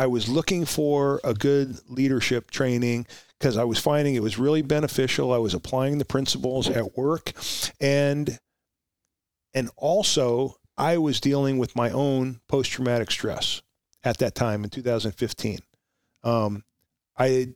I 0.00 0.06
was 0.06 0.30
looking 0.30 0.64
for 0.64 1.20
a 1.22 1.34
good 1.34 1.78
leadership 1.86 2.50
training 2.50 3.06
because 3.38 3.58
I 3.58 3.64
was 3.64 3.78
finding 3.78 4.14
it 4.14 4.22
was 4.22 4.38
really 4.38 4.62
beneficial. 4.62 5.30
I 5.30 5.36
was 5.36 5.52
applying 5.52 5.98
the 5.98 6.06
principles 6.06 6.70
at 6.70 6.96
work 6.96 7.34
and 7.82 8.38
and 9.52 9.68
also 9.76 10.56
I 10.78 10.96
was 10.96 11.20
dealing 11.20 11.58
with 11.58 11.76
my 11.76 11.90
own 11.90 12.40
post 12.48 12.70
traumatic 12.70 13.10
stress 13.10 13.60
at 14.02 14.16
that 14.18 14.34
time 14.34 14.64
in 14.64 14.70
2015. 14.70 15.58
Um, 16.24 16.64
I, 17.18 17.52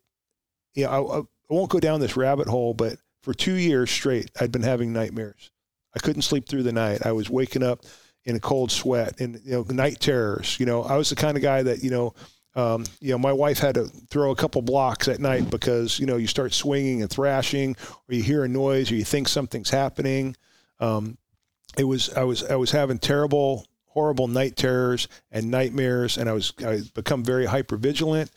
you 0.75 0.85
know, 0.85 0.91
I, 0.91 1.21
I 1.21 1.23
won't 1.49 1.71
go 1.71 1.81
down 1.81 2.01
this 2.01 2.15
rabbit 2.15 2.47
hole, 2.47 2.75
but 2.75 2.99
for 3.23 3.33
two 3.33 3.55
years 3.55 3.91
straight, 3.91 4.31
I'd 4.39 4.53
been 4.53 4.63
having 4.63 4.93
nightmares. 4.93 5.51
I 5.97 6.01
couldn't 6.01 6.23
sleep 6.23 6.47
through 6.47 6.65
the 6.65 6.73
night. 6.73 7.07
I 7.07 7.13
was 7.13 7.31
waking 7.31 7.63
up 7.63 7.87
in 8.25 8.37
a 8.37 8.41
cold 8.41 8.71
sweat 8.71 9.21
and 9.21 9.41
you 9.45 9.53
know 9.53 9.63
night 9.71 10.01
terrors. 10.01 10.59
You 10.59 10.67
know, 10.67 10.83
I 10.83 10.97
was 10.97 11.11
the 11.11 11.17
kind 11.17 11.37
of 11.37 11.43
guy 11.43 11.63
that 11.63 11.83
you 11.83 11.91
know, 11.91 12.15
um, 12.55 12.85
you 13.01 13.11
know, 13.11 13.19
my 13.19 13.33
wife 13.33 13.59
had 13.59 13.75
to 13.75 13.85
throw 13.85 14.31
a 14.31 14.37
couple 14.37 14.63
blocks 14.63 15.09
at 15.09 15.21
night 15.21 15.51
because 15.51 15.99
you 15.99 16.07
know 16.07 16.17
you 16.17 16.27
start 16.27 16.53
swinging 16.53 17.03
and 17.03 17.11
thrashing, 17.11 17.77
or 18.09 18.15
you 18.15 18.23
hear 18.23 18.45
a 18.45 18.49
noise, 18.49 18.91
or 18.91 18.95
you 18.95 19.05
think 19.05 19.29
something's 19.29 19.71
happening. 19.71 20.37
Um, 20.81 21.19
it 21.77 21.85
was 21.85 22.11
I 22.15 22.25
was 22.25 22.45
I 22.45 22.57
was 22.57 22.71
having 22.71 22.99
terrible, 22.99 23.67
horrible 23.87 24.29
night 24.29 24.57
terrors 24.57 25.09
and 25.33 25.51
nightmares, 25.51 26.17
and 26.17 26.29
I 26.29 26.33
was 26.33 26.53
I 26.65 26.83
become 26.95 27.25
very 27.25 27.47
hyper 27.47 27.77
vigilant 27.77 28.31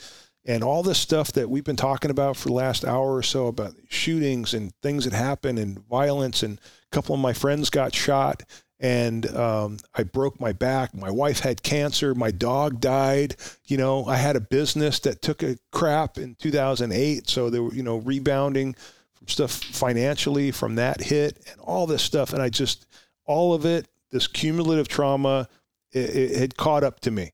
and 0.47 0.63
all 0.63 0.81
this 0.81 0.97
stuff 0.97 1.33
that 1.33 1.49
we've 1.49 1.65
been 1.65 1.75
talking 1.75 2.09
about 2.09 2.37
for 2.37 2.47
the 2.47 2.53
last 2.53 2.85
hour 2.85 3.15
or 3.15 3.21
so 3.21 3.47
about 3.47 3.75
shootings 3.89 4.53
and 4.53 4.73
things 4.81 5.03
that 5.03 5.13
happen 5.13 5.57
and 5.57 5.85
violence 5.87 6.41
and 6.41 6.57
a 6.57 6.95
couple 6.95 7.13
of 7.13 7.19
my 7.21 7.33
friends 7.33 7.69
got 7.69 7.93
shot 7.93 8.43
and 8.79 9.25
um, 9.35 9.77
I 9.95 10.03
broke 10.03 10.39
my 10.39 10.53
back. 10.53 10.93
My 10.93 11.09
wife 11.09 11.39
had 11.39 11.63
cancer. 11.63 12.13
My 12.13 12.31
dog 12.31 12.79
died. 12.79 13.35
You 13.65 13.77
know, 13.77 14.05
I 14.05 14.17
had 14.17 14.35
a 14.35 14.41
business 14.41 14.99
that 14.99 15.21
took 15.21 15.41
a 15.41 15.57
crap 15.71 16.17
in 16.17 16.35
2008, 16.35 17.27
so 17.29 17.49
they 17.49 17.59
were 17.59 17.73
you 17.73 17.83
know 17.83 17.97
rebounding 17.97 18.75
from 19.13 19.27
stuff 19.27 19.51
financially 19.51 20.51
from 20.51 20.75
that 20.75 21.01
hit 21.01 21.39
and 21.51 21.59
all 21.61 21.87
this 21.87 22.03
stuff. 22.03 22.33
And 22.33 22.41
I 22.41 22.49
just 22.49 22.85
all 23.25 23.53
of 23.53 23.65
it, 23.65 23.87
this 24.11 24.27
cumulative 24.27 24.87
trauma, 24.87 25.47
it, 25.91 26.15
it 26.15 26.37
had 26.37 26.57
caught 26.57 26.83
up 26.83 26.99
to 27.01 27.11
me, 27.11 27.31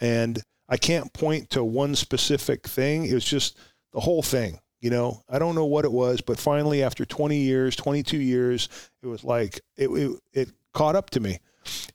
and 0.00 0.40
I 0.68 0.76
can't 0.76 1.12
point 1.12 1.50
to 1.50 1.64
one 1.64 1.96
specific 1.96 2.68
thing. 2.68 3.06
It 3.06 3.14
was 3.14 3.24
just 3.24 3.58
the 3.92 4.00
whole 4.00 4.22
thing. 4.22 4.60
You 4.80 4.90
know, 4.90 5.24
I 5.28 5.40
don't 5.40 5.56
know 5.56 5.64
what 5.64 5.84
it 5.84 5.90
was, 5.90 6.20
but 6.20 6.38
finally, 6.38 6.84
after 6.84 7.04
20 7.04 7.36
years, 7.36 7.74
22 7.74 8.16
years, 8.16 8.68
it 9.02 9.08
was 9.08 9.24
like 9.24 9.60
it, 9.76 9.88
it, 9.88 10.20
it 10.32 10.48
caught 10.74 10.96
up 10.96 11.10
to 11.10 11.20
me. 11.20 11.40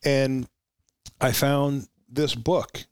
And 0.04 0.48
I 1.20 1.32
found 1.32 1.88
this 2.10 2.36
book. 2.36 2.86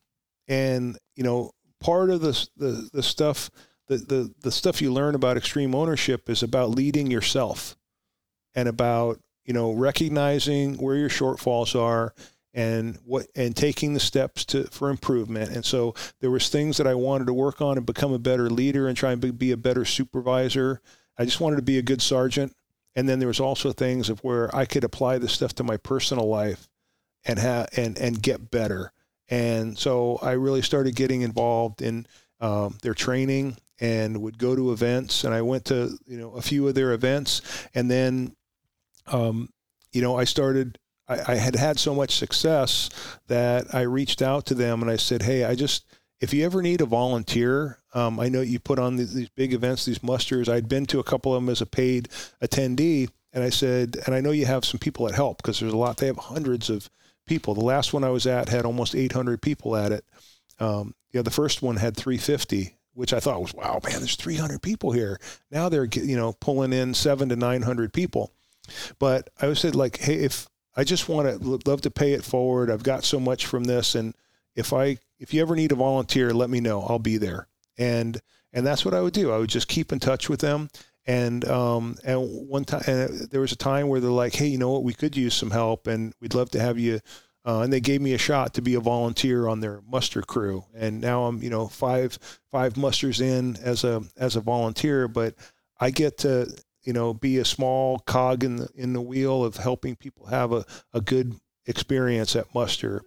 And, 0.47 0.97
you 1.15 1.23
know, 1.23 1.51
part 1.79 2.09
of 2.09 2.21
the, 2.21 2.47
the, 2.57 2.89
the 2.91 3.03
stuff, 3.03 3.49
the, 3.87 3.97
the, 3.97 4.33
the 4.41 4.51
stuff 4.51 4.81
you 4.81 4.91
learn 4.91 5.15
about 5.15 5.37
extreme 5.37 5.75
ownership 5.75 6.29
is 6.29 6.43
about 6.43 6.71
leading 6.71 7.09
yourself 7.09 7.75
and 8.55 8.67
about, 8.67 9.19
you 9.45 9.53
know, 9.53 9.71
recognizing 9.71 10.75
where 10.75 10.95
your 10.95 11.09
shortfalls 11.09 11.79
are 11.79 12.13
and 12.53 12.97
what 13.05 13.27
and 13.35 13.55
taking 13.55 13.93
the 13.93 13.99
steps 13.99 14.43
to 14.43 14.65
for 14.65 14.89
improvement 14.89 15.51
and 15.55 15.63
so 15.63 15.95
there 16.19 16.31
was 16.31 16.49
things 16.49 16.77
that 16.77 16.87
I 16.87 16.93
wanted 16.95 17.27
to 17.27 17.33
work 17.33 17.61
on 17.61 17.77
and 17.77 17.85
become 17.85 18.11
a 18.11 18.19
better 18.19 18.49
leader 18.49 18.87
and 18.87 18.97
try 18.97 19.13
and 19.13 19.39
be 19.39 19.51
a 19.51 19.57
better 19.57 19.85
supervisor 19.85 20.81
I 21.17 21.25
just 21.25 21.39
wanted 21.39 21.57
to 21.57 21.61
be 21.61 21.77
a 21.77 21.81
good 21.81 22.01
sergeant 22.01 22.53
and 22.95 23.07
then 23.07 23.19
there 23.19 23.27
was 23.27 23.39
also 23.39 23.71
things 23.71 24.09
of 24.09 24.19
where 24.23 24.53
I 24.55 24.65
could 24.65 24.83
apply 24.83 25.17
this 25.17 25.33
stuff 25.33 25.53
to 25.55 25.63
my 25.63 25.77
personal 25.77 26.27
life 26.27 26.67
and 27.25 27.39
have 27.39 27.69
and 27.75 27.97
and 27.97 28.21
get 28.21 28.51
better. 28.51 28.91
And 29.29 29.77
so 29.77 30.19
I 30.21 30.31
really 30.31 30.61
started 30.61 30.95
getting 30.95 31.21
involved 31.21 31.81
in 31.81 32.05
um, 32.41 32.77
their 32.81 32.93
training 32.93 33.57
and 33.79 34.21
would 34.21 34.37
go 34.37 34.55
to 34.55 34.73
events. 34.73 35.23
And 35.23 35.33
I 35.33 35.41
went 35.41 35.65
to 35.65 35.97
you 36.05 36.17
know 36.17 36.31
a 36.31 36.41
few 36.41 36.67
of 36.67 36.75
their 36.75 36.93
events. 36.93 37.41
And 37.73 37.89
then 37.89 38.35
um, 39.07 39.49
you 39.93 40.01
know 40.01 40.17
I 40.17 40.25
started 40.25 40.77
I, 41.11 41.33
I 41.33 41.35
had 41.35 41.55
had 41.55 41.79
so 41.79 41.93
much 41.93 42.15
success 42.15 42.89
that 43.27 43.73
I 43.75 43.81
reached 43.81 44.21
out 44.21 44.45
to 44.47 44.55
them 44.55 44.81
and 44.81 44.89
I 44.89 44.95
said, 44.95 45.23
Hey, 45.23 45.43
I 45.43 45.55
just, 45.55 45.85
if 46.21 46.33
you 46.33 46.45
ever 46.45 46.61
need 46.61 46.81
a 46.81 46.85
volunteer, 46.85 47.79
um, 47.93 48.19
I 48.19 48.29
know 48.29 48.41
you 48.41 48.59
put 48.59 48.79
on 48.79 48.95
these, 48.95 49.13
these, 49.13 49.29
big 49.29 49.53
events, 49.53 49.85
these 49.85 50.03
musters. 50.03 50.47
I'd 50.47 50.69
been 50.69 50.85
to 50.87 50.99
a 50.99 51.03
couple 51.03 51.35
of 51.35 51.41
them 51.41 51.49
as 51.49 51.61
a 51.61 51.65
paid 51.65 52.09
attendee. 52.41 53.09
And 53.33 53.43
I 53.43 53.49
said, 53.49 53.97
and 54.05 54.13
I 54.13 54.21
know 54.21 54.31
you 54.31 54.45
have 54.45 54.63
some 54.63 54.79
people 54.79 55.07
that 55.07 55.15
help 55.15 55.37
because 55.37 55.59
there's 55.59 55.73
a 55.73 55.77
lot, 55.77 55.97
they 55.97 56.07
have 56.07 56.17
hundreds 56.17 56.69
of 56.69 56.89
people. 57.25 57.53
The 57.53 57.65
last 57.65 57.91
one 57.91 58.03
I 58.03 58.09
was 58.09 58.27
at 58.27 58.49
had 58.49 58.65
almost 58.65 58.95
800 58.95 59.41
people 59.41 59.75
at 59.75 59.91
it. 59.91 60.05
Um, 60.59 60.93
yeah, 61.11 61.23
the 61.23 61.31
first 61.31 61.61
one 61.61 61.77
had 61.77 61.97
350, 61.97 62.77
which 62.93 63.13
I 63.13 63.19
thought 63.19 63.41
was, 63.41 63.53
wow, 63.53 63.79
man, 63.83 63.99
there's 63.99 64.15
300 64.15 64.61
people 64.61 64.91
here. 64.91 65.19
Now 65.49 65.69
they're, 65.69 65.85
you 65.85 66.15
know, 66.15 66.33
pulling 66.33 66.71
in 66.71 66.93
seven 66.93 67.29
to 67.29 67.35
900 67.35 67.93
people. 67.93 68.31
But 68.99 69.29
I 69.41 69.51
said, 69.53 69.75
like, 69.75 69.97
hey, 69.97 70.15
if 70.15 70.47
I 70.75 70.83
just 70.83 71.09
want 71.09 71.41
to 71.41 71.59
love 71.69 71.81
to 71.81 71.91
pay 71.91 72.13
it 72.13 72.23
forward. 72.23 72.69
I've 72.69 72.83
got 72.83 73.03
so 73.03 73.19
much 73.19 73.45
from 73.45 73.65
this, 73.65 73.95
and 73.95 74.15
if 74.55 74.73
I 74.73 74.97
if 75.19 75.33
you 75.33 75.41
ever 75.41 75.55
need 75.55 75.71
a 75.71 75.75
volunteer, 75.75 76.33
let 76.33 76.49
me 76.49 76.59
know. 76.59 76.81
I'll 76.81 76.99
be 76.99 77.17
there. 77.17 77.47
And 77.77 78.19
and 78.53 78.65
that's 78.65 78.83
what 78.83 78.93
I 78.93 79.01
would 79.01 79.13
do. 79.13 79.31
I 79.31 79.37
would 79.37 79.49
just 79.49 79.67
keep 79.67 79.91
in 79.91 79.99
touch 79.99 80.29
with 80.29 80.41
them. 80.41 80.69
And 81.05 81.47
um, 81.47 81.97
and 82.03 82.47
one 82.47 82.65
time, 82.65 82.83
and 82.85 83.31
there 83.31 83.41
was 83.41 83.51
a 83.51 83.57
time 83.57 83.87
where 83.87 83.99
they're 83.99 84.11
like, 84.11 84.33
"Hey, 84.35 84.47
you 84.47 84.57
know 84.57 84.71
what? 84.71 84.83
We 84.83 84.93
could 84.93 85.17
use 85.17 85.33
some 85.33 85.51
help, 85.51 85.87
and 85.87 86.13
we'd 86.19 86.35
love 86.35 86.51
to 86.51 86.59
have 86.59 86.77
you." 86.77 86.99
Uh, 87.43 87.61
and 87.61 87.73
they 87.73 87.79
gave 87.79 88.01
me 88.01 88.13
a 88.13 88.19
shot 88.19 88.53
to 88.53 88.61
be 88.61 88.75
a 88.75 88.79
volunteer 88.79 89.47
on 89.47 89.61
their 89.61 89.81
muster 89.89 90.21
crew. 90.21 90.63
And 90.75 91.01
now 91.01 91.25
I'm, 91.25 91.41
you 91.41 91.49
know, 91.49 91.67
five 91.67 92.19
five 92.51 92.77
musters 92.77 93.19
in 93.19 93.57
as 93.63 93.83
a 93.83 94.03
as 94.15 94.35
a 94.35 94.41
volunteer, 94.41 95.07
but 95.07 95.33
I 95.79 95.89
get 95.89 96.19
to 96.19 96.55
you 96.83 96.93
know, 96.93 97.13
be 97.13 97.37
a 97.37 97.45
small 97.45 97.99
cog 97.99 98.43
in 98.43 98.57
the, 98.57 98.69
in 98.75 98.93
the 98.93 99.01
wheel 99.01 99.43
of 99.43 99.57
helping 99.57 99.95
people 99.95 100.25
have 100.27 100.51
a, 100.51 100.65
a 100.93 101.01
good 101.01 101.35
experience 101.65 102.35
at 102.35 102.53
muster. 102.55 103.03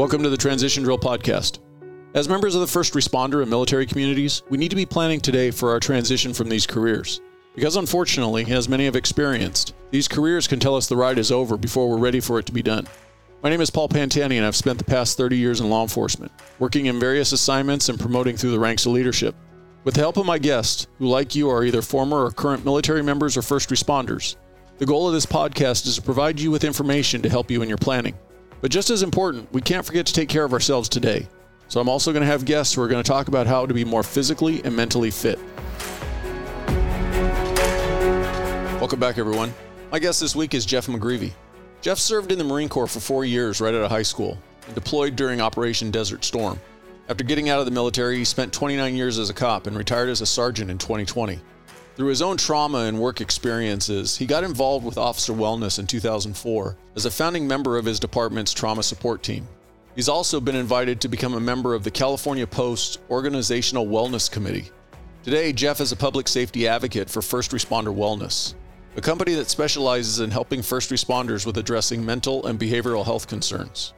Welcome 0.00 0.22
to 0.22 0.30
the 0.30 0.36
Transition 0.38 0.82
Drill 0.82 0.96
Podcast. 0.96 1.58
As 2.14 2.26
members 2.26 2.54
of 2.54 2.62
the 2.62 2.66
first 2.66 2.94
responder 2.94 3.42
and 3.42 3.50
military 3.50 3.84
communities, 3.84 4.42
we 4.48 4.56
need 4.56 4.70
to 4.70 4.74
be 4.74 4.86
planning 4.86 5.20
today 5.20 5.50
for 5.50 5.68
our 5.68 5.78
transition 5.78 6.32
from 6.32 6.48
these 6.48 6.66
careers. 6.66 7.20
Because 7.54 7.76
unfortunately, 7.76 8.50
as 8.50 8.66
many 8.66 8.86
have 8.86 8.96
experienced, 8.96 9.74
these 9.90 10.08
careers 10.08 10.48
can 10.48 10.58
tell 10.58 10.74
us 10.74 10.86
the 10.86 10.96
ride 10.96 11.18
is 11.18 11.30
over 11.30 11.58
before 11.58 11.86
we're 11.86 11.98
ready 11.98 12.18
for 12.18 12.38
it 12.38 12.46
to 12.46 12.52
be 12.52 12.62
done. 12.62 12.88
My 13.42 13.50
name 13.50 13.60
is 13.60 13.68
Paul 13.68 13.90
Pantani, 13.90 14.36
and 14.38 14.46
I've 14.46 14.56
spent 14.56 14.78
the 14.78 14.84
past 14.84 15.18
30 15.18 15.36
years 15.36 15.60
in 15.60 15.68
law 15.68 15.82
enforcement, 15.82 16.32
working 16.58 16.86
in 16.86 16.98
various 16.98 17.32
assignments 17.32 17.90
and 17.90 18.00
promoting 18.00 18.38
through 18.38 18.52
the 18.52 18.58
ranks 18.58 18.86
of 18.86 18.92
leadership. 18.92 19.34
With 19.84 19.96
the 19.96 20.00
help 20.00 20.16
of 20.16 20.24
my 20.24 20.38
guests, 20.38 20.86
who, 20.98 21.08
like 21.08 21.34
you, 21.34 21.50
are 21.50 21.62
either 21.62 21.82
former 21.82 22.24
or 22.24 22.30
current 22.30 22.64
military 22.64 23.02
members 23.02 23.36
or 23.36 23.42
first 23.42 23.68
responders, 23.68 24.36
the 24.78 24.86
goal 24.86 25.08
of 25.08 25.12
this 25.12 25.26
podcast 25.26 25.86
is 25.86 25.96
to 25.96 26.02
provide 26.02 26.40
you 26.40 26.50
with 26.50 26.64
information 26.64 27.20
to 27.20 27.28
help 27.28 27.50
you 27.50 27.60
in 27.60 27.68
your 27.68 27.76
planning. 27.76 28.14
But 28.60 28.70
just 28.70 28.90
as 28.90 29.02
important, 29.02 29.50
we 29.52 29.62
can't 29.62 29.86
forget 29.86 30.04
to 30.06 30.12
take 30.12 30.28
care 30.28 30.44
of 30.44 30.52
ourselves 30.52 30.88
today. 30.88 31.26
So 31.68 31.80
I'm 31.80 31.88
also 31.88 32.12
going 32.12 32.22
to 32.22 32.26
have 32.26 32.44
guests 32.44 32.74
who 32.74 32.82
are 32.82 32.88
going 32.88 33.02
to 33.02 33.08
talk 33.08 33.28
about 33.28 33.46
how 33.46 33.64
to 33.64 33.72
be 33.72 33.84
more 33.84 34.02
physically 34.02 34.62
and 34.64 34.76
mentally 34.76 35.10
fit. 35.10 35.38
Welcome 38.78 39.00
back, 39.00 39.18
everyone. 39.18 39.54
My 39.90 39.98
guest 39.98 40.20
this 40.20 40.36
week 40.36 40.52
is 40.52 40.66
Jeff 40.66 40.86
McGreevy. 40.88 41.32
Jeff 41.80 41.98
served 41.98 42.32
in 42.32 42.38
the 42.38 42.44
Marine 42.44 42.68
Corps 42.68 42.86
for 42.86 43.00
four 43.00 43.24
years 43.24 43.60
right 43.60 43.74
out 43.74 43.82
of 43.82 43.90
high 43.90 44.02
school 44.02 44.36
and 44.66 44.74
deployed 44.74 45.16
during 45.16 45.40
Operation 45.40 45.90
Desert 45.90 46.24
Storm. 46.24 46.60
After 47.08 47.24
getting 47.24 47.48
out 47.48 47.60
of 47.60 47.64
the 47.64 47.72
military, 47.72 48.18
he 48.18 48.24
spent 48.24 48.52
29 48.52 48.94
years 48.94 49.18
as 49.18 49.30
a 49.30 49.34
cop 49.34 49.66
and 49.66 49.76
retired 49.76 50.10
as 50.10 50.20
a 50.20 50.26
sergeant 50.26 50.70
in 50.70 50.76
2020. 50.76 51.40
Through 52.00 52.08
his 52.08 52.22
own 52.22 52.38
trauma 52.38 52.84
and 52.84 52.98
work 52.98 53.20
experiences, 53.20 54.16
he 54.16 54.24
got 54.24 54.42
involved 54.42 54.86
with 54.86 54.96
officer 54.96 55.34
wellness 55.34 55.78
in 55.78 55.86
2004 55.86 56.74
as 56.96 57.04
a 57.04 57.10
founding 57.10 57.46
member 57.46 57.76
of 57.76 57.84
his 57.84 58.00
department's 58.00 58.54
trauma 58.54 58.82
support 58.82 59.22
team. 59.22 59.46
He's 59.94 60.08
also 60.08 60.40
been 60.40 60.56
invited 60.56 60.98
to 61.02 61.08
become 61.08 61.34
a 61.34 61.40
member 61.40 61.74
of 61.74 61.84
the 61.84 61.90
California 61.90 62.46
Post 62.46 63.00
Organizational 63.10 63.86
Wellness 63.86 64.30
Committee. 64.30 64.70
Today, 65.24 65.52
Jeff 65.52 65.78
is 65.78 65.92
a 65.92 65.96
public 65.96 66.26
safety 66.26 66.66
advocate 66.66 67.10
for 67.10 67.20
first 67.20 67.50
responder 67.50 67.94
wellness 67.94 68.54
a 68.96 69.02
company 69.02 69.34
that 69.34 69.50
specializes 69.50 70.20
in 70.20 70.30
helping 70.30 70.62
first 70.62 70.88
responders 70.88 71.44
with 71.44 71.58
addressing 71.58 72.02
mental 72.02 72.46
and 72.46 72.58
behavioral 72.58 73.04
health 73.04 73.28
concerns. 73.28 73.92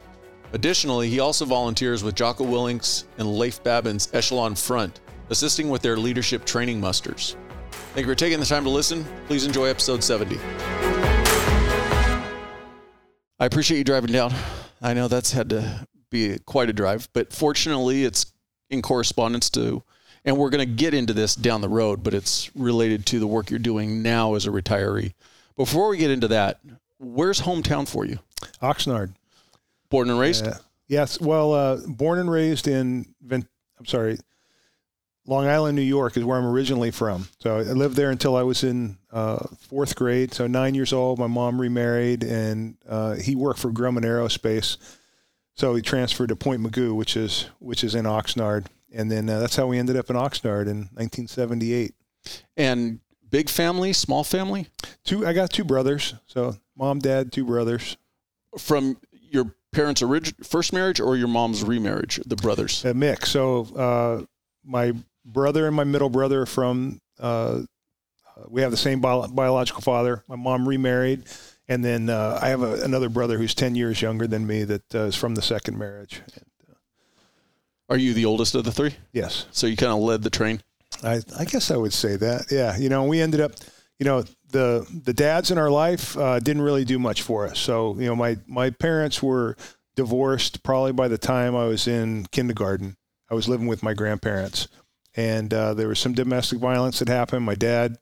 Additionally, 0.51 1.09
he 1.09 1.21
also 1.21 1.45
volunteers 1.45 2.03
with 2.03 2.15
Jocko 2.15 2.43
Willink's 2.43 3.05
and 3.17 3.37
Leif 3.37 3.63
Babin's 3.63 4.09
Echelon 4.13 4.55
Front, 4.55 4.99
assisting 5.29 5.69
with 5.69 5.81
their 5.81 5.95
leadership 5.95 6.43
training 6.43 6.81
musters. 6.81 7.37
Thank 7.93 8.07
you 8.07 8.11
for 8.11 8.15
taking 8.15 8.39
the 8.39 8.45
time 8.45 8.63
to 8.63 8.69
listen. 8.69 9.05
Please 9.27 9.45
enjoy 9.45 9.67
episode 9.67 10.03
70. 10.03 10.39
I 13.39 13.45
appreciate 13.45 13.77
you 13.77 13.83
driving 13.83 14.11
down. 14.11 14.33
I 14.81 14.93
know 14.93 15.07
that's 15.07 15.31
had 15.31 15.49
to 15.51 15.87
be 16.09 16.39
quite 16.45 16.69
a 16.69 16.73
drive, 16.73 17.07
but 17.13 17.31
fortunately, 17.31 18.03
it's 18.03 18.25
in 18.69 18.81
correspondence 18.81 19.49
to 19.51 19.83
and 20.25 20.37
we're 20.37 20.49
going 20.49 20.67
to 20.67 20.73
get 20.73 20.93
into 20.93 21.13
this 21.13 21.35
down 21.35 21.61
the 21.61 21.69
road, 21.69 22.01
but 22.01 22.13
it's 22.13 22.49
related 22.55 23.05
to 23.07 23.19
the 23.19 23.27
work 23.27 23.49
you're 23.49 23.59
doing 23.59 24.01
now 24.01 24.35
as 24.35 24.47
a 24.47 24.49
retiree. 24.49 25.13
Before 25.57 25.89
we 25.89 25.97
get 25.97 26.11
into 26.11 26.29
that, 26.29 26.59
Where's 27.03 27.41
hometown 27.41 27.87
for 27.87 28.05
you? 28.05 28.19
Oxnard. 28.61 29.13
Born 29.89 30.09
and 30.09 30.17
raised? 30.17 30.45
Yeah. 30.45 30.57
Yes. 30.87 31.19
Well, 31.19 31.53
uh, 31.53 31.77
born 31.85 32.19
and 32.19 32.31
raised 32.31 32.67
in, 32.67 33.13
I'm 33.29 33.45
sorry, 33.85 34.17
Long 35.25 35.47
Island, 35.47 35.75
New 35.77 35.83
York 35.83 36.17
is 36.17 36.23
where 36.25 36.37
I'm 36.37 36.45
originally 36.45 36.91
from. 36.91 37.27
So 37.39 37.57
I 37.57 37.61
lived 37.61 37.95
there 37.95 38.09
until 38.09 38.35
I 38.35 38.43
was 38.43 38.63
in 38.63 38.97
uh, 39.11 39.45
fourth 39.57 39.95
grade. 39.95 40.33
So 40.33 40.47
nine 40.47 40.75
years 40.75 40.91
old, 40.91 41.17
my 41.17 41.27
mom 41.27 41.61
remarried, 41.61 42.23
and 42.23 42.75
uh, 42.87 43.15
he 43.15 43.35
worked 43.35 43.59
for 43.59 43.71
Grumman 43.71 44.03
Aerospace. 44.03 44.77
So 45.55 45.75
he 45.75 45.81
transferred 45.81 46.29
to 46.29 46.35
Point 46.35 46.61
Mugu, 46.61 46.93
which 46.95 47.15
is 47.15 47.47
which 47.59 47.83
is 47.83 47.95
in 47.95 48.05
Oxnard, 48.05 48.65
and 48.91 49.09
then 49.09 49.29
uh, 49.29 49.39
that's 49.39 49.55
how 49.55 49.67
we 49.67 49.77
ended 49.77 49.95
up 49.95 50.09
in 50.09 50.15
Oxnard 50.15 50.63
in 50.63 50.89
1978. 50.95 51.93
And 52.57 52.99
big 53.29 53.49
family, 53.49 53.93
small 53.93 54.23
family? 54.23 54.67
Two. 55.05 55.25
I 55.25 55.33
got 55.33 55.51
two 55.51 55.63
brothers. 55.63 56.15
So 56.25 56.57
mom, 56.75 56.99
dad, 56.99 57.31
two 57.31 57.45
brothers. 57.45 57.97
From 58.57 58.97
your 59.11 59.55
parents' 59.71 60.01
orig- 60.01 60.45
first 60.45 60.73
marriage 60.73 60.99
or 60.99 61.15
your 61.15 61.27
mom's 61.27 61.63
remarriage, 61.63 62.19
the 62.25 62.35
brothers? 62.35 62.83
A 62.83 62.93
mix. 62.93 63.29
So 63.31 63.61
uh, 63.75 64.25
my 64.65 64.93
brother 65.25 65.67
and 65.67 65.75
my 65.75 65.83
middle 65.83 66.09
brother 66.09 66.45
from 66.45 66.99
uh, 67.19 67.61
we 68.47 68.61
have 68.61 68.71
the 68.71 68.77
same 68.77 68.99
bio- 68.99 69.27
biological 69.27 69.81
father. 69.81 70.23
My 70.27 70.35
mom 70.35 70.67
remarried, 70.67 71.23
and 71.67 71.83
then 71.83 72.09
uh, 72.09 72.39
I 72.41 72.49
have 72.49 72.61
a, 72.61 72.81
another 72.83 73.09
brother 73.09 73.37
who's 73.37 73.53
ten 73.53 73.75
years 73.75 74.01
younger 74.01 74.27
than 74.27 74.45
me 74.47 74.63
that 74.63 74.95
uh, 74.95 74.99
is 74.99 75.15
from 75.15 75.35
the 75.35 75.41
second 75.41 75.77
marriage. 75.77 76.21
Are 77.89 77.97
you 77.97 78.13
the 78.13 78.25
oldest 78.25 78.55
of 78.55 78.63
the 78.63 78.71
three? 78.71 78.95
Yes. 79.11 79.45
So 79.51 79.67
you 79.67 79.75
kind 79.75 79.91
of 79.91 79.99
led 79.99 80.23
the 80.23 80.29
train. 80.29 80.61
I, 81.03 81.21
I 81.37 81.45
guess 81.45 81.69
I 81.69 81.77
would 81.77 81.93
say 81.93 82.15
that. 82.15 82.45
Yeah. 82.49 82.77
You 82.77 82.89
know, 82.89 83.03
we 83.03 83.21
ended 83.21 83.41
up, 83.41 83.51
you 83.99 84.05
know, 84.05 84.23
the 84.49 84.87
the 85.03 85.13
dads 85.13 85.51
in 85.51 85.57
our 85.57 85.69
life 85.69 86.17
uh, 86.17 86.39
didn't 86.39 86.61
really 86.61 86.85
do 86.85 86.97
much 86.97 87.21
for 87.21 87.45
us. 87.45 87.59
So 87.59 87.95
you 87.99 88.05
know, 88.05 88.15
my 88.15 88.37
my 88.47 88.69
parents 88.69 89.21
were 89.21 89.57
divorced 89.95 90.63
probably 90.63 90.91
by 90.91 91.07
the 91.07 91.17
time 91.17 91.55
I 91.55 91.65
was 91.65 91.87
in 91.87 92.25
kindergarten. 92.31 92.95
I 93.29 93.35
was 93.35 93.47
living 93.47 93.67
with 93.67 93.83
my 93.83 93.93
grandparents, 93.93 94.67
and 95.15 95.53
uh, 95.53 95.73
there 95.73 95.87
was 95.87 95.99
some 95.99 96.13
domestic 96.13 96.59
violence 96.59 96.99
that 96.99 97.07
happened. 97.07 97.45
My 97.45 97.55
dad 97.55 97.97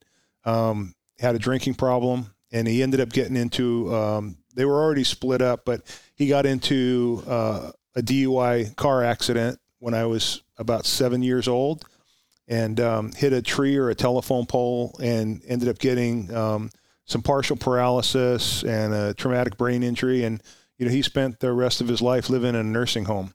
um, 0.45 0.93
had 1.19 1.35
a 1.35 1.39
drinking 1.39 1.75
problem, 1.75 2.33
and 2.51 2.67
he 2.67 2.83
ended 2.83 3.01
up 3.01 3.09
getting 3.09 3.35
into. 3.35 3.93
Um, 3.93 4.37
they 4.53 4.65
were 4.65 4.81
already 4.81 5.03
split 5.03 5.41
up, 5.41 5.63
but 5.65 5.81
he 6.15 6.27
got 6.27 6.45
into 6.45 7.23
uh, 7.27 7.71
a 7.95 8.01
DUI 8.01 8.75
car 8.75 9.03
accident 9.03 9.59
when 9.79 9.93
I 9.93 10.05
was 10.05 10.41
about 10.57 10.85
seven 10.85 11.23
years 11.23 11.47
old, 11.47 11.85
and 12.47 12.79
um, 12.79 13.11
hit 13.13 13.33
a 13.33 13.41
tree 13.41 13.77
or 13.77 13.89
a 13.89 13.95
telephone 13.95 14.45
pole, 14.45 14.95
and 15.01 15.41
ended 15.47 15.69
up 15.69 15.79
getting 15.79 16.33
um, 16.33 16.69
some 17.05 17.21
partial 17.21 17.57
paralysis 17.57 18.63
and 18.63 18.93
a 18.93 19.13
traumatic 19.13 19.57
brain 19.57 19.83
injury, 19.83 20.23
and 20.23 20.41
you 20.77 20.85
know 20.85 20.91
he 20.91 21.01
spent 21.01 21.39
the 21.39 21.51
rest 21.51 21.81
of 21.81 21.87
his 21.87 22.01
life 22.01 22.29
living 22.29 22.49
in 22.49 22.55
a 22.55 22.63
nursing 22.63 23.05
home. 23.05 23.33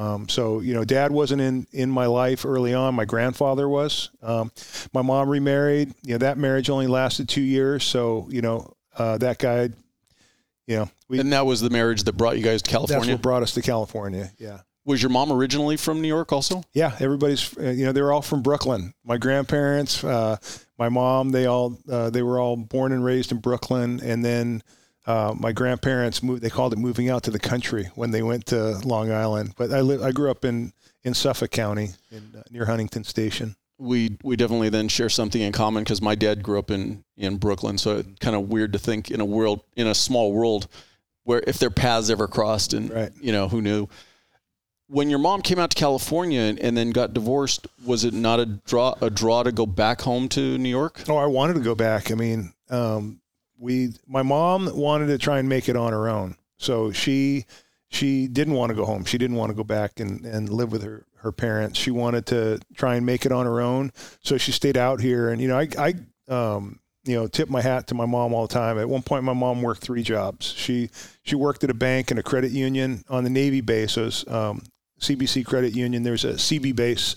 Um, 0.00 0.30
so 0.30 0.60
you 0.60 0.72
know, 0.72 0.82
Dad 0.82 1.12
wasn't 1.12 1.42
in 1.42 1.66
in 1.72 1.90
my 1.90 2.06
life 2.06 2.46
early 2.46 2.72
on. 2.72 2.94
My 2.94 3.04
grandfather 3.04 3.68
was. 3.68 4.08
Um, 4.22 4.50
my 4.94 5.02
mom 5.02 5.28
remarried. 5.28 5.92
You 6.02 6.12
know, 6.12 6.18
that 6.18 6.38
marriage 6.38 6.70
only 6.70 6.86
lasted 6.86 7.28
two 7.28 7.42
years. 7.42 7.84
So 7.84 8.26
you 8.30 8.40
know, 8.40 8.74
uh, 8.96 9.18
that 9.18 9.38
guy. 9.38 9.68
You 10.66 10.76
know, 10.76 10.90
we, 11.08 11.20
and 11.20 11.32
that 11.32 11.44
was 11.44 11.60
the 11.60 11.68
marriage 11.68 12.04
that 12.04 12.14
brought 12.14 12.38
you 12.38 12.44
guys 12.44 12.62
to 12.62 12.70
California. 12.70 13.06
That's 13.08 13.12
what 13.16 13.22
brought 13.22 13.42
us 13.42 13.52
to 13.54 13.62
California. 13.62 14.30
Yeah. 14.38 14.60
Was 14.86 15.02
your 15.02 15.10
mom 15.10 15.32
originally 15.32 15.76
from 15.76 16.00
New 16.00 16.08
York 16.08 16.32
also? 16.32 16.62
Yeah, 16.72 16.96
everybody's 16.98 17.56
uh, 17.58 17.70
you 17.70 17.84
know 17.84 17.92
they 17.92 18.00
were 18.00 18.12
all 18.12 18.22
from 18.22 18.40
Brooklyn. 18.40 18.94
My 19.04 19.18
grandparents, 19.18 20.02
uh, 20.02 20.38
my 20.78 20.88
mom, 20.88 21.30
they 21.30 21.44
all 21.44 21.76
uh, 21.90 22.08
they 22.08 22.22
were 22.22 22.40
all 22.40 22.56
born 22.56 22.92
and 22.92 23.04
raised 23.04 23.32
in 23.32 23.38
Brooklyn, 23.38 24.00
and 24.02 24.24
then 24.24 24.62
uh, 25.06 25.34
my 25.38 25.52
grandparents 25.52 26.22
moved. 26.22 26.42
They 26.42 26.50
called 26.50 26.72
it 26.72 26.78
moving 26.78 27.08
out 27.08 27.22
to 27.24 27.30
the 27.30 27.38
country 27.38 27.90
when 27.94 28.10
they 28.10 28.22
went 28.22 28.46
to 28.46 28.78
Long 28.80 29.10
Island. 29.10 29.54
But 29.56 29.72
I 29.72 29.80
live. 29.80 30.02
I 30.02 30.12
grew 30.12 30.30
up 30.30 30.44
in 30.44 30.72
in 31.02 31.14
Suffolk 31.14 31.50
County, 31.50 31.90
in, 32.10 32.34
uh, 32.36 32.42
near 32.50 32.66
Huntington 32.66 33.04
Station. 33.04 33.56
We 33.78 34.18
we 34.22 34.36
definitely 34.36 34.68
then 34.68 34.88
share 34.88 35.08
something 35.08 35.40
in 35.40 35.52
common 35.52 35.84
because 35.84 36.02
my 36.02 36.14
dad 36.14 36.42
grew 36.42 36.58
up 36.58 36.70
in 36.70 37.04
in 37.16 37.38
Brooklyn, 37.38 37.78
so 37.78 37.98
it's 37.98 38.08
kind 38.20 38.36
of 38.36 38.48
weird 38.48 38.74
to 38.74 38.78
think 38.78 39.10
in 39.10 39.20
a 39.20 39.24
world 39.24 39.62
in 39.74 39.86
a 39.86 39.94
small 39.94 40.32
world 40.32 40.68
where 41.24 41.42
if 41.46 41.58
their 41.58 41.70
paths 41.70 42.10
ever 42.10 42.28
crossed, 42.28 42.74
and 42.74 42.90
right. 42.90 43.12
you 43.20 43.32
know 43.32 43.48
who 43.48 43.62
knew. 43.62 43.88
When 44.88 45.08
your 45.08 45.20
mom 45.20 45.40
came 45.42 45.60
out 45.60 45.70
to 45.70 45.76
California 45.76 46.40
and, 46.40 46.58
and 46.58 46.76
then 46.76 46.90
got 46.90 47.14
divorced, 47.14 47.68
was 47.86 48.02
it 48.02 48.12
not 48.12 48.40
a 48.40 48.46
draw 48.46 48.96
a 49.00 49.08
draw 49.08 49.44
to 49.44 49.52
go 49.52 49.64
back 49.64 50.00
home 50.00 50.28
to 50.30 50.58
New 50.58 50.68
York? 50.68 51.04
Oh, 51.08 51.16
I 51.16 51.26
wanted 51.26 51.54
to 51.54 51.60
go 51.60 51.76
back. 51.76 52.10
I 52.10 52.16
mean, 52.16 52.52
um, 52.70 53.19
we 53.60 53.90
my 54.06 54.22
mom 54.22 54.74
wanted 54.74 55.06
to 55.08 55.18
try 55.18 55.38
and 55.38 55.48
make 55.48 55.68
it 55.68 55.76
on 55.76 55.92
her 55.92 56.08
own. 56.08 56.36
So 56.58 56.90
she 56.90 57.44
she 57.90 58.28
didn't 58.28 58.54
want 58.54 58.70
to 58.70 58.76
go 58.76 58.84
home. 58.84 59.04
She 59.04 59.18
didn't 59.18 59.36
want 59.36 59.50
to 59.50 59.56
go 59.56 59.64
back 59.64 59.98
and, 59.98 60.24
and 60.24 60.48
live 60.48 60.70
with 60.72 60.82
her, 60.82 61.06
her 61.16 61.32
parents. 61.32 61.78
She 61.78 61.90
wanted 61.90 62.26
to 62.26 62.60
try 62.74 62.94
and 62.94 63.04
make 63.04 63.26
it 63.26 63.32
on 63.32 63.46
her 63.46 63.60
own. 63.60 63.92
So 64.22 64.38
she 64.38 64.52
stayed 64.52 64.76
out 64.76 65.00
here. 65.00 65.30
And, 65.30 65.40
you 65.40 65.48
know, 65.48 65.58
I, 65.58 65.68
I 65.76 65.94
um, 66.32 66.78
you 67.04 67.16
know, 67.16 67.26
tip 67.26 67.50
my 67.50 67.60
hat 67.60 67.88
to 67.88 67.94
my 67.94 68.06
mom 68.06 68.32
all 68.32 68.46
the 68.46 68.54
time. 68.54 68.78
At 68.78 68.88
one 68.88 69.02
point, 69.02 69.24
my 69.24 69.32
mom 69.32 69.60
worked 69.60 69.80
three 69.80 70.04
jobs. 70.04 70.54
She, 70.56 70.90
she 71.24 71.34
worked 71.34 71.64
at 71.64 71.70
a 71.70 71.74
bank 71.74 72.12
and 72.12 72.20
a 72.20 72.22
credit 72.22 72.52
union 72.52 73.02
on 73.08 73.24
the 73.24 73.30
Navy 73.30 73.60
bases, 73.60 74.24
um, 74.28 74.62
CBC 75.00 75.44
Credit 75.44 75.74
Union. 75.74 76.04
There's 76.04 76.24
a 76.24 76.34
CB 76.34 76.76
base 76.76 77.16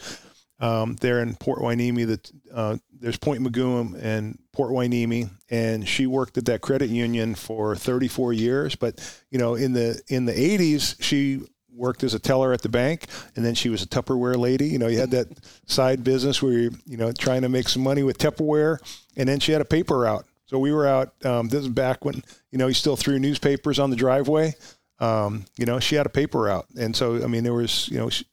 um, 0.60 0.96
there 1.02 1.22
in 1.22 1.36
Port 1.36 1.60
Hueneme. 1.60 2.08
That 2.08 2.32
uh, 2.52 2.78
there's 2.98 3.18
Point 3.18 3.44
Mugu 3.44 4.02
and 4.02 4.40
Port 4.54 4.72
Hueneme, 4.72 5.32
and 5.50 5.88
she 5.88 6.06
worked 6.08 6.38
at 6.38 6.46
that 6.46 6.62
credit 6.62 6.90
union 6.90 7.36
for 7.36 7.76
34 7.76 8.34
years. 8.34 8.76
But 8.76 9.00
you 9.32 9.40
know, 9.40 9.56
in 9.56 9.74
the 9.74 10.02
in 10.08 10.26
the 10.26 10.34
80s, 10.34 11.02
she 11.02 11.42
worked 11.76 12.04
as 12.04 12.14
a 12.14 12.20
teller 12.20 12.54
at 12.54 12.62
the 12.62 12.70
bank, 12.70 13.08
and 13.36 13.44
then 13.44 13.56
she 13.56 13.70
was 13.70 13.82
a 13.82 13.88
Tupperware 13.88 14.38
lady. 14.38 14.68
You 14.68 14.78
know, 14.78 14.88
you 14.88 15.00
had 15.00 15.12
that 15.12 15.28
side 15.66 16.04
business 16.04 16.42
where 16.42 16.54
you 16.54 16.72
you 16.86 16.98
know 16.98 17.12
trying 17.12 17.42
to 17.42 17.50
make 17.50 17.68
some 17.68 17.84
money 17.84 18.04
with 18.04 18.20
Tupperware, 18.20 18.78
and 19.18 19.28
then 19.28 19.40
she 19.40 19.52
had 19.52 19.62
a 19.62 19.66
paper 19.66 20.00
route. 20.00 20.26
So 20.46 20.60
we 20.60 20.72
were 20.72 20.86
out. 20.86 21.14
Um, 21.26 21.50
this 21.50 21.62
is 21.62 21.70
back 21.70 22.06
when 22.06 22.24
you 22.52 22.60
know 22.60 22.68
you 22.68 22.76
still 22.76 22.96
threw 22.96 23.18
newspapers 23.20 23.80
on 23.80 23.90
the 23.90 23.96
driveway. 23.96 24.54
Um, 25.00 25.46
you 25.58 25.66
know, 25.66 25.80
she 25.80 25.96
had 25.96 26.06
a 26.06 26.10
paper 26.10 26.42
route, 26.42 26.68
and 26.78 26.96
so 26.96 27.24
I 27.24 27.28
mean, 27.28 27.44
there 27.44 27.54
was 27.54 27.90
you 27.90 27.98
know. 27.98 28.10
She, 28.10 28.26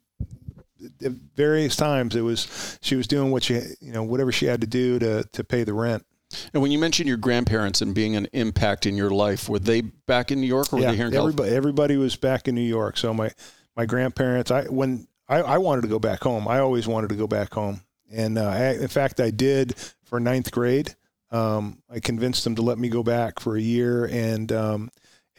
at 1.05 1.13
various 1.35 1.77
times 1.77 2.17
it 2.17 2.23
was 2.23 2.79
she 2.83 2.97
was 2.97 3.07
doing 3.07 3.31
what 3.31 3.43
she 3.43 3.55
you 3.81 3.93
know 3.93 4.03
whatever 4.03 4.33
she 4.33 4.47
had 4.47 4.61
to 4.61 4.67
do 4.67 4.99
to 4.99 5.25
to 5.33 5.45
pay 5.45 5.65
the 5.65 5.75
rent 5.75 6.05
and 6.53 6.63
when 6.63 6.71
you 6.71 6.79
mentioned 6.79 7.09
your 7.09 7.17
grandparents 7.17 7.83
and 7.83 7.95
being 7.95 8.15
an 8.15 8.29
impact 8.33 8.87
in 8.87 8.97
your 8.97 9.11
life, 9.11 9.49
were 9.49 9.59
they 9.59 9.81
back 9.81 10.31
in 10.31 10.41
New 10.41 10.47
York 10.47 10.73
or 10.73 10.77
were 10.77 10.83
they 10.83 10.97
here 10.97 11.09
in 11.09 11.15
everybody, 11.15 11.35
California? 11.35 11.57
Everybody 11.57 11.97
was 11.97 12.17
back 12.17 12.47
in 12.47 12.55
New 12.55 12.61
York. 12.61 12.97
So 12.99 13.13
my, 13.13 13.33
my 13.77 13.85
grandparents, 13.85 14.51
I 14.51 14.65
when 14.67 15.09
I, 15.29 15.43
I 15.43 15.59
wanted 15.59 15.83
to 15.83 15.89
go 15.89 15.99
back 15.99 16.23
home. 16.23 16.49
I 16.49 16.59
always 16.59 16.87
wanted 16.87 17.09
to 17.11 17.15
go 17.15 17.27
back 17.27 17.55
home. 17.55 17.81
And 18.13 18.39
uh, 18.39 18.49
I, 18.49 18.73
in 18.75 18.89
fact, 18.89 19.21
I 19.21 19.31
did 19.31 19.77
for 20.05 20.19
ninth 20.19 20.51
grade. 20.51 20.95
Um, 21.31 21.83
I 21.89 22.01
convinced 22.01 22.43
them 22.43 22.57
to 22.57 22.63
let 22.63 22.79
me 22.79 22.89
go 22.89 23.05
back 23.05 23.39
for 23.39 23.57
a 23.57 23.61
year, 23.61 24.07
and 24.07 24.51
um, 24.51 24.91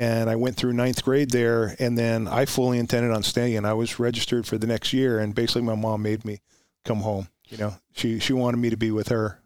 and 0.01 0.29
I 0.29 0.36
went 0.36 0.58
through 0.58 0.74
ninth 0.74 1.03
grade 1.03 1.29
there. 1.29 1.75
And 1.79 1.98
then 1.98 2.27
I 2.27 2.46
fully 2.46 2.79
intended 2.79 3.12
on 3.12 3.24
staying. 3.24 3.63
I 3.63 3.74
was 3.74 4.00
registered 4.00 4.46
for 4.46 4.58
the 4.58 4.67
next 4.67 4.91
year, 4.91 5.20
and 5.20 5.34
basically 5.34 5.62
my 5.62 5.75
mom 5.75 6.01
made 6.01 6.25
me 6.25 6.41
come 6.84 7.00
home. 7.00 7.29
You 7.48 7.58
know, 7.58 7.75
she 7.93 8.20
she 8.20 8.34
wanted 8.34 8.58
me 8.58 8.70
to 8.70 8.77
be 8.77 8.91
with 8.91 9.10
her 9.10 9.41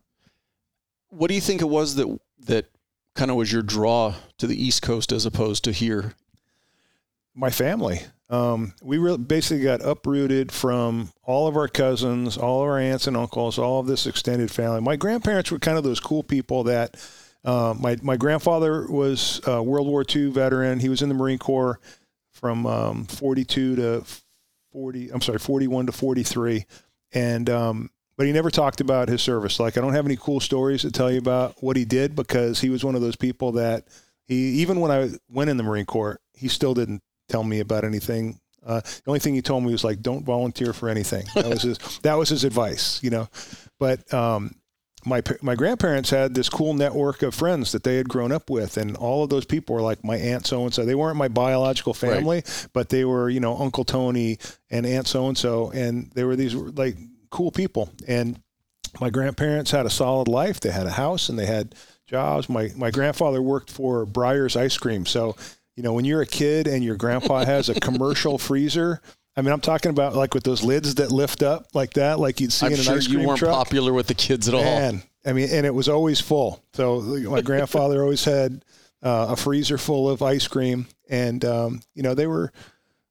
what 1.17 1.29
do 1.29 1.35
you 1.35 1.41
think 1.41 1.62
it 1.62 1.69
was 1.69 1.95
that 1.95 2.19
that 2.45 2.65
kind 3.15 3.31
of 3.31 3.38
was 3.38 3.51
your 3.51 3.62
draw 3.62 4.13
to 4.38 4.47
the 4.47 4.62
East 4.62 4.81
Coast 4.81 5.12
as 5.12 5.25
opposed 5.25 5.63
to 5.63 5.71
here? 5.71 6.13
My 7.33 7.50
family. 7.50 8.01
Um, 8.29 8.74
we 8.81 8.97
really 8.97 9.17
basically 9.17 9.63
got 9.63 9.85
uprooted 9.85 10.51
from 10.51 11.12
all 11.24 11.47
of 11.47 11.55
our 11.55 11.67
cousins, 11.67 12.38
all 12.38 12.62
of 12.62 12.67
our 12.67 12.79
aunts 12.79 13.07
and 13.07 13.15
uncles, 13.15 13.59
all 13.59 13.79
of 13.79 13.88
this 13.88 14.07
extended 14.07 14.50
family. 14.50 14.81
My 14.81 14.95
grandparents 14.95 15.51
were 15.51 15.59
kind 15.59 15.77
of 15.77 15.83
those 15.83 16.00
cool 16.00 16.24
people 16.24 16.63
that. 16.63 16.97
Uh, 17.45 17.75
my 17.79 17.95
my 18.01 18.17
grandfather 18.17 18.87
was 18.89 19.39
a 19.45 19.61
World 19.61 19.87
War 19.87 20.03
II 20.03 20.31
veteran. 20.31 20.79
He 20.79 20.89
was 20.89 21.01
in 21.01 21.09
the 21.09 21.15
Marine 21.15 21.37
Corps 21.37 21.79
from 22.33 22.65
um, 22.65 23.05
42 23.05 23.75
to 23.75 24.03
40. 24.71 25.11
I'm 25.11 25.21
sorry, 25.21 25.39
41 25.39 25.85
to 25.85 25.91
43, 25.91 26.65
and 27.13 27.49
um, 27.49 27.89
but 28.17 28.25
he 28.25 28.33
never 28.33 28.49
talked 28.49 28.81
about 28.81 29.09
his 29.09 29.21
service. 29.21 29.59
Like 29.59 29.77
I 29.77 29.81
don't 29.81 29.93
have 29.93 30.05
any 30.05 30.15
cool 30.15 30.39
stories 30.39 30.81
to 30.81 30.91
tell 30.91 31.11
you 31.11 31.19
about 31.19 31.55
what 31.61 31.77
he 31.77 31.85
did 31.85 32.15
because 32.15 32.59
he 32.59 32.69
was 32.69 32.83
one 32.83 32.95
of 32.95 33.01
those 33.01 33.15
people 33.15 33.53
that 33.53 33.85
he 34.25 34.35
even 34.61 34.79
when 34.79 34.91
I 34.91 35.11
went 35.29 35.51
in 35.51 35.57
the 35.57 35.63
Marine 35.63 35.85
Corps, 35.85 36.19
he 36.33 36.47
still 36.47 36.73
didn't 36.73 37.03
tell 37.29 37.43
me 37.43 37.59
about 37.59 37.83
anything. 37.83 38.39
Uh, 38.65 38.81
the 38.81 39.03
only 39.05 39.19
thing 39.19 39.35
he 39.35 39.43
told 39.43 39.63
me 39.63 39.71
was 39.71 39.83
like, 39.83 40.01
"Don't 40.01 40.25
volunteer 40.25 40.73
for 40.73 40.89
anything." 40.89 41.25
That 41.35 41.47
was 41.47 41.61
his. 41.61 41.99
that 41.99 42.15
was 42.15 42.29
his 42.29 42.43
advice, 42.43 43.03
you 43.03 43.11
know. 43.11 43.29
But 43.79 44.11
um, 44.11 44.55
my 45.05 45.21
my 45.41 45.55
grandparents 45.55 46.09
had 46.09 46.33
this 46.33 46.50
cool 46.50 46.74
network 46.74 47.21
of 47.21 47.35
friends 47.35 47.71
that 47.71 47.83
they 47.83 47.97
had 47.97 48.09
grown 48.09 48.31
up 48.31 48.50
with, 48.50 48.75
and 48.77 48.97
all 48.97 49.24
of 49.24 49.29
those 49.29 49.45
people 49.45 49.75
were 49.75 49.81
like 49.81 50.03
my 50.03 50.17
aunt 50.17 50.47
so 50.47 50.63
and 50.63 50.74
so. 50.74 50.83
They 50.83 50.95
weren't 50.95 51.17
my 51.17 51.27
biological 51.27 51.93
family, 51.93 52.38
right. 52.38 52.67
but 52.74 52.89
they 52.89 53.05
were 53.05 53.29
you 53.29 53.39
know 53.39 53.55
Uncle 53.57 53.85
Tony 53.85 54.39
and 54.69 54.85
Aunt 54.85 55.07
so 55.07 55.27
and 55.27 55.38
so, 55.38 55.71
and 55.71 56.12
they 56.15 56.24
were 56.24 56.35
these 56.35 56.55
like 56.55 56.97
cool 57.29 57.51
people. 57.51 57.89
And 58.07 58.41
my 59.00 59.09
grandparents 59.09 59.71
had 59.71 59.85
a 59.85 59.89
solid 59.89 60.27
life. 60.27 60.59
They 60.59 60.71
had 60.71 60.88
a 60.88 60.91
house 60.91 61.29
and 61.29 61.38
they 61.38 61.45
had 61.45 61.75
jobs. 62.07 62.50
My 62.50 62.71
my 62.75 62.91
grandfather 62.91 63.41
worked 63.41 63.71
for 63.71 64.05
Breyers 64.05 64.55
Ice 64.55 64.77
Cream, 64.77 65.05
so 65.05 65.35
you 65.75 65.83
know 65.83 65.93
when 65.93 66.05
you're 66.05 66.21
a 66.21 66.27
kid 66.27 66.67
and 66.67 66.83
your 66.83 66.95
grandpa 66.95 67.45
has 67.45 67.69
a 67.69 67.79
commercial 67.79 68.38
freezer. 68.38 69.01
I 69.38 69.42
mean, 69.42 69.51
I'm 69.51 69.62
talking 69.62 69.89
about 69.89 70.15
like 70.15 70.34
with 70.34 70.44
those 70.44 70.63
lids 70.63 70.96
that 70.96 71.12
lift 71.12 71.44
up 71.44 71.68
like 71.74 71.94
that, 71.94 72.20
like 72.20 72.39
you'd 72.39 72.54
see 72.54 72.68
I'm 72.68 72.74
in 72.74 72.80
an 72.80 72.86
sure 72.86 72.96
ice 72.96 73.08
cream 73.08 73.20
you 73.20 73.27
weren't 73.27 73.39
truck. 73.39 73.54
popular 73.54 73.92
with 73.94 74.08
the 74.08 74.13
kids 74.13 74.48
at 74.48 74.54
all. 74.54 74.63
Man, 74.63 75.04
I 75.25 75.34
mean, 75.34 75.50
and 75.51 75.65
it 75.65 75.74
was 75.74 75.89
always 75.89 76.22
full. 76.22 76.63
So 76.74 77.01
my 77.01 77.42
grandfather 77.42 78.01
always 78.01 78.24
had 78.24 78.63
uh, 79.04 79.27
a 79.32 79.36
freezer 79.36 79.77
full 79.77 80.10
of 80.10 80.22
ice 80.22 80.48
cream, 80.48 80.88
and 81.10 81.44
um, 81.44 81.82
you 81.94 82.04
know 82.04 82.13
they 82.13 82.27
were 82.27 82.54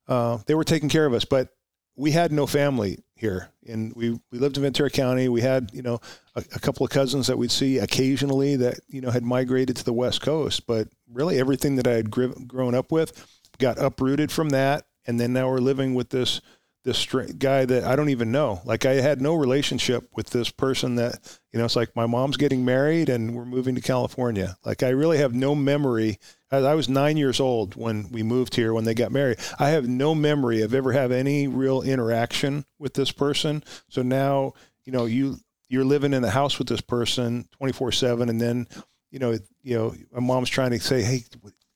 uh, 0.09 0.39
they 0.47 0.55
were 0.55 0.65
taking 0.65 0.89
care 0.89 1.07
of 1.07 1.13
us. 1.13 1.25
But 1.25 1.49
we 1.97 2.13
had 2.13 2.33
no 2.33 2.47
family 2.47 3.01
here, 3.15 3.51
and 3.67 3.93
we 3.95 4.19
we 4.31 4.39
lived 4.39 4.57
in 4.57 4.63
Ventura 4.63 4.91
County. 4.91 5.29
We 5.29 5.43
had 5.43 5.71
you 5.75 5.83
know 5.83 6.01
a, 6.35 6.41
a 6.55 6.59
couple 6.59 6.85
of 6.85 6.91
cousins 6.91 7.27
that 7.27 7.37
we'd 7.37 7.51
see 7.51 7.79
occasionally 7.79 8.57
that 8.57 8.81
you 8.89 9.01
know 9.01 9.11
had 9.11 9.25
migrated 9.25 9.77
to 9.77 9.85
the 9.85 9.93
West 9.93 10.23
Coast, 10.23 10.67
but 10.67 10.89
really 11.13 11.39
everything 11.39 11.77
that 11.77 11.87
I 11.87 11.93
had 11.93 12.11
gri- 12.11 12.35
grown 12.47 12.75
up 12.75 12.91
with 12.91 13.13
got 13.59 13.79
uprooted 13.79 14.33
from 14.33 14.49
that, 14.49 14.87
and 15.07 15.19
then 15.19 15.33
now 15.33 15.49
we're 15.49 15.59
living 15.59 15.95
with 15.95 16.11
this 16.11 16.41
this 16.85 17.07
guy 17.39 17.65
that 17.65 17.85
I 17.85 17.97
don't 17.97 18.11
even 18.11 18.31
know. 18.31 18.61
Like 18.65 18.85
I 18.85 18.95
had 18.95 19.21
no 19.21 19.35
relationship 19.35 20.07
with 20.15 20.31
this 20.31 20.51
person 20.51 20.97
that, 20.97 21.39
you 21.51 21.59
know, 21.59 21.65
it's 21.65 21.77
like 21.77 21.97
my 21.97 22.05
mom's 22.05 22.37
getting 22.37 22.65
married 22.65 23.09
and 23.09 23.35
we're 23.35 23.47
moving 23.47 23.75
to 23.75 23.81
California. 23.81 24.57
Like 24.65 24.83
I 24.83 24.91
really 24.91 25.17
have 25.17 25.35
no 25.35 25.55
memory. 25.55 26.19
I, 26.53 26.59
I 26.59 26.75
was 26.75 26.91
nine 26.91 27.17
years 27.17 27.41
old 27.41 27.75
when 27.75 28.11
we 28.13 28.23
moved 28.23 28.55
here, 28.55 28.75
when 28.75 28.85
they 28.85 28.93
got 28.93 29.13
married. 29.13 29.39
I 29.59 29.71
have 29.71 29.89
no 29.89 30.15
memory 30.15 30.61
of 30.61 30.75
ever 30.75 30.93
have 30.93 31.11
any 31.11 31.49
real 31.49 31.81
interaction 31.81 32.67
with 32.79 32.93
this 32.93 33.11
person. 33.11 33.65
So 33.89 34.03
now, 34.03 34.53
you 34.85 34.93
know, 34.93 35.07
you, 35.07 35.39
you're 35.71 35.87
living 35.87 36.13
in 36.13 36.21
the 36.21 36.31
house 36.31 36.59
with 36.59 36.69
this 36.69 36.83
person 36.83 37.49
24 37.53 37.93
seven. 37.93 38.29
And 38.29 38.39
then, 38.39 38.69
you 39.11 39.19
know, 39.19 39.39
you 39.63 39.79
know, 39.79 39.95
my 40.13 40.21
mom's 40.21 40.51
trying 40.51 40.73
to 40.73 40.81
say, 40.81 41.03
Hey, 41.03 41.25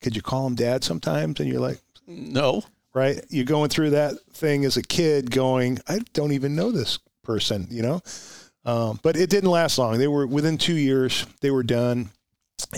could 0.02 0.14
you 0.14 0.20
call 0.20 0.46
him 0.46 0.54
dad 0.54 0.84
sometimes? 0.84 1.40
And 1.40 1.48
you're 1.48 1.62
like, 1.62 1.80
No. 2.06 2.62
Right? 2.94 3.24
You're 3.28 3.44
going 3.44 3.70
through 3.70 3.90
that 3.90 4.14
thing 4.32 4.64
as 4.64 4.76
a 4.76 4.82
kid, 4.82 5.30
going, 5.30 5.78
I 5.88 6.00
don't 6.12 6.32
even 6.32 6.56
know 6.56 6.70
this 6.70 6.98
person, 7.22 7.66
you 7.70 7.82
know. 7.82 8.00
Um, 8.64 9.00
but 9.02 9.16
it 9.16 9.30
didn't 9.30 9.50
last 9.50 9.78
long. 9.78 9.98
They 9.98 10.08
were 10.08 10.26
within 10.26 10.58
two 10.58 10.76
years, 10.76 11.26
they 11.40 11.50
were 11.50 11.62
done, 11.62 12.10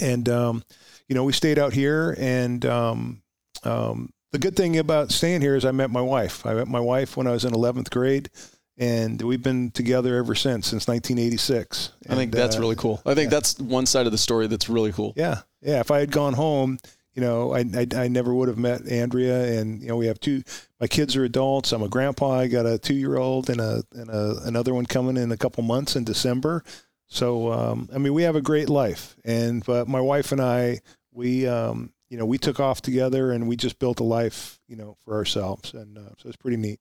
and 0.00 0.28
um, 0.28 0.62
you 1.08 1.14
know 1.14 1.24
we 1.24 1.32
stayed 1.32 1.58
out 1.58 1.72
here. 1.72 2.14
And 2.18 2.64
um, 2.66 3.22
um, 3.64 4.12
the 4.32 4.38
good 4.38 4.54
thing 4.54 4.78
about 4.78 5.10
staying 5.10 5.40
here 5.40 5.56
is 5.56 5.64
I 5.64 5.72
met 5.72 5.90
my 5.90 6.02
wife. 6.02 6.46
I 6.46 6.54
met 6.54 6.68
my 6.68 6.80
wife 6.80 7.16
when 7.16 7.26
I 7.26 7.32
was 7.32 7.44
in 7.44 7.52
11th 7.52 7.90
grade, 7.90 8.30
and 8.78 9.20
we've 9.20 9.42
been 9.42 9.70
together 9.72 10.16
ever 10.16 10.34
since 10.34 10.68
since 10.68 10.86
1986. 10.86 11.92
I 12.08 12.14
think 12.14 12.32
that's 12.32 12.56
uh, 12.56 12.60
really 12.60 12.76
cool. 12.76 13.02
I 13.04 13.14
think 13.14 13.30
that's 13.30 13.58
one 13.58 13.86
side 13.86 14.06
of 14.06 14.12
the 14.12 14.18
story 14.18 14.46
that's 14.46 14.68
really 14.68 14.92
cool. 14.92 15.14
yeah, 15.16 15.40
yeah. 15.60 15.80
If 15.80 15.90
I 15.90 15.98
had 15.98 16.12
gone 16.12 16.34
home, 16.34 16.78
you 17.20 17.26
know, 17.26 17.52
I, 17.52 17.64
I, 17.74 17.86
I 18.04 18.08
never 18.08 18.32
would 18.32 18.48
have 18.48 18.56
met 18.56 18.88
Andrea. 18.88 19.60
And 19.60 19.82
you 19.82 19.88
know, 19.88 19.96
we 19.96 20.06
have 20.06 20.18
two. 20.20 20.42
My 20.80 20.86
kids 20.86 21.16
are 21.16 21.24
adults. 21.24 21.70
I'm 21.72 21.82
a 21.82 21.88
grandpa. 21.88 22.30
I 22.30 22.46
got 22.46 22.64
a 22.64 22.78
two 22.78 22.94
year 22.94 23.18
old 23.18 23.50
and 23.50 23.60
a 23.60 23.84
and 23.92 24.08
a, 24.08 24.40
another 24.44 24.72
one 24.72 24.86
coming 24.86 25.18
in 25.18 25.30
a 25.30 25.36
couple 25.36 25.62
months 25.62 25.96
in 25.96 26.04
December. 26.04 26.64
So 27.08 27.52
um, 27.52 27.90
I 27.94 27.98
mean, 27.98 28.14
we 28.14 28.22
have 28.22 28.36
a 28.36 28.40
great 28.40 28.70
life. 28.70 29.16
And 29.22 29.62
but 29.66 29.86
my 29.86 30.00
wife 30.00 30.32
and 30.32 30.40
I, 30.40 30.80
we 31.12 31.46
um, 31.46 31.92
you 32.08 32.16
know, 32.16 32.24
we 32.24 32.38
took 32.38 32.58
off 32.58 32.80
together 32.80 33.32
and 33.32 33.46
we 33.46 33.54
just 33.54 33.78
built 33.78 34.00
a 34.00 34.04
life, 34.04 34.58
you 34.66 34.76
know, 34.76 34.96
for 35.04 35.14
ourselves. 35.14 35.74
And 35.74 35.98
uh, 35.98 36.12
so 36.16 36.28
it's 36.28 36.36
pretty 36.36 36.56
neat. 36.56 36.80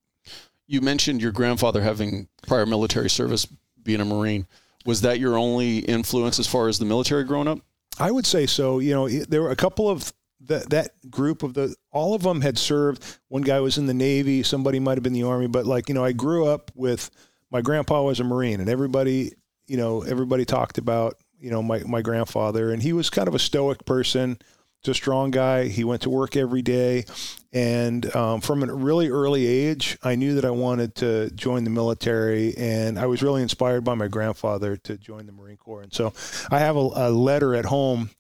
You 0.68 0.80
mentioned 0.80 1.22
your 1.22 1.34
grandfather 1.34 1.82
having 1.82 2.30
prior 2.48 2.66
military 2.66 3.10
service, 3.10 3.46
being 3.84 4.00
a 4.00 4.06
Marine. 4.06 4.48
Was 4.86 5.02
that 5.02 5.20
your 5.20 5.38
only 5.38 5.80
influence 5.80 6.40
as 6.40 6.48
far 6.48 6.70
as 6.70 6.80
the 6.80 6.86
military 6.86 7.26
growing 7.26 7.50
up? 7.50 7.60
I 8.00 8.12
would 8.12 8.26
say 8.26 8.46
so. 8.46 8.80
You 8.80 8.94
know, 8.94 9.10
there 9.10 9.42
were 9.42 9.52
a 9.52 9.58
couple 9.58 9.90
of 9.90 10.14
that 10.50 10.70
that 10.72 11.10
group 11.10 11.42
of 11.42 11.54
the 11.54 11.76
all 11.92 12.14
of 12.14 12.24
them 12.24 12.42
had 12.42 12.58
served. 12.58 13.18
One 13.30 13.42
guy 13.42 13.60
was 13.62 13.78
in 13.78 13.86
the 13.86 13.94
Navy, 13.94 14.44
somebody 14.44 14.80
might 14.80 14.98
have 14.98 15.04
been 15.04 15.14
the 15.14 15.24
Army, 15.24 15.48
but 15.48 15.66
like 15.66 15.88
you 15.88 15.96
know, 15.96 16.04
I 16.04 16.12
grew 16.12 16.46
up 16.48 16.72
with 16.76 17.10
my 17.50 17.62
grandpa 17.62 18.04
was 18.04 18.20
a 18.20 18.24
Marine, 18.24 18.60
and 18.60 18.70
everybody 18.70 19.32
you 19.68 19.78
know 19.78 20.02
everybody 20.02 20.46
talked 20.46 20.78
about 20.78 21.16
you 21.40 21.50
know 21.50 21.64
my 21.64 21.80
my 21.84 22.02
grandfather, 22.02 22.72
and 22.72 22.84
he 22.84 22.94
was 22.94 23.10
kind 23.10 23.28
of 23.28 23.36
a 23.36 23.40
stoic 23.40 23.86
person. 23.86 24.38
Just 24.82 25.00
a 25.00 25.02
strong 25.02 25.30
guy. 25.30 25.68
He 25.68 25.84
went 25.84 26.04
to 26.04 26.10
work 26.10 26.38
every 26.38 26.62
day, 26.62 27.04
and 27.52 28.16
um, 28.16 28.40
from 28.40 28.64
a 28.64 28.74
really 28.74 29.10
early 29.10 29.46
age, 29.46 29.98
I 30.04 30.16
knew 30.16 30.36
that 30.36 30.46
I 30.46 30.52
wanted 30.52 30.96
to 30.96 31.30
join 31.32 31.66
the 31.66 31.70
military, 31.70 32.56
and 32.56 32.98
I 32.98 33.06
was 33.06 33.22
really 33.22 33.42
inspired 33.42 33.84
by 33.84 33.96
my 33.96 34.08
grandfather 34.08 34.78
to 34.78 34.98
join 34.98 35.26
the 35.26 35.34
Marine 35.34 35.58
Corps. 35.58 35.82
And 35.82 35.94
so, 35.94 36.14
I 36.50 36.60
have 36.60 36.78
a, 36.78 36.90
a 36.94 37.10
letter 37.12 37.56
at 37.56 37.66
home 37.66 38.12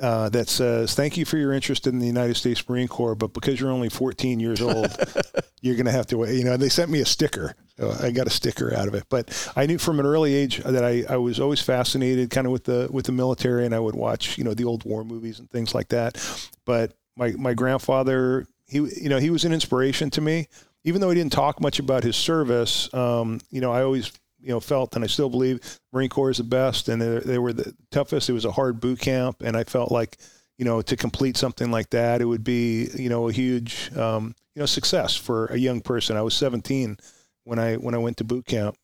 uh, 0.00 0.28
that 0.30 0.48
says, 0.48 0.94
"Thank 0.94 1.16
you 1.16 1.24
for 1.24 1.36
your 1.36 1.52
interest 1.52 1.86
in 1.86 1.98
the 1.98 2.06
United 2.06 2.36
States 2.36 2.66
Marine 2.68 2.88
Corps, 2.88 3.14
but 3.14 3.32
because 3.32 3.60
you're 3.60 3.70
only 3.70 3.88
14 3.88 4.40
years 4.40 4.60
old, 4.60 4.96
you're 5.60 5.74
going 5.74 5.86
to 5.86 5.92
have 5.92 6.06
to 6.06 6.18
wait." 6.18 6.36
You 6.36 6.44
know, 6.44 6.56
they 6.56 6.68
sent 6.68 6.90
me 6.90 7.00
a 7.00 7.06
sticker. 7.06 7.54
So 7.78 7.94
I 8.00 8.10
got 8.10 8.26
a 8.26 8.30
sticker 8.30 8.74
out 8.74 8.88
of 8.88 8.94
it, 8.94 9.04
but 9.08 9.52
I 9.54 9.66
knew 9.66 9.78
from 9.78 10.00
an 10.00 10.06
early 10.06 10.34
age 10.34 10.58
that 10.58 10.84
I, 10.84 11.04
I 11.08 11.16
was 11.16 11.38
always 11.38 11.60
fascinated, 11.60 12.30
kind 12.30 12.46
of 12.46 12.52
with 12.52 12.64
the 12.64 12.88
with 12.90 13.06
the 13.06 13.12
military, 13.12 13.64
and 13.64 13.74
I 13.74 13.78
would 13.78 13.94
watch, 13.94 14.36
you 14.36 14.44
know, 14.44 14.54
the 14.54 14.64
old 14.64 14.84
war 14.84 15.04
movies 15.04 15.38
and 15.38 15.48
things 15.50 15.74
like 15.74 15.88
that. 15.88 16.18
But 16.64 16.94
my 17.16 17.32
my 17.32 17.54
grandfather, 17.54 18.46
he 18.66 18.78
you 18.78 19.08
know, 19.08 19.18
he 19.18 19.30
was 19.30 19.44
an 19.44 19.52
inspiration 19.52 20.10
to 20.10 20.20
me, 20.20 20.48
even 20.82 21.00
though 21.00 21.10
he 21.10 21.14
didn't 21.14 21.32
talk 21.32 21.60
much 21.60 21.78
about 21.78 22.02
his 22.02 22.16
service. 22.16 22.92
Um, 22.92 23.40
you 23.50 23.60
know, 23.60 23.72
I 23.72 23.82
always 23.82 24.10
you 24.40 24.48
know 24.48 24.60
felt 24.60 24.94
and 24.94 25.04
I 25.04 25.08
still 25.08 25.28
believe 25.28 25.60
Marine 25.92 26.08
Corps 26.08 26.30
is 26.30 26.38
the 26.38 26.44
best 26.44 26.88
and 26.88 27.00
they, 27.00 27.18
they 27.18 27.38
were 27.38 27.52
the 27.52 27.74
toughest. 27.90 28.28
It 28.28 28.34
was 28.34 28.44
a 28.44 28.52
hard 28.52 28.80
boot 28.80 29.00
camp, 29.00 29.42
and 29.42 29.56
I 29.56 29.64
felt 29.64 29.90
like 29.90 30.18
you 30.56 30.64
know 30.64 30.82
to 30.82 30.96
complete 30.96 31.36
something 31.36 31.70
like 31.70 31.90
that, 31.90 32.20
it 32.20 32.24
would 32.24 32.44
be 32.44 32.88
you 32.94 33.08
know 33.08 33.28
a 33.28 33.32
huge 33.32 33.94
um, 33.96 34.34
you 34.54 34.60
know 34.60 34.66
success 34.66 35.16
for 35.16 35.46
a 35.46 35.56
young 35.56 35.80
person. 35.80 36.16
I 36.16 36.22
was 36.22 36.34
17 36.34 36.98
when 37.44 37.58
I 37.58 37.76
when 37.76 37.94
I 37.94 37.98
went 37.98 38.18
to 38.18 38.24
boot 38.24 38.46
camp. 38.46 38.76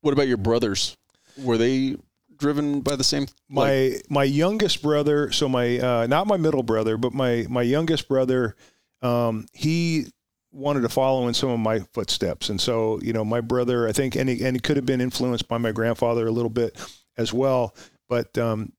What 0.00 0.12
about 0.12 0.28
your 0.28 0.36
brothers? 0.36 0.96
Were 1.38 1.56
they 1.56 1.96
driven 2.36 2.80
by 2.80 2.96
the 2.96 3.04
same? 3.04 3.26
My 3.48 4.00
my 4.08 4.24
youngest 4.24 4.82
brother, 4.82 5.32
so 5.32 5.48
my 5.48 5.78
uh, 5.78 6.06
not 6.06 6.26
my 6.26 6.36
middle 6.36 6.62
brother, 6.62 6.96
but 6.96 7.14
my 7.14 7.46
my 7.48 7.62
youngest 7.62 8.08
brother, 8.08 8.56
um, 9.00 9.46
he 9.52 10.06
wanted 10.52 10.82
to 10.82 10.88
follow 10.88 11.28
in 11.28 11.34
some 11.34 11.50
of 11.50 11.58
my 11.58 11.80
footsteps, 11.92 12.48
and 12.48 12.60
so 12.60 13.00
you 13.02 13.12
know 13.12 13.24
my 13.24 13.40
brother, 13.40 13.88
I 13.88 13.92
think, 13.92 14.16
and 14.16 14.28
he, 14.28 14.44
and 14.44 14.56
he 14.56 14.60
could 14.60 14.76
have 14.76 14.86
been 14.86 15.00
influenced 15.00 15.48
by 15.48 15.58
my 15.58 15.72
grandfather 15.72 16.26
a 16.26 16.32
little 16.32 16.50
bit 16.50 16.78
as 17.16 17.32
well, 17.32 17.74
but 18.08 18.36
um, 18.38 18.72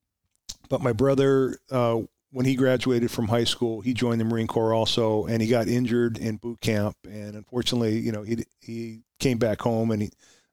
but 0.70 0.82
my 0.82 0.94
brother. 0.94 1.58
Uh, 1.70 2.02
when 2.34 2.48
he 2.48 2.56
graduated 2.56 3.12
from 3.12 3.28
high 3.28 3.44
school, 3.44 3.80
he 3.82 3.94
joined 3.94 4.20
the 4.20 4.26
Marine 4.26 4.48
Corps 4.48 4.74
also, 4.74 5.28
and 5.28 5.40
he 5.40 5.48
got 5.48 5.68
injured 5.68 6.18
in 6.18 6.38
boot 6.38 6.60
camp. 6.62 6.98
And 7.04 7.36
unfortunately, 7.36 8.00
you 8.00 8.12
know, 8.12 8.24
he 8.24 8.44
he 8.60 9.02
came 9.20 9.38
back 9.38 9.62
home 9.62 9.92
and 9.92 10.02
he 10.02 10.10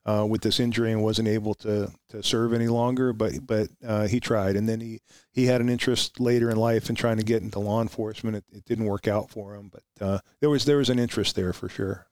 uh, 0.07 0.27
with 0.29 0.41
this 0.43 0.61
injury 0.61 0.93
and 0.93 1.03
wasn't 1.03 1.29
able 1.29 1.55
to 1.55 1.93
to 2.09 2.23
serve 2.23 2.53
any 2.53 2.69
longer. 2.69 3.13
But 3.13 3.47
but 3.47 3.69
uh, 3.87 4.07
he 4.07 4.21
tried, 4.21 4.57
and 4.57 4.69
then 4.69 4.81
he 4.81 5.01
he 5.33 5.47
had 5.47 5.61
an 5.61 5.69
interest 5.69 6.21
later 6.21 6.51
in 6.51 6.57
life 6.57 6.89
in 6.89 6.97
trying 6.97 7.19
to 7.19 7.25
get 7.25 7.43
into 7.43 7.59
law 7.59 7.83
enforcement. 7.83 8.37
It, 8.37 8.45
it 8.53 8.65
didn't 8.65 8.87
work 8.87 9.09
out 9.09 9.31
for 9.31 9.55
him, 9.55 9.71
but 9.71 10.05
uh, 10.05 10.19
there 10.41 10.51
was 10.51 10.65
there 10.65 10.79
was 10.79 10.91
an 10.91 10.99
interest 10.99 11.37
there 11.37 11.53
for 11.53 11.69
sure. 11.69 12.07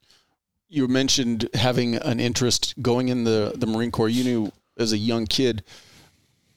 You 0.67 0.87
mentioned 0.87 1.49
having 1.55 1.95
an 1.95 2.19
interest 2.19 2.75
going 2.81 3.09
in 3.09 3.23
the 3.23 3.53
the 3.55 3.67
Marine 3.67 3.91
Corps. 3.91 4.09
You 4.09 4.23
knew 4.23 4.51
as 4.77 4.93
a 4.93 4.97
young 4.97 5.25
kid. 5.25 5.63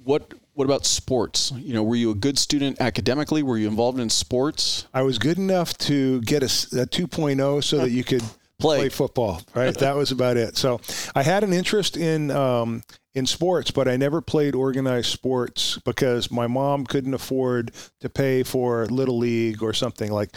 What 0.04 0.34
what 0.54 0.64
about 0.64 0.84
sports? 0.84 1.52
You 1.56 1.72
know, 1.72 1.82
were 1.82 1.96
you 1.96 2.10
a 2.10 2.14
good 2.14 2.38
student 2.38 2.80
academically? 2.80 3.42
Were 3.42 3.56
you 3.56 3.68
involved 3.68 3.98
in 3.98 4.10
sports? 4.10 4.86
I 4.92 5.02
was 5.02 5.18
good 5.18 5.38
enough 5.38 5.78
to 5.78 6.20
get 6.22 6.42
a, 6.42 6.46
a 6.46 6.86
2.0 6.86 7.64
so 7.64 7.78
that 7.78 7.90
you 7.90 8.04
could 8.04 8.22
Play. 8.62 8.78
play 8.78 8.88
football. 8.88 9.42
Right, 9.54 9.76
that 9.78 9.96
was 9.96 10.10
about 10.10 10.36
it. 10.36 10.56
So 10.56 10.80
I 11.14 11.22
had 11.22 11.44
an 11.44 11.52
interest 11.52 11.96
in 11.96 12.30
um, 12.30 12.82
in 13.14 13.26
sports, 13.26 13.70
but 13.70 13.88
I 13.88 13.96
never 13.96 14.20
played 14.20 14.54
organized 14.54 15.10
sports 15.10 15.78
because 15.84 16.30
my 16.30 16.46
mom 16.46 16.86
couldn't 16.86 17.14
afford 17.14 17.72
to 18.00 18.08
pay 18.08 18.42
for 18.42 18.86
little 18.86 19.18
league 19.18 19.62
or 19.62 19.74
something 19.74 20.10
like 20.10 20.34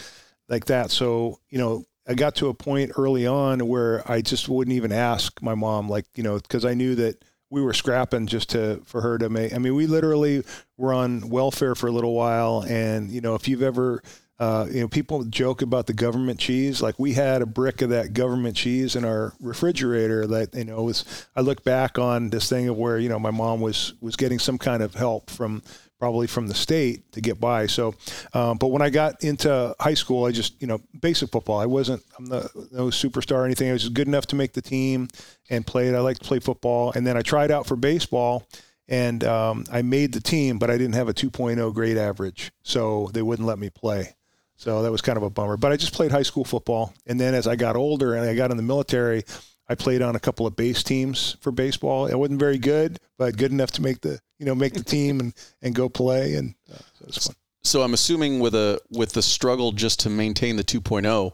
like 0.48 0.66
that. 0.66 0.90
So 0.90 1.38
you 1.48 1.58
know, 1.58 1.84
I 2.06 2.14
got 2.14 2.36
to 2.36 2.48
a 2.48 2.54
point 2.54 2.92
early 2.96 3.26
on 3.26 3.66
where 3.66 4.08
I 4.10 4.20
just 4.20 4.48
wouldn't 4.48 4.76
even 4.76 4.92
ask 4.92 5.40
my 5.42 5.54
mom, 5.54 5.88
like 5.88 6.06
you 6.14 6.22
know, 6.22 6.38
because 6.38 6.64
I 6.64 6.74
knew 6.74 6.94
that 6.96 7.24
we 7.50 7.62
were 7.62 7.74
scrapping 7.74 8.26
just 8.26 8.50
to 8.50 8.82
for 8.84 9.00
her 9.00 9.18
to 9.18 9.28
make. 9.28 9.54
I 9.54 9.58
mean, 9.58 9.74
we 9.74 9.86
literally 9.86 10.44
were 10.76 10.92
on 10.92 11.28
welfare 11.28 11.74
for 11.74 11.86
a 11.86 11.92
little 11.92 12.14
while, 12.14 12.64
and 12.68 13.10
you 13.10 13.20
know, 13.20 13.34
if 13.34 13.48
you've 13.48 13.62
ever 13.62 14.02
uh, 14.38 14.66
you 14.70 14.80
know, 14.80 14.88
people 14.88 15.24
joke 15.24 15.62
about 15.62 15.86
the 15.86 15.94
government 15.94 16.38
cheese. 16.38 16.82
Like 16.82 16.98
we 16.98 17.14
had 17.14 17.40
a 17.40 17.46
brick 17.46 17.80
of 17.80 17.90
that 17.90 18.12
government 18.12 18.54
cheese 18.54 18.94
in 18.94 19.04
our 19.04 19.32
refrigerator. 19.40 20.26
That 20.26 20.54
you 20.54 20.64
know 20.64 20.82
was. 20.82 21.26
I 21.34 21.40
look 21.40 21.64
back 21.64 21.98
on 21.98 22.28
this 22.28 22.48
thing 22.48 22.68
of 22.68 22.76
where 22.76 22.98
you 22.98 23.08
know 23.08 23.18
my 23.18 23.30
mom 23.30 23.60
was 23.62 23.94
was 24.00 24.14
getting 24.14 24.38
some 24.38 24.58
kind 24.58 24.82
of 24.82 24.94
help 24.94 25.30
from 25.30 25.62
probably 25.98 26.26
from 26.26 26.48
the 26.48 26.54
state 26.54 27.10
to 27.12 27.22
get 27.22 27.40
by. 27.40 27.66
So, 27.66 27.94
um, 28.34 28.58
but 28.58 28.68
when 28.68 28.82
I 28.82 28.90
got 28.90 29.24
into 29.24 29.74
high 29.80 29.94
school, 29.94 30.26
I 30.26 30.32
just 30.32 30.60
you 30.60 30.66
know 30.66 30.82
basic 31.00 31.30
football. 31.30 31.58
I 31.58 31.66
wasn't 31.66 32.02
I'm 32.18 32.26
the, 32.26 32.50
no 32.72 32.88
superstar 32.88 33.36
or 33.36 33.44
anything. 33.46 33.70
I 33.70 33.72
was 33.72 33.82
just 33.82 33.94
good 33.94 34.06
enough 34.08 34.26
to 34.26 34.36
make 34.36 34.52
the 34.52 34.62
team 34.62 35.08
and 35.48 35.66
played. 35.66 35.94
I 35.94 36.00
liked 36.00 36.20
to 36.20 36.28
play 36.28 36.40
football, 36.40 36.92
and 36.94 37.06
then 37.06 37.16
I 37.16 37.22
tried 37.22 37.50
out 37.50 37.66
for 37.66 37.76
baseball. 37.76 38.46
and 38.88 39.24
um, 39.24 39.64
I 39.72 39.82
made 39.82 40.12
the 40.12 40.20
team, 40.20 40.58
but 40.58 40.70
I 40.70 40.78
didn't 40.78 40.94
have 40.94 41.08
a 41.08 41.14
2.0 41.14 41.74
grade 41.74 41.96
average, 41.96 42.52
so 42.62 43.10
they 43.14 43.22
wouldn't 43.22 43.48
let 43.48 43.58
me 43.58 43.68
play. 43.68 44.14
So 44.56 44.82
that 44.82 44.90
was 44.90 45.02
kind 45.02 45.16
of 45.16 45.22
a 45.22 45.30
bummer. 45.30 45.56
But 45.56 45.72
I 45.72 45.76
just 45.76 45.92
played 45.92 46.10
high 46.10 46.22
school 46.22 46.44
football, 46.44 46.94
and 47.06 47.20
then 47.20 47.34
as 47.34 47.46
I 47.46 47.56
got 47.56 47.76
older 47.76 48.14
and 48.14 48.28
I 48.28 48.34
got 48.34 48.50
in 48.50 48.56
the 48.56 48.62
military, 48.62 49.24
I 49.68 49.74
played 49.74 50.02
on 50.02 50.16
a 50.16 50.20
couple 50.20 50.46
of 50.46 50.56
base 50.56 50.82
teams 50.82 51.36
for 51.40 51.50
baseball. 51.50 52.10
I 52.10 52.14
wasn't 52.14 52.40
very 52.40 52.58
good, 52.58 52.98
but 53.18 53.36
good 53.36 53.52
enough 53.52 53.72
to 53.72 53.82
make 53.82 54.00
the 54.00 54.20
you 54.38 54.46
know 54.46 54.54
make 54.54 54.74
the 54.74 54.84
team 54.84 55.20
and 55.20 55.34
and 55.62 55.74
go 55.74 55.88
play, 55.88 56.34
and 56.34 56.54
uh, 56.72 56.76
so 56.76 57.02
it 57.02 57.06
was 57.06 57.26
fun. 57.26 57.36
So 57.64 57.82
I'm 57.82 57.94
assuming 57.94 58.40
with 58.40 58.54
a 58.54 58.80
with 58.90 59.12
the 59.12 59.22
struggle 59.22 59.72
just 59.72 60.00
to 60.00 60.10
maintain 60.10 60.56
the 60.56 60.64
2.0, 60.64 61.32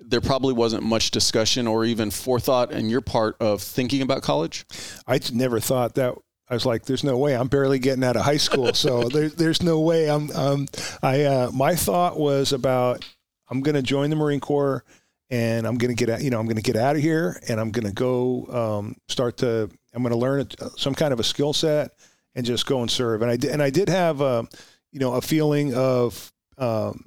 there 0.00 0.20
probably 0.20 0.54
wasn't 0.54 0.84
much 0.84 1.10
discussion 1.10 1.66
or 1.66 1.84
even 1.84 2.10
forethought 2.10 2.70
in 2.70 2.88
your 2.88 3.00
part 3.00 3.36
of 3.40 3.62
thinking 3.62 4.02
about 4.02 4.22
college. 4.22 4.64
I 5.06 5.20
never 5.32 5.60
thought 5.60 5.96
that. 5.96 6.14
I 6.48 6.54
was 6.54 6.66
like, 6.66 6.84
"There's 6.84 7.04
no 7.04 7.16
way. 7.18 7.34
I'm 7.34 7.48
barely 7.48 7.78
getting 7.78 8.04
out 8.04 8.16
of 8.16 8.22
high 8.22 8.36
school, 8.36 8.74
so 8.74 9.04
there, 9.08 9.28
there's 9.28 9.62
no 9.62 9.80
way." 9.80 10.10
I'm. 10.10 10.30
Um, 10.30 10.68
I. 11.02 11.24
Uh, 11.24 11.50
my 11.52 11.74
thought 11.74 12.18
was 12.18 12.52
about 12.52 13.04
I'm 13.48 13.60
going 13.60 13.74
to 13.74 13.82
join 13.82 14.10
the 14.10 14.16
Marine 14.16 14.40
Corps, 14.40 14.84
and 15.30 15.66
I'm 15.66 15.76
going 15.78 15.94
to 15.94 15.98
get 15.98 16.10
out. 16.12 16.22
You 16.22 16.30
know, 16.30 16.38
I'm 16.38 16.46
going 16.46 16.56
to 16.56 16.62
get 16.62 16.76
out 16.76 16.96
of 16.96 17.02
here, 17.02 17.40
and 17.48 17.60
I'm 17.60 17.70
going 17.70 17.86
to 17.86 17.92
go 17.92 18.46
um, 18.46 18.96
start 19.08 19.38
to. 19.38 19.70
I'm 19.94 20.02
going 20.02 20.12
to 20.12 20.18
learn 20.18 20.46
some 20.76 20.94
kind 20.94 21.12
of 21.12 21.20
a 21.20 21.24
skill 21.24 21.52
set, 21.52 21.92
and 22.34 22.44
just 22.44 22.66
go 22.66 22.82
and 22.82 22.90
serve. 22.90 23.22
And 23.22 23.30
I 23.30 23.36
did. 23.36 23.50
And 23.50 23.62
I 23.62 23.70
did 23.70 23.88
have. 23.88 24.20
Uh, 24.20 24.44
you 24.96 25.00
know, 25.00 25.12
a 25.12 25.20
feeling 25.20 25.74
of 25.74 26.32
um, 26.56 27.04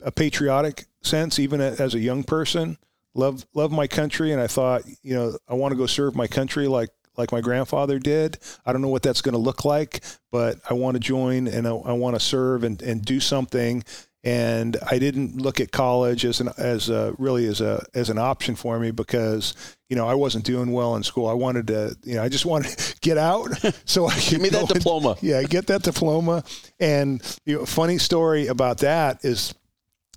a 0.00 0.10
patriotic 0.10 0.86
sense, 1.02 1.38
even 1.38 1.60
as 1.60 1.94
a 1.94 1.98
young 1.98 2.24
person. 2.24 2.78
Love 3.14 3.44
love 3.52 3.70
my 3.70 3.86
country, 3.86 4.32
and 4.32 4.40
I 4.40 4.46
thought, 4.46 4.84
you 5.02 5.14
know, 5.14 5.36
I 5.46 5.52
want 5.52 5.72
to 5.72 5.76
go 5.76 5.84
serve 5.84 6.16
my 6.16 6.26
country 6.26 6.66
like 6.66 6.88
like 7.16 7.32
my 7.32 7.40
grandfather 7.40 7.98
did. 7.98 8.38
I 8.64 8.72
don't 8.72 8.82
know 8.82 8.88
what 8.88 9.02
that's 9.02 9.22
going 9.22 9.34
to 9.34 9.38
look 9.38 9.64
like, 9.64 10.02
but 10.30 10.58
I 10.68 10.74
want 10.74 10.94
to 10.94 11.00
join 11.00 11.48
and 11.48 11.66
I, 11.66 11.72
I 11.72 11.92
want 11.92 12.16
to 12.16 12.20
serve 12.20 12.64
and, 12.64 12.80
and 12.82 13.04
do 13.04 13.20
something 13.20 13.84
and 14.24 14.76
I 14.88 14.98
didn't 14.98 15.36
look 15.36 15.60
at 15.60 15.72
college 15.72 16.24
as 16.24 16.40
an 16.40 16.50
as 16.56 16.88
a, 16.88 17.14
really 17.18 17.46
as 17.46 17.60
a 17.60 17.84
as 17.94 18.08
an 18.08 18.18
option 18.18 18.54
for 18.54 18.78
me 18.78 18.90
because 18.92 19.54
you 19.88 19.96
know 19.96 20.06
I 20.06 20.14
wasn't 20.14 20.44
doing 20.44 20.70
well 20.70 20.94
in 20.94 21.02
school. 21.02 21.26
I 21.26 21.32
wanted 21.32 21.66
to 21.68 21.96
you 22.04 22.14
know 22.14 22.22
I 22.22 22.28
just 22.28 22.46
wanted 22.46 22.78
to 22.78 23.00
get 23.00 23.18
out 23.18 23.50
so 23.84 24.06
I 24.06 24.14
could 24.14 24.30
give 24.30 24.40
me 24.40 24.48
that 24.50 24.68
diploma. 24.68 25.10
And, 25.10 25.22
yeah, 25.22 25.42
get 25.42 25.66
that 25.66 25.82
diploma. 25.82 26.44
And 26.78 27.20
you 27.44 27.58
know, 27.58 27.66
funny 27.66 27.98
story 27.98 28.46
about 28.46 28.78
that 28.78 29.24
is, 29.24 29.54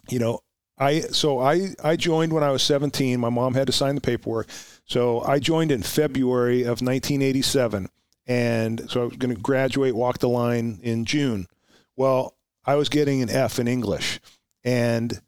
you 0.09 0.19
know, 0.19 0.41
I 0.77 0.99
so 1.01 1.39
I 1.39 1.69
I 1.83 1.95
joined 1.95 2.31
when 2.31 2.43
I 2.43 2.51
was 2.51 2.61
17. 2.61 3.19
My 3.19 3.29
mom 3.29 3.55
had 3.55 3.67
to 3.67 3.73
sign 3.73 3.95
the 3.95 4.01
paperwork, 4.01 4.47
so 4.85 5.21
I 5.21 5.39
joined 5.39 5.71
in 5.71 5.81
February 5.81 6.61
of 6.61 6.81
1987, 6.81 7.89
and 8.27 8.89
so 8.89 9.01
I 9.01 9.05
was 9.05 9.17
going 9.17 9.35
to 9.35 9.41
graduate, 9.41 9.95
walk 9.95 10.19
the 10.19 10.29
line 10.29 10.79
in 10.83 11.05
June. 11.05 11.47
Well, 11.95 12.35
I 12.65 12.75
was 12.75 12.89
getting 12.89 13.21
an 13.21 13.29
F 13.29 13.59
in 13.59 13.67
English, 13.67 14.19
and 14.63 15.19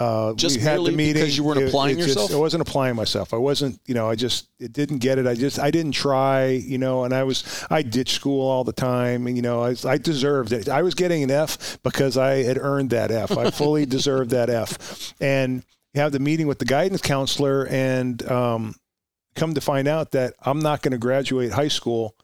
uh, 0.00 0.32
just 0.32 0.56
we 0.56 0.62
had 0.62 0.80
the 0.80 0.92
meeting 0.92 1.22
because 1.22 1.36
you 1.36 1.44
weren't 1.44 1.62
applying 1.62 1.98
it, 1.98 2.00
it 2.00 2.08
yourself. 2.08 2.28
Just, 2.28 2.38
I 2.38 2.40
wasn't 2.40 2.62
applying 2.62 2.96
myself. 2.96 3.34
I 3.34 3.36
wasn't, 3.36 3.78
you 3.84 3.94
know, 3.94 4.08
I 4.08 4.14
just 4.14 4.48
it 4.58 4.72
didn't 4.72 4.98
get 4.98 5.18
it. 5.18 5.26
I 5.26 5.34
just 5.34 5.58
I 5.58 5.70
didn't 5.70 5.92
try, 5.92 6.46
you 6.46 6.78
know, 6.78 7.04
and 7.04 7.12
I 7.12 7.24
was 7.24 7.66
I 7.68 7.82
ditched 7.82 8.14
school 8.14 8.48
all 8.48 8.64
the 8.64 8.72
time, 8.72 9.26
and 9.26 9.36
you 9.36 9.42
know, 9.42 9.62
I, 9.62 9.74
I 9.84 9.98
deserved 9.98 10.52
it. 10.52 10.70
I 10.70 10.80
was 10.80 10.94
getting 10.94 11.22
an 11.22 11.30
F 11.30 11.78
because 11.82 12.16
I 12.16 12.42
had 12.44 12.56
earned 12.56 12.90
that 12.90 13.10
F. 13.10 13.36
I 13.36 13.50
fully 13.50 13.84
deserved 13.86 14.30
that 14.30 14.48
F, 14.48 15.12
and 15.20 15.64
have 15.94 16.12
the 16.12 16.18
meeting 16.18 16.46
with 16.46 16.58
the 16.58 16.64
guidance 16.64 17.00
counselor, 17.00 17.66
and 17.66 18.22
um, 18.30 18.74
come 19.34 19.54
to 19.54 19.60
find 19.60 19.88
out 19.88 20.12
that 20.12 20.34
I'm 20.40 20.60
not 20.60 20.82
going 20.82 20.92
to 20.92 20.98
graduate 20.98 21.52
high 21.52 21.68
school 21.68 22.14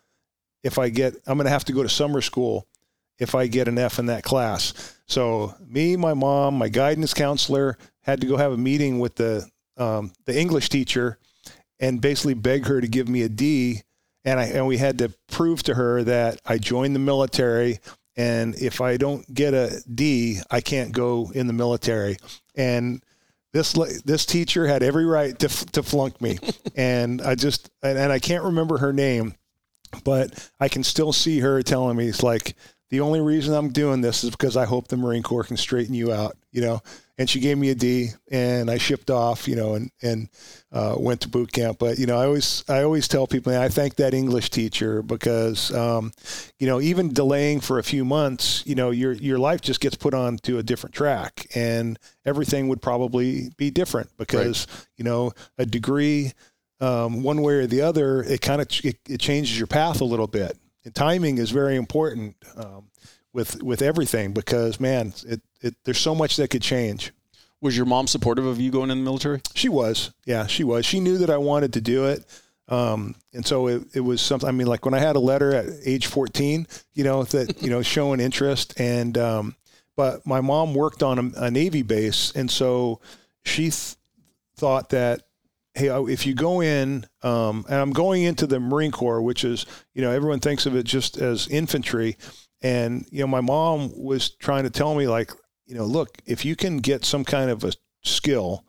if 0.63 0.79
I 0.79 0.89
get. 0.89 1.15
I'm 1.27 1.37
going 1.37 1.47
to 1.47 1.51
have 1.51 1.65
to 1.67 1.73
go 1.73 1.83
to 1.83 1.89
summer 1.89 2.21
school 2.21 2.67
if 3.19 3.35
I 3.35 3.47
get 3.47 3.69
an 3.69 3.79
F 3.79 3.99
in 3.99 4.07
that 4.07 4.25
class. 4.25 4.95
So 5.07 5.55
me, 5.67 5.97
my 5.97 6.15
mom, 6.15 6.57
my 6.57 6.69
guidance 6.69 7.15
counselor 7.15 7.79
had 8.03 8.21
to 8.21 8.27
go 8.27 8.37
have 8.37 8.53
a 8.53 8.59
meeting 8.59 8.99
with 8.99 9.17
the 9.17 9.49
um, 9.77 10.13
the 10.25 10.39
English 10.39 10.69
teacher 10.69 11.19
and 11.79 12.01
basically 12.01 12.35
beg 12.35 12.67
her 12.67 12.81
to 12.81 12.89
give 12.89 13.09
me 13.09 13.23
a 13.23 13.29
D. 13.29 13.83
And 14.25 14.41
I 14.41 14.45
and 14.45 14.67
we 14.67 14.79
had 14.79 14.99
to 14.99 15.13
prove 15.29 15.63
to 15.65 15.75
her 15.75 16.03
that 16.05 16.41
I 16.45 16.59
joined 16.59 16.95
the 16.95 17.01
military 17.01 17.81
and 18.17 18.55
if 18.57 18.81
I 18.81 18.97
don't 18.97 19.33
get 19.33 19.53
a 19.53 19.83
D, 19.93 20.41
I 20.51 20.61
can't 20.61 20.93
go 20.93 21.31
in 21.35 21.47
the 21.47 21.53
military. 21.53 22.17
And 22.55 23.03
this 23.57 23.73
this 24.03 24.27
teacher 24.27 24.67
had 24.67 24.83
every 24.83 25.07
right 25.07 25.37
to 25.39 25.49
to 25.49 25.83
flunk 25.83 26.21
me, 26.21 26.39
and 26.77 27.23
I 27.23 27.35
just 27.35 27.71
and, 27.83 27.99
and 27.99 28.13
I 28.13 28.19
can't 28.19 28.45
remember 28.45 28.79
her 28.79 28.93
name, 28.93 29.35
but 30.05 30.51
I 30.61 30.69
can 30.69 30.85
still 30.85 31.13
see 31.13 31.41
her 31.41 31.63
telling 31.63 31.97
me 31.97 32.09
it's 32.09 32.23
like 32.23 32.55
the 32.91 33.01
only 33.01 33.21
reason 33.21 33.55
I'm 33.55 33.71
doing 33.71 34.01
this 34.01 34.23
is 34.25 34.31
because 34.31 34.57
I 34.57 34.67
hope 34.67 34.89
the 34.89 34.97
Marine 34.97 35.23
Corps 35.23 35.45
can 35.45 35.57
straighten 35.57 35.95
you 35.95 36.13
out, 36.13 36.37
you 36.53 36.61
know. 36.61 36.83
And 37.19 37.31
she 37.31 37.41
gave 37.41 37.57
me 37.57 37.71
a 37.71 37.75
D, 37.75 38.11
and 38.31 38.71
I 38.71 38.77
shipped 38.77 39.11
off, 39.11 39.49
you 39.49 39.57
know, 39.57 39.75
and 39.75 39.91
and 40.03 40.29
uh, 40.71 40.97
went 40.99 41.23
to 41.23 41.29
boot 41.29 41.51
camp. 41.51 41.79
But 41.79 41.99
you 41.99 42.05
know, 42.05 42.19
I 42.19 42.27
always 42.27 42.63
I 42.69 42.83
always 42.83 43.09
tell 43.09 43.27
people 43.27 43.59
I 43.59 43.69
thank 43.71 43.97
that 43.97 44.13
English 44.13 44.51
teacher 44.51 45.03
because, 45.03 45.75
um, 45.75 46.13
you 46.59 46.67
know, 46.67 46.79
even 46.81 47.15
delaying 47.15 47.61
for 47.61 47.79
a 47.79 47.83
few 47.83 48.05
months, 48.05 48.63
you 48.67 48.75
know, 48.75 48.91
your 48.91 49.13
your 49.13 49.39
life 49.39 49.63
just 49.63 49.81
gets 49.81 49.97
put 49.97 50.13
on 50.13 50.37
to 50.39 50.59
a 50.59 50.63
different 50.63 50.95
track, 50.95 51.47
and 51.55 51.99
everything 52.27 52.69
would 52.69 52.83
probably 52.83 53.51
be 53.57 53.71
different 53.71 54.11
because 54.19 54.67
right. 54.69 54.87
you 54.99 55.05
know 55.05 55.33
a 55.57 55.65
degree, 55.65 56.33
um, 56.81 57.23
one 57.23 57.41
way 57.41 57.55
or 57.55 57.67
the 57.67 57.81
other, 57.81 58.23
it 58.23 58.43
kind 58.43 58.61
of 58.61 58.69
it, 58.85 58.99
it 59.09 59.21
changes 59.21 59.57
your 59.57 59.67
path 59.67 60.03
a 60.03 60.05
little 60.05 60.27
bit 60.27 60.59
and 60.87 60.95
timing 60.95 61.37
is 61.37 61.51
very 61.51 61.77
important 61.77 62.37
um, 62.57 62.89
with 63.35 63.63
with 63.63 63.83
everything 63.83 64.33
because 64.33 64.81
man, 64.81 65.13
it, 65.27 65.43
it 65.67 65.75
there's 65.85 65.99
so 65.99 66.15
much 66.15 66.37
that 66.37 66.49
could 66.49 66.63
change. 66.63 67.13
Was 67.61 67.77
your 67.77 67.87
mom 67.87 68.07
supportive 68.07 68.47
of 68.47 68.61
you 68.61 68.71
going 68.71 68.91
in 68.91 68.99
the 68.99 69.05
military? 69.05 69.41
She 69.55 69.69
was. 69.69 70.13
Yeah, 70.25 70.47
she 70.47 70.63
was. 70.63 70.85
She 70.85 71.01
knew 71.01 71.19
that 71.19 71.31
I 71.31 71.39
wanted 71.39 71.73
to 71.75 71.81
do 71.81 72.07
it. 72.07 72.25
Um, 72.69 73.15
and 73.33 73.47
so 73.47 73.69
it, 73.69 73.83
it 73.95 74.01
was 74.01 74.21
something, 74.21 74.49
I 74.49 74.53
mean, 74.53 74.67
like 74.67 74.85
when 74.85 74.95
I 74.95 74.99
had 74.99 75.17
a 75.17 75.21
letter 75.21 75.55
at 75.55 75.67
age 75.85 76.07
14, 76.07 76.67
you 76.95 77.05
know, 77.05 77.23
that, 77.25 77.63
you 77.63 77.71
know, 77.71 77.81
showing 77.81 78.21
interest 78.21 78.79
and, 78.79 79.17
um, 79.17 79.57
but 79.97 80.27
my 80.27 80.41
mom 80.41 80.75
worked 80.75 81.03
on 81.03 81.19
a, 81.19 81.45
a 81.45 81.51
Navy 81.51 81.83
base. 81.83 82.33
And 82.35 82.51
so 82.51 83.01
she 83.45 83.71
th- 83.71 83.95
thought 84.57 84.91
that 84.91 85.23
hey, 85.77 85.91
oh, 85.91 86.07
if 86.07 86.27
you 86.27 86.35
go 86.35 86.63
in, 86.63 87.05
um, 87.23 87.65
and 87.69 87.79
I'm 87.79 87.93
going 87.93 88.23
into 88.23 88.47
the 88.47 88.59
Marine 88.59 88.91
Corps, 88.91 89.21
which 89.21 89.45
is, 89.45 89.67
you 89.93 90.01
know, 90.01 90.11
everyone 90.11 90.41
thinks 90.41 90.65
of 90.65 90.75
it 90.75 90.85
just 90.85 91.19
as 91.19 91.47
infantry. 91.49 92.17
And, 92.63 93.07
you 93.11 93.21
know, 93.21 93.27
my 93.27 93.43
mom 93.43 93.93
was 93.95 94.31
trying 94.31 94.65
to 94.65 94.71
tell 94.71 94.95
me, 94.95 95.07
like, 95.07 95.31
you 95.67 95.75
know, 95.75 95.85
look, 95.85 96.19
if 96.27 96.45
you 96.45 96.57
can 96.57 96.79
get 96.79 97.05
some 97.05 97.25
kind 97.25 97.51
of 97.51 97.65
a 97.65 97.73
skill, 98.03 98.65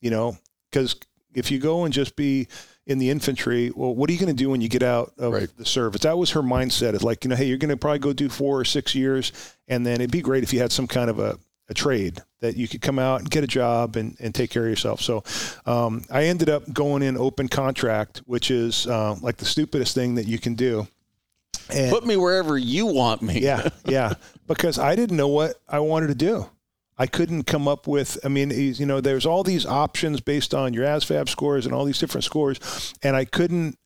you 0.00 0.10
know, 0.10 0.36
because 0.70 0.96
if 1.34 1.50
you 1.50 1.58
go 1.58 1.84
and 1.84 1.94
just 1.94 2.16
be 2.16 2.48
in 2.86 2.98
the 2.98 3.10
infantry, 3.10 3.70
well, 3.74 3.94
what 3.94 4.10
are 4.10 4.12
you 4.12 4.18
going 4.18 4.34
to 4.34 4.42
do 4.42 4.50
when 4.50 4.60
you 4.60 4.68
get 4.68 4.82
out 4.82 5.12
of 5.18 5.32
right. 5.32 5.48
the 5.56 5.64
service? 5.64 6.02
That 6.02 6.18
was 6.18 6.30
her 6.32 6.42
mindset. 6.42 6.94
It's 6.94 7.04
like, 7.04 7.24
you 7.24 7.30
know, 7.30 7.36
hey, 7.36 7.46
you're 7.46 7.58
going 7.58 7.70
to 7.70 7.76
probably 7.76 8.00
go 8.00 8.12
do 8.12 8.28
four 8.28 8.58
or 8.58 8.64
six 8.64 8.94
years, 8.94 9.32
and 9.68 9.86
then 9.86 9.96
it'd 9.96 10.10
be 10.10 10.22
great 10.22 10.42
if 10.42 10.52
you 10.52 10.58
had 10.58 10.72
some 10.72 10.88
kind 10.88 11.08
of 11.08 11.20
a, 11.20 11.38
a 11.68 11.74
trade 11.74 12.20
that 12.40 12.56
you 12.56 12.66
could 12.66 12.80
come 12.80 12.98
out 12.98 13.20
and 13.20 13.30
get 13.30 13.44
a 13.44 13.46
job 13.46 13.94
and, 13.94 14.16
and 14.18 14.34
take 14.34 14.50
care 14.50 14.64
of 14.64 14.70
yourself. 14.70 15.00
So 15.00 15.22
um, 15.66 16.02
I 16.10 16.24
ended 16.24 16.48
up 16.48 16.72
going 16.72 17.02
in 17.02 17.16
open 17.16 17.48
contract, 17.48 18.22
which 18.26 18.50
is 18.50 18.88
uh, 18.88 19.14
like 19.20 19.36
the 19.36 19.44
stupidest 19.44 19.94
thing 19.94 20.16
that 20.16 20.26
you 20.26 20.38
can 20.38 20.54
do. 20.54 20.88
And 21.74 21.90
Put 21.90 22.06
me 22.06 22.16
wherever 22.16 22.56
you 22.58 22.86
want 22.86 23.22
me. 23.22 23.40
yeah, 23.40 23.68
yeah. 23.84 24.14
Because 24.46 24.78
I 24.78 24.96
didn't 24.96 25.16
know 25.16 25.28
what 25.28 25.54
I 25.68 25.80
wanted 25.80 26.08
to 26.08 26.14
do. 26.14 26.48
I 26.98 27.06
couldn't 27.06 27.44
come 27.44 27.66
up 27.66 27.86
with. 27.86 28.18
I 28.24 28.28
mean, 28.28 28.50
you 28.50 28.84
know, 28.84 29.00
there's 29.00 29.24
all 29.24 29.42
these 29.42 29.64
options 29.64 30.20
based 30.20 30.52
on 30.54 30.74
your 30.74 30.84
ASVAB 30.84 31.28
scores 31.28 31.64
and 31.64 31.74
all 31.74 31.84
these 31.86 31.98
different 31.98 32.24
scores, 32.24 32.94
and 33.02 33.16
I 33.16 33.24
couldn't. 33.24 33.78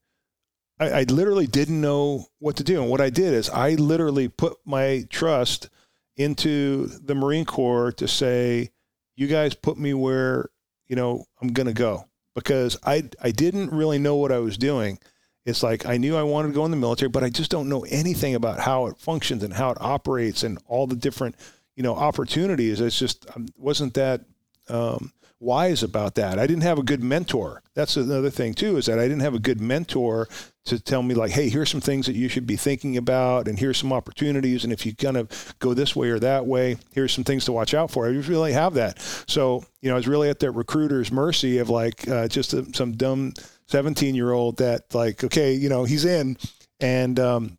I, 0.80 0.90
I 0.90 1.02
literally 1.04 1.46
didn't 1.46 1.80
know 1.80 2.26
what 2.40 2.56
to 2.56 2.64
do. 2.64 2.82
And 2.82 2.90
what 2.90 3.00
I 3.00 3.10
did 3.10 3.32
is 3.32 3.48
I 3.48 3.74
literally 3.74 4.26
put 4.26 4.56
my 4.64 5.04
trust 5.10 5.70
into 6.16 6.86
the 6.86 7.14
Marine 7.14 7.44
Corps 7.44 7.92
to 7.92 8.08
say, 8.08 8.70
you 9.16 9.28
guys 9.28 9.54
put 9.54 9.78
me 9.78 9.94
where, 9.94 10.48
you 10.88 10.96
know, 10.96 11.24
I'm 11.40 11.52
going 11.52 11.66
to 11.68 11.72
go 11.72 12.08
because 12.34 12.76
I, 12.84 13.04
I 13.22 13.30
didn't 13.30 13.70
really 13.70 13.98
know 13.98 14.16
what 14.16 14.32
I 14.32 14.38
was 14.38 14.58
doing. 14.58 14.98
It's 15.44 15.62
like 15.62 15.86
I 15.86 15.96
knew 15.96 16.16
I 16.16 16.22
wanted 16.22 16.48
to 16.48 16.54
go 16.54 16.64
in 16.64 16.70
the 16.70 16.76
military, 16.76 17.10
but 17.10 17.24
I 17.24 17.28
just 17.28 17.50
don't 17.50 17.68
know 17.68 17.84
anything 17.84 18.34
about 18.34 18.60
how 18.60 18.86
it 18.86 18.98
functions 18.98 19.42
and 19.42 19.52
how 19.52 19.70
it 19.70 19.78
operates 19.80 20.42
and 20.42 20.58
all 20.66 20.86
the 20.86 20.96
different, 20.96 21.36
you 21.76 21.82
know, 21.82 21.94
opportunities. 21.94 22.80
It's 22.80 22.98
just 22.98 23.26
I 23.30 23.34
um, 23.36 23.48
wasn't 23.56 23.94
that 23.94 24.22
um, 24.68 25.12
wise 25.44 25.82
about 25.82 26.14
that. 26.14 26.38
I 26.38 26.46
didn't 26.46 26.62
have 26.62 26.78
a 26.78 26.82
good 26.82 27.02
mentor. 27.02 27.62
That's 27.74 27.96
another 27.96 28.30
thing 28.30 28.54
too, 28.54 28.78
is 28.78 28.86
that 28.86 28.98
I 28.98 29.02
didn't 29.02 29.20
have 29.20 29.34
a 29.34 29.38
good 29.38 29.60
mentor 29.60 30.28
to 30.64 30.80
tell 30.80 31.02
me 31.02 31.14
like, 31.14 31.32
hey, 31.32 31.50
here's 31.50 31.68
some 31.68 31.82
things 31.82 32.06
that 32.06 32.14
you 32.14 32.28
should 32.28 32.46
be 32.46 32.56
thinking 32.56 32.96
about, 32.96 33.46
and 33.46 33.58
here's 33.58 33.76
some 33.76 33.92
opportunities, 33.92 34.64
and 34.64 34.72
if 34.72 34.86
you 34.86 34.94
kind 34.94 35.18
of 35.18 35.54
go 35.58 35.74
this 35.74 35.94
way 35.94 36.08
or 36.08 36.18
that 36.18 36.46
way, 36.46 36.78
here's 36.94 37.12
some 37.12 37.24
things 37.24 37.44
to 37.44 37.52
watch 37.52 37.74
out 37.74 37.90
for. 37.90 38.06
I 38.06 38.12
didn't 38.12 38.28
really 38.28 38.52
have 38.52 38.74
that, 38.74 38.98
so 39.26 39.62
you 39.82 39.90
know, 39.90 39.96
I 39.96 39.98
was 39.98 40.08
really 40.08 40.30
at 40.30 40.40
that 40.40 40.52
recruiter's 40.52 41.12
mercy 41.12 41.58
of 41.58 41.68
like 41.68 42.08
uh, 42.08 42.28
just 42.28 42.54
a, 42.54 42.64
some 42.74 42.92
dumb 42.92 43.34
17 43.66 44.14
year 44.14 44.32
old 44.32 44.58
that 44.58 44.94
like, 44.94 45.24
okay, 45.24 45.52
you 45.52 45.68
know, 45.68 45.84
he's 45.84 46.04
in, 46.04 46.36
And 46.80 47.18
um, 47.18 47.58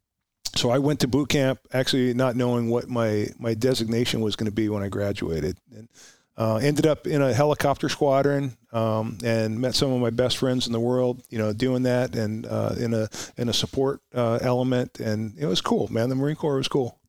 so 0.55 0.69
I 0.69 0.79
went 0.79 1.01
to 1.01 1.07
boot 1.07 1.29
camp 1.29 1.59
actually 1.73 2.13
not 2.13 2.35
knowing 2.35 2.69
what 2.69 2.87
my 2.87 3.27
my 3.39 3.53
designation 3.53 4.21
was 4.21 4.35
going 4.35 4.49
to 4.49 4.55
be 4.55 4.69
when 4.69 4.83
I 4.83 4.89
graduated. 4.89 5.57
And 5.75 5.89
uh, 6.37 6.57
ended 6.57 6.85
up 6.85 7.07
in 7.07 7.21
a 7.21 7.33
helicopter 7.33 7.87
squadron 7.87 8.57
um, 8.73 9.17
and 9.23 9.59
met 9.59 9.73
some 9.73 9.91
of 9.91 10.01
my 10.01 10.09
best 10.09 10.37
friends 10.37 10.67
in 10.67 10.73
the 10.73 10.79
world. 10.79 11.23
You 11.29 11.37
know, 11.37 11.53
doing 11.53 11.83
that 11.83 12.15
and 12.15 12.45
uh, 12.45 12.75
in 12.77 12.93
a 12.93 13.07
in 13.37 13.49
a 13.49 13.53
support 13.53 14.01
uh, 14.13 14.39
element, 14.41 14.99
and 14.99 15.37
it 15.37 15.45
was 15.45 15.61
cool, 15.61 15.87
man. 15.91 16.09
The 16.09 16.15
Marine 16.15 16.35
Corps 16.35 16.57
was 16.57 16.67
cool. 16.67 16.99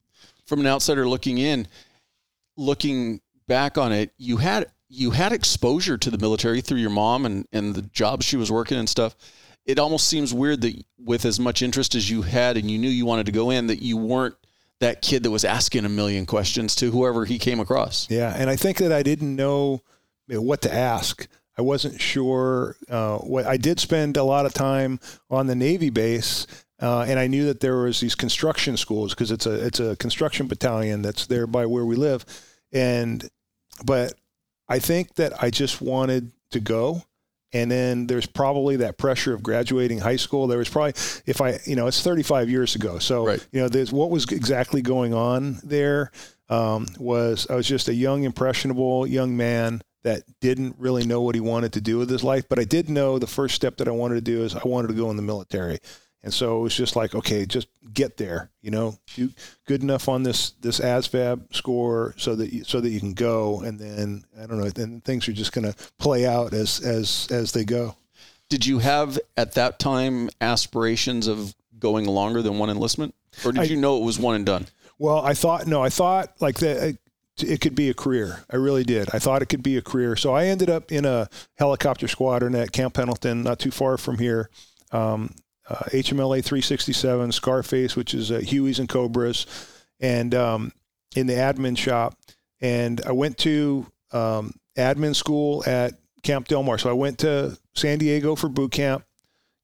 From 0.47 0.61
an 0.61 0.67
outsider 0.67 1.09
looking 1.09 1.39
in, 1.39 1.67
looking 2.57 3.21
back 3.49 3.79
on 3.79 3.93
it, 3.93 4.13
you 4.17 4.37
had 4.37 4.71
you 4.89 5.11
had 5.11 5.33
exposure 5.33 5.99
to 5.99 6.11
the 6.11 6.19
military 6.19 6.61
through 6.61 6.79
your 6.79 6.91
mom 6.91 7.27
and 7.27 7.47
and 7.53 7.75
the 7.75 7.83
jobs 7.83 8.25
she 8.25 8.37
was 8.37 8.51
working 8.51 8.79
and 8.79 8.89
stuff. 8.89 9.17
It 9.65 9.79
almost 9.79 10.09
seems 10.09 10.33
weird 10.33 10.61
that 10.61 10.85
with 10.99 11.25
as 11.25 11.41
much 11.41 11.61
interest 11.61 11.97
as 11.97 12.09
you 12.09 12.23
had 12.23 12.57
and 12.57 12.71
you 12.71 12.79
knew 12.79 12.89
you 12.89 13.05
wanted 13.05 13.27
to 13.27 13.33
go 13.33 13.51
in, 13.51 13.67
that 13.67 13.83
you 13.83 13.97
weren't 13.97 14.37
that 14.79 15.03
kid 15.03 15.23
that 15.23 15.31
was 15.31 15.45
asking 15.45 15.85
a 15.85 15.89
million 15.89 16.27
questions 16.27 16.77
to 16.77 16.91
whoever 16.91 17.25
he 17.25 17.39
came 17.39 17.61
across. 17.61 18.09
Yeah, 18.11 18.33
and 18.37 18.49
I 18.49 18.57
think 18.57 18.79
that 18.79 18.93
I 18.93 19.03
didn't 19.03 19.35
know, 19.35 19.83
what 20.29 20.63
to 20.63 20.73
ask. 20.73 21.27
I 21.59 21.63
wasn't 21.63 22.01
sure 22.01 22.77
uh, 22.89 23.19
what. 23.19 23.47
I 23.47 23.57
did 23.57 23.81
spend 23.81 24.17
a 24.17 24.23
lot 24.23 24.45
of 24.45 24.53
time 24.53 25.01
on 25.31 25.47
the 25.47 25.55
Navy 25.55 25.89
base, 25.89 26.47
uh, 26.81 27.07
and 27.09 27.19
I 27.19 27.27
knew 27.27 27.47
that 27.47 27.61
there 27.61 27.79
was 27.79 28.01
these 28.01 28.15
construction 28.15 28.77
schools 28.77 29.15
because 29.15 29.31
it's 29.31 29.47
a 29.47 29.67
it's 29.67 29.81
a 29.81 29.97
construction 29.97 30.49
battalion 30.49 31.01
that's 31.03 31.27
there 31.27 31.47
by 31.47 31.65
where 31.65 31.87
we 31.87 31.97
live, 31.97 32.27
and 32.73 33.27
but 33.85 34.13
I 34.69 34.79
think 34.79 35.15
that 35.15 35.43
I 35.43 35.51
just 35.51 35.81
wanted 35.81 36.33
to 36.51 36.61
go 36.61 37.03
and 37.53 37.71
then 37.71 38.07
there's 38.07 38.27
probably 38.27 38.77
that 38.77 38.99
pressure 38.99 39.33
of 39.33 39.43
graduating 39.43 39.99
high 39.99 40.17
school. 40.17 40.47
There 40.47 40.59
was 40.59 40.69
probably, 40.69 40.93
if 41.27 41.41
I, 41.41 41.59
you 41.65 41.77
know, 41.77 41.87
it's 41.87 42.03
35 42.03 42.51
years 42.51 42.75
ago. 42.75 42.99
So, 42.99 43.27
right. 43.27 43.47
you 43.53 43.61
know, 43.61 43.69
there's 43.69 43.93
what 43.93 44.11
was 44.11 44.25
exactly 44.27 44.83
going 44.83 45.15
on 45.15 45.59
there 45.63 46.11
um, 46.49 46.87
was 46.99 47.47
I 47.49 47.55
was 47.55 47.67
just 47.67 47.89
a 47.89 47.95
young, 47.95 48.25
impressionable 48.25 49.07
young 49.07 49.37
man 49.37 49.83
that 50.03 50.23
didn't 50.41 50.77
really 50.79 51.07
know 51.07 51.23
what 51.23 51.35
he 51.35 51.41
wanted 51.41 51.73
to 51.73 51.81
do 51.81 51.99
with 51.99 52.11
his 52.11 52.23
life. 52.23 52.49
But 52.49 52.59
I 52.59 52.65
did 52.65 52.89
know 52.89 53.19
the 53.19 53.27
first 53.27 53.55
step 53.55 53.79
that 53.79 53.89
I 53.89 53.93
wanted 53.93 54.17
to 54.17 54.21
do 54.21 54.45
is 54.45 54.55
I 54.55 54.63
wanted 54.65 54.89
to 54.89 54.95
go 54.95 55.11
in 55.11 55.17
the 55.17 55.23
military. 55.23 55.79
And 56.27 56.35
so 56.35 56.59
it 56.59 56.63
was 56.63 56.75
just 56.75 56.97
like, 56.97 57.15
okay, 57.15 57.47
just 57.47 57.69
get 57.95 58.17
there, 58.17 58.51
you 58.61 58.73
know, 58.73 58.99
do 59.15 59.31
good 59.65 59.85
enough 59.85 60.09
on 60.09 60.25
this 60.25 60.51
this 60.61 60.81
ASVAB 60.81 61.55
score 61.55 62.15
so 62.17 62.35
that 62.35 62.53
you, 62.53 62.65
so 62.65 62.81
that 62.81 62.89
you 62.89 62.99
can 62.99 63.15
go, 63.15 63.61
and 63.61 63.79
then 63.79 64.25
I 64.37 64.47
don't 64.47 64.59
know, 64.59 64.69
then 64.69 65.01
things 65.03 65.29
are 65.29 65.33
just 65.33 65.53
going 65.53 65.71
to 65.73 65.79
play 65.99 66.27
out 66.27 66.53
as 66.53 66.81
as 66.81 67.29
as 67.31 67.53
they 67.53 67.65
go. 67.65 67.95
Did 68.49 68.67
you 68.67 68.81
have 68.81 69.21
at 69.37 69.53
that 69.53 69.79
time 69.79 70.29
aspirations 70.41 71.29
of 71.29 71.55
going 71.79 72.07
longer 72.07 72.43
than 72.43 72.59
one 72.59 72.71
enlistment, 72.71 73.15
or 73.45 73.53
did 73.53 73.61
I, 73.61 73.65
you 73.67 73.77
know 73.77 73.99
it 73.99 74.05
was 74.05 74.19
one 74.19 74.35
and 74.35 74.45
done? 74.45 74.67
Well, 74.99 75.25
I 75.25 75.35
thought 75.35 75.69
no, 75.69 75.81
I 75.81 75.91
thought 75.91 76.33
like 76.41 76.59
that 76.59 76.99
it 77.39 77.61
could 77.61 77.77
be 77.77 77.89
a 77.89 77.95
career. 77.95 78.43
I 78.51 78.57
really 78.57 78.83
did. 78.83 79.15
I 79.15 79.21
thought 79.21 79.43
it 79.43 79.47
could 79.47 79.63
be 79.63 79.77
a 79.77 79.83
career. 79.83 80.17
So 80.17 80.35
I 80.35 80.47
ended 80.47 80.71
up 80.71 80.91
in 80.91 81.05
a 81.05 81.29
helicopter 81.55 82.09
squadron 82.09 82.57
at 82.57 82.73
Camp 82.73 82.95
Pendleton, 82.95 83.45
not 83.45 83.61
too 83.61 83.71
far 83.71 83.97
from 83.97 84.19
here. 84.19 84.51
Um, 84.91 85.31
uh, 85.69 85.85
HMLA 85.91 86.45
367, 86.45 87.33
Scarface, 87.33 87.97
which 87.97 88.15
is 88.15 88.31
uh, 88.31 88.39
Hueys 88.39 88.79
and 88.79 88.89
Cobras, 88.89 89.47
and 90.01 90.35
um, 90.35 90.73
in 91.15 91.27
the 91.27 91.35
admin 91.35 91.77
shop. 91.77 92.19
And 92.61 93.01
I 93.07 93.13
went 93.13 93.39
to 93.39 93.87
um, 94.13 94.55
admin 94.77 95.15
school 95.15 95.65
at 95.67 95.95
Camp 96.23 96.49
Del 96.49 96.63
Mar. 96.63 96.79
So 96.79 96.91
I 96.91 96.95
went 96.95 97.19
to 97.21 97.59
San 97.75 97.99
Diego 97.99 98.35
for 98.35 98.49
boot 98.49 98.73
camp, 98.73 99.05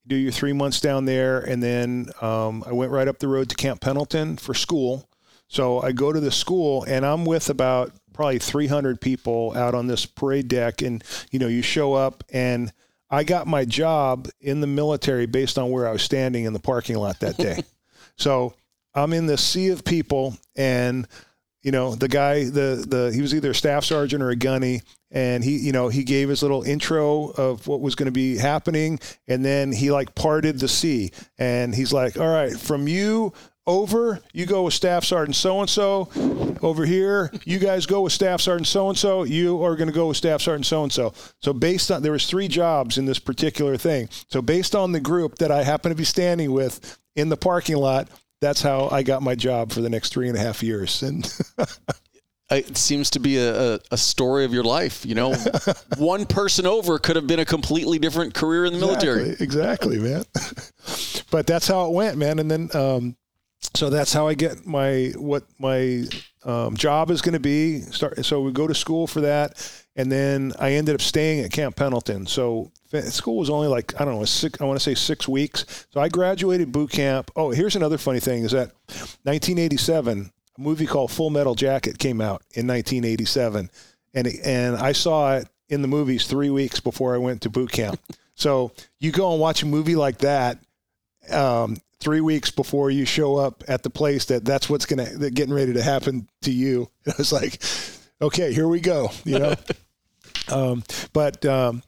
do 0.07 0.17
your 0.17 0.33
three 0.33 0.53
months 0.53 0.81
down 0.81 1.05
there, 1.05 1.41
and 1.41 1.63
then 1.63 2.11
um, 2.21 2.65
I 2.67 2.73
went 2.73 2.93
right 2.93 3.09
up 3.09 3.19
the 3.19 3.29
road 3.29 3.49
to 3.51 3.55
Camp 3.55 3.81
Pendleton 3.81 4.37
for 4.37 4.55
school. 4.55 5.09
So 5.49 5.81
I 5.81 5.93
go 5.93 6.13
to 6.13 6.21
the 6.21 6.31
school, 6.31 6.85
and 6.85 7.05
I'm 7.05 7.25
with 7.25 7.51
about 7.51 7.93
probably 8.13 8.39
300 8.39 9.01
people 9.01 9.53
out 9.57 9.75
on 9.75 9.87
this 9.87 10.07
parade 10.07 10.49
deck, 10.49 10.83
and 10.83 11.03
you 11.31 11.39
know, 11.39 11.49
you 11.49 11.63
show 11.63 11.95
up 11.95 12.25
and 12.33 12.73
I 13.13 13.25
got 13.25 13.47
my 13.47 13.67
job 13.67 14.29
in 14.41 14.63
the 14.63 14.67
military 14.67 15.27
based 15.27 15.59
on 15.59 15.71
where 15.71 15.87
I 15.87 15.93
was 15.93 16.03
standing 16.03 16.45
in 16.45 16.55
the 16.55 16.59
parking 16.59 16.97
lot 16.97 17.21
that 17.21 17.37
day. 17.37 17.63
so 18.17 18.55
I'm 18.95 19.13
in 19.13 19.27
this 19.27 19.45
sea 19.45 19.69
of 19.69 19.85
people, 19.85 20.35
and 20.57 21.07
you 21.63 21.73
know 21.73 21.95
the 21.95 22.09
guy, 22.09 22.45
the 22.45 22.85
the 22.89 23.13
he 23.15 23.21
was 23.21 23.35
either 23.35 23.51
a 23.51 23.55
staff 23.55 23.85
sergeant 23.85 24.23
or 24.23 24.31
a 24.31 24.37
gunny, 24.37 24.81
and 25.11 25.45
he 25.45 25.59
you 25.59 25.73
know 25.73 25.89
he 25.89 26.05
gave 26.05 26.31
his 26.31 26.43
little 26.43 26.63
intro 26.63 27.29
of 27.29 27.67
what 27.67 27.83
was 27.83 27.95
going 27.95 28.07
to 28.07 28.13
be 28.13 28.39
happening, 28.39 28.99
and 29.29 29.45
then 29.45 29.73
he 29.73 29.91
like 29.91 30.15
parted 30.15 30.59
the 30.59 30.69
sea, 30.69 31.13
and 31.39 31.75
he's 31.75 31.93
like, 31.93 32.19
all 32.19 32.33
right, 32.33 32.59
from 32.59 32.89
you 32.89 33.35
over, 33.67 34.21
you 34.33 34.47
go 34.47 34.65
with 34.65 34.75
Staff 34.75 35.05
Sergeant 35.05 35.37
so 35.37 35.61
and 35.61 35.71
so. 35.71 36.09
Over 36.63 36.85
here, 36.85 37.31
you 37.45 37.59
guys 37.59 37.87
go 37.87 38.03
with 38.03 38.13
Staff 38.13 38.41
Sergeant 38.41 38.67
so 38.67 38.89
and 38.89 38.99
so. 38.99 39.25
You 39.25 39.63
are 39.63 39.77
going 39.77 39.89
to 39.89 39.95
go 39.95 40.09
with 40.09 40.17
Staff 40.17 40.43
Sergeant 40.43 40.67
so 40.67 40.83
and 40.83 40.93
so. 40.93 41.13
So 41.41 41.53
based 41.53 41.91
on 41.91 42.03
there 42.03 42.13
was 42.13 42.27
three 42.27 42.49
jobs 42.49 42.99
in 42.99 43.05
this 43.05 43.19
particular 43.19 43.77
thing. 43.77 44.09
So 44.29 44.43
based 44.43 44.75
on 44.75 44.93
the 44.93 45.01
group 45.01 45.39
that 45.39 45.51
I 45.51 45.63
happen 45.63 45.91
to 45.91 45.97
be 45.97 46.05
standing 46.05 46.53
with 46.53 46.99
in 47.17 47.29
the 47.29 47.37
parking 47.37 47.77
lot, 47.77 48.09
that's 48.41 48.63
how 48.63 48.89
I 48.91 49.03
got 49.03 49.23
my 49.23 49.35
job 49.35 49.73
for 49.73 49.81
the 49.81 49.91
next 49.91 50.13
three 50.13 50.29
and 50.29 50.37
a 50.37 50.41
half 50.41 50.63
years. 50.63 51.03
And 51.03 51.25
it 52.51 52.77
seems 52.77 53.11
to 53.11 53.21
be 53.21 53.39
a, 53.39 53.79
a, 53.91 53.97
story 53.97 54.45
of 54.45 54.53
your 54.53 54.65
life. 54.65 55.07
You 55.07 55.15
know, 55.15 55.35
one 55.99 56.27
person 56.27 56.67
over 56.67 56.99
could 56.99 57.17
have 57.17 57.27
been 57.27 57.39
a 57.39 57.45
completely 57.45 57.99
different 57.99 58.35
career 58.35 58.65
in 58.65 58.73
the 58.73 58.79
military. 58.81 59.31
Exactly, 59.31 59.97
exactly 59.97 59.99
man. 60.01 60.25
but 61.31 61.47
that's 61.47 61.69
how 61.69 61.87
it 61.87 61.93
went, 61.93 62.19
man. 62.19 62.41
And 62.41 62.51
then 62.51 62.69
um, 62.75 63.17
so 63.75 63.91
that's 63.91 64.13
how 64.13 64.27
I 64.27 64.35
get 64.35 64.67
my 64.67 65.13
what 65.17 65.45
my 65.59 66.05
um, 66.45 66.77
job 66.77 67.11
is 67.11 67.23
going 67.23 67.35
to 67.35 67.41
be. 67.41 67.81
Start 67.81 68.25
so 68.25 68.41
we 68.41 68.53
go 68.53 68.67
to 68.67 68.75
school 68.75 69.07
for 69.07 69.21
that, 69.23 69.85
and 69.97 70.11
then 70.11 70.53
I 70.59 70.73
ended 70.73 70.95
up 70.95 71.01
staying 71.01 71.45
at 71.45 71.53
Camp 71.53 71.77
Pendleton. 71.77 72.27
So 72.27 72.71
school 73.01 73.37
was 73.37 73.51
only 73.51 73.69
like 73.69 73.99
I 74.01 74.05
don't 74.05 74.19
know 74.19 74.25
six. 74.25 74.61
I 74.61 74.65
want 74.65 74.79
to 74.79 74.83
say 74.83 74.95
six 74.95 75.27
weeks. 75.29 75.87
So 75.91 76.01
I 76.01 76.09
graduated 76.09 76.73
boot 76.73 76.91
camp. 76.91 77.31
Oh, 77.37 77.51
here's 77.51 77.77
another 77.77 77.99
funny 77.99 78.21
thing: 78.21 78.45
is 78.45 78.53
that 78.53 78.73
1987, 79.23 80.33
a 80.59 80.61
movie 80.61 80.87
called 80.87 81.11
Full 81.11 81.31
Metal 81.31 81.55
Jacket 81.55 81.99
came 81.99 82.21
out 82.21 82.43
in 82.55 82.67
1987, 82.67 83.71
and 84.15 84.29
and 84.45 84.77
I 84.77 84.93
saw 84.93 85.37
it 85.37 85.49
in 85.69 85.83
the 85.83 85.89
movies 85.89 86.27
three 86.27 86.51
weeks 86.51 86.81
before 86.81 87.15
I 87.15 87.19
went 87.19 87.43
to 87.43 87.51
boot 87.51 87.73
camp. 87.73 87.99
so 88.35 88.73
you 88.99 89.13
go 89.13 89.33
and 89.33 89.41
watch 89.41 89.63
a 89.63 89.67
movie 89.67 89.97
like 89.97 90.19
that. 90.19 90.59
Um, 91.31 91.77
three 92.03 92.21
weeks 92.21 92.51
before 92.51 92.91
you 92.91 93.05
show 93.05 93.37
up 93.37 93.63
at 93.69 93.83
the 93.85 93.91
place 93.91 94.25
that 94.27 94.45
that's 94.45 94.69
what's 94.69 94.87
gonna 94.87 95.05
that 95.05 95.35
getting 95.35 95.55
ready 95.55 95.73
to 95.73 95.83
happen 95.83 96.29
to 96.43 96.51
you. 96.51 96.91
I 97.07 97.13
was 97.17 97.33
like, 97.33 97.63
okay, 98.21 98.53
here 98.53 98.69
we 98.69 98.81
go. 98.81 99.11
You 99.25 99.39
know, 99.39 99.55
um, 100.49 100.83
but 101.13 101.45
um, 101.47 101.83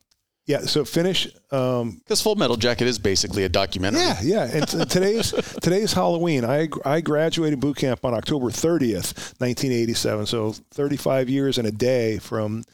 yeah. 0.46 0.60
So 0.60 0.84
finish 0.84 1.26
because 1.26 1.80
um, 1.82 2.16
Full 2.16 2.36
Metal 2.36 2.56
Jacket 2.56 2.86
is 2.86 2.98
basically 2.98 3.44
a 3.44 3.48
documentary. 3.48 4.00
Yeah, 4.00 4.20
yeah. 4.22 4.50
And 4.52 4.90
today's 4.90 5.32
today's 5.60 5.92
Halloween. 5.92 6.44
I 6.44 6.68
I 6.84 7.00
graduated 7.00 7.60
boot 7.60 7.76
camp 7.76 8.04
on 8.04 8.14
October 8.14 8.46
30th, 8.46 9.34
1987. 9.40 10.26
So 10.26 10.52
35 10.52 11.28
years 11.28 11.58
and 11.58 11.66
a 11.66 11.72
day 11.72 12.18
from 12.18 12.64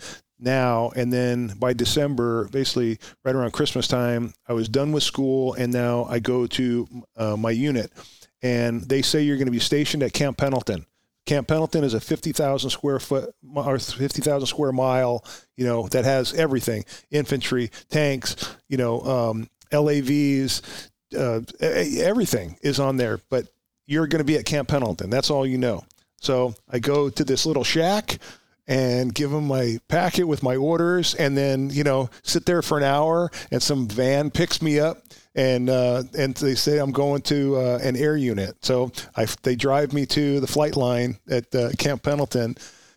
now 0.41 0.91
and 0.97 1.13
then 1.13 1.49
by 1.59 1.73
december 1.73 2.49
basically 2.49 2.99
right 3.25 3.35
around 3.35 3.53
christmas 3.53 3.87
time 3.87 4.33
i 4.49 4.53
was 4.53 4.69
done 4.69 4.93
with 4.93 5.03
school 5.03 5.55
and 5.55 5.73
now 5.73 6.05
i 6.05 6.19
go 6.19 6.47
to 6.47 6.89
uh, 7.17 7.37
my 7.37 7.51
unit. 7.51 7.93
And 8.43 8.83
they 8.83 9.03
say 9.03 9.23
you're 9.23 9.37
going 9.37 9.47
to 9.47 9.53
be 9.53 9.59
stationed 9.59 10.03
at 10.03 10.13
camp 10.13 10.39
pendleton. 10.39 10.87
Camp 11.27 11.47
pendleton 11.47 11.85
is 11.85 11.95
a 11.95 12.01
50000 12.01 12.71
square 12.71 12.99
foot 12.99 13.35
or 13.55 13.79
50000 13.79 14.47
square 14.47 14.73
mile 14.73 15.25
you 15.57 15.65
know 15.65 15.87
that 15.89 16.05
has 16.05 16.33
everything. 16.35 16.85
Infantry 17.11 17.71
tanks 17.91 18.57
you 18.69 18.79
know 18.79 19.01
um, 19.03 19.51
lavs 19.71 20.63
uh, 21.17 21.41
everything 21.61 22.57
is 22.63 22.81
on 22.81 22.97
there 22.97 23.21
but 23.29 23.47
you're 23.87 24.07
going 24.07 24.21
to 24.21 24.25
be 24.25 24.37
at 24.37 24.45
camp 24.47 24.69
pendleton. 24.69 25.11
That's 25.11 25.31
all 25.31 25.47
you 25.47 25.59
know. 25.59 25.85
So 26.23 26.55
i 26.71 26.79
go 26.79 27.11
to 27.11 27.25
this 27.25 27.47
little 27.47 27.65
shack 27.65 28.19
and 28.71 29.13
give 29.13 29.33
them 29.33 29.49
my 29.49 29.79
packet 29.89 30.25
with 30.29 30.45
my 30.45 30.55
orders 30.55 31.15
and 31.17 31.37
then 31.37 31.69
you 31.71 31.83
know 31.83 32.09
sit 32.23 32.47
there 32.47 32.63
for 32.63 32.79
an 32.79 32.85
hour 32.85 33.29
and 33.51 33.61
some 33.61 33.89
van 33.89 34.31
picks 34.31 34.63
me 34.63 34.79
up 34.79 35.03
and 35.35 35.69
uh, 35.69 36.05
and 36.17 36.35
they 36.37 36.55
say 36.55 36.79
I'm 36.79 36.93
going 36.93 37.23
to 37.23 37.57
uh, 37.57 37.79
an 37.83 37.97
air 37.97 38.17
unit. 38.17 38.65
So 38.65 38.93
I, 39.17 39.27
they 39.43 39.57
drive 39.57 39.93
me 39.93 40.07
to 40.07 40.41
the 40.41 40.47
flight 40.47 40.77
line 40.77 41.19
at 41.29 41.55
uh, 41.55 41.71
Camp 41.79 42.05
Pendleton 42.05 42.57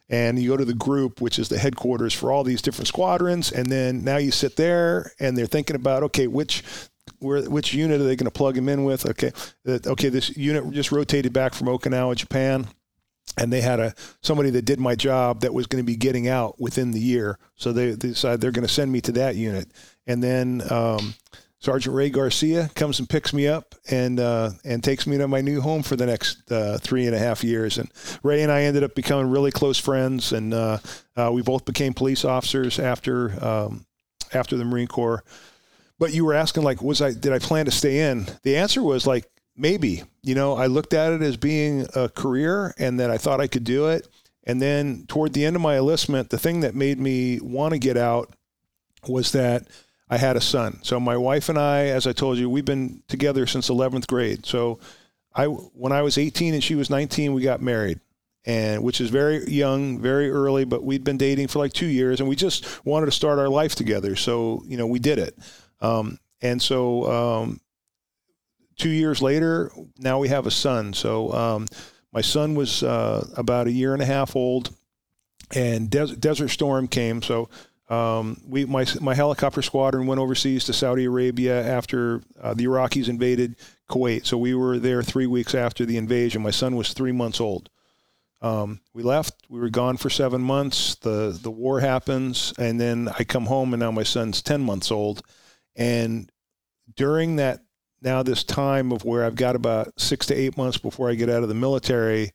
and 0.09 0.37
you 0.37 0.49
go 0.49 0.57
to 0.57 0.65
the 0.65 0.75
group 0.75 1.21
which 1.21 1.39
is 1.39 1.49
the 1.49 1.57
headquarters 1.57 2.13
for 2.13 2.31
all 2.31 2.43
these 2.43 2.61
different 2.61 2.87
squadrons 2.87 3.51
and 3.51 3.65
then 3.65 4.03
now 4.03 4.17
you 4.17 4.31
sit 4.31 4.55
there 4.55 5.11
and 5.19 5.35
they're 5.35 5.47
thinking 5.47 5.75
about 5.75 6.03
okay 6.03 6.27
which 6.27 6.63
where, 7.17 7.41
which 7.49 7.73
unit 7.73 7.99
are 7.99 8.03
they 8.03 8.15
going 8.15 8.25
to 8.25 8.31
plug 8.31 8.55
him 8.55 8.69
in 8.69 8.83
with? 8.83 9.07
Okay 9.07 9.31
okay 9.65 10.09
this 10.09 10.37
unit 10.37 10.69
just 10.71 10.91
rotated 10.91 11.33
back 11.33 11.55
from 11.55 11.67
Okinawa 11.67 12.15
Japan 12.15 12.67
and 13.37 13.51
they 13.51 13.61
had 13.61 13.79
a 13.79 13.93
somebody 14.21 14.49
that 14.51 14.65
did 14.65 14.79
my 14.79 14.95
job 14.95 15.41
that 15.41 15.53
was 15.53 15.67
going 15.67 15.83
to 15.83 15.85
be 15.85 15.95
getting 15.95 16.27
out 16.27 16.59
within 16.59 16.91
the 16.91 16.99
year. 16.99 17.39
So 17.55 17.73
they, 17.73 17.91
they 17.91 18.09
decided 18.09 18.41
they're 18.41 18.51
going 18.51 18.67
to 18.67 18.73
send 18.73 18.91
me 18.91 19.01
to 19.01 19.11
that 19.13 19.35
unit, 19.35 19.67
and 20.05 20.23
then 20.23 20.61
um, 20.69 21.15
Sergeant 21.63 21.95
Ray 21.95 22.09
Garcia 22.09 22.69
comes 22.75 22.99
and 22.99 23.07
picks 23.07 23.31
me 23.33 23.47
up 23.47 23.73
and 23.89 24.19
uh, 24.19 24.51
and 24.65 24.83
takes 24.83 25.07
me 25.07 25.17
to 25.17 25.29
my 25.29 25.39
new 25.39 25.61
home 25.61 25.81
for 25.81 25.95
the 25.95 26.05
next 26.05 26.51
uh, 26.51 26.77
three 26.79 27.05
and 27.05 27.15
a 27.15 27.19
half 27.19 27.41
years. 27.41 27.77
And 27.77 27.89
Ray 28.21 28.43
and 28.43 28.51
I 28.51 28.63
ended 28.63 28.83
up 28.83 28.95
becoming 28.95 29.31
really 29.31 29.51
close 29.51 29.79
friends, 29.79 30.33
and 30.33 30.53
uh, 30.53 30.79
uh 31.15 31.31
we 31.31 31.41
both 31.41 31.63
became 31.63 31.93
police 31.93 32.25
officers 32.25 32.79
after 32.79 33.33
um, 33.43 33.85
after 34.33 34.57
the 34.57 34.65
Marine 34.65 34.87
Corps. 34.87 35.23
But 35.99 36.13
you 36.13 36.25
were 36.25 36.33
asking 36.33 36.63
like, 36.63 36.81
was 36.81 37.01
I 37.01 37.13
did 37.13 37.31
I 37.31 37.39
plan 37.39 37.63
to 37.63 37.71
stay 37.71 38.11
in? 38.11 38.27
The 38.43 38.57
answer 38.57 38.83
was 38.83 39.07
like 39.07 39.29
maybe. 39.55 40.03
You 40.21 40.35
know, 40.35 40.55
I 40.55 40.67
looked 40.67 40.93
at 40.93 41.13
it 41.13 41.21
as 41.21 41.37
being 41.37 41.87
a 41.95 42.09
career, 42.09 42.73
and 42.77 42.99
that 42.99 43.09
I 43.09 43.17
thought 43.17 43.41
I 43.41 43.47
could 43.47 43.63
do 43.63 43.87
it. 43.87 44.07
And 44.45 44.61
then 44.61 45.05
toward 45.07 45.33
the 45.33 45.45
end 45.45 45.55
of 45.55 45.61
my 45.61 45.77
enlistment, 45.77 46.29
the 46.29 46.37
thing 46.37 46.61
that 46.61 46.75
made 46.75 46.99
me 46.99 47.39
want 47.39 47.73
to 47.73 47.79
get 47.79 47.95
out 47.95 48.35
was 49.07 49.31
that 49.31 49.67
I 50.09 50.17
had 50.17 50.35
a 50.35 50.41
son. 50.41 50.79
So 50.83 50.99
my 50.99 51.17
wife 51.17 51.49
and 51.49 51.57
I, 51.57 51.85
as 51.85 52.05
I 52.05 52.13
told 52.13 52.37
you, 52.37 52.49
we've 52.49 52.65
been 52.65 53.03
together 53.07 53.47
since 53.47 53.69
11th 53.69 54.07
grade. 54.07 54.45
So 54.45 54.79
I, 55.33 55.45
when 55.45 55.91
I 55.91 56.01
was 56.01 56.17
18 56.17 56.53
and 56.53 56.63
she 56.63 56.75
was 56.75 56.89
19, 56.89 57.33
we 57.33 57.41
got 57.41 57.61
married 57.61 57.99
and 58.45 58.83
which 58.83 58.99
is 58.99 59.09
very 59.09 59.49
young, 59.49 59.99
very 59.99 60.29
early, 60.29 60.65
but 60.65 60.83
we'd 60.83 61.03
been 61.03 61.17
dating 61.17 61.47
for 61.47 61.59
like 61.59 61.71
two 61.71 61.87
years 61.87 62.19
and 62.19 62.27
we 62.27 62.35
just 62.35 62.85
wanted 62.85 63.05
to 63.05 63.11
start 63.11 63.39
our 63.39 63.47
life 63.47 63.75
together. 63.75 64.15
So, 64.15 64.63
you 64.67 64.77
know, 64.77 64.87
we 64.87 64.99
did 64.99 65.17
it. 65.17 65.37
Um, 65.79 66.19
and 66.41 66.61
so, 66.61 67.09
um, 67.09 67.61
two 68.77 68.89
years 68.89 69.21
later, 69.21 69.71
now 69.97 70.19
we 70.19 70.29
have 70.29 70.47
a 70.47 70.51
son. 70.51 70.93
So, 70.93 71.31
um, 71.33 71.67
my 72.11 72.21
son 72.21 72.55
was 72.55 72.83
uh, 72.83 73.27
about 73.37 73.67
a 73.67 73.71
year 73.71 73.93
and 73.93 74.01
a 74.01 74.05
half 74.05 74.35
old 74.35 74.69
and 75.55 75.89
Des- 75.89 76.15
Desert 76.15 76.49
Storm 76.49 76.87
came. 76.87 77.21
So, 77.21 77.49
um, 77.89 78.41
we 78.47 78.65
my 78.65 78.85
my 79.01 79.13
helicopter 79.13 79.61
squadron 79.61 80.07
went 80.07 80.19
overseas 80.19 80.65
to 80.65 80.73
Saudi 80.73 81.05
Arabia 81.05 81.65
after 81.67 82.21
uh, 82.41 82.53
the 82.53 82.65
Iraqis 82.65 83.09
invaded 83.09 83.55
Kuwait. 83.89 84.25
So 84.25 84.37
we 84.37 84.55
were 84.55 84.79
there 84.79 85.03
three 85.03 85.27
weeks 85.27 85.53
after 85.53 85.85
the 85.85 85.97
invasion. 85.97 86.41
My 86.41 86.51
son 86.51 86.75
was 86.75 86.93
three 86.93 87.11
months 87.11 87.41
old. 87.41 87.69
Um, 88.41 88.79
we 88.93 89.03
left. 89.03 89.35
We 89.49 89.59
were 89.59 89.69
gone 89.69 89.97
for 89.97 90.09
seven 90.09 90.41
months. 90.41 90.95
the 90.95 91.37
The 91.39 91.51
war 91.51 91.81
happens, 91.81 92.53
and 92.57 92.79
then 92.79 93.09
I 93.19 93.25
come 93.25 93.45
home, 93.45 93.73
and 93.73 93.81
now 93.81 93.91
my 93.91 94.03
son's 94.03 94.41
ten 94.41 94.61
months 94.61 94.89
old. 94.89 95.21
And 95.75 96.31
during 96.95 97.35
that 97.35 97.61
now 98.03 98.21
this 98.21 98.43
time 98.43 98.91
of 98.91 99.05
where 99.05 99.23
I've 99.23 99.35
got 99.35 99.55
about 99.55 99.99
six 99.99 100.25
to 100.27 100.35
eight 100.35 100.57
months 100.57 100.77
before 100.77 101.09
I 101.09 101.15
get 101.15 101.29
out 101.29 101.43
of 101.43 101.49
the 101.49 101.55
military, 101.55 102.31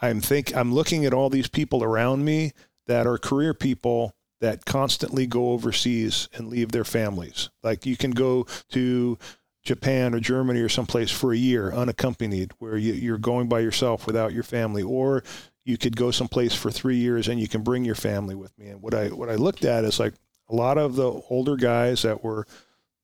I'm 0.00 0.20
think 0.20 0.54
I'm 0.54 0.74
looking 0.74 1.06
at 1.06 1.14
all 1.14 1.30
these 1.30 1.48
people 1.48 1.82
around 1.82 2.24
me 2.24 2.52
that 2.86 3.06
are 3.06 3.18
career 3.18 3.54
people 3.54 4.14
that 4.40 4.64
constantly 4.64 5.26
go 5.26 5.52
overseas 5.52 6.28
and 6.34 6.48
leave 6.48 6.72
their 6.72 6.84
families. 6.84 7.50
Like 7.62 7.86
you 7.86 7.96
can 7.96 8.10
go 8.10 8.46
to 8.70 9.18
Japan 9.62 10.14
or 10.14 10.20
Germany 10.20 10.60
or 10.60 10.68
someplace 10.68 11.10
for 11.10 11.32
a 11.32 11.36
year 11.36 11.72
unaccompanied, 11.72 12.52
where 12.58 12.76
you, 12.76 13.12
are 13.14 13.18
going 13.18 13.48
by 13.48 13.60
yourself 13.60 14.06
without 14.06 14.32
your 14.32 14.42
family, 14.42 14.82
or 14.82 15.24
you 15.64 15.78
could 15.78 15.96
go 15.96 16.10
someplace 16.10 16.54
for 16.54 16.70
three 16.70 16.96
years 16.96 17.26
and 17.26 17.40
you 17.40 17.48
can 17.48 17.62
bring 17.62 17.84
your 17.84 17.94
family 17.94 18.34
with 18.34 18.56
me. 18.58 18.68
And 18.68 18.82
what 18.82 18.94
I 18.94 19.08
what 19.08 19.30
I 19.30 19.34
looked 19.34 19.64
at 19.64 19.84
is 19.84 19.98
like 19.98 20.14
a 20.48 20.54
lot 20.54 20.78
of 20.78 20.94
the 20.94 21.10
older 21.30 21.56
guys 21.56 22.02
that 22.02 22.22
were 22.22 22.46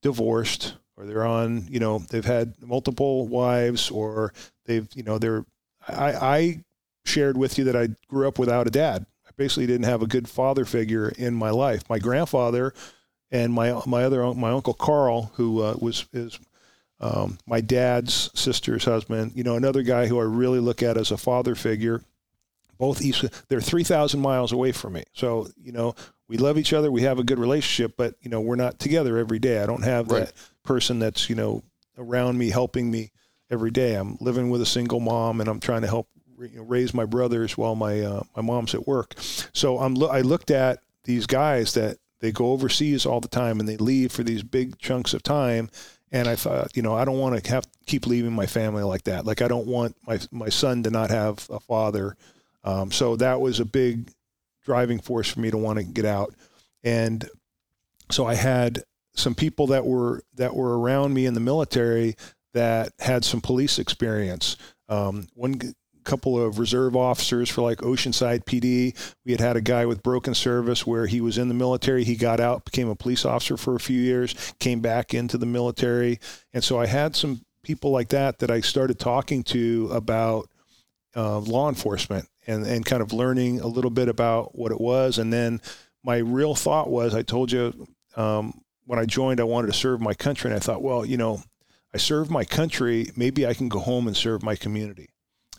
divorced 0.03 0.75
or 0.97 1.07
they're 1.07 1.27
on, 1.27 1.67
you 1.69 1.81
know, 1.81 1.99
they've 1.99 2.25
had 2.25 2.55
multiple 2.63 3.27
wives 3.27 3.91
or 3.91 4.33
they've, 4.67 4.89
you 4.95 5.03
know, 5.03 5.19
they're. 5.19 5.45
I, 5.89 6.13
I 6.13 6.65
shared 7.05 7.37
with 7.37 7.59
you 7.59 7.65
that 7.65 7.75
I 7.75 7.89
grew 8.09 8.29
up 8.29 8.39
without 8.39 8.69
a 8.69 8.71
dad 8.71 9.07
I 9.33 9.43
basically 9.43 9.67
didn't 9.67 9.85
have 9.85 10.03
a 10.03 10.07
good 10.07 10.29
father 10.29 10.65
figure 10.65 11.09
in 11.09 11.35
my 11.35 11.51
life. 11.51 11.89
My 11.89 11.99
grandfather 11.99 12.75
and 13.31 13.53
my 13.53 13.81
my 13.87 14.05
other 14.05 14.35
my 14.35 14.51
uncle 14.51 14.75
Carl, 14.75 15.33
who 15.35 15.63
uh, 15.63 15.75
was 15.81 16.07
is 16.13 16.39
um, 17.01 17.39
my 17.47 17.61
dad's 17.61 18.31
sister's 18.35 18.85
husband. 18.85 19.33
You 19.35 19.43
know, 19.43 19.57
another 19.57 19.83
guy 19.83 20.07
who 20.07 20.21
I 20.21 20.25
really 20.25 20.61
look 20.61 20.83
at 20.83 20.97
as 20.97 21.11
a 21.11 21.17
father 21.17 21.55
figure. 21.55 22.03
Both 22.79 23.01
east, 23.01 23.25
they're 23.49 23.61
three 23.61 23.85
thousand 23.85 24.21
miles 24.21 24.53
away 24.53 24.73
from 24.73 24.95
me. 24.95 25.05
So 25.15 25.49
you 25.63 25.73
know, 25.73 25.95
we 26.33 26.39
love 26.39 26.57
each 26.57 26.73
other. 26.73 26.91
We 26.91 27.03
have 27.03 27.19
a 27.19 27.25
good 27.25 27.39
relationship, 27.39 27.93
but 27.99 28.15
you 28.23 28.31
know, 28.31 28.41
we're 28.41 28.57
not 28.57 28.79
together 28.79 29.19
every 29.19 29.39
day. 29.39 29.63
I 29.63 29.67
don't 29.67 29.85
have 29.85 30.11
right. 30.11 30.25
that 30.25 30.33
person 30.65 30.99
that's 30.99 31.29
you 31.29 31.37
know 31.37 31.63
around 31.99 32.39
me 32.39 32.49
helping 32.49 32.91
me 32.91 33.11
every 33.51 33.71
day. 33.71 33.97
I'm 33.97 34.17
living 34.19 34.49
with 34.49 34.63
a 34.63 34.67
single 34.67 34.99
mom, 34.99 35.41
and 35.41 35.51
I'm 35.51 35.61
trying 35.61 35.83
to 35.83 35.89
help 35.89 36.09
you 36.39 36.57
know, 36.57 36.63
raise 36.63 36.95
my 36.95 37.05
brothers 37.05 37.59
while 37.59 37.75
my 37.75 38.01
uh, 38.01 38.23
my 38.35 38.41
mom's 38.41 38.75
at 38.75 38.87
work. 38.87 39.15
So 39.19 39.79
I'm 39.79 39.95
lo- 39.95 40.09
I 40.09 40.23
looked 40.23 40.51
at 40.51 40.79
these 41.05 41.27
guys 41.27 41.75
that 41.75 41.99
they 42.21 42.33
go 42.33 42.53
overseas 42.53 43.05
all 43.05 43.21
the 43.21 43.29
time 43.29 43.61
and 43.61 43.69
they 43.69 43.77
leave 43.77 44.11
for 44.11 44.23
these 44.23 44.43
big 44.43 44.79
chunks 44.79 45.13
of 45.13 45.23
time. 45.23 45.69
And 46.13 46.29
I 46.29 46.37
thought, 46.37 46.75
you 46.75 46.81
know, 46.81 46.95
I 46.95 47.05
don't 47.05 47.19
want 47.19 47.45
to 47.45 47.51
have 47.51 47.67
keep 47.85 48.07
leaving 48.07 48.33
my 48.33 48.47
family 48.47 48.85
like 48.85 49.05
that. 49.05 49.27
Like 49.27 49.43
I 49.43 49.49
don't 49.49 49.67
want 49.67 49.97
my 50.07 50.19
my 50.31 50.49
son 50.49 50.83
to 50.85 50.91
not 50.91 51.11
have 51.11 51.47
a 51.51 51.61
father. 51.61 52.17
Um, 52.65 52.91
so 52.91 53.17
that 53.17 53.39
was 53.43 53.61
a 53.61 53.67
big 53.67 54.11
driving 54.65 55.01
force 55.01 55.29
for 55.29 55.41
me 55.41 55.51
to 55.51 55.59
want 55.59 55.79
to 55.79 55.85
get 55.85 56.05
out. 56.05 56.35
And 56.85 57.29
so 58.11 58.27
I 58.27 58.35
had 58.35 58.83
some 59.15 59.35
people 59.35 59.69
that 59.69 59.85
were 59.85 60.23
that 60.35 60.55
were 60.55 60.79
around 60.79 61.15
me 61.15 61.27
in 61.27 61.35
the 61.35 61.41
military 61.41 62.17
that 62.55 62.93
had 62.99 63.25
some 63.25 63.41
police 63.41 63.79
experience. 63.79 64.57
Um, 64.89 65.27
one 65.35 65.61
couple 66.05 66.41
of 66.41 66.59
reserve 66.59 66.97
officers 66.97 67.49
for 67.49 67.63
like 67.63 67.79
Oceanside 67.79 68.45
PD. 68.45 68.97
We 69.25 69.33
had 69.33 69.41
had 69.41 69.57
a 69.57 69.61
guy 69.61 69.87
with 69.87 70.03
broken 70.03 70.35
service 70.35 70.87
where 70.87 71.07
he 71.07 71.21
was 71.21 71.39
in 71.39 71.49
the 71.49 71.55
military. 71.55 72.05
He 72.05 72.17
got 72.17 72.41
out, 72.41 72.65
became 72.65 72.89
a 72.89 72.97
police 72.97 73.25
officer 73.25 73.57
for 73.57 73.75
a 73.75 73.81
few 73.81 74.01
years, 74.01 74.35
came 74.59 74.81
back 74.81 75.15
into 75.15 75.39
the 75.39 75.47
military. 75.47 76.19
And 76.53 76.63
so 76.63 76.81
I 76.81 76.87
had 76.87 77.17
some 77.17 77.43
people 77.63 77.91
like 77.91 78.09
that 78.09 78.41
that 78.41 78.51
I 78.51 78.61
started 78.61 78.99
talking 78.99 79.43
to 79.45 79.91
about 79.93 80.49
uh, 81.17 81.39
law 81.39 81.69
enforcement 81.69 82.29
and, 82.47 82.67
and 82.67 82.85
kind 82.85 83.03
of 83.03 83.13
learning 83.13 83.61
a 83.61 83.67
little 83.67 83.91
bit 83.91 84.09
about 84.09 84.57
what 84.57 84.73
it 84.73 84.81
was. 84.81 85.19
And 85.19 85.33
then 85.33 85.61
my 86.03 86.19
real 86.19 86.55
thought 86.55 86.91
was 86.91 87.15
I 87.15 87.23
told 87.23 87.53
you 87.53 87.87
um, 88.17 88.61
when 88.87 88.99
I 88.99 89.05
joined, 89.05 89.41
I 89.41 89.45
wanted 89.45 89.69
to 89.69 89.73
serve 89.73 90.01
my 90.01 90.15
country. 90.15 90.51
And 90.51 90.57
I 90.57 90.61
thought, 90.61 90.83
well, 90.83 91.05
you 91.05 91.17
know, 91.17 91.43
I 91.95 91.99
serve 91.99 92.31
my 92.31 92.45
country, 92.45 93.11
maybe 93.17 93.47
I 93.47 93.55
can 93.55 93.69
go 93.69 93.79
home 93.79 94.07
and 94.07 94.17
serve 94.17 94.43
my 94.43 94.57
community. 94.57 95.11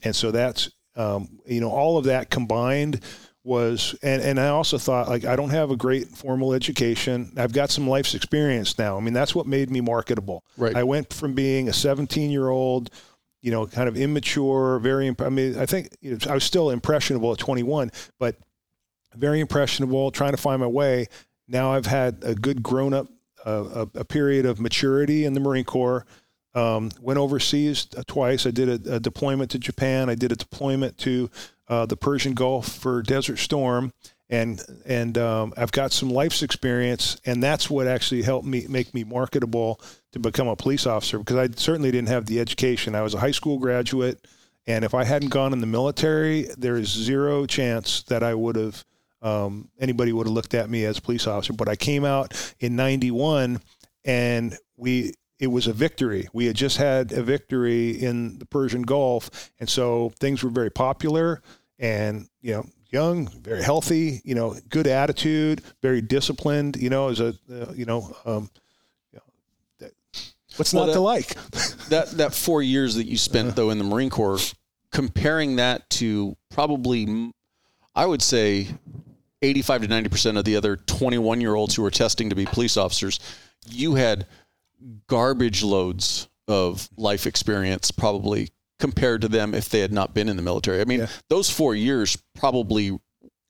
And 0.03 0.15
so 0.15 0.31
that's, 0.31 0.69
um, 0.95 1.39
you 1.45 1.61
know, 1.61 1.69
all 1.69 1.97
of 1.97 2.05
that 2.05 2.29
combined 2.29 3.01
was, 3.43 3.95
and, 4.01 4.21
and 4.21 4.39
I 4.39 4.47
also 4.47 4.77
thought, 4.77 5.09
like, 5.09 5.25
I 5.25 5.35
don't 5.35 5.49
have 5.49 5.69
a 5.69 5.75
great 5.75 6.07
formal 6.07 6.53
education. 6.53 7.33
I've 7.37 7.53
got 7.53 7.69
some 7.69 7.87
life's 7.87 8.15
experience 8.15 8.77
now. 8.79 8.97
I 8.97 9.01
mean, 9.01 9.13
that's 9.13 9.35
what 9.35 9.47
made 9.47 9.69
me 9.69 9.81
marketable. 9.81 10.43
Right. 10.57 10.75
I 10.75 10.83
went 10.83 11.13
from 11.13 11.33
being 11.33 11.67
a 11.67 11.73
17 11.73 12.31
year 12.31 12.49
old, 12.49 12.89
you 13.43 13.51
know, 13.51 13.67
kind 13.67 13.87
of 13.89 13.97
immature, 13.97 14.79
very, 14.79 15.13
I 15.19 15.29
mean, 15.29 15.59
I 15.59 15.65
think 15.65 15.89
you 16.01 16.11
know, 16.11 16.17
I 16.29 16.33
was 16.33 16.45
still 16.45 16.69
impressionable 16.69 17.33
at 17.33 17.37
21, 17.37 17.91
but 18.17 18.37
very 19.15 19.41
impressionable, 19.41 20.11
trying 20.11 20.31
to 20.31 20.37
find 20.37 20.61
my 20.61 20.67
way. 20.67 21.07
Now 21.47 21.73
I've 21.73 21.85
had 21.85 22.23
a 22.23 22.33
good 22.33 22.63
grown 22.63 22.93
up, 22.93 23.07
uh, 23.45 23.85
a, 23.93 23.99
a 23.99 24.05
period 24.05 24.45
of 24.45 24.61
maturity 24.61 25.25
in 25.25 25.33
the 25.33 25.41
Marine 25.41 25.65
Corps 25.65 26.05
um, 26.55 26.89
went 27.01 27.19
overseas 27.19 27.87
uh, 27.97 28.03
twice. 28.07 28.45
I 28.45 28.51
did 28.51 28.69
a, 28.69 28.95
a, 28.95 28.99
deployment 28.99 29.51
to 29.51 29.59
Japan. 29.59 30.09
I 30.09 30.15
did 30.15 30.31
a 30.31 30.35
deployment 30.35 30.97
to 30.99 31.29
uh, 31.67 31.85
the 31.85 31.97
Persian 31.97 32.33
Gulf 32.33 32.69
for 32.69 33.01
Desert 33.01 33.37
Storm, 33.37 33.91
and 34.29 34.61
and 34.85 35.17
um, 35.17 35.53
I've 35.57 35.71
got 35.71 35.91
some 35.91 36.09
life's 36.09 36.43
experience, 36.43 37.19
and 37.25 37.41
that's 37.41 37.69
what 37.69 37.87
actually 37.87 38.21
helped 38.21 38.47
me 38.47 38.67
make 38.69 38.93
me 38.93 39.03
marketable 39.03 39.81
to 40.13 40.19
become 40.19 40.47
a 40.47 40.55
police 40.55 40.85
officer 40.85 41.19
because 41.19 41.35
I 41.35 41.49
certainly 41.55 41.91
didn't 41.91 42.07
have 42.07 42.25
the 42.25 42.39
education. 42.39 42.95
I 42.95 43.01
was 43.01 43.13
a 43.13 43.19
high 43.19 43.31
school 43.31 43.59
graduate, 43.59 44.25
and 44.65 44.85
if 44.85 44.93
I 44.93 45.03
hadn't 45.03 45.29
gone 45.29 45.53
in 45.53 45.59
the 45.59 45.67
military, 45.67 46.47
there 46.57 46.75
is 46.75 46.87
zero 46.87 47.45
chance 47.45 48.03
that 48.03 48.23
I 48.23 48.33
would 48.33 48.55
have. 48.55 48.85
Um, 49.21 49.69
anybody 49.79 50.11
would 50.11 50.27
have 50.27 50.33
looked 50.33 50.53
at 50.53 50.69
me 50.69 50.83
as 50.83 50.97
a 50.97 51.01
police 51.01 51.27
officer, 51.27 51.53
but 51.53 51.69
I 51.69 51.75
came 51.75 52.03
out 52.03 52.55
in 52.59 52.75
'91, 52.75 53.61
and 54.03 54.57
we 54.75 55.13
it 55.39 55.47
was 55.47 55.67
a 55.67 55.73
victory. 55.73 56.27
We 56.33 56.45
had 56.45 56.55
just 56.55 56.77
had 56.77 57.11
a 57.11 57.23
victory 57.23 57.91
in 57.91 58.37
the 58.39 58.45
Persian 58.45 58.81
Gulf, 58.81 59.51
and 59.59 59.69
so 59.69 60.11
things 60.19 60.43
were 60.43 60.49
very 60.49 60.69
popular 60.69 61.41
and 61.79 62.27
you 62.41 62.53
know 62.53 62.65
young, 62.93 63.27
very 63.27 63.63
healthy, 63.63 64.21
you 64.23 64.35
know, 64.35 64.55
good 64.69 64.85
attitude, 64.87 65.63
very 65.81 65.99
disciplined. 65.99 66.77
You 66.77 66.89
know, 66.89 67.09
as 67.09 67.19
a 67.19 67.35
uh, 67.51 67.73
you 67.73 67.85
know, 67.85 68.15
um, 68.25 68.49
what's 70.57 70.73
well, 70.73 70.85
not 70.85 70.93
that, 70.93 70.97
to 70.97 71.01
like? 71.01 71.35
that 71.89 72.11
that 72.17 72.33
four 72.33 72.61
years 72.61 72.95
that 72.95 73.07
you 73.07 73.17
spent 73.17 73.55
though 73.55 73.69
in 73.69 73.77
the 73.77 73.83
Marine 73.83 74.09
Corps, 74.09 74.53
comparing 74.91 75.57
that 75.57 75.89
to 75.91 76.35
probably, 76.49 77.31
I 77.95 78.05
would 78.05 78.21
say. 78.21 78.67
85 79.45 79.81
to 79.81 79.87
90% 79.89 80.37
of 80.37 80.45
the 80.45 80.55
other 80.55 80.77
21 80.77 81.41
year 81.41 81.53
olds 81.53 81.75
who 81.75 81.81
were 81.81 81.91
testing 81.91 82.29
to 82.29 82.35
be 82.35 82.45
police 82.45 82.77
officers, 82.77 83.19
you 83.67 83.95
had 83.95 84.25
garbage 85.07 85.63
loads 85.63 86.29
of 86.47 86.89
life 86.97 87.25
experience 87.25 87.91
probably 87.91 88.49
compared 88.79 89.21
to 89.21 89.27
them 89.27 89.53
if 89.53 89.69
they 89.69 89.79
had 89.79 89.93
not 89.93 90.13
been 90.13 90.29
in 90.29 90.35
the 90.35 90.41
military. 90.41 90.81
I 90.81 90.85
mean, 90.85 91.01
yeah. 91.01 91.07
those 91.29 91.49
four 91.49 91.75
years 91.75 92.17
probably 92.35 92.97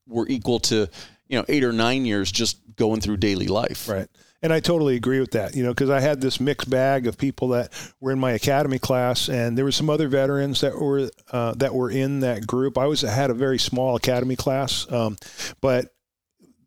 were 0.06 0.28
equal 0.28 0.60
to 0.60 0.88
you 1.28 1.38
know, 1.38 1.44
eight 1.48 1.64
or 1.64 1.72
nine 1.72 2.04
years 2.04 2.30
just 2.30 2.58
going 2.76 3.00
through 3.00 3.16
daily 3.18 3.46
life. 3.46 3.88
Right. 3.88 4.08
And 4.42 4.52
I 4.52 4.60
totally 4.60 4.94
agree 4.96 5.20
with 5.20 5.30
that, 5.30 5.56
you 5.56 5.62
know, 5.62 5.70
because 5.70 5.88
I 5.88 6.00
had 6.00 6.20
this 6.20 6.38
mixed 6.38 6.68
bag 6.68 7.06
of 7.06 7.16
people 7.16 7.48
that 7.48 7.72
were 7.98 8.12
in 8.12 8.18
my 8.18 8.32
academy 8.32 8.78
class, 8.78 9.30
and 9.30 9.56
there 9.56 9.64
were 9.64 9.72
some 9.72 9.88
other 9.88 10.06
veterans 10.06 10.60
that 10.60 10.78
were 10.78 11.08
uh, 11.32 11.54
that 11.54 11.74
were 11.74 11.90
in 11.90 12.20
that 12.20 12.46
group. 12.46 12.76
I 12.76 12.86
was 12.86 13.00
had 13.00 13.30
a 13.30 13.34
very 13.34 13.58
small 13.58 13.96
academy 13.96 14.36
class, 14.36 14.90
um, 14.92 15.16
but 15.62 15.94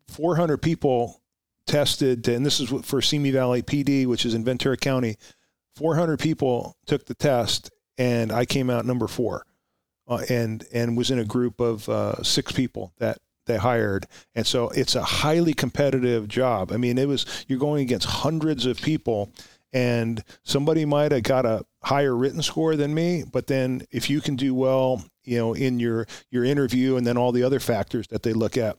400 0.08 0.58
people 0.58 1.22
tested, 1.68 2.26
and 2.26 2.44
this 2.44 2.58
is 2.58 2.68
for 2.84 3.00
Simi 3.00 3.30
Valley 3.30 3.62
PD, 3.62 4.06
which 4.06 4.26
is 4.26 4.34
in 4.34 4.44
Ventura 4.44 4.76
County. 4.76 5.16
400 5.76 6.18
people 6.18 6.76
took 6.86 7.06
the 7.06 7.14
test, 7.14 7.70
and 7.96 8.32
I 8.32 8.44
came 8.44 8.70
out 8.70 8.86
number 8.86 9.06
four, 9.06 9.46
uh, 10.08 10.24
and 10.28 10.64
and 10.72 10.96
was 10.96 11.12
in 11.12 11.20
a 11.20 11.24
group 11.24 11.60
of 11.60 11.88
uh, 11.88 12.24
six 12.24 12.50
people 12.50 12.92
that 12.98 13.18
they 13.48 13.56
hired. 13.56 14.06
And 14.36 14.46
so 14.46 14.68
it's 14.68 14.94
a 14.94 15.02
highly 15.02 15.52
competitive 15.52 16.28
job. 16.28 16.70
I 16.70 16.76
mean, 16.76 16.96
it 16.98 17.08
was 17.08 17.26
you're 17.48 17.58
going 17.58 17.82
against 17.82 18.06
hundreds 18.06 18.64
of 18.64 18.80
people 18.80 19.32
and 19.72 20.22
somebody 20.44 20.84
might 20.84 21.12
have 21.12 21.24
got 21.24 21.44
a 21.44 21.64
higher 21.82 22.16
written 22.16 22.42
score 22.42 22.76
than 22.76 22.94
me, 22.94 23.24
but 23.30 23.48
then 23.48 23.82
if 23.90 24.08
you 24.08 24.20
can 24.20 24.36
do 24.36 24.54
well, 24.54 25.04
you 25.24 25.36
know, 25.36 25.52
in 25.52 25.78
your 25.80 26.06
your 26.30 26.44
interview 26.44 26.96
and 26.96 27.06
then 27.06 27.16
all 27.16 27.32
the 27.32 27.42
other 27.42 27.60
factors 27.60 28.06
that 28.08 28.22
they 28.22 28.32
look 28.32 28.56
at 28.56 28.78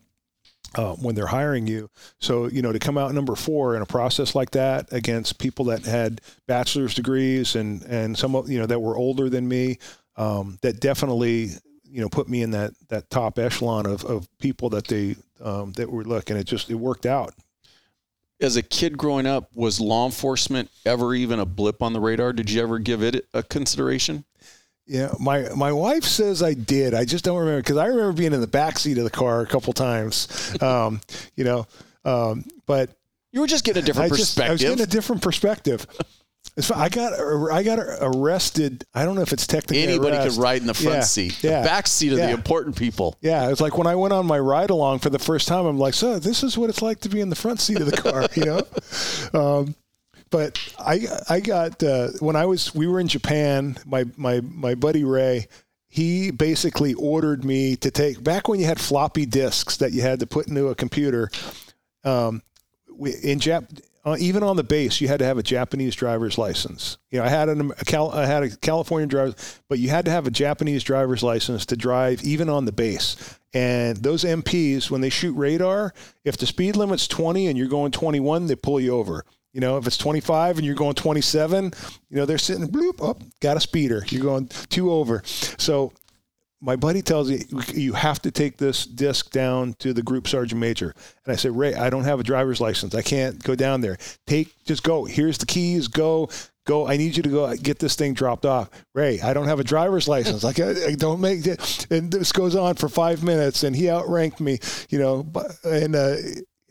uh, 0.75 0.93
when 0.95 1.15
they're 1.15 1.27
hiring 1.27 1.67
you. 1.67 1.89
So, 2.19 2.47
you 2.47 2.61
know, 2.61 2.71
to 2.71 2.79
come 2.79 2.97
out 2.97 3.13
number 3.13 3.35
four 3.35 3.75
in 3.75 3.81
a 3.81 3.87
process 3.87 4.35
like 4.35 4.51
that 4.51 4.91
against 4.91 5.39
people 5.39 5.65
that 5.65 5.85
had 5.85 6.21
bachelor's 6.47 6.93
degrees 6.93 7.55
and, 7.55 7.83
and 7.83 8.17
some, 8.17 8.33
you 8.47 8.59
know, 8.59 8.65
that 8.65 8.79
were 8.79 8.97
older 8.97 9.29
than 9.29 9.47
me, 9.47 9.77
um, 10.15 10.57
that 10.61 10.79
definitely 10.79 11.51
you 11.91 12.01
know, 12.01 12.09
put 12.09 12.29
me 12.29 12.41
in 12.41 12.51
that 12.51 12.73
that 12.89 13.09
top 13.09 13.39
echelon 13.39 13.85
of, 13.85 14.03
of 14.05 14.27
people 14.39 14.69
that 14.69 14.87
they 14.87 15.15
um, 15.41 15.73
that 15.73 15.91
were 15.91 16.03
looking. 16.03 16.37
It 16.37 16.45
just 16.45 16.69
it 16.69 16.75
worked 16.75 17.05
out. 17.05 17.33
As 18.41 18.55
a 18.55 18.63
kid 18.63 18.97
growing 18.97 19.25
up, 19.25 19.49
was 19.53 19.81
law 19.81 20.05
enforcement 20.05 20.69
ever 20.85 21.13
even 21.13 21.39
a 21.39 21.45
blip 21.45 21.81
on 21.81 21.91
the 21.91 21.99
radar? 21.99 22.31
Did 22.31 22.49
you 22.49 22.61
ever 22.61 22.79
give 22.79 23.03
it 23.03 23.27
a 23.33 23.43
consideration? 23.43 24.23
Yeah, 24.85 25.11
my 25.19 25.49
my 25.49 25.71
wife 25.71 26.03
says 26.03 26.41
I 26.41 26.53
did. 26.53 26.93
I 26.93 27.05
just 27.05 27.23
don't 27.23 27.37
remember 27.37 27.61
because 27.61 27.77
I 27.77 27.87
remember 27.87 28.13
being 28.13 28.33
in 28.33 28.41
the 28.41 28.47
back 28.47 28.79
seat 28.79 28.97
of 28.97 29.03
the 29.03 29.09
car 29.09 29.41
a 29.41 29.47
couple 29.47 29.73
times. 29.73 30.27
Um, 30.61 30.99
you 31.35 31.43
know, 31.43 31.67
um, 32.05 32.43
but 32.65 32.89
you 33.31 33.39
were 33.39 33.47
just 33.47 33.63
getting 33.63 33.83
a 33.83 33.85
different 33.85 34.11
I 34.11 34.15
perspective. 34.15 34.35
Just, 34.35 34.49
I 34.49 34.51
was 34.51 34.61
getting 34.61 34.83
a 34.83 34.87
different 34.87 35.21
perspective. 35.21 35.85
I 36.75 36.89
got 36.89 37.13
I 37.51 37.63
got 37.63 37.79
arrested. 38.01 38.85
I 38.93 39.05
don't 39.05 39.15
know 39.15 39.21
if 39.21 39.33
it's 39.33 39.47
technically 39.47 39.83
anybody 39.83 40.17
arrest. 40.17 40.35
could 40.35 40.43
ride 40.43 40.61
in 40.61 40.67
the 40.67 40.73
front 40.73 40.97
yeah, 40.97 41.01
seat. 41.01 41.43
Yeah, 41.43 41.61
the 41.61 41.67
back 41.67 41.87
seat 41.87 42.13
are 42.13 42.17
yeah. 42.17 42.27
the 42.27 42.33
important 42.33 42.75
people. 42.75 43.17
Yeah, 43.21 43.49
it's 43.49 43.61
like 43.61 43.77
when 43.77 43.87
I 43.87 43.95
went 43.95 44.13
on 44.13 44.25
my 44.25 44.39
ride 44.39 44.69
along 44.69 44.99
for 44.99 45.09
the 45.09 45.19
first 45.19 45.47
time. 45.47 45.65
I'm 45.65 45.77
like, 45.77 45.93
so 45.93 46.19
this 46.19 46.43
is 46.43 46.57
what 46.57 46.69
it's 46.69 46.81
like 46.81 46.99
to 47.01 47.09
be 47.09 47.21
in 47.21 47.29
the 47.29 47.35
front 47.35 47.59
seat 47.59 47.79
of 47.79 47.89
the 47.89 47.97
car, 47.97 48.27
you 48.35 48.45
know. 48.45 49.39
Um, 49.39 49.75
but 50.29 50.59
I 50.77 51.01
I 51.29 51.39
got 51.39 51.81
uh, 51.83 52.09
when 52.19 52.35
I 52.35 52.45
was 52.45 52.73
we 52.73 52.87
were 52.87 52.99
in 52.99 53.07
Japan. 53.07 53.77
My 53.85 54.05
my 54.17 54.41
my 54.41 54.75
buddy 54.75 55.03
Ray. 55.03 55.47
He 55.91 56.29
basically 56.29 56.93
ordered 56.93 57.43
me 57.43 57.75
to 57.77 57.89
take 57.89 58.23
back 58.23 58.47
when 58.47 58.59
you 58.59 58.67
had 58.67 58.79
floppy 58.79 59.25
disks 59.25 59.77
that 59.77 59.91
you 59.91 60.03
had 60.03 60.19
to 60.19 60.27
put 60.27 60.47
into 60.47 60.67
a 60.67 60.75
computer. 60.75 61.31
Um, 62.03 62.43
we, 62.95 63.15
in 63.23 63.39
Jap, 63.39 63.81
uh, 64.05 64.15
even 64.19 64.43
on 64.43 64.55
the 64.55 64.63
base, 64.63 65.01
you 65.01 65.07
had 65.07 65.19
to 65.19 65.25
have 65.25 65.37
a 65.37 65.43
Japanese 65.43 65.95
driver's 65.95 66.37
license. 66.37 66.97
You 67.11 67.19
know, 67.19 67.25
I 67.25 67.29
had 67.29 67.49
an, 67.49 67.71
a 67.79 67.85
Cal, 67.85 68.11
I 68.11 68.25
had 68.25 68.43
a 68.43 68.55
California 68.57 69.07
driver, 69.07 69.35
but 69.67 69.79
you 69.79 69.89
had 69.89 70.05
to 70.05 70.11
have 70.11 70.25
a 70.25 70.31
Japanese 70.31 70.83
driver's 70.83 71.23
license 71.23 71.65
to 71.67 71.75
drive 71.75 72.23
even 72.23 72.49
on 72.49 72.65
the 72.65 72.71
base. 72.71 73.37
And 73.53 73.97
those 73.97 74.23
MPs, 74.23 74.89
when 74.89 75.01
they 75.01 75.09
shoot 75.09 75.33
radar, 75.33 75.93
if 76.23 76.37
the 76.37 76.45
speed 76.45 76.75
limit's 76.75 77.07
20 77.07 77.47
and 77.47 77.57
you're 77.57 77.67
going 77.67 77.91
21, 77.91 78.47
they 78.47 78.55
pull 78.55 78.79
you 78.79 78.95
over. 78.95 79.25
You 79.53 79.61
know, 79.61 79.77
if 79.77 79.87
it's 79.87 79.97
25 79.97 80.57
and 80.57 80.65
you're 80.65 80.75
going 80.75 80.93
27, 80.93 81.73
you 82.09 82.17
know, 82.17 82.25
they're 82.25 82.37
sitting, 82.37 82.67
bloop, 82.67 83.07
up, 83.07 83.21
got 83.41 83.57
a 83.57 83.59
speeder. 83.59 84.03
You're 84.07 84.23
going 84.23 84.47
two 84.69 84.91
over. 84.91 85.23
So 85.25 85.91
my 86.61 86.75
buddy 86.75 87.01
tells 87.01 87.29
you 87.29 87.39
you 87.73 87.93
have 87.93 88.21
to 88.21 88.31
take 88.31 88.57
this 88.57 88.85
disc 88.85 89.31
down 89.31 89.73
to 89.79 89.93
the 89.93 90.01
group 90.01 90.27
sergeant 90.27 90.59
major. 90.59 90.93
And 91.25 91.33
i 91.33 91.35
said 91.35 91.55
ray 91.55 91.73
i 91.73 91.89
don't 91.89 92.03
have 92.03 92.19
a 92.19 92.23
driver's 92.23 92.59
license. 92.61 92.95
I 92.95 93.01
can't 93.01 93.41
go 93.43 93.55
down 93.55 93.81
there. 93.81 93.97
Take 94.27 94.63
just 94.65 94.83
go. 94.83 95.05
Here's 95.05 95.37
the 95.37 95.45
keys. 95.45 95.87
Go 95.87 96.29
go. 96.65 96.87
I 96.87 96.97
need 96.97 97.15
you 97.15 97.23
to 97.23 97.29
go 97.29 97.55
get 97.55 97.79
this 97.79 97.95
thing 97.95 98.13
dropped 98.13 98.45
off. 98.45 98.69
Ray 98.93 99.19
i 99.21 99.33
don't 99.33 99.47
have 99.47 99.59
a 99.59 99.63
driver's 99.63 100.07
license. 100.07 100.43
Like 100.43 100.59
I, 100.59 100.87
I 100.87 100.95
don't 100.95 101.21
make 101.21 101.45
it. 101.45 101.87
And 101.89 102.11
this 102.11 102.31
goes 102.31 102.55
on 102.55 102.75
for 102.75 102.89
five 102.89 103.23
minutes 103.23 103.63
and 103.63 103.75
he 103.75 103.89
outranked 103.89 104.39
me 104.39 104.59
you 104.89 104.99
know 104.99 105.31
and 105.63 105.95
uh, 105.95 106.15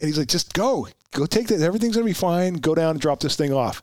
and 0.01 0.07
he's 0.07 0.19
like 0.19 0.29
just 0.29 0.53
go. 0.55 0.89
Go 1.13 1.25
take 1.25 1.49
that. 1.49 1.63
Everything's 1.63 1.97
gonna 1.97 2.05
be 2.05 2.13
fine. 2.13 2.55
Go 2.55 2.75
down 2.75 2.93
and 2.93 3.01
drop 3.01 3.21
this 3.21 3.37
thing 3.37 3.53
off 3.53 3.83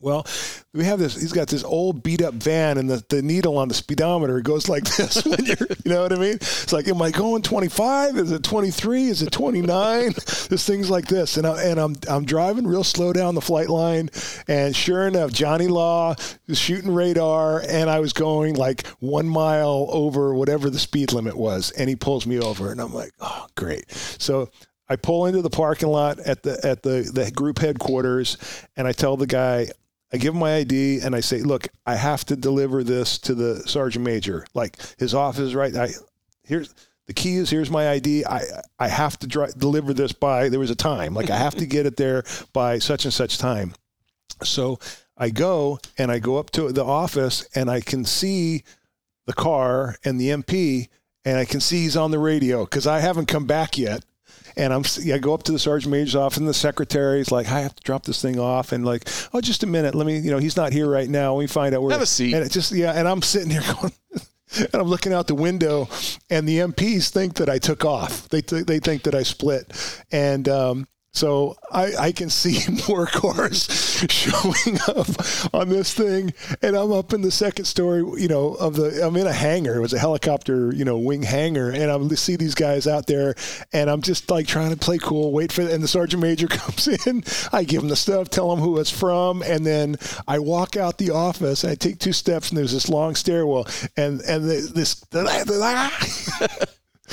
well, 0.00 0.26
we 0.72 0.84
have 0.84 0.98
this. 0.98 1.20
He's 1.20 1.32
got 1.32 1.48
this 1.48 1.62
old 1.62 2.02
beat 2.02 2.22
up 2.22 2.32
van, 2.34 2.78
and 2.78 2.88
the, 2.88 3.04
the 3.10 3.20
needle 3.20 3.58
on 3.58 3.68
the 3.68 3.74
speedometer 3.74 4.40
goes 4.40 4.68
like 4.68 4.84
this. 4.96 5.24
When 5.24 5.44
you're, 5.44 5.56
you 5.84 5.90
know 5.90 6.02
what 6.02 6.12
I 6.12 6.16
mean? 6.16 6.34
It's 6.36 6.72
like, 6.72 6.88
am 6.88 7.02
I 7.02 7.10
going 7.10 7.42
25? 7.42 8.16
Is 8.16 8.32
it 8.32 8.42
23? 8.42 9.04
Is 9.04 9.22
it 9.22 9.30
29? 9.30 10.12
this 10.48 10.66
thing's 10.66 10.88
like 10.88 11.06
this, 11.06 11.36
and 11.36 11.46
I, 11.46 11.62
and 11.64 11.78
I'm 11.78 11.96
I'm 12.08 12.24
driving 12.24 12.66
real 12.66 12.84
slow 12.84 13.12
down 13.12 13.34
the 13.34 13.42
flight 13.42 13.68
line, 13.68 14.08
and 14.48 14.74
sure 14.74 15.06
enough, 15.06 15.32
Johnny 15.32 15.68
Law 15.68 16.14
is 16.48 16.58
shooting 16.58 16.94
radar, 16.94 17.62
and 17.68 17.90
I 17.90 18.00
was 18.00 18.14
going 18.14 18.54
like 18.54 18.86
one 19.00 19.28
mile 19.28 19.88
over 19.90 20.34
whatever 20.34 20.70
the 20.70 20.78
speed 20.78 21.12
limit 21.12 21.36
was, 21.36 21.72
and 21.72 21.90
he 21.90 21.96
pulls 21.96 22.26
me 22.26 22.40
over, 22.40 22.72
and 22.72 22.80
I'm 22.80 22.94
like, 22.94 23.12
oh, 23.20 23.46
great. 23.54 23.90
So 23.90 24.48
I 24.88 24.96
pull 24.96 25.26
into 25.26 25.40
the 25.40 25.50
parking 25.50 25.88
lot 25.88 26.18
at 26.18 26.42
the 26.42 26.58
at 26.64 26.82
the 26.82 27.08
the 27.12 27.30
group 27.30 27.58
headquarters, 27.58 28.36
and 28.76 28.88
I 28.88 28.92
tell 28.92 29.16
the 29.16 29.26
guy, 29.26 29.68
I 30.12 30.16
give 30.16 30.34
him 30.34 30.40
my 30.40 30.56
ID 30.56 31.00
and 31.00 31.14
I 31.14 31.20
say, 31.20 31.40
look, 31.42 31.68
I 31.86 31.94
have 31.94 32.24
to 32.26 32.36
deliver 32.36 32.82
this 32.82 33.18
to 33.18 33.34
the 33.34 33.60
sergeant 33.68 34.04
major. 34.04 34.44
Like 34.54 34.76
his 34.98 35.14
office 35.14 35.54
right. 35.54 35.74
I 35.74 35.90
here's 36.42 36.74
the 37.06 37.14
key 37.14 37.36
is 37.36 37.50
Here's 37.50 37.70
my 37.70 37.90
ID. 37.90 38.24
I 38.24 38.42
I 38.78 38.88
have 38.88 39.18
to 39.20 39.26
deliver 39.26 39.92
this 39.94 40.12
by. 40.12 40.48
There 40.48 40.60
was 40.60 40.70
a 40.70 40.76
time. 40.76 41.14
Like 41.14 41.30
I 41.30 41.36
have 41.36 41.54
to 41.56 41.66
get 41.66 41.86
it 41.86 41.96
there 41.96 42.24
by 42.52 42.78
such 42.78 43.04
and 43.04 43.14
such 43.14 43.38
time. 43.38 43.74
So 44.42 44.78
I 45.16 45.30
go 45.30 45.78
and 45.98 46.10
I 46.10 46.18
go 46.18 46.38
up 46.38 46.50
to 46.52 46.72
the 46.72 46.84
office 46.84 47.48
and 47.54 47.70
I 47.70 47.80
can 47.80 48.04
see 48.04 48.64
the 49.26 49.32
car 49.32 49.96
and 50.04 50.20
the 50.20 50.28
MP 50.28 50.88
and 51.24 51.38
I 51.38 51.44
can 51.44 51.60
see 51.60 51.82
he's 51.82 51.96
on 51.96 52.10
the 52.10 52.18
radio 52.18 52.64
because 52.64 52.86
I 52.86 53.00
haven't 53.00 53.26
come 53.26 53.46
back 53.46 53.76
yet. 53.76 54.04
And 54.56 54.72
I'm, 54.72 54.82
I 55.12 55.18
go 55.18 55.34
up 55.34 55.42
to 55.44 55.52
the 55.52 55.58
sergeant 55.58 55.92
major's 55.92 56.16
office, 56.16 56.38
and 56.38 56.48
the 56.48 56.54
secretary's 56.54 57.30
like, 57.30 57.46
I 57.48 57.60
have 57.60 57.74
to 57.74 57.82
drop 57.82 58.04
this 58.04 58.20
thing 58.20 58.38
off. 58.38 58.72
And 58.72 58.84
like, 58.84 59.08
oh, 59.32 59.40
just 59.40 59.62
a 59.62 59.66
minute. 59.66 59.94
Let 59.94 60.06
me, 60.06 60.18
you 60.18 60.30
know, 60.30 60.38
he's 60.38 60.56
not 60.56 60.72
here 60.72 60.88
right 60.88 61.08
now. 61.08 61.38
Me 61.38 61.46
find 61.46 61.74
out 61.74 61.82
where. 61.82 61.92
Have 61.92 62.02
a 62.02 62.06
seat. 62.06 62.34
And 62.34 62.44
it 62.44 62.50
just, 62.50 62.72
yeah. 62.72 62.92
And 62.92 63.08
I'm 63.08 63.22
sitting 63.22 63.50
here 63.50 63.62
going, 63.80 63.92
and 64.56 64.74
I'm 64.74 64.88
looking 64.88 65.12
out 65.12 65.26
the 65.26 65.34
window, 65.34 65.88
and 66.28 66.48
the 66.48 66.58
MPs 66.58 67.10
think 67.10 67.34
that 67.34 67.48
I 67.48 67.58
took 67.58 67.84
off. 67.84 68.28
They, 68.28 68.42
th- 68.42 68.66
they 68.66 68.78
think 68.78 69.04
that 69.04 69.14
I 69.14 69.22
split. 69.22 70.04
And, 70.10 70.48
um, 70.48 70.88
so 71.12 71.56
I, 71.72 71.92
I 71.96 72.12
can 72.12 72.30
see 72.30 72.60
more 72.88 73.06
cars 73.06 73.64
showing 74.10 74.78
up 74.86 75.08
on 75.54 75.68
this 75.68 75.92
thing, 75.92 76.32
and 76.62 76.76
I'm 76.76 76.92
up 76.92 77.12
in 77.12 77.22
the 77.22 77.30
second 77.30 77.64
story, 77.64 78.00
you 78.20 78.28
know, 78.28 78.54
of 78.54 78.74
the. 78.74 79.04
I'm 79.04 79.16
in 79.16 79.26
a 79.26 79.32
hangar. 79.32 79.76
It 79.76 79.80
was 79.80 79.92
a 79.92 79.98
helicopter, 79.98 80.72
you 80.74 80.84
know, 80.84 80.98
wing 80.98 81.22
hangar, 81.22 81.70
and 81.70 81.90
I'm 81.90 82.08
see 82.16 82.36
these 82.36 82.54
guys 82.54 82.86
out 82.86 83.06
there, 83.06 83.34
and 83.72 83.90
I'm 83.90 84.02
just 84.02 84.30
like 84.30 84.46
trying 84.46 84.70
to 84.70 84.76
play 84.76 84.98
cool, 84.98 85.32
wait 85.32 85.52
for, 85.52 85.62
and 85.62 85.82
the 85.82 85.88
sergeant 85.88 86.22
major 86.22 86.46
comes 86.48 86.86
in. 87.06 87.24
I 87.52 87.64
give 87.64 87.82
him 87.82 87.88
the 87.88 87.96
stuff, 87.96 88.30
tell 88.30 88.52
him 88.52 88.60
who 88.60 88.78
it's 88.78 88.90
from, 88.90 89.42
and 89.42 89.66
then 89.66 89.96
I 90.28 90.38
walk 90.38 90.76
out 90.76 90.98
the 90.98 91.10
office. 91.10 91.64
And 91.64 91.72
I 91.72 91.74
take 91.74 91.98
two 91.98 92.12
steps, 92.12 92.50
and 92.50 92.58
there's 92.58 92.72
this 92.72 92.88
long 92.88 93.14
stairwell, 93.14 93.66
and 93.96 94.20
and 94.20 94.44
the, 94.44 94.70
this. 94.74 94.94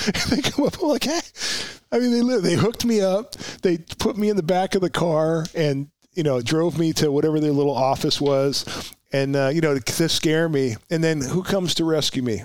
they 0.30 0.42
come 0.42 0.66
up. 0.66 0.82
I'm 0.82 0.90
like, 0.90 1.04
hey. 1.04 1.20
I 1.92 2.00
mean, 2.00 2.28
they 2.28 2.38
they 2.40 2.56
hooked 2.56 2.86
me 2.86 3.02
up. 3.02 3.36
They 3.62 3.78
put 3.78 4.18
me 4.18 4.30
in 4.30 4.36
the 4.36 4.44
back 4.44 4.76
of 4.76 4.82
the 4.82 4.90
car 4.90 5.46
and 5.56 5.90
you 6.14 6.24
know 6.24 6.42
drove 6.42 6.78
me 6.78 6.94
to 6.94 7.12
whatever 7.12 7.40
their 7.40 7.52
little 7.52 7.76
office 7.76 8.20
was, 8.20 8.94
and 9.12 9.36
uh, 9.36 9.50
you 9.54 9.62
know 9.62 9.78
to, 9.78 10.10
scare 10.10 10.50
me. 10.50 10.76
And 10.90 11.04
then 11.04 11.22
who 11.22 11.44
comes 11.44 11.76
to 11.76 11.86
rescue 11.86 12.24
me? 12.24 12.44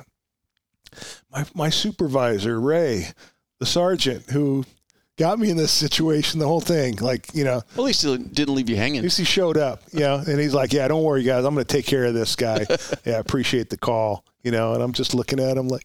My 1.32 1.44
my 1.54 1.70
supervisor 1.70 2.60
Ray, 2.60 3.08
the 3.58 3.66
sergeant 3.66 4.30
who 4.30 4.64
got 5.18 5.38
me 5.38 5.50
in 5.50 5.56
this 5.56 5.72
situation, 5.72 6.38
the 6.40 6.46
whole 6.46 6.60
thing. 6.60 6.96
Like, 6.96 7.34
you 7.34 7.44
know. 7.44 7.62
Well, 7.76 7.84
at 7.84 7.88
least 7.88 8.02
he 8.02 8.16
didn't 8.16 8.54
leave 8.54 8.68
you 8.68 8.76
hanging. 8.76 8.98
At 8.98 9.04
least 9.04 9.18
he 9.18 9.24
showed 9.24 9.56
up, 9.56 9.82
you 9.92 10.00
know, 10.00 10.16
and 10.16 10.40
he's 10.40 10.54
like, 10.54 10.72
yeah, 10.72 10.88
don't 10.88 11.02
worry, 11.02 11.22
guys. 11.22 11.44
I'm 11.44 11.54
going 11.54 11.66
to 11.66 11.72
take 11.72 11.86
care 11.86 12.04
of 12.04 12.14
this 12.14 12.34
guy. 12.34 12.66
yeah, 13.04 13.16
I 13.16 13.18
appreciate 13.18 13.70
the 13.70 13.76
call, 13.76 14.24
you 14.42 14.50
know, 14.50 14.74
and 14.74 14.82
I'm 14.82 14.92
just 14.92 15.14
looking 15.14 15.38
at 15.38 15.56
him 15.56 15.68
like, 15.68 15.84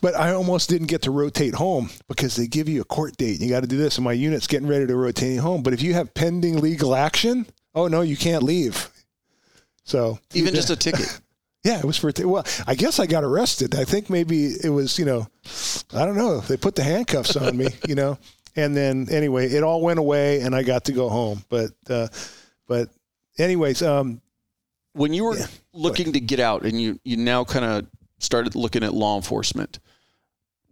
but 0.00 0.14
I 0.14 0.32
almost 0.32 0.68
didn't 0.68 0.88
get 0.88 1.02
to 1.02 1.10
rotate 1.10 1.54
home 1.54 1.90
because 2.08 2.36
they 2.36 2.46
give 2.46 2.68
you 2.68 2.80
a 2.80 2.84
court 2.84 3.16
date. 3.16 3.40
You 3.40 3.48
got 3.48 3.60
to 3.60 3.66
do 3.66 3.76
this, 3.76 3.98
and 3.98 4.04
my 4.04 4.12
unit's 4.12 4.46
getting 4.46 4.68
ready 4.68 4.86
to 4.86 4.96
rotate 4.96 5.40
home. 5.40 5.62
But 5.62 5.72
if 5.72 5.82
you 5.82 5.94
have 5.94 6.14
pending 6.14 6.60
legal 6.60 6.94
action, 6.94 7.46
oh 7.74 7.88
no, 7.88 8.02
you 8.02 8.16
can't 8.16 8.42
leave. 8.42 8.90
So 9.84 10.18
even 10.34 10.54
just 10.54 10.70
a 10.70 10.76
ticket. 10.76 11.20
Yeah, 11.64 11.80
it 11.80 11.84
was 11.84 11.96
for 11.96 12.12
well. 12.24 12.46
I 12.68 12.76
guess 12.76 13.00
I 13.00 13.06
got 13.06 13.24
arrested. 13.24 13.74
I 13.74 13.82
think 13.82 14.08
maybe 14.08 14.52
it 14.62 14.68
was 14.68 15.00
you 15.00 15.04
know, 15.04 15.26
I 15.92 16.06
don't 16.06 16.16
know. 16.16 16.38
They 16.38 16.56
put 16.56 16.76
the 16.76 16.84
handcuffs 16.84 17.34
on 17.34 17.56
me, 17.56 17.66
you 17.88 17.96
know, 17.96 18.18
and 18.54 18.76
then 18.76 19.08
anyway, 19.10 19.48
it 19.48 19.64
all 19.64 19.82
went 19.82 19.98
away, 19.98 20.42
and 20.42 20.54
I 20.54 20.62
got 20.62 20.84
to 20.84 20.92
go 20.92 21.08
home. 21.08 21.42
But 21.48 21.72
uh, 21.90 22.06
but 22.68 22.90
anyways, 23.36 23.82
um, 23.82 24.20
when 24.92 25.12
you 25.12 25.24
were 25.24 25.36
yeah, 25.36 25.46
looking 25.72 26.12
to 26.12 26.20
get 26.20 26.38
out, 26.38 26.62
and 26.62 26.80
you 26.80 27.00
you 27.02 27.16
now 27.16 27.42
kind 27.42 27.64
of 27.64 27.86
started 28.18 28.54
looking 28.54 28.82
at 28.82 28.94
law 28.94 29.16
enforcement, 29.16 29.78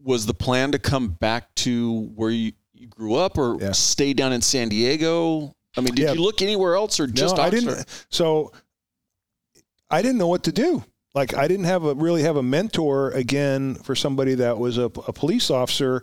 was 0.02 0.26
the 0.26 0.34
plan 0.34 0.72
to 0.72 0.78
come 0.78 1.08
back 1.08 1.54
to 1.56 2.10
where 2.14 2.30
you, 2.30 2.52
you 2.72 2.86
grew 2.86 3.14
up, 3.14 3.38
or 3.38 3.56
yeah. 3.60 3.72
stay 3.72 4.12
down 4.12 4.32
in 4.32 4.40
San 4.42 4.68
Diego? 4.68 5.54
I 5.76 5.80
mean, 5.80 5.94
did 5.94 6.04
yeah. 6.04 6.12
you 6.12 6.22
look 6.22 6.42
anywhere 6.42 6.76
else, 6.76 7.00
or 7.00 7.06
just 7.06 7.36
no, 7.36 7.42
I 7.42 7.50
didn't. 7.50 8.06
So 8.10 8.52
I 9.90 10.02
didn't 10.02 10.18
know 10.18 10.28
what 10.28 10.44
to 10.44 10.52
do. 10.52 10.84
Like 11.14 11.36
I 11.36 11.46
didn't 11.46 11.66
have 11.66 11.84
a 11.84 11.94
really 11.94 12.22
have 12.22 12.36
a 12.36 12.42
mentor 12.42 13.10
again 13.12 13.76
for 13.76 13.94
somebody 13.94 14.34
that 14.34 14.58
was 14.58 14.78
a, 14.78 14.84
a 14.84 15.12
police 15.12 15.50
officer. 15.50 16.02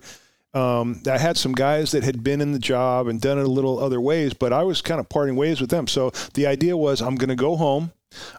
Um, 0.53 1.01
I 1.09 1.17
had 1.17 1.37
some 1.37 1.53
guys 1.53 1.91
that 1.91 2.03
had 2.03 2.23
been 2.23 2.41
in 2.41 2.51
the 2.51 2.59
job 2.59 3.07
and 3.07 3.19
done 3.21 3.37
it 3.37 3.45
a 3.45 3.49
little 3.49 3.79
other 3.79 4.01
ways, 4.01 4.33
but 4.33 4.51
I 4.51 4.63
was 4.63 4.81
kind 4.81 4.99
of 4.99 5.07
parting 5.07 5.35
ways 5.35 5.61
with 5.61 5.69
them. 5.69 5.87
So 5.87 6.11
the 6.33 6.47
idea 6.47 6.75
was 6.75 7.01
I'm 7.01 7.15
going 7.15 7.29
to 7.29 7.35
go 7.35 7.55
home. 7.55 7.91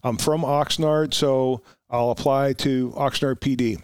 I'm 0.04 0.18
from 0.18 0.42
Oxnard, 0.42 1.14
so 1.14 1.62
I'll 1.92 2.10
apply 2.10 2.54
to 2.54 2.90
Oxnard 2.96 3.40
PD. 3.40 3.80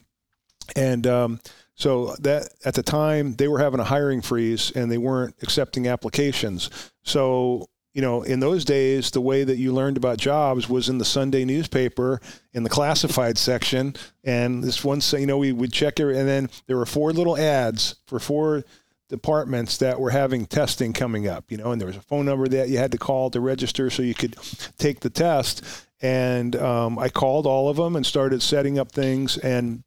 And 0.74 1.06
um, 1.06 1.40
so 1.74 2.16
that 2.20 2.48
at 2.64 2.74
the 2.74 2.82
time 2.82 3.34
they 3.34 3.46
were 3.46 3.60
having 3.60 3.80
a 3.80 3.84
hiring 3.84 4.22
freeze 4.22 4.72
and 4.72 4.90
they 4.90 4.98
weren't 4.98 5.36
accepting 5.42 5.86
applications. 5.86 6.90
So 7.04 7.68
you 7.94 8.02
know, 8.02 8.22
in 8.22 8.38
those 8.38 8.64
days, 8.64 9.10
the 9.10 9.20
way 9.20 9.42
that 9.42 9.56
you 9.56 9.72
learned 9.72 9.96
about 9.96 10.18
jobs 10.18 10.68
was 10.68 10.88
in 10.88 10.98
the 10.98 11.04
Sunday 11.04 11.44
newspaper 11.44 12.20
in 12.52 12.62
the 12.62 12.70
classified 12.70 13.36
section. 13.38 13.96
And 14.22 14.62
this 14.62 14.84
one, 14.84 15.00
you 15.12 15.26
know, 15.26 15.38
we 15.38 15.50
would 15.50 15.72
check 15.72 15.98
it, 15.98 16.14
and 16.14 16.28
then 16.28 16.48
there 16.68 16.76
were 16.76 16.86
four 16.86 17.12
little 17.12 17.36
ads 17.36 17.96
for 18.06 18.20
four 18.20 18.62
departments 19.08 19.78
that 19.78 19.98
were 19.98 20.10
having 20.10 20.46
testing 20.46 20.92
coming 20.92 21.26
up, 21.26 21.50
you 21.50 21.56
know, 21.56 21.72
and 21.72 21.80
there 21.80 21.88
was 21.88 21.96
a 21.96 22.02
phone 22.02 22.26
number 22.26 22.46
that 22.46 22.68
you 22.68 22.78
had 22.78 22.92
to 22.92 22.98
call 22.98 23.30
to 23.30 23.40
register 23.40 23.90
so 23.90 24.02
you 24.02 24.14
could 24.14 24.36
take 24.76 25.00
the 25.00 25.10
test. 25.10 25.64
And 26.00 26.54
um, 26.56 26.98
I 26.98 27.08
called 27.08 27.46
all 27.46 27.68
of 27.68 27.76
them 27.76 27.96
and 27.96 28.06
started 28.06 28.42
setting 28.42 28.78
up 28.78 28.92
things. 28.92 29.36
And 29.36 29.82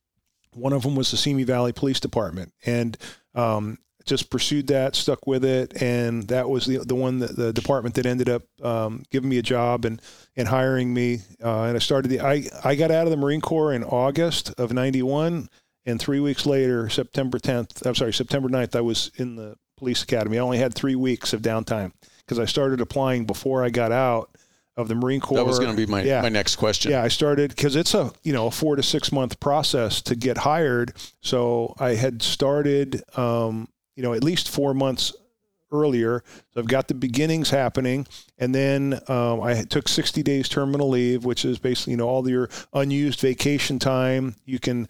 one 0.54 0.74
of 0.74 0.84
them 0.84 0.96
was 0.96 1.12
the 1.12 1.18
Simi 1.18 1.44
Valley 1.44 1.72
Police 1.72 2.00
Department. 2.00 2.54
And 2.66 2.98
um, 3.34 3.78
just 4.06 4.30
pursued 4.30 4.68
that, 4.68 4.96
stuck 4.96 5.28
with 5.28 5.46
it, 5.46 5.82
and 5.82 6.24
that 6.28 6.50
was 6.50 6.66
the 6.66 6.78
the 6.80 6.96
one 6.96 7.20
that 7.20 7.36
the 7.36 7.54
department 7.54 7.96
that 7.96 8.06
ended 8.06 8.30
up 8.30 8.44
um, 8.64 9.04
giving 9.12 9.30
me 9.30 9.38
a 9.38 9.44
job 9.44 9.86
and 9.86 10.02
and 10.36 10.48
hiring 10.48 10.94
me. 10.94 11.20
Uh, 11.44 11.64
and 11.64 11.76
I 11.76 11.80
started 11.80 12.10
the 12.10 12.20
I 12.20 12.44
I 12.64 12.76
got 12.76 12.92
out 12.92 13.06
of 13.06 13.12
the 13.12 13.18
Marine 13.18 13.42
Corps 13.42 13.74
in 13.74 13.84
August 13.84 14.54
of 14.58 14.74
'91, 14.74 15.50
and 15.86 16.00
three 16.00 16.20
weeks 16.20 16.46
later, 16.46 16.90
September 16.90 17.40
10th, 17.40 17.86
I'm 17.86 17.96
sorry, 17.96 18.14
September 18.14 18.50
9th, 18.50 18.76
I 18.76 18.82
was 18.82 19.12
in 19.16 19.36
the 19.36 19.56
police 19.78 20.04
academy. 20.04 20.38
I 20.38 20.42
only 20.42 20.60
had 20.60 20.74
three 20.74 20.96
weeks 20.96 21.34
of 21.34 21.42
downtime 21.42 21.92
because 22.20 22.40
I 22.40 22.46
started 22.46 22.82
applying 22.82 23.26
before 23.26 23.64
I 23.64 23.70
got 23.70 23.92
out 23.92 24.30
of 24.78 24.88
the 24.88 24.96
Marine 24.96 25.20
Corps. 25.20 25.38
That 25.38 25.46
was 25.46 25.60
going 25.60 25.72
to 25.72 25.78
be 25.78 25.90
my, 25.90 26.04
yeah. 26.04 26.22
my 26.22 26.30
next 26.30 26.56
question. 26.56 26.92
Yeah, 26.92 27.04
I 27.04 27.10
started 27.10 27.50
because 27.50 27.76
it's 27.76 27.94
a 27.94 28.12
you 28.24 28.34
know 28.34 28.48
a 28.48 28.52
four 28.52 28.76
to 28.76 28.84
six 28.84 29.12
month 29.12 29.40
process 29.40 30.02
to 30.04 30.16
get 30.16 30.38
hired. 30.38 30.94
So 31.22 31.76
I 31.80 31.96
had 31.96 32.22
started 32.22 33.04
um, 33.18 33.68
you 33.96 34.04
know, 34.04 34.14
at 34.14 34.24
least 34.24 34.50
four 34.50 34.74
months 34.74 35.14
earlier. 35.72 36.24
So 36.54 36.60
I've 36.60 36.68
got 36.68 36.88
the 36.88 36.94
beginnings 36.94 37.50
happening, 37.50 38.08
and 38.38 38.54
then 38.54 39.00
um, 39.08 39.42
I 39.42 39.64
took 39.64 39.88
60 39.88 40.24
days 40.24 40.50
terminal 40.50 40.90
leave, 40.90 41.24
which 41.24 41.46
is 41.46 41.60
basically 41.60 41.92
you 41.92 41.98
know 41.98 42.08
all 42.08 42.28
your 42.28 42.50
unused 42.74 43.20
vacation 43.22 43.80
time. 43.80 44.36
You 44.46 44.60
can 44.60 44.88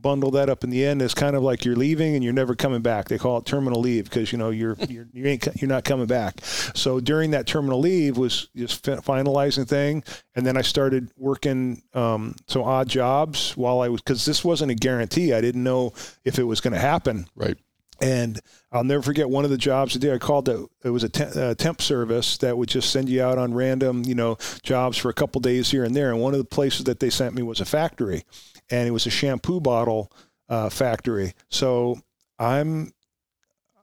bundle 0.00 0.30
that 0.32 0.48
up 0.48 0.64
in 0.64 0.70
the 0.70 0.84
end. 0.84 1.02
It's 1.02 1.14
kind 1.14 1.36
of 1.36 1.42
like 1.42 1.64
you're 1.64 1.76
leaving 1.76 2.14
and 2.14 2.24
you're 2.24 2.32
never 2.32 2.54
coming 2.54 2.82
back. 2.82 3.08
They 3.08 3.18
call 3.18 3.38
it 3.38 3.46
terminal 3.46 3.80
leave 3.80 4.04
because 4.04 4.32
you 4.32 4.38
know 4.38 4.50
you're 4.50 4.76
you're 4.88 5.06
you 5.12 5.26
ain't 5.26 5.46
you're 5.60 5.68
not 5.68 5.84
coming 5.84 6.06
back. 6.06 6.40
So 6.42 7.00
during 7.00 7.32
that 7.32 7.46
terminal 7.46 7.80
leave 7.80 8.16
was 8.16 8.48
just 8.56 8.84
finalizing 8.84 9.66
thing, 9.66 10.02
and 10.34 10.46
then 10.46 10.56
I 10.56 10.62
started 10.62 11.10
working 11.16 11.82
um, 11.94 12.36
some 12.46 12.62
odd 12.62 12.88
jobs 12.88 13.56
while 13.56 13.80
I 13.80 13.88
was 13.88 14.00
because 14.00 14.24
this 14.24 14.44
wasn't 14.44 14.70
a 14.70 14.74
guarantee. 14.74 15.32
I 15.32 15.40
didn't 15.40 15.64
know 15.64 15.92
if 16.24 16.38
it 16.38 16.44
was 16.44 16.60
going 16.60 16.74
to 16.74 16.80
happen. 16.80 17.26
Right. 17.34 17.58
And 18.02 18.40
I'll 18.72 18.84
never 18.84 19.02
forget 19.02 19.28
one 19.28 19.44
of 19.44 19.50
the 19.50 19.58
jobs 19.58 19.94
I 19.94 19.98
did. 19.98 20.14
I 20.14 20.18
called 20.18 20.48
it. 20.48 20.58
It 20.82 20.88
was 20.88 21.04
a 21.04 21.54
temp 21.54 21.82
service 21.82 22.38
that 22.38 22.56
would 22.56 22.70
just 22.70 22.90
send 22.90 23.10
you 23.10 23.22
out 23.22 23.36
on 23.36 23.52
random, 23.52 24.04
you 24.06 24.14
know, 24.14 24.38
jobs 24.62 24.96
for 24.96 25.10
a 25.10 25.14
couple 25.14 25.40
days 25.42 25.70
here 25.70 25.84
and 25.84 25.94
there. 25.94 26.10
And 26.10 26.18
one 26.20 26.32
of 26.32 26.38
the 26.38 26.46
places 26.46 26.84
that 26.84 27.00
they 27.00 27.10
sent 27.10 27.34
me 27.34 27.42
was 27.42 27.60
a 27.60 27.66
factory, 27.66 28.24
and 28.70 28.86
it 28.86 28.92
was 28.92 29.06
a 29.06 29.10
shampoo 29.10 29.60
bottle 29.60 30.10
uh, 30.48 30.68
factory. 30.68 31.34
So 31.48 32.00
I'm 32.38 32.92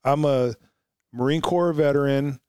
I'm 0.03 0.25
a 0.25 0.55
Marine 1.13 1.41
Corps 1.41 1.73
veteran 1.73 2.39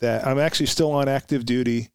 that 0.00 0.26
I'm 0.26 0.38
actually 0.38 0.66
still 0.66 0.92
on 0.92 1.08
active 1.08 1.44
duty. 1.44 1.88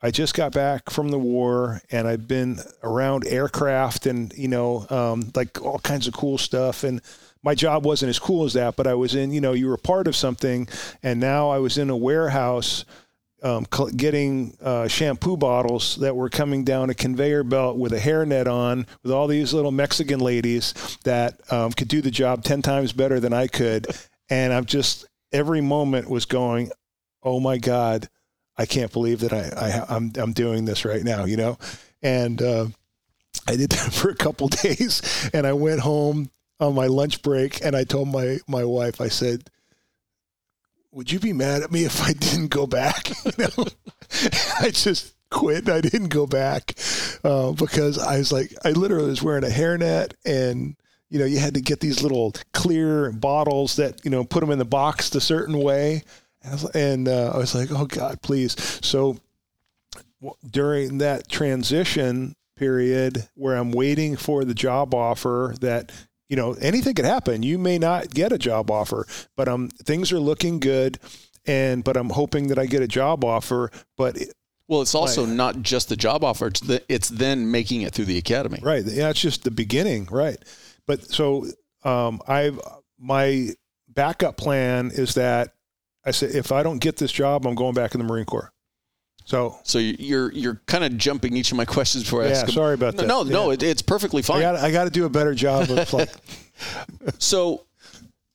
I 0.00 0.10
just 0.12 0.34
got 0.34 0.52
back 0.52 0.90
from 0.90 1.08
the 1.08 1.18
war 1.18 1.80
and 1.90 2.06
I've 2.06 2.28
been 2.28 2.60
around 2.84 3.26
aircraft 3.26 4.06
and, 4.06 4.32
you 4.36 4.46
know, 4.46 4.86
um, 4.90 5.32
like 5.34 5.60
all 5.60 5.80
kinds 5.80 6.06
of 6.06 6.14
cool 6.14 6.38
stuff. 6.38 6.84
And 6.84 7.00
my 7.42 7.56
job 7.56 7.84
wasn't 7.84 8.10
as 8.10 8.18
cool 8.18 8.44
as 8.44 8.52
that, 8.52 8.76
but 8.76 8.86
I 8.86 8.94
was 8.94 9.16
in, 9.16 9.32
you 9.32 9.40
know, 9.40 9.54
you 9.54 9.66
were 9.66 9.76
part 9.76 10.06
of 10.06 10.14
something. 10.14 10.68
And 11.02 11.18
now 11.18 11.50
I 11.50 11.58
was 11.58 11.78
in 11.78 11.90
a 11.90 11.96
warehouse 11.96 12.84
um, 13.42 13.66
getting 13.96 14.56
uh, 14.60 14.88
shampoo 14.88 15.36
bottles 15.36 15.96
that 15.96 16.16
were 16.16 16.28
coming 16.28 16.64
down 16.64 16.90
a 16.90 16.94
conveyor 16.94 17.44
belt 17.44 17.76
with 17.76 17.92
a 17.92 17.98
hairnet 17.98 18.46
on, 18.46 18.86
with 19.02 19.12
all 19.12 19.26
these 19.26 19.54
little 19.54 19.70
Mexican 19.70 20.20
ladies 20.20 20.98
that 21.04 21.40
um, 21.52 21.72
could 21.72 21.88
do 21.88 22.00
the 22.00 22.10
job 22.10 22.42
10 22.42 22.62
times 22.62 22.92
better 22.92 23.20
than 23.20 23.32
I 23.32 23.46
could. 23.46 23.86
And 24.28 24.52
I'm 24.52 24.64
just, 24.64 25.06
every 25.32 25.60
moment 25.60 26.10
was 26.10 26.24
going, 26.24 26.70
oh 27.22 27.40
my 27.40 27.58
God, 27.58 28.08
I 28.56 28.66
can't 28.66 28.92
believe 28.92 29.20
that 29.20 29.32
I, 29.32 29.50
I, 29.56 29.70
am 29.70 29.84
I'm, 29.88 30.12
I'm 30.22 30.32
doing 30.32 30.64
this 30.64 30.84
right 30.84 31.02
now, 31.02 31.24
you 31.24 31.36
know? 31.36 31.58
And, 32.02 32.42
uh, 32.42 32.66
I 33.46 33.56
did 33.56 33.70
that 33.70 33.92
for 33.92 34.10
a 34.10 34.16
couple 34.16 34.48
days 34.48 35.30
and 35.32 35.46
I 35.46 35.52
went 35.52 35.80
home 35.80 36.30
on 36.60 36.74
my 36.74 36.86
lunch 36.86 37.22
break 37.22 37.64
and 37.64 37.76
I 37.76 37.84
told 37.84 38.08
my, 38.08 38.38
my 38.48 38.64
wife, 38.64 39.00
I 39.00 39.08
said, 39.08 39.48
would 40.98 41.12
you 41.12 41.20
be 41.20 41.32
mad 41.32 41.62
at 41.62 41.70
me 41.70 41.84
if 41.84 42.02
I 42.02 42.12
didn't 42.12 42.48
go 42.48 42.66
back? 42.66 43.12
You 43.24 43.46
know, 43.56 43.66
I 44.60 44.70
just 44.70 45.14
quit. 45.30 45.68
I 45.68 45.80
didn't 45.80 46.08
go 46.08 46.26
back 46.26 46.74
uh, 47.22 47.52
because 47.52 47.98
I 47.98 48.18
was 48.18 48.32
like, 48.32 48.52
I 48.64 48.72
literally 48.72 49.10
was 49.10 49.22
wearing 49.22 49.44
a 49.44 49.48
hairnet 49.48 50.14
and, 50.24 50.74
you 51.08 51.20
know, 51.20 51.24
you 51.24 51.38
had 51.38 51.54
to 51.54 51.60
get 51.60 51.78
these 51.78 52.02
little 52.02 52.34
clear 52.52 53.12
bottles 53.12 53.76
that, 53.76 54.04
you 54.04 54.10
know, 54.10 54.24
put 54.24 54.40
them 54.40 54.50
in 54.50 54.58
the 54.58 54.64
box 54.64 55.10
the 55.10 55.20
certain 55.20 55.60
way. 55.60 56.02
And, 56.42 56.50
I 56.50 56.52
was, 56.52 56.64
uh, 56.74 57.32
I 57.32 57.38
was 57.38 57.54
like, 57.54 57.70
oh 57.70 57.86
God, 57.86 58.20
please. 58.20 58.56
So 58.84 59.18
during 60.50 60.98
that 60.98 61.28
transition 61.28 62.34
period 62.56 63.28
where 63.34 63.56
I'm 63.56 63.70
waiting 63.70 64.16
for 64.16 64.44
the 64.44 64.54
job 64.54 64.94
offer 64.94 65.54
that 65.60 65.92
you 66.28 66.36
know, 66.36 66.54
anything 66.60 66.94
could 66.94 67.04
happen. 67.04 67.42
You 67.42 67.58
may 67.58 67.78
not 67.78 68.10
get 68.10 68.32
a 68.32 68.38
job 68.38 68.70
offer, 68.70 69.06
but 69.36 69.48
um, 69.48 69.68
things 69.68 70.12
are 70.12 70.20
looking 70.20 70.60
good, 70.60 70.98
and 71.46 71.82
but 71.82 71.96
I'm 71.96 72.10
hoping 72.10 72.48
that 72.48 72.58
I 72.58 72.66
get 72.66 72.82
a 72.82 72.88
job 72.88 73.24
offer. 73.24 73.70
But 73.96 74.18
it, 74.18 74.34
well, 74.68 74.82
it's 74.82 74.94
also 74.94 75.24
like, 75.24 75.32
not 75.32 75.62
just 75.62 75.88
the 75.88 75.96
job 75.96 76.24
offer; 76.24 76.48
it's 76.48 76.60
the, 76.60 76.82
it's 76.88 77.08
then 77.08 77.50
making 77.50 77.82
it 77.82 77.94
through 77.94 78.04
the 78.06 78.18
academy. 78.18 78.60
Right. 78.62 78.84
Yeah, 78.84 79.10
it's 79.10 79.20
just 79.20 79.44
the 79.44 79.50
beginning. 79.50 80.08
Right. 80.10 80.38
But 80.86 81.02
so 81.02 81.46
um, 81.84 82.20
I've 82.28 82.60
my 82.98 83.50
backup 83.88 84.36
plan 84.36 84.90
is 84.92 85.14
that 85.14 85.54
I 86.04 86.10
said 86.10 86.34
if 86.34 86.52
I 86.52 86.62
don't 86.62 86.78
get 86.78 86.96
this 86.96 87.12
job, 87.12 87.46
I'm 87.46 87.54
going 87.54 87.74
back 87.74 87.94
in 87.94 87.98
the 88.00 88.06
Marine 88.06 88.26
Corps. 88.26 88.52
So, 89.28 89.58
so 89.62 89.78
you're 89.78 90.32
you're 90.32 90.58
kind 90.64 90.84
of 90.84 90.96
jumping 90.96 91.36
each 91.36 91.50
of 91.50 91.58
my 91.58 91.64
questions 91.66 92.04
before 92.04 92.22
I 92.22 92.28
yeah, 92.28 92.32
ask. 92.32 92.46
Them. 92.46 92.54
Sorry 92.54 92.72
about 92.72 92.96
that. 92.96 93.06
No, 93.06 93.24
no, 93.24 93.50
it, 93.50 93.62
it's 93.62 93.82
perfectly 93.82 94.22
fine. 94.22 94.42
I 94.42 94.70
got 94.70 94.84
to 94.84 94.90
do 94.90 95.04
a 95.04 95.10
better 95.10 95.34
job 95.34 95.68
of 95.68 95.92
like. 95.92 96.08
so, 97.18 97.66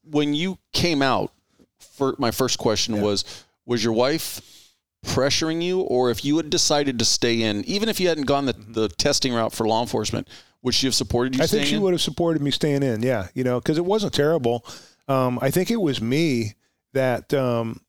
when 0.04 0.36
you 0.36 0.60
came 0.72 1.02
out, 1.02 1.34
for 1.80 2.14
my 2.20 2.30
first 2.30 2.60
question 2.60 2.94
yeah. 2.94 3.02
was: 3.02 3.44
Was 3.66 3.84
your 3.84 3.94
wife 3.94 4.70
pressuring 5.04 5.64
you, 5.64 5.80
or 5.80 6.12
if 6.12 6.24
you 6.24 6.38
had 6.38 6.52
decided 6.52 7.00
to 7.00 7.06
stay 7.06 7.42
in, 7.42 7.66
even 7.66 7.90
if 7.90 8.00
you 8.00 8.08
hadn't 8.08 8.28
gone 8.28 8.46
the, 8.46 8.54
the 8.54 8.88
testing 8.88 9.34
route 9.34 9.52
for 9.52 9.68
law 9.68 9.82
enforcement, 9.82 10.28
would 10.62 10.76
she 10.76 10.86
have 10.86 10.94
supported 10.94 11.36
you? 11.36 11.42
I 11.42 11.48
think 11.48 11.66
she 11.66 11.78
in? 11.78 11.82
would 11.82 11.96
have 11.96 12.04
supported 12.04 12.40
me 12.40 12.52
staying 12.52 12.84
in. 12.84 13.02
Yeah, 13.02 13.30
you 13.34 13.44
know, 13.44 13.60
because 13.60 13.80
it 13.80 13.86
wasn't 13.86 14.14
terrible. 14.14 14.64
Um, 15.08 15.40
I 15.42 15.50
think 15.50 15.72
it 15.72 15.82
was 15.82 16.00
me 16.00 16.54
that 16.94 17.34
um, 17.34 17.82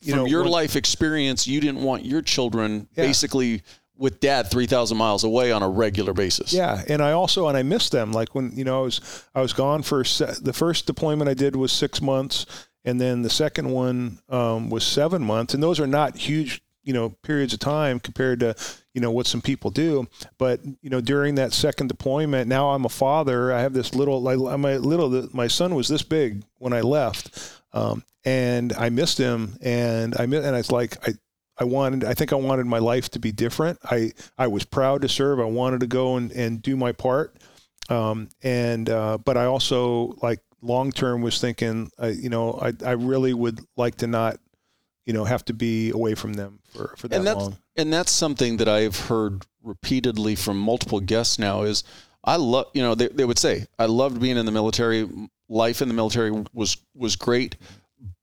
you 0.00 0.12
from 0.12 0.20
know, 0.20 0.26
your 0.26 0.42
when, 0.42 0.52
life 0.52 0.76
experience, 0.76 1.46
you 1.46 1.60
didn't 1.60 1.82
want 1.82 2.04
your 2.04 2.22
children 2.22 2.88
yeah. 2.94 3.04
basically 3.04 3.62
with 3.96 4.20
dad 4.20 4.48
3000 4.50 4.96
miles 4.96 5.24
away 5.24 5.50
on 5.50 5.62
a 5.62 5.68
regular 5.68 6.12
basis. 6.12 6.52
Yeah, 6.52 6.82
and 6.88 7.02
I 7.02 7.12
also 7.12 7.48
and 7.48 7.56
I 7.56 7.62
missed 7.62 7.92
them 7.92 8.12
like 8.12 8.34
when 8.34 8.52
you 8.52 8.64
know 8.64 8.80
I 8.80 8.82
was 8.82 9.24
I 9.34 9.40
was 9.40 9.52
gone 9.52 9.82
for 9.82 10.02
the 10.02 10.52
first 10.54 10.86
deployment 10.86 11.28
I 11.28 11.34
did 11.34 11.56
was 11.56 11.72
6 11.72 12.00
months 12.00 12.46
and 12.84 13.00
then 13.00 13.22
the 13.22 13.30
second 13.30 13.70
one 13.70 14.20
um, 14.28 14.70
was 14.70 14.84
7 14.84 15.22
months 15.22 15.52
and 15.52 15.62
those 15.62 15.80
are 15.80 15.86
not 15.86 16.16
huge 16.16 16.62
you 16.84 16.94
know 16.94 17.10
periods 17.22 17.52
of 17.52 17.58
time 17.60 18.00
compared 18.00 18.40
to 18.40 18.54
you 18.94 19.00
know 19.00 19.10
what 19.10 19.26
some 19.26 19.42
people 19.42 19.70
do 19.70 20.06
but 20.38 20.64
you 20.80 20.88
know 20.88 21.00
during 21.00 21.34
that 21.34 21.52
second 21.52 21.88
deployment 21.88 22.48
now 22.48 22.70
i'm 22.70 22.86
a 22.86 22.88
father 22.88 23.52
i 23.52 23.60
have 23.60 23.74
this 23.74 23.94
little 23.94 24.22
like 24.22 24.38
my 24.58 24.76
little 24.76 25.28
my 25.34 25.46
son 25.46 25.74
was 25.74 25.88
this 25.88 26.02
big 26.02 26.42
when 26.56 26.72
i 26.72 26.80
left 26.80 27.60
um, 27.74 28.02
and 28.28 28.72
i 28.74 28.88
missed 28.88 29.18
him 29.18 29.56
and 29.62 30.14
i 30.16 30.24
and 30.24 30.34
it's 30.34 30.72
like 30.72 30.96
i 31.08 31.12
I 31.60 31.64
wanted, 31.64 32.04
I 32.04 32.14
think 32.14 32.32
I 32.32 32.36
wanted 32.36 32.66
my 32.66 32.78
life 32.78 33.08
to 33.10 33.18
be 33.18 33.32
different. 33.32 33.80
I, 33.82 34.12
I 34.38 34.46
was 34.46 34.64
proud 34.64 35.02
to 35.02 35.08
serve. 35.08 35.40
I 35.40 35.44
wanted 35.44 35.80
to 35.80 35.88
go 35.88 36.16
and, 36.16 36.30
and 36.30 36.62
do 36.62 36.76
my 36.76 36.92
part. 36.92 37.36
Um, 37.88 38.28
and, 38.44 38.88
uh, 38.88 39.18
but 39.18 39.36
I 39.36 39.46
also 39.46 40.16
like 40.22 40.38
long 40.62 40.92
term 40.92 41.20
was 41.20 41.40
thinking, 41.40 41.90
uh, 42.00 42.12
you 42.14 42.28
know, 42.28 42.60
I, 42.62 42.74
I 42.86 42.92
really 42.92 43.34
would 43.34 43.58
like 43.76 43.96
to 43.96 44.06
not 44.06 44.38
you 45.08 45.14
know 45.14 45.24
have 45.24 45.44
to 45.46 45.54
be 45.54 45.90
away 45.90 46.14
from 46.14 46.34
them 46.34 46.60
for, 46.70 46.94
for 46.98 47.08
that 47.08 47.16
and 47.16 47.26
that's, 47.26 47.40
long. 47.40 47.56
And 47.76 47.92
that's 47.92 48.12
something 48.12 48.58
that 48.58 48.68
I've 48.68 48.96
heard 48.96 49.44
repeatedly 49.62 50.34
from 50.34 50.60
multiple 50.60 51.00
guests 51.00 51.38
now 51.38 51.62
is 51.62 51.82
I 52.22 52.36
love 52.36 52.66
you 52.74 52.82
know 52.82 52.94
they, 52.94 53.08
they 53.08 53.24
would 53.24 53.38
say 53.38 53.66
I 53.78 53.86
loved 53.86 54.20
being 54.20 54.36
in 54.36 54.44
the 54.44 54.52
military 54.52 55.08
life 55.48 55.80
in 55.80 55.88
the 55.88 55.94
military 55.94 56.30
was 56.52 56.76
was 56.94 57.16
great 57.16 57.56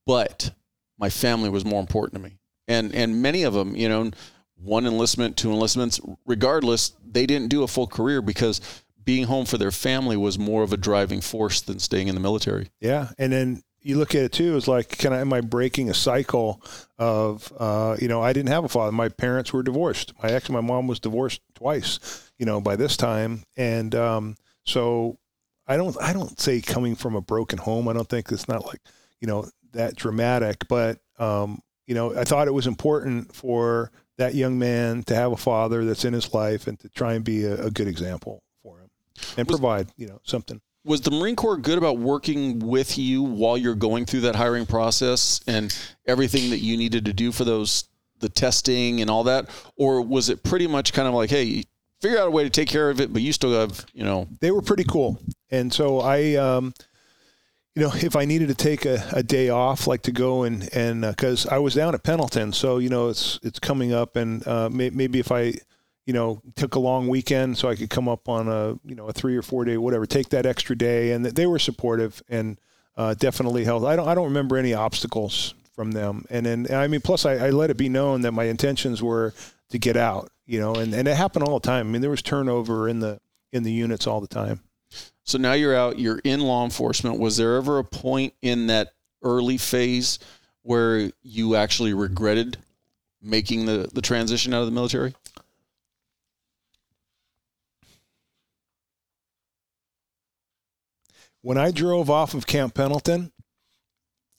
but 0.06 0.52
my 0.98 1.10
family 1.10 1.50
was 1.50 1.66
more 1.66 1.80
important 1.80 2.22
to 2.22 2.30
me. 2.30 2.38
And 2.68 2.94
and 2.94 3.22
many 3.22 3.44
of 3.44 3.54
them 3.54 3.76
you 3.76 3.90
know 3.90 4.12
one 4.56 4.86
enlistment 4.86 5.38
two 5.38 5.52
enlistments 5.52 6.00
regardless 6.26 6.94
they 7.06 7.26
didn't 7.26 7.50
do 7.50 7.64
a 7.64 7.68
full 7.68 7.88
career 7.88 8.22
because 8.22 8.62
being 9.04 9.26
home 9.26 9.46
for 9.46 9.58
their 9.58 9.72
family 9.72 10.18
was 10.18 10.40
more 10.40 10.64
of 10.64 10.74
a 10.74 10.78
driving 10.78 11.22
force 11.22 11.62
than 11.62 11.78
staying 11.78 12.08
in 12.08 12.16
the 12.16 12.22
military. 12.22 12.70
Yeah 12.80 13.10
and 13.18 13.32
then 13.32 13.64
you 13.82 14.00
look 14.00 14.16
at 14.16 14.24
it 14.24 14.32
too 14.32 14.56
is 14.56 14.68
like 14.68 14.90
can 14.90 15.14
I 15.14 15.20
am 15.20 15.32
I 15.32 15.42
breaking 15.42 15.92
a 15.92 15.94
cycle 15.94 16.60
of 16.98 17.54
uh, 17.58 17.98
you 18.00 18.08
know 18.08 18.22
I 18.22 18.34
didn't 18.34 18.50
have 18.50 18.64
a 18.64 18.70
father. 18.70 18.92
My 18.92 19.10
parents 19.10 19.54
were 19.54 19.62
divorced. 19.62 20.14
My 20.24 20.30
ex 20.30 20.50
my 20.50 20.62
mom 20.62 20.88
was 20.88 21.00
divorced 21.00 21.42
twice 21.54 22.32
you 22.40 22.48
know 22.48 22.60
by 22.60 22.76
this 22.76 22.98
time. 22.98 23.44
And 23.58 23.94
um, 23.94 24.38
so 24.64 25.20
I 25.68 25.78
don't 25.78 25.96
I 26.02 26.14
don't 26.14 26.40
say 26.40 26.62
coming 26.62 26.96
from 26.96 27.16
a 27.16 27.22
broken 27.22 27.60
home 27.60 27.88
I 27.88 27.94
don't 27.94 28.10
think 28.10 28.32
it's 28.32 28.48
not 28.48 28.66
like 28.66 28.82
you 29.22 29.28
know 29.28 29.48
that 29.76 29.96
dramatic 29.96 30.68
but 30.68 31.00
um, 31.20 31.62
you 31.88 31.96
know 31.96 32.16
I 32.16 32.24
thought 32.24 32.48
it 32.48 32.54
was 32.54 32.68
important 32.68 33.34
for 33.34 33.92
that 34.18 34.36
young 34.36 34.58
man 34.58 35.04
to 35.04 35.16
have 35.16 35.32
a 35.32 35.38
father 35.38 35.86
that's 35.86 36.06
in 36.06 36.14
his 36.14 36.34
life 36.34 36.68
and 36.68 36.80
to 36.80 36.90
try 36.90 37.14
and 37.14 37.24
be 37.24 37.46
a, 37.46 37.66
a 37.66 37.72
good 37.72 37.88
example 37.88 38.44
for 38.64 38.80
him 38.80 38.90
and 39.38 39.48
provide 39.48 39.88
you 39.98 40.08
know 40.08 40.20
something 40.24 40.62
was 40.86 41.02
the 41.02 41.12
Marine 41.12 41.36
Corps 41.36 41.58
good 41.58 41.80
about 41.80 41.98
working 41.98 42.60
with 42.60 42.98
you 42.98 43.24
while 43.24 43.58
you're 43.58 43.76
going 43.76 44.06
through 44.06 44.22
that 44.22 44.36
hiring 44.36 44.68
process 44.68 45.42
and 45.48 45.76
everything 46.06 46.52
that 46.52 46.60
you 46.60 46.78
needed 46.78 47.06
to 47.06 47.14
do 47.14 47.32
for 47.32 47.44
those 47.44 47.86
the 48.20 48.30
testing 48.30 49.02
and 49.02 49.10
all 49.10 49.26
that, 49.26 49.50
or 49.76 50.02
was 50.02 50.30
it 50.30 50.44
pretty 50.44 50.68
much 50.68 50.94
kind 50.94 51.08
of 51.08 51.14
like, 51.14 51.30
hey, 51.30 51.64
figure 52.02 52.18
out 52.18 52.28
a 52.28 52.32
way 52.32 52.44
to 52.44 52.50
take 52.50 52.70
care 52.70 52.90
of 52.90 53.02
it, 53.02 53.12
but 53.12 53.22
you 53.22 53.34
still 53.34 53.52
have, 53.52 53.86
you 53.94 54.04
know, 54.04 54.28
they 54.40 54.52
were 54.52 54.62
pretty 54.62 54.86
cool, 54.86 55.20
and 55.52 55.74
so 55.74 56.00
I. 56.00 56.36
Um, 56.36 56.74
you 57.76 57.84
know, 57.84 57.92
if 57.94 58.16
I 58.16 58.26
needed 58.26 58.48
to 58.48 58.56
take 58.56 58.86
a, 58.86 59.06
a 59.12 59.22
day 59.22 59.50
off, 59.50 59.88
like 59.88 60.04
to 60.04 60.12
go 60.12 60.44
and 60.44 60.74
and 60.74 61.02
because 61.02 61.46
uh, 61.46 61.56
I 61.56 61.58
was 61.60 61.76
down 61.76 61.94
at 61.94 62.04
Pendleton, 62.04 62.54
so 62.54 62.78
you 62.78 62.90
know 62.90 63.10
it's 63.10 63.40
it's 63.44 63.60
coming 63.60 63.94
up, 63.94 64.16
and 64.16 64.46
uh, 64.48 64.70
may, 64.70 64.90
maybe 64.90 65.20
if 65.20 65.32
I 65.32 65.56
you 66.06 66.14
know, 66.14 66.42
took 66.56 66.76
a 66.76 66.80
long 66.80 67.08
weekend 67.08 67.58
so 67.58 67.68
I 67.68 67.76
could 67.76 67.90
come 67.90 68.08
up 68.08 68.30
on 68.30 68.48
a, 68.48 68.78
you 68.86 68.96
know, 68.96 69.08
a 69.08 69.14
three 69.14 69.36
or 69.36 69.42
four 69.42 69.66
day, 69.66 69.78
whatever, 69.78 70.06
take 70.06 70.30
that 70.30 70.46
extra 70.46 70.76
day. 70.76 71.12
And 71.12 71.26
they 71.26 71.48
were 71.48 71.60
supportive 71.60 72.22
and 72.30 72.60
uh, 72.96 73.16
definitely 73.16 73.66
helped. 73.66 73.86
I 73.86 73.96
don't, 73.96 74.08
I 74.08 74.14
don't 74.14 74.26
remember 74.26 74.58
any 74.58 74.74
obstacles 74.74 75.56
from 75.74 75.92
them. 75.92 76.26
And 76.30 76.46
then, 76.46 76.68
I 76.72 76.88
mean, 76.88 77.02
plus 77.02 77.26
I, 77.26 77.48
I 77.48 77.50
let 77.50 77.72
it 77.72 77.78
be 77.78 77.90
known 77.90 78.22
that 78.22 78.34
my 78.34 78.46
intentions 78.46 79.02
were 79.02 79.34
to 79.70 79.80
get 79.80 79.98
out, 79.98 80.30
you 80.46 80.60
know, 80.60 80.76
and, 80.76 80.94
and 80.94 81.08
it 81.08 81.18
happened 81.18 81.44
all 81.44 81.60
the 81.60 81.68
time. 81.68 81.88
I 81.88 81.92
mean, 81.92 82.02
there 82.02 82.12
was 82.12 82.22
turnover 82.22 82.88
in 82.88 83.00
the, 83.00 83.20
in 83.52 83.64
the 83.64 83.72
units 83.72 84.06
all 84.06 84.22
the 84.22 84.28
time. 84.28 84.62
So 85.24 85.38
now 85.38 85.54
you're 85.54 85.76
out, 85.76 86.00
you're 86.00 86.20
in 86.24 86.42
law 86.42 86.64
enforcement. 86.64 87.20
Was 87.20 87.38
there 87.38 87.56
ever 87.56 87.80
a 87.80 87.84
point 87.84 88.34
in 88.42 88.68
that 88.68 88.94
early 89.24 89.58
phase 89.58 90.20
where 90.62 91.12
you 91.24 91.56
actually 91.56 91.94
regretted 91.94 92.58
making 93.22 93.66
the, 93.66 93.90
the 93.92 94.02
transition 94.02 94.54
out 94.54 94.62
of 94.62 94.68
the 94.68 94.72
military? 94.72 95.14
when 101.46 101.60
I 101.60 101.70
drove 101.70 102.10
off 102.10 102.34
of 102.34 102.48
Camp 102.48 102.74
Pendleton, 102.74 103.32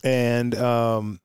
and 0.02 0.52
um, 0.56 1.20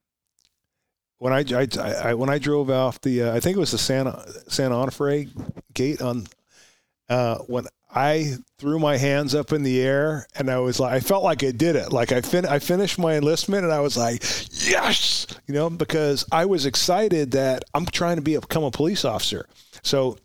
when 1.18 1.32
I, 1.32 1.44
I, 1.52 1.66
I, 1.80 2.14
when 2.14 2.30
I 2.30 2.38
drove 2.38 2.70
off 2.70 3.00
the 3.00 3.22
uh, 3.22 3.34
I 3.34 3.40
think 3.40 3.56
it 3.56 3.60
was 3.60 3.72
the 3.72 3.78
Santa 3.78 4.24
Santa 4.46 4.76
Onofre 4.76 5.28
gate 5.74 6.00
on 6.00 6.28
uh, 7.08 7.38
when 7.48 7.66
I 7.94 8.36
threw 8.58 8.78
my 8.78 8.96
hands 8.96 9.34
up 9.34 9.52
in 9.52 9.62
the 9.62 9.80
air 9.82 10.26
and 10.34 10.50
I 10.50 10.58
was 10.58 10.80
like 10.80 10.92
I 10.92 11.00
felt 11.00 11.24
like 11.24 11.44
I 11.44 11.50
did 11.50 11.76
it. 11.76 11.92
Like 11.92 12.10
I 12.12 12.22
fin- 12.22 12.46
I 12.46 12.58
finished 12.58 12.98
my 12.98 13.14
enlistment 13.16 13.64
and 13.64 13.72
I 13.72 13.80
was 13.80 13.96
like 13.96 14.22
yes! 14.66 15.26
You 15.46 15.54
know 15.54 15.68
because 15.70 16.24
I 16.32 16.46
was 16.46 16.66
excited 16.66 17.32
that 17.32 17.64
I'm 17.74 17.86
trying 17.86 18.16
to 18.16 18.22
be 18.22 18.36
become 18.36 18.64
a 18.64 18.70
police 18.70 19.04
officer. 19.04 19.46
So 19.82 20.18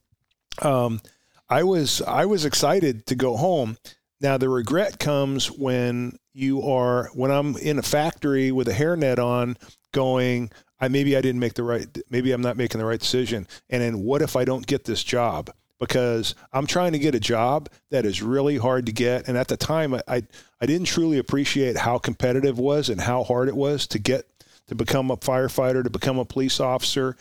um, 0.61 1.01
I 1.49 1.63
was 1.63 2.01
I 2.01 2.25
was 2.25 2.45
excited 2.45 3.05
to 3.07 3.15
go 3.15 3.35
home. 3.37 3.77
Now 4.21 4.37
the 4.37 4.49
regret 4.49 4.99
comes 4.99 5.51
when 5.51 6.17
you 6.33 6.61
are 6.63 7.09
when 7.13 7.31
I'm 7.31 7.57
in 7.57 7.79
a 7.79 7.83
factory 7.83 8.51
with 8.51 8.67
a 8.67 8.73
hairnet 8.73 9.19
on, 9.19 9.57
going, 9.91 10.51
I 10.79 10.87
maybe 10.87 11.17
I 11.17 11.21
didn't 11.21 11.39
make 11.39 11.55
the 11.55 11.63
right, 11.63 11.87
maybe 12.09 12.31
I'm 12.31 12.41
not 12.41 12.57
making 12.57 12.79
the 12.79 12.85
right 12.85 12.99
decision, 12.99 13.47
and 13.69 13.81
then 13.81 14.03
what 14.03 14.21
if 14.21 14.35
I 14.35 14.45
don't 14.45 14.65
get 14.65 14.85
this 14.85 15.03
job? 15.03 15.49
Because 15.79 16.33
I'm 16.51 16.65
trying 16.65 16.93
to 16.93 16.99
get 16.99 17.13
a 17.13 17.19
job 17.19 17.69
that 17.91 18.05
is 18.05 18.23
really 18.23 18.57
hard 18.57 18.87
to 18.87 18.91
get, 18.91 19.27
and 19.27 19.37
at 19.37 19.47
the 19.47 19.57
time 19.57 19.93
I 19.93 20.23
I, 20.59 20.65
didn't 20.65 20.87
truly 20.87 21.19
appreciate 21.19 21.77
how 21.77 21.99
competitive 21.99 22.57
it 22.57 22.61
was 22.61 22.89
and 22.89 22.99
how 22.99 23.23
hard 23.23 23.47
it 23.47 23.55
was 23.55 23.85
to 23.87 23.99
get 23.99 24.25
to 24.67 24.75
become 24.75 25.11
a 25.11 25.17
firefighter, 25.17 25.83
to 25.83 25.89
become 25.89 26.17
a 26.17 26.25
police 26.25 26.59
officer, 26.59 27.15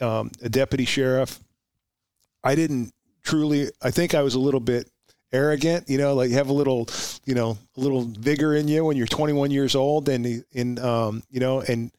um, 0.00 0.30
a 0.42 0.48
deputy 0.48 0.86
sheriff. 0.86 1.40
I 2.42 2.54
didn't 2.54 2.92
truly. 3.22 3.70
I 3.82 3.90
think 3.90 4.14
I 4.14 4.22
was 4.22 4.34
a 4.34 4.40
little 4.40 4.60
bit 4.60 4.90
arrogant, 5.32 5.88
you 5.88 5.98
know, 5.98 6.14
like 6.14 6.30
you 6.30 6.36
have 6.36 6.48
a 6.48 6.52
little, 6.52 6.88
you 7.24 7.34
know, 7.34 7.58
a 7.76 7.80
little 7.80 8.02
vigor 8.02 8.54
in 8.54 8.68
you 8.68 8.84
when 8.84 8.96
you're 8.96 9.06
21 9.06 9.50
years 9.50 9.74
old 9.74 10.08
and, 10.08 10.44
in, 10.52 10.78
um, 10.78 11.22
you 11.30 11.40
know, 11.40 11.60
and 11.60 11.90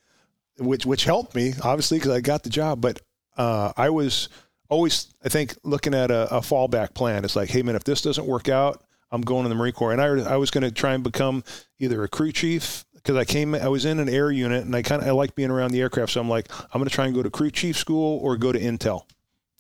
which, 0.58 0.86
which 0.86 1.06
helped 1.06 1.34
me 1.34 1.54
obviously 1.64 1.98
because 1.98 2.12
I 2.12 2.22
got 2.22 2.44
the 2.44 2.50
job, 2.50 2.82
but, 2.82 3.02
uh, 3.38 3.72
I 3.78 3.90
was 3.90 4.30
always, 4.72 5.14
I 5.24 5.30
think 5.30 5.56
looking 5.64 5.94
at 5.94 6.10
a, 6.10 6.38
a, 6.38 6.40
fallback 6.40 6.96
plan. 6.96 7.24
It's 7.24 7.36
like, 7.36 7.50
Hey 7.50 7.62
man, 7.62 7.76
if 7.76 7.84
this 7.84 8.02
doesn't 8.02 8.26
work 8.26 8.50
out, 8.50 8.84
I'm 9.12 9.22
going 9.22 9.44
to 9.44 9.50
the 9.50 9.56
Marine 9.56 9.74
Corps. 9.74 9.92
And 9.92 10.02
I, 10.02 10.34
I 10.34 10.38
was 10.38 10.50
going 10.50 10.64
to 10.64 10.72
try 10.72 10.94
and 10.94 11.04
become 11.04 11.44
either 11.78 12.02
a 12.04 12.08
crew 12.08 12.32
chief 12.32 12.86
because 12.94 13.18
I 13.18 13.26
came, 13.26 13.54
I 13.54 13.68
was 13.68 13.84
in 13.86 14.00
an 14.00 14.08
air 14.08 14.32
unit 14.32 14.64
and 14.64 14.74
I 14.76 14.82
kind 14.82 15.02
of, 15.02 15.08
I 15.08 15.12
like 15.12 15.36
being 15.36 15.52
around 15.52 15.72
the 15.72 15.82
aircraft. 15.82 16.14
So 16.14 16.22
I'm 16.22 16.30
like, 16.30 16.50
I'm 16.74 16.80
going 16.80 16.88
to 16.88 16.96
try 16.96 17.06
and 17.06 17.14
go 17.14 17.22
to 17.22 17.30
crew 17.30 17.52
chief 17.52 17.78
school 17.78 18.20
or 18.24 18.38
go 18.38 18.52
to 18.52 18.60
Intel. 18.60 19.04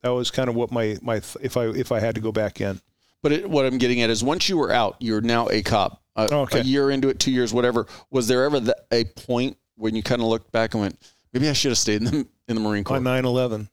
That 0.01 0.09
was 0.09 0.31
kind 0.31 0.49
of 0.49 0.55
what 0.55 0.71
my, 0.71 0.97
my, 1.01 1.17
if 1.41 1.57
I, 1.57 1.65
if 1.65 1.91
I 1.91 1.99
had 1.99 2.15
to 2.15 2.21
go 2.21 2.31
back 2.31 2.61
in. 2.61 2.79
But 3.21 3.33
it, 3.33 3.49
what 3.49 3.65
I'm 3.65 3.77
getting 3.77 4.01
at 4.01 4.09
is 4.09 4.23
once 4.23 4.47
you 4.47 4.57
were 4.57 4.71
out, 4.71 4.95
you're 4.99 5.21
now 5.21 5.47
a 5.49 5.61
cop. 5.61 6.01
Uh, 6.15 6.27
okay. 6.31 6.61
A 6.61 6.63
year 6.63 6.89
into 6.89 7.09
it, 7.09 7.19
two 7.19 7.31
years, 7.31 7.53
whatever. 7.53 7.85
Was 8.09 8.27
there 8.27 8.45
ever 8.45 8.59
the, 8.59 8.75
a 8.91 9.03
point 9.03 9.57
when 9.75 9.95
you 9.95 10.01
kind 10.01 10.21
of 10.21 10.27
looked 10.27 10.51
back 10.51 10.73
and 10.73 10.81
went, 10.81 10.99
maybe 11.33 11.49
I 11.49 11.53
should 11.53 11.71
have 11.71 11.77
stayed 11.77 12.01
in 12.01 12.05
the, 12.05 12.27
in 12.47 12.55
the 12.55 12.61
Marine 12.61 12.83
Corps? 12.83 12.97
On 12.97 13.03
9 13.03 13.25
11. 13.25 13.69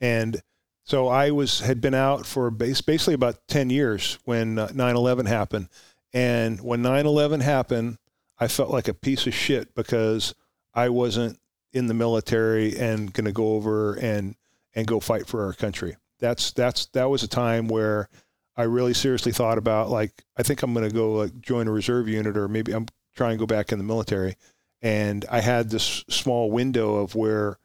And 0.00 0.40
so 0.84 1.08
I 1.08 1.30
was 1.30 1.60
had 1.60 1.80
been 1.80 1.94
out 1.94 2.26
for 2.26 2.50
base, 2.50 2.80
basically 2.80 3.14
about 3.14 3.46
10 3.48 3.70
years 3.70 4.18
when 4.24 4.58
uh, 4.58 4.70
9 4.74 4.96
11 4.96 5.26
happened. 5.26 5.68
And 6.12 6.60
when 6.60 6.82
9 6.82 7.06
11 7.06 7.40
happened, 7.40 7.98
I 8.38 8.48
felt 8.48 8.70
like 8.70 8.88
a 8.88 8.94
piece 8.94 9.26
of 9.26 9.34
shit 9.34 9.74
because 9.74 10.34
I 10.74 10.88
wasn't 10.90 11.38
in 11.72 11.86
the 11.86 11.94
military 11.94 12.78
and 12.78 13.12
going 13.12 13.24
to 13.24 13.32
go 13.32 13.54
over 13.54 13.94
and, 13.94 14.36
and 14.74 14.86
go 14.86 15.00
fight 15.00 15.26
for 15.26 15.44
our 15.44 15.52
country. 15.52 15.96
That's, 16.18 16.52
that's, 16.52 16.86
that 16.86 17.10
was 17.10 17.22
a 17.22 17.28
time 17.28 17.68
where 17.68 18.08
I 18.56 18.62
really 18.62 18.94
seriously 18.94 19.32
thought 19.32 19.58
about 19.58 19.90
like 19.90 20.24
I 20.36 20.42
think 20.42 20.62
I'm 20.62 20.72
going 20.72 20.88
to 20.88 20.94
go 20.94 21.12
like 21.12 21.40
join 21.40 21.68
a 21.68 21.72
reserve 21.72 22.08
unit 22.08 22.36
or 22.36 22.48
maybe 22.48 22.72
I'm 22.72 22.86
trying 23.14 23.32
to 23.32 23.38
go 23.38 23.46
back 23.46 23.70
in 23.70 23.78
the 23.78 23.84
military. 23.84 24.36
And 24.80 25.24
I 25.30 25.40
had 25.40 25.70
this 25.70 26.04
small 26.08 26.50
window 26.50 26.96
of 26.96 27.14
where, 27.14 27.58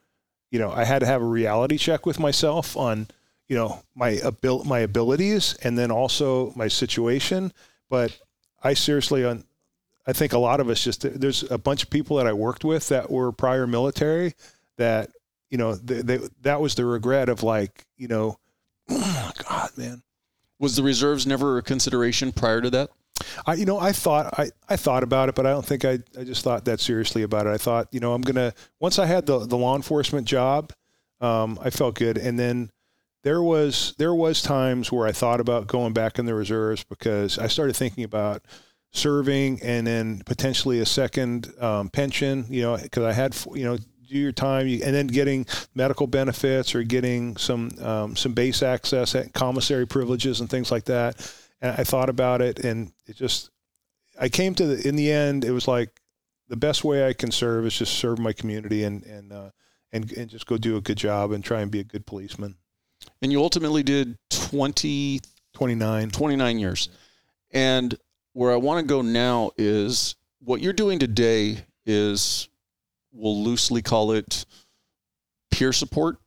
you 0.52 0.60
know, 0.60 0.72
I 0.72 0.84
had 0.84 1.00
to 1.00 1.06
have 1.06 1.22
a 1.22 1.26
reality 1.26 1.78
check 1.78 2.06
with 2.06 2.20
myself 2.20 2.78
on, 2.78 3.08
you 3.48 3.56
know, 3.56 3.82
my 3.96 4.20
abil- 4.24 4.66
my 4.66 4.80
abilities 4.80 5.56
and 5.64 5.78
then 5.78 5.90
also 5.90 6.54
my 6.56 6.68
situation. 6.68 7.54
But 7.90 8.20
I 8.62 8.76
seriously 8.76 9.26
on 9.26 9.46
I 10.06 10.14
think 10.14 10.34
a 10.34 10.40
lot 10.40 10.60
of 10.60 10.70
us 10.70 10.84
just 10.84 11.02
there's 11.20 11.50
a 11.52 11.58
bunch 11.58 11.84
of 11.84 11.90
people 11.90 12.18
that 12.18 12.28
I 12.28 12.34
worked 12.34 12.64
with 12.64 12.90
that 12.90 13.10
were 13.10 13.32
prior 13.32 13.68
military 13.68 14.34
that 14.78 15.12
you 15.50 15.58
know 15.58 15.76
they, 15.76 16.02
they, 16.02 16.20
that 16.42 16.62
was 16.62 16.76
the 16.76 16.86
regret 16.86 17.30
of 17.30 17.44
like 17.44 17.86
you 17.98 18.08
know 18.08 18.38
God 18.90 19.70
man 19.78 20.04
was 20.60 20.76
the 20.76 20.84
reserves 20.84 21.26
never 21.26 21.58
a 21.58 21.62
consideration 21.62 22.32
prior 22.32 22.62
to 22.62 22.70
that? 22.70 22.90
I, 23.46 23.54
you 23.56 23.66
know, 23.66 23.80
I 23.80 23.92
thought 23.92 24.38
I, 24.40 24.52
I 24.70 24.76
thought 24.76 25.04
about 25.04 25.30
it, 25.30 25.36
but 25.36 25.46
I 25.46 25.52
don't 25.52 25.66
think 25.66 25.86
I, 25.86 26.00
I 26.20 26.24
just 26.24 26.44
thought 26.44 26.66
that 26.66 26.80
seriously 26.80 27.24
about 27.24 27.48
it. 27.48 27.50
I 27.50 27.58
thought, 27.58 27.88
you 27.92 28.00
know, 28.00 28.14
I'm 28.14 28.22
gonna 28.22 28.54
once 28.80 29.00
I 29.00 29.06
had 29.06 29.26
the 29.26 29.46
the 29.46 29.58
law 29.58 29.76
enforcement 29.76 30.28
job, 30.28 30.74
um, 31.22 31.60
I 31.62 31.70
felt 31.70 31.96
good. 31.96 32.18
And 32.18 32.38
then 32.38 32.72
there 33.24 33.42
was 33.42 33.94
there 33.98 34.14
was 34.14 34.42
times 34.42 34.92
where 34.92 35.08
I 35.08 35.12
thought 35.12 35.40
about 35.40 35.68
going 35.68 35.94
back 35.94 36.20
in 36.20 36.26
the 36.26 36.36
reserves 36.36 36.84
because 36.84 37.38
I 37.38 37.48
started 37.48 37.76
thinking 37.76 38.04
about 38.04 38.44
serving 38.94 39.62
and 39.62 39.88
then 39.88 40.22
potentially 40.26 40.80
a 40.80 40.86
second 40.86 41.54
um, 41.60 41.90
pension. 41.90 42.46
You 42.50 42.64
know, 42.64 42.78
because 42.78 43.04
I 43.04 43.14
had 43.14 43.38
you 43.54 43.64
know 43.64 43.78
do 43.78 44.18
your 44.18 44.32
time 44.32 44.68
you, 44.68 44.82
and 44.84 44.94
then 44.94 45.08
getting 45.08 45.46
medical 45.74 46.08
benefits 46.08 46.76
or 46.76 46.84
getting 46.84 47.38
some 47.38 47.72
um, 47.82 48.16
some 48.16 48.34
base 48.34 48.62
access 48.64 49.16
commissary 49.34 49.88
privileges 49.88 50.42
and 50.42 50.50
things 50.50 50.72
like 50.72 50.86
that. 50.86 51.34
And 51.62 51.76
I 51.78 51.84
thought 51.84 52.10
about 52.10 52.42
it, 52.42 52.60
and 52.60 52.92
it 53.08 53.16
just 53.16 53.50
I 54.20 54.30
came 54.30 54.56
to 54.56 54.66
the 54.66 54.88
in 54.88 54.96
the 54.96 55.12
end. 55.12 55.46
It 55.46 55.52
was 55.52 55.68
like 55.68 56.02
the 56.48 56.58
best 56.58 56.84
way 56.84 57.08
I 57.08 57.14
can 57.14 57.32
serve 57.32 57.66
is 57.66 57.78
just 57.78 57.94
serve 57.94 58.20
my 58.20 58.34
community 58.34 58.84
and 58.84 59.04
and 59.04 59.32
uh, 59.32 59.52
and 59.92 60.12
and 60.14 60.30
just 60.30 60.48
go 60.48 60.58
do 60.58 60.78
a 60.78 60.82
good 60.82 60.98
job 60.98 61.32
and 61.32 61.44
try 61.44 61.62
and 61.62 61.72
be 61.72 61.80
a 61.80 61.84
good 61.84 62.06
policeman. 62.06 62.56
And 63.22 63.32
you 63.32 63.42
ultimately 63.42 63.84
did 63.84 64.18
20, 64.30 65.22
29. 65.54 66.10
29 66.12 66.60
years. 66.60 66.90
And 67.52 67.96
where 68.34 68.52
I 68.52 68.58
want 68.58 68.80
to 68.80 68.88
go 68.88 69.02
now 69.02 69.52
is 69.58 70.16
what 70.40 70.62
you're 70.62 70.74
doing 70.74 71.00
today 71.00 71.66
is 71.86 72.48
we'll 73.12 73.44
loosely 73.44 73.82
call 73.82 74.12
it 74.12 74.46
peer 75.52 75.74
support. 75.74 76.18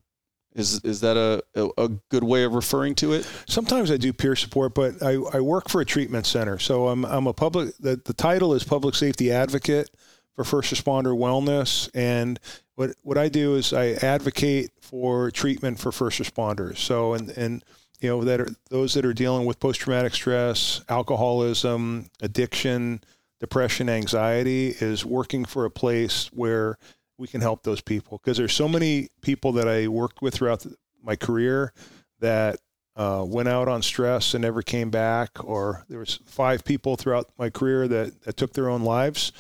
Is 0.55 0.81
is 0.85 1.01
that 1.01 1.17
a, 1.17 1.43
a, 1.77 1.89
good 2.11 2.23
way 2.23 2.45
of 2.45 2.55
referring 2.55 2.95
to 2.97 3.13
it? 3.13 3.29
Sometimes 3.49 3.91
I 3.91 3.97
do 3.97 4.13
peer 4.13 4.37
support, 4.37 4.73
but 4.73 5.03
I, 5.03 5.15
I 5.33 5.41
work 5.41 5.69
for 5.69 5.81
a 5.81 5.85
treatment 5.85 6.27
center. 6.27 6.61
So 6.61 6.89
I'm 6.89 7.05
I'm 7.05 7.27
a 7.27 7.33
public 7.33 7.77
the, 7.79 8.01
the 8.05 8.13
title 8.13 8.55
is 8.55 8.63
public 8.63 8.95
safety 8.95 9.33
advocate 9.33 9.91
for 10.37 10.45
first 10.45 10.73
responder 10.73 11.17
wellness. 11.17 11.91
And 11.93 12.39
what 12.77 12.91
what 13.03 13.19
I 13.19 13.29
do 13.29 13.57
is 13.57 13.73
I 13.73 13.93
advocate 13.93 14.71
for 14.81 15.33
treatment 15.33 15.81
for 15.81 15.91
first 15.91 16.23
responders. 16.23 16.79
So 16.79 17.15
and 17.15 17.31
and 17.31 17.65
you 18.01 18.11
know 18.11 18.23
that 18.23 18.41
are 18.41 18.49
those 18.71 18.95
that 18.95 19.05
are 19.05 19.15
dealing 19.15 19.47
with 19.47 19.59
post 19.59 19.81
traumatic 19.81 20.15
stress, 20.15 20.83
alcoholism, 20.89 22.11
addiction, 22.23 23.03
depression, 23.41 23.89
anxiety 23.89 24.69
is 24.69 25.05
working 25.05 25.45
for 25.45 25.65
a 25.65 25.71
place 25.71 26.31
where 26.33 26.79
we 27.19 27.29
can 27.29 27.41
help 27.41 27.63
those 27.63 27.81
people 27.81 28.19
because 28.19 28.37
there's 28.37 28.53
so 28.53 28.69
many 28.69 29.09
people 29.23 29.53
that 29.53 29.69
I 29.69 29.89
worked 29.89 30.23
with 30.23 30.35
throughout 30.35 30.67
my 31.03 31.17
career 31.17 31.73
that 32.21 32.59
uh, 32.97 33.25
went 33.27 33.49
out 33.49 33.69
on 33.69 33.83
stress 33.83 34.35
and 34.35 34.43
never 34.43 34.63
came 34.63 34.91
back, 34.91 35.45
or 35.45 35.85
there 35.89 35.99
was 35.99 36.21
five 36.27 36.65
people 36.65 36.97
throughout 36.97 37.29
my 37.39 37.51
career 37.51 37.89
that, 37.89 38.23
that 38.23 38.37
took 38.37 38.53
their 38.53 38.69
own 38.69 38.83
lives 38.83 39.33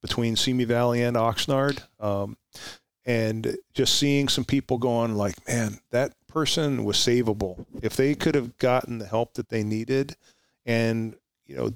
between 0.00 0.36
Simi 0.36 0.64
Valley 0.64 1.02
and 1.02 1.16
Oxnard. 1.16 1.82
Um, 2.00 2.36
and 3.04 3.56
just 3.74 3.96
seeing 3.96 4.28
some 4.28 4.44
people 4.44 4.78
going 4.78 5.14
like, 5.14 5.46
man, 5.48 5.80
that 5.90 6.14
person 6.28 6.84
was 6.84 6.96
savable. 6.96 7.66
If 7.82 7.96
they 7.96 8.14
could 8.14 8.34
have 8.34 8.56
gotten 8.58 8.98
the 8.98 9.06
help 9.06 9.34
that 9.34 9.48
they 9.48 9.64
needed, 9.64 10.16
and 10.64 11.16
you 11.46 11.56
know, 11.56 11.70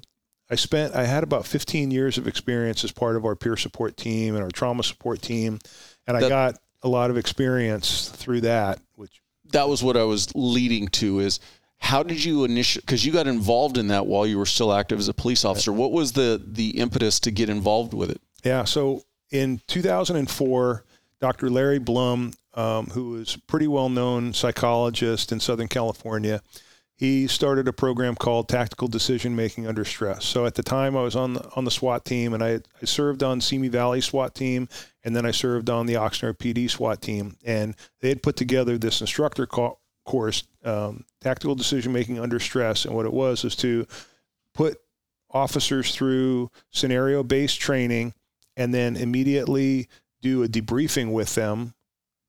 I 0.49 0.55
spent 0.55 0.95
I 0.95 1.05
had 1.05 1.23
about 1.23 1.45
15 1.45 1.91
years 1.91 2.17
of 2.17 2.27
experience 2.27 2.83
as 2.83 2.91
part 2.91 3.15
of 3.15 3.25
our 3.25 3.35
peer 3.35 3.57
support 3.57 3.97
team 3.97 4.35
and 4.35 4.43
our 4.43 4.49
trauma 4.49 4.83
support 4.83 5.21
team, 5.21 5.59
and 6.07 6.15
I 6.15 6.27
got 6.27 6.55
a 6.83 6.87
lot 6.87 7.09
of 7.09 7.17
experience 7.17 8.09
through 8.09 8.41
that. 8.41 8.79
Which 8.95 9.21
that 9.51 9.67
was 9.67 9.83
what 9.83 9.97
I 9.97 10.03
was 10.03 10.33
leading 10.35 10.87
to 10.89 11.19
is 11.19 11.39
how 11.79 12.03
did 12.03 12.23
you 12.23 12.43
initiate, 12.43 12.85
because 12.85 13.05
you 13.05 13.11
got 13.11 13.27
involved 13.27 13.77
in 13.77 13.87
that 13.89 14.07
while 14.07 14.25
you 14.25 14.37
were 14.37 14.45
still 14.45 14.73
active 14.73 14.99
as 14.99 15.07
a 15.07 15.13
police 15.13 15.45
officer 15.45 15.71
what 15.71 15.91
was 15.91 16.13
the 16.13 16.41
the 16.45 16.79
impetus 16.79 17.19
to 17.21 17.31
get 17.31 17.49
involved 17.49 17.93
with 17.93 18.09
it 18.09 18.21
yeah 18.43 18.63
so 18.63 19.03
in 19.31 19.61
2004 19.67 20.83
dr 21.21 21.49
larry 21.49 21.79
blum 21.79 22.33
um, 22.55 22.87
who 22.87 23.17
is 23.17 23.35
a 23.35 23.39
pretty 23.41 23.67
well 23.67 23.89
known 23.89 24.33
psychologist 24.33 25.31
in 25.31 25.39
southern 25.39 25.67
california 25.67 26.41
he 26.97 27.27
started 27.27 27.67
a 27.67 27.73
program 27.73 28.15
called 28.15 28.49
tactical 28.49 28.87
decision 28.87 29.35
making 29.35 29.67
under 29.67 29.85
stress 29.85 30.25
so 30.25 30.45
at 30.45 30.55
the 30.55 30.63
time 30.63 30.97
i 30.97 31.01
was 31.01 31.15
on 31.15 31.33
the 31.33 31.49
on 31.55 31.63
the 31.63 31.71
swat 31.71 32.05
team 32.05 32.33
and 32.33 32.43
i, 32.43 32.59
I 32.81 32.85
served 32.85 33.23
on 33.23 33.41
simi 33.41 33.67
valley 33.67 34.01
swat 34.01 34.35
team 34.35 34.67
and 35.03 35.15
then 35.15 35.25
i 35.25 35.31
served 35.31 35.69
on 35.69 35.85
the 35.85 35.95
oxnard 35.95 36.37
pd 36.37 36.69
swat 36.69 37.01
team 37.01 37.37
and 37.45 37.75
they 38.01 38.09
had 38.09 38.23
put 38.23 38.35
together 38.35 38.77
this 38.77 39.01
instructor 39.01 39.45
call, 39.45 39.79
course, 40.07 40.43
um, 40.63 41.05
tactical 41.21 41.53
decision 41.53 41.93
making 41.93 42.17
under 42.17 42.39
stress. 42.39 42.85
And 42.85 42.95
what 42.95 43.05
it 43.05 43.13
was 43.13 43.43
is 43.43 43.55
to 43.57 43.85
put 44.55 44.79
officers 45.29 45.93
through 45.93 46.49
scenario 46.71 47.21
based 47.21 47.59
training 47.59 48.15
and 48.55 48.73
then 48.73 48.95
immediately 48.95 49.87
do 50.21 50.41
a 50.41 50.47
debriefing 50.47 51.11
with 51.11 51.35
them 51.35 51.75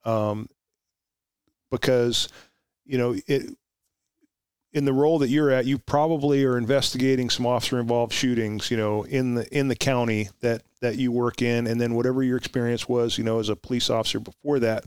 um, 0.04 0.50
because, 1.70 2.28
you 2.84 2.98
know, 2.98 3.16
it, 3.26 3.56
in 4.72 4.84
the 4.84 4.92
role 4.92 5.18
that 5.18 5.28
you're 5.28 5.50
at, 5.50 5.64
you 5.64 5.78
probably 5.78 6.44
are 6.44 6.58
investigating 6.58 7.30
some 7.30 7.46
officer 7.46 7.78
involved 7.80 8.12
shootings, 8.12 8.70
you 8.70 8.76
know, 8.76 9.04
in 9.04 9.34
the 9.34 9.56
in 9.56 9.68
the 9.68 9.76
county 9.76 10.28
that 10.40 10.62
that 10.80 10.96
you 10.96 11.10
work 11.10 11.40
in, 11.42 11.66
and 11.66 11.80
then 11.80 11.94
whatever 11.94 12.22
your 12.22 12.36
experience 12.36 12.88
was, 12.88 13.18
you 13.18 13.24
know, 13.24 13.38
as 13.38 13.48
a 13.48 13.56
police 13.56 13.88
officer 13.90 14.20
before 14.20 14.58
that, 14.60 14.84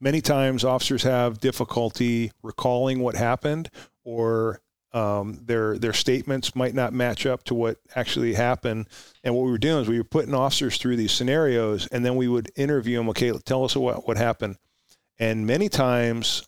many 0.00 0.20
times 0.20 0.64
officers 0.64 1.02
have 1.02 1.38
difficulty 1.38 2.32
recalling 2.42 3.00
what 3.00 3.14
happened 3.14 3.70
or 4.04 4.60
um, 4.92 5.38
their 5.44 5.78
their 5.78 5.92
statements 5.92 6.54
might 6.54 6.74
not 6.74 6.92
match 6.92 7.24
up 7.24 7.44
to 7.44 7.54
what 7.54 7.78
actually 7.94 8.34
happened. 8.34 8.88
And 9.24 9.34
what 9.34 9.44
we 9.44 9.50
were 9.50 9.58
doing 9.58 9.82
is 9.82 9.88
we 9.88 9.98
were 9.98 10.04
putting 10.04 10.34
officers 10.34 10.76
through 10.76 10.96
these 10.96 11.12
scenarios, 11.12 11.86
and 11.88 12.04
then 12.04 12.16
we 12.16 12.28
would 12.28 12.50
interview 12.56 12.98
them. 12.98 13.08
Okay, 13.10 13.32
tell 13.44 13.64
us 13.64 13.76
what 13.76 14.06
what 14.06 14.16
happened. 14.16 14.56
And 15.18 15.46
many 15.46 15.68
times, 15.68 16.46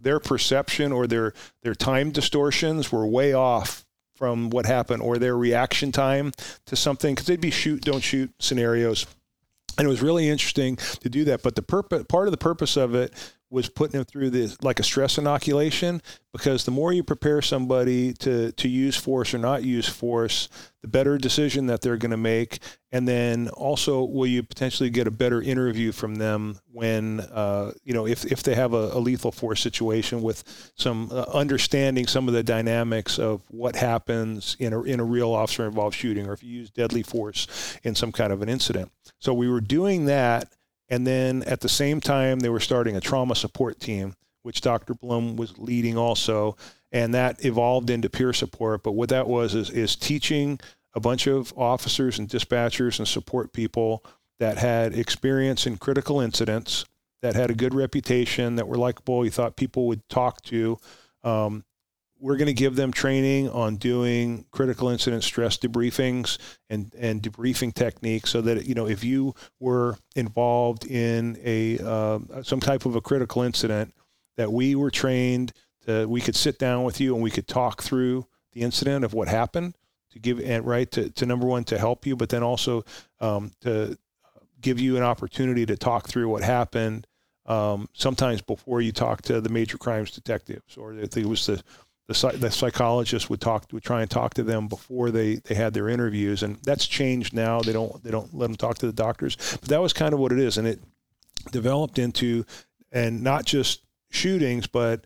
their 0.00 0.20
perception 0.20 0.92
or 0.92 1.06
their 1.06 1.32
their 1.62 1.74
time 1.74 2.10
distortions 2.10 2.90
were 2.90 3.06
way 3.06 3.32
off 3.32 3.84
from 4.14 4.48
what 4.48 4.64
happened, 4.64 5.02
or 5.02 5.18
their 5.18 5.36
reaction 5.36 5.92
time 5.92 6.32
to 6.64 6.74
something 6.74 7.14
because 7.14 7.26
they'd 7.26 7.40
be 7.40 7.50
shoot 7.50 7.82
don't 7.82 8.02
shoot 8.02 8.30
scenarios 8.38 9.06
and 9.78 9.86
it 9.86 9.88
was 9.88 10.02
really 10.02 10.28
interesting 10.28 10.76
to 10.76 11.08
do 11.08 11.24
that. 11.24 11.42
But 11.42 11.54
the 11.54 11.62
purpose, 11.62 12.04
part 12.08 12.28
of 12.28 12.32
the 12.32 12.38
purpose 12.38 12.76
of 12.76 12.94
it 12.94 13.12
was 13.50 13.68
putting 13.68 13.92
them 13.92 14.04
through 14.04 14.30
this 14.30 14.60
like 14.62 14.80
a 14.80 14.82
stress 14.82 15.18
inoculation 15.18 16.02
because 16.32 16.64
the 16.64 16.70
more 16.70 16.92
you 16.92 17.02
prepare 17.02 17.40
somebody 17.40 18.12
to 18.12 18.52
to 18.52 18.68
use 18.68 18.96
force 18.96 19.32
or 19.32 19.38
not 19.38 19.62
use 19.62 19.88
force 19.88 20.48
the 20.82 20.88
better 20.88 21.18
decision 21.18 21.66
that 21.66 21.80
they're 21.80 21.96
going 21.96 22.12
to 22.12 22.16
make. 22.16 22.60
And 22.92 23.08
then 23.08 23.48
also 23.48 24.04
will 24.04 24.26
you 24.26 24.42
potentially 24.42 24.88
get 24.88 25.08
a 25.08 25.10
better 25.10 25.42
interview 25.42 25.90
from 25.90 26.14
them 26.14 26.58
when 26.72 27.20
uh, 27.20 27.72
you 27.84 27.92
know 27.92 28.06
if, 28.06 28.24
if 28.24 28.42
they 28.42 28.54
have 28.54 28.72
a, 28.72 28.92
a, 28.92 29.00
lethal 29.00 29.32
force 29.32 29.60
situation 29.60 30.22
with 30.22 30.72
some 30.76 31.10
uh, 31.12 31.24
understanding 31.34 32.06
some 32.06 32.28
of 32.28 32.34
the 32.34 32.42
dynamics 32.42 33.18
of 33.18 33.42
what 33.48 33.76
happens 33.76 34.56
in 34.58 34.72
a, 34.72 34.82
in 34.82 35.00
a 35.00 35.04
real 35.04 35.32
officer 35.32 35.66
involved 35.66 35.96
shooting 35.96 36.26
or 36.26 36.32
if 36.32 36.42
you 36.42 36.50
use 36.50 36.70
deadly 36.70 37.02
force 37.02 37.78
in 37.82 37.94
some 37.94 38.12
kind 38.12 38.32
of 38.32 38.40
an 38.40 38.48
incident. 38.48 38.90
So 39.18 39.34
we 39.34 39.48
were 39.48 39.60
doing 39.60 40.06
that 40.06 40.52
and 40.88 41.06
then 41.06 41.42
at 41.44 41.60
the 41.60 41.68
same 41.68 42.00
time, 42.00 42.40
they 42.40 42.48
were 42.48 42.60
starting 42.60 42.96
a 42.96 43.00
trauma 43.00 43.34
support 43.34 43.80
team, 43.80 44.14
which 44.42 44.60
Dr. 44.60 44.94
Blum 44.94 45.36
was 45.36 45.58
leading 45.58 45.98
also. 45.98 46.56
And 46.92 47.12
that 47.14 47.44
evolved 47.44 47.90
into 47.90 48.08
peer 48.08 48.32
support. 48.32 48.82
But 48.82 48.92
what 48.92 49.08
that 49.08 49.26
was 49.26 49.54
is, 49.54 49.70
is 49.70 49.96
teaching 49.96 50.60
a 50.94 51.00
bunch 51.00 51.26
of 51.26 51.52
officers 51.56 52.18
and 52.18 52.28
dispatchers 52.28 52.98
and 52.98 53.08
support 53.08 53.52
people 53.52 54.04
that 54.38 54.58
had 54.58 54.94
experience 54.94 55.66
in 55.66 55.76
critical 55.76 56.20
incidents, 56.20 56.84
that 57.22 57.34
had 57.34 57.50
a 57.50 57.54
good 57.54 57.74
reputation, 57.74 58.56
that 58.56 58.68
were 58.68 58.76
likable, 58.76 59.24
you 59.24 59.30
thought 59.30 59.56
people 59.56 59.88
would 59.88 60.08
talk 60.08 60.42
to. 60.42 60.78
Um, 61.24 61.64
we're 62.18 62.36
going 62.36 62.46
to 62.46 62.54
give 62.54 62.76
them 62.76 62.92
training 62.92 63.48
on 63.50 63.76
doing 63.76 64.46
critical 64.50 64.88
incident 64.88 65.22
stress 65.22 65.56
debriefings 65.56 66.38
and, 66.70 66.92
and 66.98 67.22
debriefing 67.22 67.74
techniques 67.74 68.30
so 68.30 68.40
that 68.40 68.66
you 68.66 68.74
know 68.74 68.86
if 68.86 69.04
you 69.04 69.34
were 69.60 69.96
involved 70.14 70.86
in 70.86 71.38
a 71.44 71.78
uh, 71.78 72.18
some 72.42 72.60
type 72.60 72.86
of 72.86 72.96
a 72.96 73.00
critical 73.00 73.42
incident 73.42 73.94
that 74.36 74.52
we 74.52 74.74
were 74.74 74.90
trained 74.90 75.52
to 75.84 76.06
we 76.06 76.20
could 76.20 76.36
sit 76.36 76.58
down 76.58 76.84
with 76.84 77.00
you 77.00 77.14
and 77.14 77.22
we 77.22 77.30
could 77.30 77.48
talk 77.48 77.82
through 77.82 78.26
the 78.52 78.62
incident 78.62 79.04
of 79.04 79.12
what 79.12 79.28
happened 79.28 79.76
to 80.10 80.18
give 80.18 80.40
and 80.40 80.66
right 80.66 80.90
to, 80.90 81.10
to 81.10 81.26
number 81.26 81.46
one 81.46 81.64
to 81.64 81.78
help 81.78 82.06
you 82.06 82.16
but 82.16 82.28
then 82.28 82.42
also 82.42 82.82
um, 83.20 83.50
to 83.60 83.96
give 84.60 84.80
you 84.80 84.96
an 84.96 85.02
opportunity 85.02 85.66
to 85.66 85.76
talk 85.76 86.08
through 86.08 86.28
what 86.28 86.42
happened 86.42 87.06
um, 87.44 87.88
sometimes 87.92 88.42
before 88.42 88.80
you 88.80 88.90
talk 88.90 89.22
to 89.22 89.40
the 89.40 89.48
major 89.48 89.78
crimes 89.78 90.10
detectives 90.10 90.76
or 90.76 90.94
if 90.94 91.16
it 91.16 91.26
was 91.26 91.46
the 91.46 91.62
the, 92.08 92.36
the 92.38 92.50
psychologist 92.50 93.28
would 93.30 93.40
talk 93.40 93.66
would 93.72 93.82
try 93.82 94.00
and 94.00 94.10
talk 94.10 94.34
to 94.34 94.42
them 94.42 94.68
before 94.68 95.10
they, 95.10 95.36
they 95.36 95.54
had 95.54 95.74
their 95.74 95.88
interviews 95.88 96.42
and 96.42 96.56
that's 96.62 96.86
changed 96.86 97.34
now. 97.34 97.60
They 97.60 97.72
don't 97.72 98.02
they 98.02 98.10
don't 98.10 98.32
let 98.32 98.46
them 98.46 98.56
talk 98.56 98.78
to 98.78 98.86
the 98.86 98.92
doctors. 98.92 99.36
But 99.60 99.68
that 99.68 99.82
was 99.82 99.92
kind 99.92 100.14
of 100.14 100.20
what 100.20 100.32
it 100.32 100.38
is 100.38 100.56
and 100.56 100.68
it 100.68 100.80
developed 101.50 101.98
into 101.98 102.44
and 102.92 103.22
not 103.22 103.44
just 103.44 103.82
shootings 104.10 104.66
but 104.66 105.04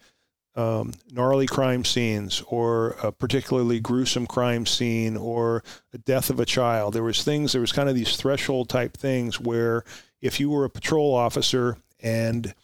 um, 0.56 0.92
gnarly 1.10 1.46
crime 1.46 1.84
scenes 1.84 2.42
or 2.48 2.96
a 3.02 3.12
particularly 3.12 3.80
gruesome 3.80 4.26
crime 4.26 4.66
scene 4.66 5.16
or 5.16 5.62
the 5.92 5.98
death 5.98 6.28
of 6.28 6.40
a 6.40 6.44
child. 6.44 6.92
There 6.92 7.02
was 7.02 7.24
things 7.24 7.52
there 7.52 7.60
was 7.62 7.72
kind 7.72 7.88
of 7.88 7.94
these 7.94 8.16
threshold 8.16 8.68
type 8.68 8.96
things 8.96 9.40
where 9.40 9.84
if 10.20 10.38
you 10.38 10.50
were 10.50 10.64
a 10.66 10.70
patrol 10.70 11.14
officer 11.14 11.78
and 12.02 12.54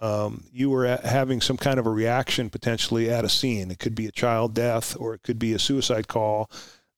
um, 0.00 0.44
you 0.52 0.70
were 0.70 0.98
having 1.04 1.40
some 1.40 1.56
kind 1.56 1.78
of 1.78 1.86
a 1.86 1.90
reaction 1.90 2.50
potentially 2.50 3.10
at 3.10 3.24
a 3.24 3.28
scene. 3.28 3.70
It 3.70 3.78
could 3.78 3.94
be 3.94 4.06
a 4.06 4.12
child 4.12 4.54
death 4.54 4.96
or 4.98 5.14
it 5.14 5.22
could 5.22 5.38
be 5.38 5.52
a 5.52 5.58
suicide 5.58 6.08
call 6.08 6.50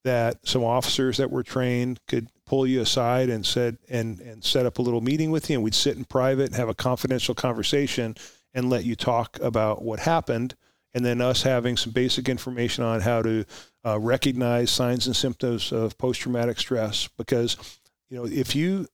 that 0.05 0.47
some 0.47 0.65
officers 0.65 1.19
that 1.19 1.31
were 1.31 1.43
trained 1.43 2.01
could 2.07 2.29
pull 2.47 2.67
you 2.67 2.81
aside 2.81 3.29
and 3.29 3.45
said 3.45 3.79
and 3.89 4.21
and 4.21 4.43
set 4.43 4.67
up 4.67 4.79
a 4.79 4.83
little 4.83 5.01
meeting 5.01 5.31
with 5.31 5.49
you 5.49 5.57
and 5.57 5.63
we'd 5.63 5.75
sit 5.75 5.97
in 5.97 6.05
private 6.05 6.47
and 6.47 6.57
have 6.57 6.69
a 6.69 6.75
confidential 6.75 7.35
conversation 7.35 8.17
and 8.55 8.71
let 8.71 8.85
you 8.85 8.97
talk 8.97 9.39
about 9.41 9.83
what 9.83 10.01
happened 10.01 10.55
and 10.93 11.05
then 11.05 11.21
us 11.21 11.43
having 11.43 11.77
some 11.77 11.93
basic 11.93 12.29
information 12.29 12.83
on 12.83 13.01
how 13.01 13.23
to 13.23 13.45
uh, 13.85 13.99
recognize 13.99 14.71
signs 14.71 15.07
and 15.07 15.15
symptoms 15.15 15.71
of 15.71 15.97
post-traumatic 15.99 16.59
stress 16.59 17.09
because 17.17 17.79
you 18.09 18.17
know 18.17 18.25
if 18.25 18.57
you 18.57 18.87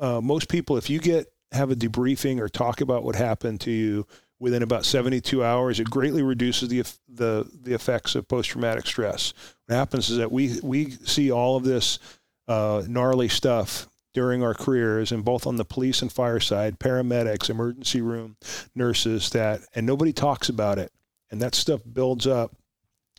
uh, 0.00 0.20
most 0.20 0.48
people 0.48 0.76
if 0.76 0.88
you 0.90 0.98
get 0.98 1.30
have 1.52 1.70
a 1.70 1.76
debriefing 1.76 2.40
or 2.40 2.48
talk 2.48 2.80
about 2.80 3.02
what 3.02 3.14
happened 3.14 3.60
to 3.62 3.70
you 3.70 4.06
within 4.40 4.62
about 4.62 4.84
72 4.84 5.42
hours 5.42 5.80
it 5.80 5.90
greatly 5.90 6.22
reduces 6.22 6.68
the 6.68 6.80
the 7.08 7.50
the 7.62 7.74
effects 7.74 8.14
of 8.14 8.28
post-traumatic 8.28 8.86
stress. 8.86 9.32
What 9.66 9.76
happens 9.76 10.10
is 10.10 10.18
that 10.18 10.30
we 10.32 10.60
we 10.62 10.90
see 10.90 11.30
all 11.30 11.56
of 11.56 11.64
this 11.64 11.98
uh, 12.46 12.82
gnarly 12.88 13.28
stuff 13.28 13.88
during 14.14 14.42
our 14.42 14.54
careers 14.54 15.12
and 15.12 15.24
both 15.24 15.46
on 15.46 15.56
the 15.56 15.64
police 15.64 16.02
and 16.02 16.10
fire 16.10 16.40
side 16.40 16.78
paramedics 16.78 17.50
emergency 17.50 18.00
room 18.00 18.36
nurses 18.74 19.30
that 19.30 19.60
and 19.74 19.86
nobody 19.86 20.12
talks 20.12 20.48
about 20.48 20.78
it. 20.78 20.92
And 21.30 21.42
that 21.42 21.54
stuff 21.54 21.82
builds 21.92 22.26
up 22.26 22.56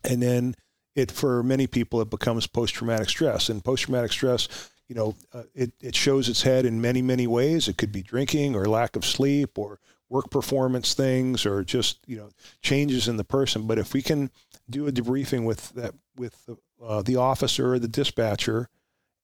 and 0.03 0.21
then 0.21 0.55
it 0.95 1.11
for 1.11 1.43
many 1.43 1.67
people 1.67 2.01
it 2.01 2.09
becomes 2.09 2.47
post-traumatic 2.47 3.09
stress. 3.09 3.49
And 3.49 3.63
post-traumatic 3.63 4.11
stress 4.11 4.47
you 4.89 4.95
know 4.95 5.15
uh, 5.33 5.43
it, 5.55 5.71
it 5.79 5.95
shows 5.95 6.27
its 6.27 6.41
head 6.41 6.65
in 6.65 6.81
many 6.81 7.01
many 7.01 7.27
ways. 7.27 7.69
It 7.69 7.77
could 7.77 7.93
be 7.93 8.01
drinking 8.01 8.55
or 8.55 8.65
lack 8.65 8.97
of 8.97 9.05
sleep 9.05 9.57
or 9.57 9.79
work 10.09 10.31
performance 10.31 10.95
things 10.95 11.45
or 11.45 11.63
just 11.63 11.99
you 12.07 12.17
know 12.17 12.29
changes 12.61 13.07
in 13.07 13.15
the 13.15 13.23
person. 13.23 13.67
But 13.67 13.79
if 13.79 13.93
we 13.93 14.01
can 14.01 14.31
do 14.69 14.87
a 14.87 14.91
debriefing 14.91 15.45
with 15.45 15.69
that 15.73 15.93
with 16.17 16.45
the, 16.45 16.57
uh, 16.83 17.01
the 17.03 17.15
officer 17.15 17.73
or 17.73 17.79
the 17.79 17.87
dispatcher 17.87 18.67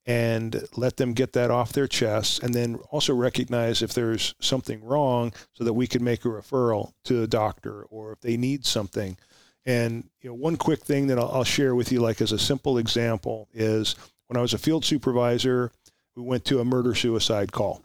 and 0.06 0.64
let 0.76 0.98
them 0.98 1.14
get 1.14 1.34
that 1.34 1.50
off 1.50 1.74
their 1.74 1.88
chests 1.88 2.38
and 2.38 2.54
then 2.54 2.76
also 2.92 3.14
recognize 3.14 3.82
if 3.82 3.94
there's 3.94 4.36
something 4.40 4.84
wrong 4.84 5.34
so 5.54 5.64
that 5.64 5.74
we 5.74 5.88
can 5.88 6.04
make 6.04 6.24
a 6.26 6.28
referral 6.28 6.94
to 7.04 7.24
a 7.24 7.28
doctor 7.28 7.84
or 7.86 8.12
if 8.12 8.22
they 8.22 8.38
need 8.38 8.66
something. 8.66 9.18
And 9.66 10.08
you 10.22 10.30
know 10.30 10.36
one 10.36 10.58
quick 10.58 10.82
thing 10.82 11.08
that 11.08 11.18
I'll, 11.18 11.32
I'll 11.32 11.44
share 11.44 11.74
with 11.74 11.92
you 11.92 12.02
like 12.02 12.22
as 12.22 12.32
a 12.32 12.38
simple 12.38 12.78
example 12.78 13.48
is 13.52 13.96
when 14.28 14.38
i 14.38 14.42
was 14.42 14.54
a 14.54 14.58
field 14.58 14.86
supervisor 14.86 15.72
we 16.16 16.24
went 16.24 16.46
to 16.46 16.60
a 16.60 16.66
murder 16.66 16.96
suicide 16.96 17.52
call. 17.52 17.82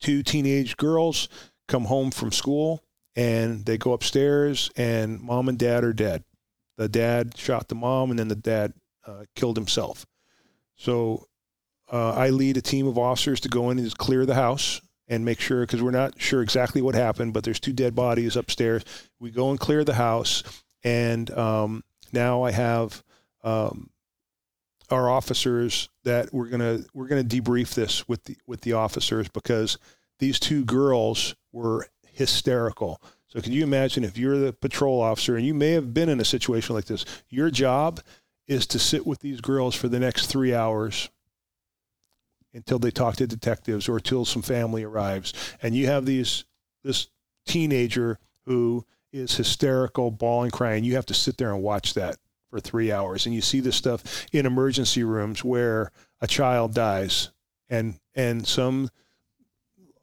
Two 0.00 0.22
teenage 0.22 0.76
girls 0.76 1.28
come 1.68 1.84
home 1.84 2.10
from 2.10 2.32
school 2.32 2.82
and 3.14 3.64
they 3.66 3.76
go 3.76 3.92
upstairs 3.92 4.70
and 4.76 5.20
mom 5.20 5.48
and 5.48 5.58
dad 5.58 5.84
are 5.84 5.92
dead. 5.92 6.24
The 6.78 6.88
dad 6.88 7.36
shot 7.36 7.68
the 7.68 7.74
mom 7.74 8.10
and 8.10 8.18
then 8.18 8.28
the 8.28 8.34
dad 8.34 8.72
uh, 9.06 9.24
killed 9.34 9.56
himself. 9.56 10.06
So 10.76 11.26
uh, 11.92 12.12
I 12.12 12.30
lead 12.30 12.56
a 12.56 12.62
team 12.62 12.86
of 12.86 12.98
officers 12.98 13.40
to 13.40 13.48
go 13.48 13.70
in 13.70 13.78
and 13.78 13.98
clear 13.98 14.26
the 14.26 14.34
house 14.34 14.80
and 15.08 15.24
make 15.24 15.40
sure 15.40 15.60
because 15.60 15.82
we're 15.82 15.90
not 15.90 16.20
sure 16.20 16.42
exactly 16.42 16.82
what 16.82 16.94
happened, 16.94 17.32
but 17.32 17.44
there's 17.44 17.60
two 17.60 17.72
dead 17.72 17.94
bodies 17.94 18.36
upstairs. 18.36 18.82
We 19.20 19.30
go 19.30 19.50
and 19.50 19.60
clear 19.60 19.84
the 19.84 19.94
house, 19.94 20.42
and 20.82 21.30
um, 21.30 21.84
now 22.12 22.42
I 22.42 22.50
have 22.50 23.04
um, 23.44 23.90
our 24.90 25.10
officers 25.10 25.88
that 26.04 26.32
we're 26.32 26.48
gonna 26.48 26.80
we're 26.94 27.08
gonna 27.08 27.24
debrief 27.24 27.74
this 27.74 28.08
with 28.08 28.24
the 28.24 28.36
with 28.46 28.60
the 28.62 28.72
officers 28.72 29.28
because 29.28 29.78
these 30.18 30.38
two 30.38 30.64
girls 30.64 31.34
were 31.52 31.88
hysterical. 32.06 33.00
So 33.28 33.40
can 33.40 33.52
you 33.52 33.62
imagine 33.62 34.04
if 34.04 34.16
you're 34.16 34.38
the 34.38 34.52
patrol 34.52 35.00
officer 35.00 35.36
and 35.36 35.44
you 35.44 35.54
may 35.54 35.72
have 35.72 35.92
been 35.92 36.08
in 36.08 36.20
a 36.20 36.24
situation 36.24 36.74
like 36.74 36.86
this, 36.86 37.04
your 37.28 37.50
job 37.50 38.00
is 38.46 38.66
to 38.68 38.78
sit 38.78 39.06
with 39.06 39.20
these 39.20 39.40
girls 39.40 39.74
for 39.74 39.88
the 39.88 39.98
next 39.98 40.26
three 40.26 40.54
hours 40.54 41.10
until 42.54 42.78
they 42.78 42.90
talk 42.90 43.16
to 43.16 43.26
detectives 43.26 43.88
or 43.88 43.96
until 43.96 44.24
some 44.24 44.42
family 44.42 44.84
arrives. 44.84 45.34
And 45.62 45.74
you 45.74 45.86
have 45.86 46.06
these 46.06 46.44
this 46.82 47.08
teenager 47.44 48.18
who 48.44 48.86
is 49.12 49.36
hysterical, 49.36 50.10
bawling, 50.10 50.50
crying. 50.50 50.84
You 50.84 50.94
have 50.94 51.06
to 51.06 51.14
sit 51.14 51.36
there 51.36 51.52
and 51.52 51.62
watch 51.62 51.94
that 51.94 52.16
for 52.50 52.60
three 52.60 52.92
hours. 52.92 53.26
And 53.26 53.34
you 53.34 53.40
see 53.40 53.60
this 53.60 53.76
stuff 53.76 54.26
in 54.32 54.46
emergency 54.46 55.04
rooms 55.04 55.44
where 55.44 55.90
a 56.20 56.26
child 56.26 56.74
dies 56.74 57.30
and 57.68 57.98
and 58.14 58.46
some 58.46 58.90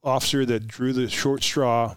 officer 0.03 0.45
that 0.45 0.67
drew 0.67 0.93
the 0.93 1.09
short 1.09 1.43
straw 1.43 1.95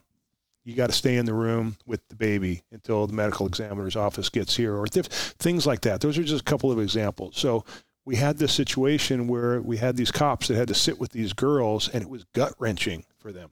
you 0.67 0.75
got 0.75 0.89
to 0.89 0.93
stay 0.93 1.17
in 1.17 1.27
the 1.27 1.33
room 1.33 1.77
with 1.87 2.07
the 2.09 2.17
baby 2.17 2.65
until 2.73 3.07
the 3.07 3.13
medical 3.13 3.47
examiner's 3.47 3.95
office 3.95 4.29
gets 4.29 4.57
here, 4.57 4.75
or 4.75 4.87
th- 4.87 5.07
things 5.07 5.65
like 5.65 5.83
that. 5.83 6.01
Those 6.01 6.19
are 6.19 6.25
just 6.25 6.41
a 6.41 6.45
couple 6.45 6.73
of 6.73 6.81
examples. 6.81 7.39
So 7.39 7.65
we 8.05 8.17
had 8.17 8.37
this 8.37 8.53
situation 8.53 9.29
where 9.29 9.63
we 9.63 9.77
had 9.77 9.97
these 9.97 10.11
cops 10.11 10.49
that 10.49 10.57
had 10.57 10.67
to 10.69 10.75
sit 10.75 10.99
with 10.99 11.13
these 11.13 11.33
girls, 11.33 11.89
and 11.89 12.03
it 12.03 12.11
was 12.11 12.25
gut 12.35 12.53
wrenching 12.59 13.05
for 13.17 13.33
them. 13.33 13.51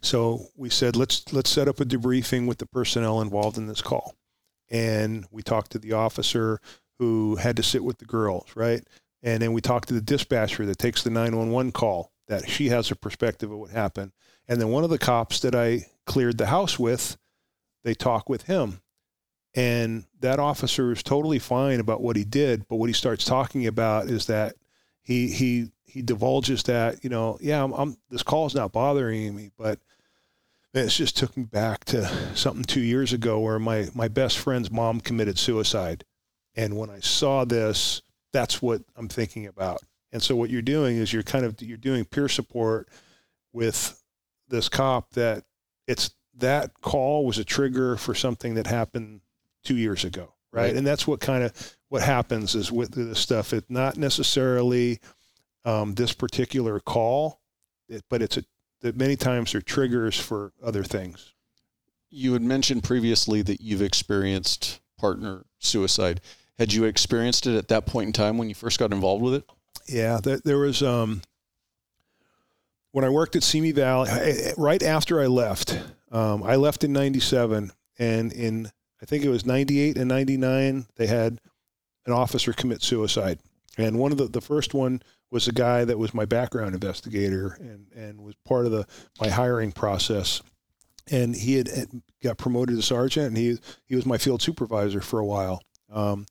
So 0.00 0.46
we 0.56 0.70
said, 0.70 0.96
let's 0.96 1.30
let's 1.30 1.50
set 1.50 1.68
up 1.68 1.78
a 1.78 1.84
debriefing 1.84 2.48
with 2.48 2.56
the 2.56 2.66
personnel 2.66 3.20
involved 3.20 3.58
in 3.58 3.66
this 3.66 3.82
call, 3.82 4.14
and 4.70 5.26
we 5.30 5.42
talked 5.42 5.72
to 5.72 5.78
the 5.78 5.92
officer 5.92 6.60
who 6.98 7.36
had 7.36 7.56
to 7.56 7.62
sit 7.62 7.84
with 7.84 7.98
the 7.98 8.04
girls, 8.04 8.46
right? 8.54 8.82
And 9.22 9.42
then 9.42 9.52
we 9.52 9.60
talked 9.60 9.88
to 9.88 9.94
the 9.94 10.00
dispatcher 10.00 10.66
that 10.66 10.78
takes 10.78 11.02
the 11.02 11.10
911 11.10 11.72
call 11.72 12.12
that 12.28 12.48
she 12.48 12.68
has 12.68 12.90
a 12.90 12.96
perspective 12.96 13.50
of 13.50 13.58
what 13.58 13.70
happened. 13.70 14.12
And 14.46 14.60
then 14.60 14.68
one 14.68 14.84
of 14.84 14.90
the 14.90 14.98
cops 14.98 15.40
that 15.40 15.54
I 15.54 15.86
cleared 16.06 16.38
the 16.38 16.46
house 16.46 16.78
with, 16.78 17.16
they 17.84 17.94
talk 17.94 18.28
with 18.28 18.42
him. 18.42 18.80
And 19.54 20.04
that 20.20 20.38
officer 20.38 20.92
is 20.92 21.02
totally 21.02 21.38
fine 21.38 21.80
about 21.80 22.02
what 22.02 22.16
he 22.16 22.24
did, 22.24 22.68
but 22.68 22.76
what 22.76 22.88
he 22.88 22.92
starts 22.92 23.24
talking 23.24 23.66
about 23.66 24.06
is 24.06 24.26
that 24.26 24.54
he 25.02 25.28
he 25.28 25.70
he 25.86 26.02
divulges 26.02 26.62
that 26.64 27.02
you 27.02 27.08
know 27.08 27.38
yeah 27.40 27.64
I'm, 27.64 27.72
I'm 27.72 27.96
this 28.10 28.22
not 28.54 28.72
bothering 28.72 29.34
me, 29.34 29.50
but 29.56 29.80
it's 30.78 30.96
just 30.96 31.16
took 31.16 31.36
me 31.36 31.44
back 31.44 31.84
to 31.86 32.06
something 32.34 32.64
two 32.64 32.80
years 32.80 33.12
ago 33.12 33.40
where 33.40 33.58
my 33.58 33.88
my 33.94 34.08
best 34.08 34.38
friend's 34.38 34.70
mom 34.70 35.00
committed 35.00 35.38
suicide, 35.38 36.04
and 36.54 36.76
when 36.76 36.90
I 36.90 37.00
saw 37.00 37.44
this, 37.44 38.02
that's 38.32 38.60
what 38.62 38.82
I'm 38.96 39.08
thinking 39.08 39.46
about. 39.46 39.80
And 40.12 40.22
so 40.22 40.36
what 40.36 40.50
you're 40.50 40.62
doing 40.62 40.96
is 40.96 41.12
you're 41.12 41.22
kind 41.22 41.44
of 41.44 41.60
you're 41.60 41.76
doing 41.76 42.04
peer 42.04 42.28
support 42.28 42.88
with 43.52 44.02
this 44.48 44.68
cop 44.68 45.10
that 45.10 45.44
it's 45.86 46.10
that 46.36 46.80
call 46.80 47.26
was 47.26 47.38
a 47.38 47.44
trigger 47.44 47.96
for 47.96 48.14
something 48.14 48.54
that 48.54 48.66
happened 48.66 49.20
two 49.64 49.76
years 49.76 50.04
ago, 50.04 50.34
right? 50.52 50.62
right. 50.62 50.76
And 50.76 50.86
that's 50.86 51.06
what 51.06 51.20
kind 51.20 51.44
of 51.44 51.76
what 51.88 52.02
happens 52.02 52.54
is 52.54 52.70
with 52.70 52.92
this 52.92 53.18
stuff. 53.18 53.52
It's 53.52 53.68
not 53.68 53.96
necessarily 53.96 55.00
um, 55.64 55.94
this 55.94 56.12
particular 56.12 56.80
call, 56.80 57.40
it, 57.88 58.04
but 58.08 58.22
it's 58.22 58.36
a 58.36 58.44
that 58.80 58.96
many 58.96 59.16
times 59.16 59.54
are 59.54 59.60
triggers 59.60 60.18
for 60.18 60.52
other 60.62 60.84
things. 60.84 61.34
You 62.10 62.32
had 62.32 62.42
mentioned 62.42 62.84
previously 62.84 63.42
that 63.42 63.60
you've 63.60 63.82
experienced 63.82 64.80
partner 64.98 65.44
suicide. 65.58 66.20
Had 66.58 66.72
you 66.72 66.84
experienced 66.84 67.46
it 67.46 67.56
at 67.56 67.68
that 67.68 67.86
point 67.86 68.08
in 68.08 68.12
time 68.12 68.38
when 68.38 68.48
you 68.48 68.54
first 68.54 68.78
got 68.78 68.92
involved 68.92 69.22
with 69.22 69.34
it? 69.34 69.44
Yeah, 69.86 70.20
there, 70.22 70.40
there 70.44 70.58
was 70.58 70.82
um, 70.82 71.22
when 72.92 73.04
I 73.04 73.10
worked 73.10 73.36
at 73.36 73.42
Simi 73.42 73.72
Valley, 73.72 74.10
right 74.56 74.82
after 74.82 75.20
I 75.20 75.26
left, 75.26 75.78
um, 76.10 76.42
I 76.42 76.56
left 76.56 76.84
in 76.84 76.92
97 76.92 77.72
and 77.98 78.32
in, 78.32 78.70
I 79.02 79.06
think 79.06 79.24
it 79.24 79.28
was 79.28 79.44
98 79.44 79.96
and 79.96 80.08
99, 80.08 80.86
they 80.96 81.06
had 81.06 81.40
an 82.06 82.12
officer 82.12 82.52
commit 82.52 82.82
suicide. 82.82 83.38
And 83.76 83.98
one 83.98 84.12
of 84.12 84.18
the, 84.18 84.26
the 84.26 84.40
first 84.40 84.74
one 84.74 85.02
was 85.30 85.48
a 85.48 85.52
guy 85.52 85.84
that 85.84 85.98
was 85.98 86.14
my 86.14 86.24
background 86.24 86.74
investigator 86.74 87.56
and, 87.60 87.86
and 87.94 88.20
was 88.20 88.34
part 88.46 88.66
of 88.66 88.72
the, 88.72 88.86
my 89.20 89.28
hiring 89.28 89.72
process. 89.72 90.42
And 91.10 91.34
he 91.34 91.54
had, 91.54 91.68
had 91.68 92.02
got 92.22 92.38
promoted 92.38 92.76
to 92.76 92.82
sergeant 92.82 93.28
and 93.28 93.36
he, 93.36 93.58
he 93.86 93.94
was 93.94 94.06
my 94.06 94.18
field 94.18 94.42
supervisor 94.42 95.00
for 95.00 95.18
a 95.18 95.26
while. 95.26 95.62
Um, 95.90 96.26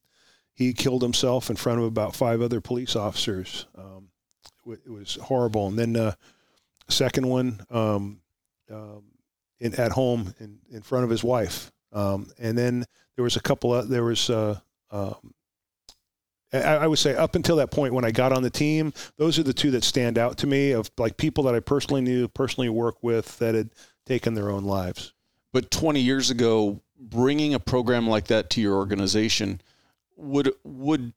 he 0.54 0.74
killed 0.74 1.04
himself 1.04 1.50
in 1.50 1.56
front 1.56 1.80
of 1.80 1.86
about 1.86 2.16
five 2.16 2.42
other 2.42 2.62
police 2.62 2.96
officers. 2.96 3.68
Um, 3.78 4.10
it 4.68 4.90
was 4.90 5.16
horrible. 5.16 5.68
And 5.68 5.78
then, 5.78 5.96
uh, 5.96 6.14
second 6.90 7.28
one 7.28 7.60
um, 7.70 8.22
um, 8.72 9.04
in, 9.60 9.76
at 9.76 9.92
home 9.92 10.34
in, 10.40 10.60
in 10.72 10.82
front 10.82 11.04
of 11.04 11.10
his 11.10 11.24
wife. 11.24 11.72
Um, 11.94 12.30
and 12.40 12.58
then 12.58 12.86
there 13.16 13.24
was 13.24 13.36
a 13.36 13.42
couple 13.42 13.74
of, 13.74 13.90
there 13.90 14.04
was, 14.04 14.30
uh, 14.30 14.60
um, 14.92 15.34
I, 16.54 16.60
I, 16.60 16.88
would 16.88 17.00
say 17.00 17.16
up 17.16 17.36
until 17.36 17.58
that 17.58 17.72
point 17.72 17.94
when 17.94 18.06
I 18.06 18.12
got 18.12 18.32
on 18.32 18.44
the 18.44 18.50
team, 18.50 18.94
those 19.18 19.38
are 19.38 19.44
the 19.44 19.54
two 19.54 19.72
that 19.72 19.84
stand 19.84 20.18
out 20.18 20.38
to 20.40 20.48
me 20.48 20.72
of 20.72 20.90
like 20.98 21.18
people 21.18 21.44
that 21.46 21.56
I 21.56 21.60
personally 21.60 22.02
knew, 22.02 22.28
personally 22.28 22.70
worked 22.70 23.04
with 23.04 23.38
that 23.40 23.56
had 23.56 23.70
taken 24.06 24.34
their 24.34 24.50
own 24.50 24.64
lives. 24.64 25.14
But 25.52 25.72
20 25.72 26.00
years 26.00 26.30
ago, 26.30 26.82
bringing 27.00 27.54
a 27.54 27.60
program 27.60 28.08
like 28.08 28.28
that 28.28 28.50
to 28.52 28.62
your 28.62 28.76
organization 28.76 29.62
would, 30.16 30.52
would, 30.64 31.14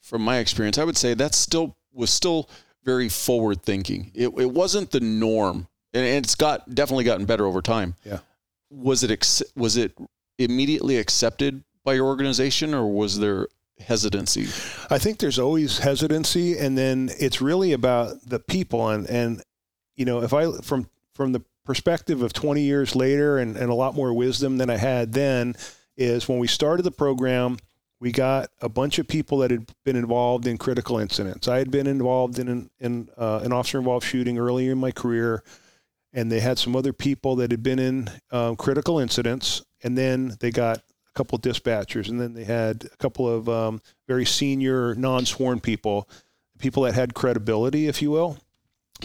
from 0.00 0.22
my 0.22 0.38
experience, 0.38 0.78
I 0.78 0.84
would 0.84 0.96
say 0.96 1.14
that 1.14 1.34
still 1.34 1.76
was 1.92 2.10
still 2.10 2.48
very 2.84 3.08
forward 3.08 3.62
thinking. 3.62 4.10
It, 4.14 4.28
it 4.28 4.50
wasn't 4.50 4.90
the 4.90 5.00
norm 5.00 5.68
and 5.94 6.04
it's 6.04 6.34
got 6.34 6.74
definitely 6.74 7.04
gotten 7.04 7.26
better 7.26 7.46
over 7.46 7.60
time. 7.60 7.94
Yeah. 8.04 8.18
Was 8.70 9.02
it 9.02 9.42
was 9.54 9.76
it 9.76 9.96
immediately 10.38 10.96
accepted 10.96 11.62
by 11.84 11.94
your 11.94 12.06
organization, 12.06 12.74
or 12.74 12.90
was 12.90 13.18
there 13.18 13.48
hesitancy? 13.86 14.48
I 14.90 14.98
think 14.98 15.18
there's 15.18 15.38
always 15.38 15.78
hesitancy, 15.78 16.56
and 16.58 16.76
then 16.76 17.10
it's 17.18 17.40
really 17.40 17.72
about 17.72 18.28
the 18.28 18.38
people. 18.38 18.88
And 18.88 19.08
and 19.08 19.42
you 19.96 20.04
know, 20.04 20.22
if 20.22 20.32
I 20.32 20.50
from 20.62 20.88
from 21.14 21.32
the 21.32 21.42
perspective 21.64 22.22
of 22.22 22.32
20 22.32 22.62
years 22.62 22.96
later, 22.96 23.38
and, 23.38 23.56
and 23.56 23.70
a 23.70 23.74
lot 23.74 23.94
more 23.94 24.12
wisdom 24.12 24.58
than 24.58 24.70
I 24.70 24.76
had 24.76 25.12
then, 25.12 25.54
is 25.96 26.28
when 26.28 26.38
we 26.38 26.46
started 26.46 26.82
the 26.82 26.90
program. 26.90 27.58
We 28.00 28.10
got 28.10 28.50
a 28.60 28.68
bunch 28.68 28.98
of 28.98 29.06
people 29.06 29.38
that 29.38 29.52
had 29.52 29.72
been 29.84 29.94
involved 29.94 30.48
in 30.48 30.58
critical 30.58 30.98
incidents. 30.98 31.46
I 31.46 31.58
had 31.58 31.70
been 31.70 31.86
involved 31.86 32.40
in 32.40 32.48
an, 32.48 32.70
in 32.80 33.08
uh, 33.16 33.42
an 33.44 33.52
officer 33.52 33.78
involved 33.78 34.04
shooting 34.04 34.38
earlier 34.38 34.72
in 34.72 34.78
my 34.78 34.90
career, 34.90 35.44
and 36.12 36.30
they 36.30 36.40
had 36.40 36.58
some 36.58 36.74
other 36.74 36.92
people 36.92 37.36
that 37.36 37.52
had 37.52 37.62
been 37.62 37.78
in 37.78 38.10
um, 38.32 38.56
critical 38.56 38.98
incidents, 38.98 39.62
and 39.84 39.96
then 39.96 40.36
they 40.40 40.50
got 40.50 40.82
a 41.14 41.18
couple 41.18 41.36
of 41.36 41.42
dispatchers, 41.42 42.08
and 42.08 42.20
then 42.20 42.34
they 42.34 42.44
had 42.44 42.84
a 42.92 42.96
couple 42.96 43.28
of 43.28 43.48
um, 43.48 43.80
very 44.08 44.24
senior 44.24 44.94
non-sworn 44.94 45.60
people, 45.60 46.08
people 46.58 46.84
that 46.84 46.94
had 46.94 47.14
credibility, 47.14 47.86
if 47.86 48.00
you 48.00 48.10
will. 48.10 48.38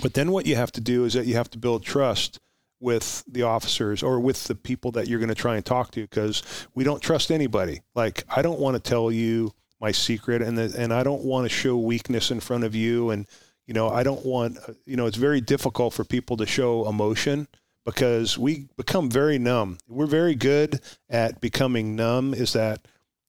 But 0.02 0.14
then 0.14 0.32
what 0.32 0.46
you 0.46 0.56
have 0.56 0.72
to 0.74 0.82
do 0.82 1.06
is 1.06 1.14
that 1.14 1.26
you 1.26 1.36
have 1.36 1.50
to 1.52 1.58
build 1.58 1.84
trust 1.84 2.40
with 2.80 3.24
the 3.28 3.44
officers 3.44 4.04
or 4.04 4.20
with 4.20 4.44
the 4.46 4.56
people 4.56 4.92
that 4.92 5.08
you're 5.08 5.20
going 5.20 5.30
to 5.30 5.36
try 5.36 5.56
and 5.56 5.66
talk 5.66 5.92
to 5.92 6.02
because 6.02 6.44
we 6.76 6.84
don't 6.84 7.02
trust 7.02 7.32
anybody. 7.32 7.82
Like 7.96 8.24
I 8.30 8.42
don't 8.42 8.60
want 8.60 8.76
to 8.76 8.90
tell 8.90 9.12
you 9.12 9.54
my 9.80 9.92
secret 9.92 10.42
and 10.42 10.58
the, 10.58 10.74
and 10.78 10.94
I 10.94 11.04
don't 11.04 11.24
want 11.24 11.46
to 11.46 11.50
show 11.50 11.78
weakness 11.78 12.32
in 12.32 12.40
front 12.40 12.64
of 12.64 12.76
you 12.76 13.10
and 13.10 13.28
you 13.66 13.74
know 13.74 13.90
I 13.90 14.04
don't 14.04 14.26
want 14.26 14.58
you 14.86 14.96
know 14.96 15.06
it's 15.06 15.18
very 15.18 15.42
difficult 15.42 15.94
for 15.94 16.04
people 16.04 16.38
to 16.38 16.46
show 16.46 16.88
emotion 16.88 17.48
because 17.88 18.38
we 18.38 18.68
become 18.76 19.10
very 19.10 19.40
numb. 19.40 19.78
We're 19.88 20.08
very 20.08 20.36
good 20.36 20.82
at 21.10 21.40
becoming 21.40 21.96
numb 21.96 22.34
is 22.34 22.52
that 22.52 22.86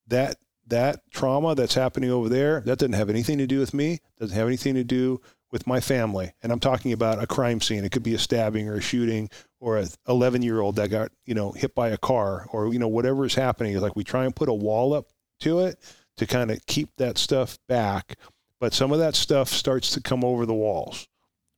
that 0.09 0.36
that 0.66 1.00
trauma 1.12 1.54
that's 1.54 1.74
happening 1.74 2.11
over 2.11 2.28
there 2.28 2.61
that 2.62 2.80
doesn't 2.80 2.94
have 2.94 3.09
anything 3.09 3.38
to 3.38 3.46
do 3.46 3.61
with 3.61 3.72
me, 3.72 4.00
doesn't 4.18 4.36
have 4.36 4.48
anything 4.48 4.74
to 4.74 4.82
do 4.82 5.20
with 5.52 5.66
my 5.66 5.80
family, 5.80 6.32
and 6.42 6.50
I'm 6.50 6.59
talking 6.59 6.92
about 6.92 7.22
a 7.22 7.26
crime 7.26 7.61
scene. 7.61 7.84
It 7.84 7.92
could 7.92 8.02
be 8.02 8.14
a 8.14 8.18
stabbing 8.18 8.68
or 8.68 8.74
a 8.74 8.80
shooting 8.82 9.30
or 9.61 9.78
a 9.78 9.86
11 10.09 10.42
year 10.42 10.61
old 10.61 10.74
that 10.76 10.90
got 10.90 11.12
you 11.24 11.34
know 11.34 11.52
hit 11.52 11.76
by 11.76 11.90
a 11.90 11.96
car 11.96 12.48
or 12.50 12.72
you 12.72 12.80
know 12.80 12.88
whatever 12.88 13.24
is 13.24 13.36
happening. 13.36 13.74
It's 13.74 13.82
like 13.82 13.94
we 13.94 14.02
try 14.02 14.24
and 14.24 14.34
put 14.34 14.48
a 14.48 14.54
wall 14.54 14.92
up 14.92 15.06
to 15.40 15.61
it 15.61 15.78
to 16.16 16.26
kind 16.26 16.50
of 16.50 16.66
keep 16.66 16.88
that 16.96 17.16
stuff 17.16 17.61
back, 17.68 18.16
but 18.59 18.74
some 18.74 18.90
of 18.90 18.98
that 18.98 19.14
stuff 19.14 19.50
starts 19.50 19.92
to 19.92 20.00
come 20.00 20.24
over 20.24 20.44
the 20.46 20.52
walls, 20.52 21.06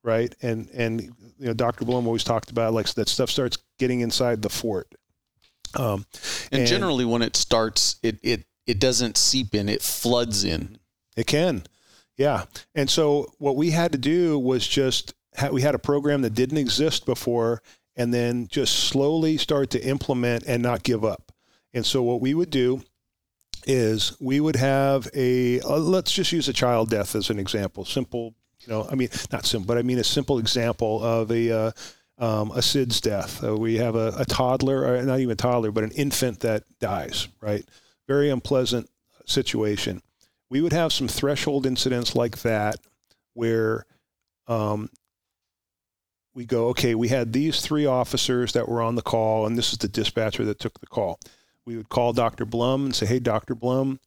right? 0.03 0.34
And 0.42 0.68
and 0.70 1.01
you 1.01 1.46
know 1.46 1.55
Dr. 1.55 1.84
Blum 1.84 2.07
always 2.07 2.24
talked 2.24 2.51
about 2.51 2.74
like 2.74 2.88
that 2.94 3.09
stuff 3.09 3.30
starts 3.30 3.59
getting 3.78 4.01
inside 4.01 4.42
the 4.42 4.48
fort. 4.48 4.94
Um, 5.74 6.05
and, 6.51 6.61
and 6.61 6.68
generally, 6.68 7.05
when 7.05 7.22
it 7.22 7.36
starts, 7.36 7.96
it 8.03 8.18
it 8.22 8.44
it 8.66 8.78
doesn't 8.80 9.16
seep 9.16 9.55
in; 9.55 9.68
it 9.68 9.82
floods 9.82 10.44
in. 10.44 10.78
It 11.16 11.26
can. 11.26 11.64
Yeah. 12.16 12.44
And 12.74 12.90
so 12.90 13.32
what 13.38 13.57
we 13.57 13.70
had 13.70 13.92
to 13.92 13.98
do 13.98 14.38
was 14.38 14.66
just 14.66 15.14
we 15.51 15.62
had 15.62 15.74
a 15.74 15.78
program 15.78 16.22
that 16.22 16.34
didn't 16.34 16.59
exist 16.59 17.07
before 17.07 17.62
and 17.96 18.12
then 18.12 18.46
just 18.48 18.74
slowly 18.74 19.36
start 19.36 19.70
to 19.70 19.82
implement 19.82 20.44
and 20.46 20.62
not 20.62 20.82
give 20.82 21.05
up. 21.05 21.32
And 21.72 21.84
so 21.86 22.03
what 22.03 22.20
we 22.20 22.34
would 22.34 22.51
do 22.51 22.82
is 23.66 24.16
we 24.20 24.40
would 24.40 24.57
have 24.57 25.09
a 25.14 25.61
uh, 25.61 25.78
let's 25.78 26.12
just 26.12 26.32
use 26.32 26.48
a 26.48 26.53
child 26.53 26.90
death 26.90 27.14
as 27.14 27.30
an 27.30 27.38
example. 27.38 27.84
Simple, 27.84 28.34
know, 28.71 28.87
I 28.91 28.95
mean 28.95 29.09
not 29.33 29.45
simple, 29.45 29.66
but 29.66 29.79
I 29.79 29.83
mean 29.83 29.99
a 29.99 30.05
simple 30.05 30.39
example 30.39 31.03
of 31.03 31.31
a 31.31 31.51
uh, 31.51 31.71
um, 32.18 32.51
a 32.51 32.61
SIDS 32.61 33.01
death. 33.01 33.43
Uh, 33.43 33.57
we 33.57 33.77
have 33.77 33.97
a, 33.97 34.14
a 34.18 34.25
toddler, 34.25 34.85
or 34.85 35.03
not 35.03 35.21
even 35.21 35.33
a 35.33 35.37
toddler, 35.37 35.71
but 35.71 35.85
an 35.85 35.93
infant 35.93 36.41
that 36.41 36.64
dies. 36.79 37.29
Right, 37.41 37.64
very 38.07 38.31
unpleasant 38.31 38.89
situation 39.27 40.03
we 40.51 40.61
would 40.61 40.73
have 40.73 40.93
some 40.93 41.09
threshold 41.09 41.64
incidents 41.64 42.14
like 42.14 42.39
that 42.43 42.77
where 43.35 43.87
um, 44.49 44.91
we 46.35 46.45
go, 46.45 46.68
okay, 46.68 46.95
we 46.95 47.09
had 47.09 47.33
these 47.33 47.61
three 47.61 47.87
officers 47.87 48.53
that 48.53 48.68
were 48.68 48.83
on 48.83 48.97
the 48.97 49.03
call, 49.03 49.47
and 49.47 49.57
this 49.57 49.73
is 49.73 49.79
the 49.79 49.89
dispatcher 49.89 50.45
that 50.45 50.59
took 50.59 50.81
the 50.81 50.87
call. 50.87 51.21
We 51.64 51.77
would 51.77 51.89
call 51.89 52.12
Dr. 52.12 52.45
Blum 52.45 52.87
and 52.87 52.95
say, 52.95 53.07
hey, 53.07 53.21
Dr. 53.21 53.55
Blum, 53.55 54.01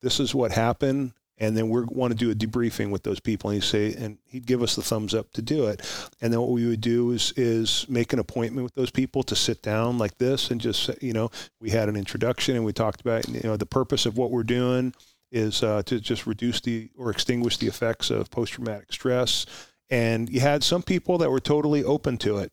this 0.00 0.20
is 0.20 0.34
what 0.34 0.52
happened. 0.52 1.12
And 1.40 1.56
then 1.56 1.68
we 1.68 1.82
want 1.84 2.12
to 2.12 2.16
do 2.16 2.30
a 2.30 2.34
debriefing 2.34 2.90
with 2.90 3.04
those 3.04 3.20
people. 3.20 3.50
And 3.50 3.62
he'd 3.62 3.68
say, 3.68 3.94
and 3.94 4.18
he'd 4.26 4.46
give 4.46 4.62
us 4.62 4.74
the 4.74 4.82
thumbs 4.82 5.14
up 5.14 5.32
to 5.32 5.42
do 5.42 5.66
it. 5.66 5.80
And 6.20 6.32
then 6.32 6.40
what 6.40 6.50
we 6.50 6.66
would 6.66 6.80
do 6.80 7.12
is 7.12 7.32
is 7.36 7.86
make 7.88 8.12
an 8.12 8.18
appointment 8.18 8.64
with 8.64 8.74
those 8.74 8.90
people 8.90 9.22
to 9.24 9.36
sit 9.36 9.62
down 9.62 9.98
like 9.98 10.18
this 10.18 10.50
and 10.50 10.60
just, 10.60 10.90
you 11.02 11.12
know, 11.12 11.30
we 11.60 11.70
had 11.70 11.88
an 11.88 11.96
introduction 11.96 12.56
and 12.56 12.64
we 12.64 12.72
talked 12.72 13.00
about, 13.00 13.28
you 13.28 13.40
know, 13.44 13.56
the 13.56 13.66
purpose 13.66 14.04
of 14.04 14.16
what 14.16 14.30
we're 14.30 14.42
doing 14.42 14.92
is 15.30 15.62
uh, 15.62 15.82
to 15.84 16.00
just 16.00 16.26
reduce 16.26 16.60
the 16.60 16.90
or 16.96 17.10
extinguish 17.10 17.58
the 17.58 17.66
effects 17.66 18.10
of 18.10 18.30
post 18.30 18.54
traumatic 18.54 18.92
stress. 18.92 19.46
And 19.90 20.28
you 20.28 20.40
had 20.40 20.62
some 20.62 20.82
people 20.82 21.18
that 21.18 21.30
were 21.30 21.40
totally 21.40 21.84
open 21.84 22.18
to 22.18 22.38
it. 22.38 22.52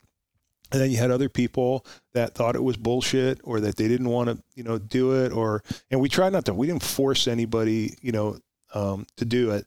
And 0.72 0.82
then 0.82 0.90
you 0.90 0.98
had 0.98 1.12
other 1.12 1.30
people 1.30 1.86
that 2.14 2.34
thought 2.34 2.56
it 2.56 2.64
was 2.64 2.76
bullshit 2.76 3.40
or 3.44 3.60
that 3.60 3.76
they 3.76 3.88
didn't 3.88 4.10
want 4.10 4.30
to, 4.30 4.44
you 4.56 4.64
know, 4.64 4.80
do 4.80 5.24
it 5.24 5.32
or, 5.32 5.64
and 5.92 6.02
we 6.02 6.10
tried 6.10 6.34
not 6.34 6.46
to, 6.46 6.54
we 6.54 6.68
didn't 6.68 6.84
force 6.84 7.28
anybody, 7.28 7.96
you 8.02 8.12
know, 8.12 8.38
um, 8.76 9.08
to 9.18 9.26
do 9.26 9.52
it. 9.52 9.66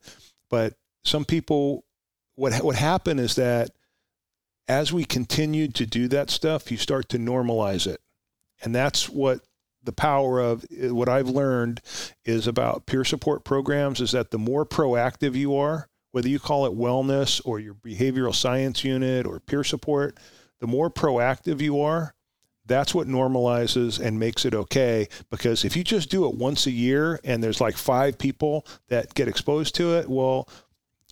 But 0.49 0.75
some 1.05 1.25
people, 1.25 1.85
what, 2.37 2.55
what 2.63 2.77
happened 2.77 3.19
is 3.19 3.35
that 3.35 3.71
as 4.69 4.93
we 4.93 5.05
continued 5.05 5.75
to 5.77 5.87
do 5.87 6.07
that 6.09 6.31
stuff, 6.31 6.71
you 6.71 6.77
start 6.77 7.09
to 7.09 7.19
normalize 7.19 7.87
it. 7.87 8.01
And 8.63 8.75
that's 8.75 9.09
what 9.09 9.41
the 9.83 9.93
power 9.93 10.41
of 10.41 10.65
eh, 10.77 10.91
what 10.91 11.09
I've 11.09 11.29
learned 11.29 11.81
is 12.25 12.47
about 12.47 12.87
peer 12.87 13.05
support 13.05 13.45
programs 13.45 14.01
is 14.01 14.13
that 14.13 14.31
the 14.31 14.39
more 14.39 14.67
proactive 14.67 15.35
you 15.35 15.57
are, 15.57 15.89
whether 16.13 16.29
you 16.29 16.39
call 16.39 16.67
it 16.67 16.77
wellness 16.77 17.41
or 17.45 17.59
your 17.59 17.75
behavioral 17.75 18.35
science 18.35 18.85
unit 18.85 19.27
or 19.27 19.41
peer 19.41 19.65
support, 19.65 20.19
the 20.61 20.67
more 20.67 20.91
proactive 20.91 21.61
you 21.61 21.81
are, 21.81 22.15
that's 22.69 22.95
what 22.95 23.09
normalizes 23.09 23.99
and 24.01 24.19
makes 24.19 24.45
it 24.45 24.55
okay. 24.55 25.09
Because 25.31 25.65
if 25.65 25.77
you 25.77 25.83
just 25.83 26.11
do 26.11 26.29
it 26.29 26.35
once 26.35 26.67
a 26.67 26.71
year 26.71 27.19
and 27.25 27.43
there's 27.43 27.61
like 27.61 27.77
five 27.77 28.19
people 28.19 28.67
that 28.89 29.15
get 29.15 29.29
exposed 29.29 29.75
to 29.77 29.97
it, 29.97 30.09
well, 30.09 30.49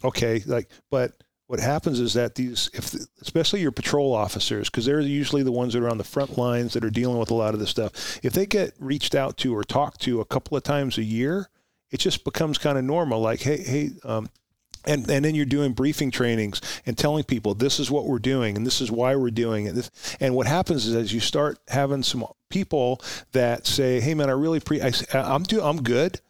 okay, 0.04 0.42
like, 0.46 0.68
but 0.90 1.22
what 1.46 1.60
happens 1.60 2.00
is 2.00 2.14
that 2.14 2.34
these, 2.34 2.70
if 2.74 2.92
especially 3.20 3.60
your 3.60 3.72
patrol 3.72 4.12
officers, 4.12 4.68
because 4.68 4.84
they're 4.84 5.00
usually 5.00 5.42
the 5.42 5.52
ones 5.52 5.72
that 5.72 5.82
are 5.82 5.88
on 5.88 5.98
the 5.98 6.04
front 6.04 6.36
lines 6.36 6.72
that 6.74 6.84
are 6.84 6.90
dealing 6.90 7.18
with 7.18 7.30
a 7.30 7.34
lot 7.34 7.54
of 7.54 7.60
this 7.60 7.70
stuff, 7.70 8.18
if 8.22 8.32
they 8.32 8.46
get 8.46 8.74
reached 8.78 9.14
out 9.14 9.36
to 9.38 9.54
or 9.54 9.64
talked 9.64 10.00
to 10.02 10.20
a 10.20 10.24
couple 10.24 10.56
of 10.56 10.62
times 10.62 10.98
a 10.98 11.04
year, 11.04 11.48
it 11.90 12.00
just 12.00 12.24
becomes 12.24 12.58
kind 12.58 12.76
of 12.76 12.84
normal. 12.84 13.20
Like, 13.20 13.40
hey, 13.40 13.62
hey, 13.62 13.90
um, 14.04 14.28
and 14.86 15.10
and 15.10 15.24
then 15.24 15.34
you're 15.34 15.44
doing 15.44 15.72
briefing 15.72 16.10
trainings 16.10 16.60
and 16.86 16.96
telling 16.96 17.24
people 17.24 17.54
this 17.54 17.78
is 17.78 17.90
what 17.90 18.06
we're 18.06 18.18
doing 18.18 18.56
and 18.56 18.66
this 18.66 18.80
is 18.80 18.90
why 18.90 19.16
we're 19.16 19.30
doing 19.30 19.66
it. 19.66 19.90
and 20.20 20.34
what 20.34 20.46
happens 20.46 20.86
is 20.86 20.94
as 20.94 21.12
you 21.12 21.20
start 21.20 21.58
having 21.68 22.02
some 22.02 22.24
people 22.50 23.00
that 23.32 23.66
say, 23.66 24.00
"Hey, 24.00 24.14
man, 24.14 24.28
I 24.28 24.32
really 24.32 24.60
pre, 24.60 24.80
I, 24.80 24.92
I'm 25.12 25.42
do, 25.42 25.60
I'm 25.60 25.82
good. 25.82 26.20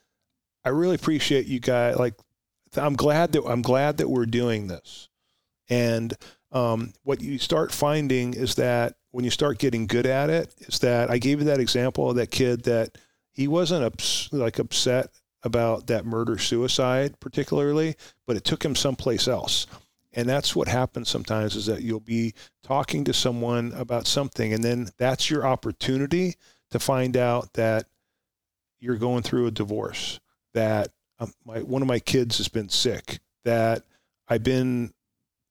I 0.65 0.71
really 0.71 0.97
appreciate 0.97 1.47
you 1.47 1.61
guys 1.61 1.97
like 1.97 2.15
I'm 2.77 2.95
glad 2.95 3.33
that 3.33 3.45
I'm 3.47 3.63
glad 3.63 3.99
that 3.99 4.11
we're 4.11 4.27
doing 4.27 4.67
this. 4.67 5.09
And 5.69 6.15
um, 6.53 6.93
what 7.03 7.21
you 7.21 7.39
start 7.39 7.73
finding 7.73 8.35
is 8.35 8.55
that 8.57 8.95
when 9.11 9.25
you 9.25 9.31
start 9.31 9.59
getting 9.59 9.87
good 9.87 10.07
at 10.07 10.31
it, 10.31 10.55
is 10.61 10.79
that 10.81 11.11
I 11.11 11.19
gave 11.19 11.39
you 11.39 11.47
that 11.47 11.61
example 11.61 12.11
of 12.11 12.17
that 12.17 12.31
kid 12.31 12.65
that 12.65 12.99
he 13.33 13.49
wasn't 13.49 13.85
ups, 13.85 14.29
like 14.33 14.59
upset 14.59 15.11
about 15.47 15.87
that 15.87 16.05
murder 16.05 16.37
suicide 16.37 17.19
particularly, 17.21 17.95
but 18.27 18.37
it 18.37 18.45
took 18.45 18.65
him 18.65 18.75
someplace 18.75 19.27
else. 19.27 19.67
And 20.13 20.29
that's 20.29 20.57
what 20.57 20.67
happens 20.67 21.09
sometimes 21.09 21.55
is 21.55 21.67
that 21.67 21.83
you'll 21.83 22.01
be 22.01 22.35
talking 22.63 23.05
to 23.05 23.13
someone 23.13 23.73
about 23.77 24.07
something, 24.07 24.53
and 24.53 24.65
then 24.65 24.89
that's 24.99 25.31
your 25.31 25.47
opportunity 25.47 26.35
to 26.71 26.79
find 26.79 27.17
out 27.17 27.53
that 27.53 27.87
you're 28.81 28.97
going 28.97 29.23
through 29.23 29.47
a 29.47 29.51
divorce, 29.51 30.19
that 30.55 30.91
um, 31.19 31.33
my 31.45 31.61
one 31.61 31.83
of 31.83 31.89
my 31.89 31.99
kids 31.99 32.39
has 32.39 32.49
been 32.49 32.71
sick. 32.71 33.21
That 33.45 33.85
I've 34.27 34.43
been, 34.43 34.93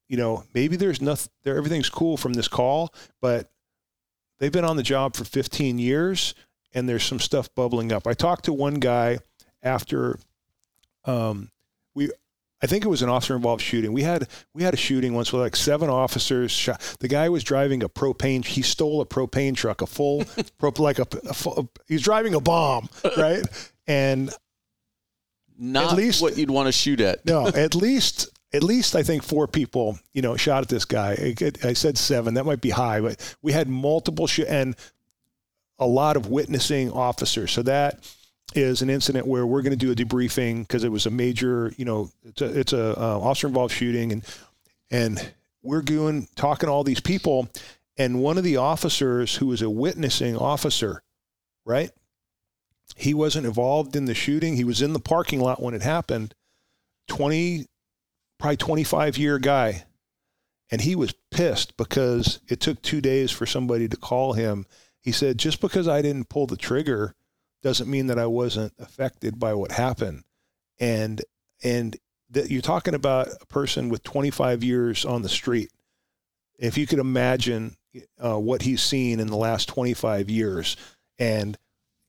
you 0.09 0.17
know, 0.17 0.43
maybe 0.53 0.75
there's 0.75 1.01
nothing 1.01 1.31
there. 1.43 1.57
Everything's 1.57 1.89
cool 1.89 2.17
from 2.17 2.33
this 2.33 2.47
call, 2.47 2.93
but 3.21 3.51
they've 4.39 4.51
been 4.51 4.65
on 4.65 4.77
the 4.77 4.83
job 4.83 5.15
for 5.15 5.25
15 5.25 5.77
years, 5.77 6.33
and 6.73 6.89
there's 6.89 7.03
some 7.03 7.19
stuff 7.19 7.53
bubbling 7.53 7.91
up. 7.91 8.07
I 8.07 8.15
talked 8.15 8.45
to 8.45 8.53
one 8.53 8.75
guy 8.75 9.19
after 9.65 10.19
um, 11.03 11.51
we 11.93 12.09
I 12.61 12.67
think 12.67 12.85
it 12.85 12.87
was 12.87 13.01
an 13.01 13.09
officer 13.09 13.35
involved 13.35 13.61
shooting. 13.61 13.91
We 13.91 14.03
had 14.03 14.27
we 14.53 14.63
had 14.63 14.73
a 14.73 14.77
shooting 14.77 15.13
once 15.13 15.33
with 15.33 15.41
like 15.41 15.55
seven 15.55 15.89
officers 15.89 16.51
shot. 16.51 16.79
The 16.99 17.07
guy 17.07 17.29
was 17.29 17.43
driving 17.43 17.83
a 17.83 17.89
propane. 17.89 18.45
He 18.45 18.61
stole 18.61 19.01
a 19.01 19.05
propane 19.05 19.55
truck, 19.55 19.81
a 19.81 19.85
full, 19.85 20.23
like 20.77 20.99
a, 20.99 21.07
a, 21.25 21.49
a 21.49 21.67
he's 21.87 22.01
driving 22.01 22.33
a 22.33 22.39
bomb, 22.39 22.89
right? 23.17 23.43
And 23.87 24.33
not 25.57 25.91
at 25.91 25.97
least 25.97 26.21
what 26.21 26.37
you'd 26.37 26.49
want 26.49 26.67
to 26.67 26.71
shoot 26.71 27.01
at. 27.01 27.25
no, 27.25 27.47
at 27.55 27.75
least 27.75 28.29
at 28.53 28.63
least 28.63 28.95
I 28.95 29.03
think 29.03 29.21
four 29.21 29.47
people, 29.47 29.99
you 30.13 30.21
know, 30.21 30.37
shot 30.37 30.63
at 30.63 30.69
this 30.69 30.85
guy. 30.85 31.35
I, 31.41 31.67
I 31.67 31.73
said 31.73 31.97
seven. 31.97 32.35
That 32.35 32.45
might 32.45 32.61
be 32.61 32.69
high, 32.69 33.01
but 33.01 33.35
we 33.41 33.51
had 33.51 33.67
multiple 33.67 34.27
sh- 34.27 34.39
and 34.47 34.75
a 35.77 35.85
lot 35.85 36.15
of 36.15 36.29
witnessing 36.29 36.89
officers. 36.91 37.51
So 37.51 37.63
that 37.63 37.99
is 38.53 38.81
an 38.81 38.89
incident 38.89 39.27
where 39.27 39.45
we're 39.45 39.61
going 39.61 39.77
to 39.77 39.85
do 39.85 39.91
a 39.91 39.95
debriefing 39.95 40.61
because 40.61 40.83
it 40.83 40.91
was 40.91 41.05
a 41.05 41.11
major, 41.11 41.73
you 41.77 41.85
know, 41.85 42.11
it's 42.23 42.41
a, 42.41 42.59
it's 42.59 42.73
a 42.73 42.99
uh, 42.99 43.19
officer 43.19 43.47
involved 43.47 43.73
shooting, 43.73 44.11
and 44.11 44.23
and 44.91 45.33
we're 45.63 45.81
going 45.81 46.27
talking 46.35 46.67
to 46.67 46.71
all 46.71 46.83
these 46.83 47.01
people, 47.01 47.49
and 47.97 48.21
one 48.21 48.37
of 48.37 48.43
the 48.43 48.57
officers 48.57 49.35
who 49.35 49.47
was 49.47 49.61
a 49.61 49.69
witnessing 49.69 50.37
officer, 50.37 51.01
right? 51.65 51.89
He 52.95 53.13
wasn't 53.13 53.47
involved 53.47 53.95
in 53.95 54.05
the 54.05 54.13
shooting. 54.13 54.55
He 54.55 54.63
was 54.63 54.81
in 54.81 54.93
the 54.93 54.99
parking 54.99 55.41
lot 55.41 55.61
when 55.61 55.73
it 55.73 55.81
happened. 55.81 56.35
Twenty, 57.07 57.65
probably 58.39 58.57
twenty-five 58.57 59.17
year 59.17 59.39
guy, 59.39 59.85
and 60.69 60.81
he 60.81 60.95
was 60.95 61.13
pissed 61.31 61.75
because 61.77 62.39
it 62.47 62.59
took 62.59 62.81
two 62.81 63.01
days 63.01 63.31
for 63.31 63.45
somebody 63.45 63.87
to 63.89 63.97
call 63.97 64.33
him. 64.33 64.65
He 65.01 65.11
said, 65.11 65.37
just 65.37 65.61
because 65.61 65.87
I 65.87 66.01
didn't 66.01 66.29
pull 66.29 66.47
the 66.47 66.57
trigger 66.57 67.15
doesn't 67.65 67.89
mean 67.89 68.05
that 68.07 68.19
I 68.19 68.27
wasn't 68.27 68.73
affected 68.77 69.39
by 69.39 69.55
what 69.55 69.71
happened. 69.71 70.23
And 70.79 71.19
and 71.63 71.97
that 72.29 72.51
you're 72.51 72.61
talking 72.61 72.93
about 72.93 73.29
a 73.41 73.45
person 73.47 73.89
with 73.89 74.03
25 74.03 74.63
years 74.63 75.03
on 75.03 75.23
the 75.23 75.29
street. 75.29 75.71
If 76.59 76.77
you 76.77 76.85
could 76.85 76.99
imagine 76.99 77.75
uh, 78.23 78.37
what 78.37 78.61
he's 78.61 78.83
seen 78.83 79.19
in 79.19 79.27
the 79.27 79.35
last 79.35 79.67
25 79.67 80.29
years, 80.29 80.77
and 81.17 81.57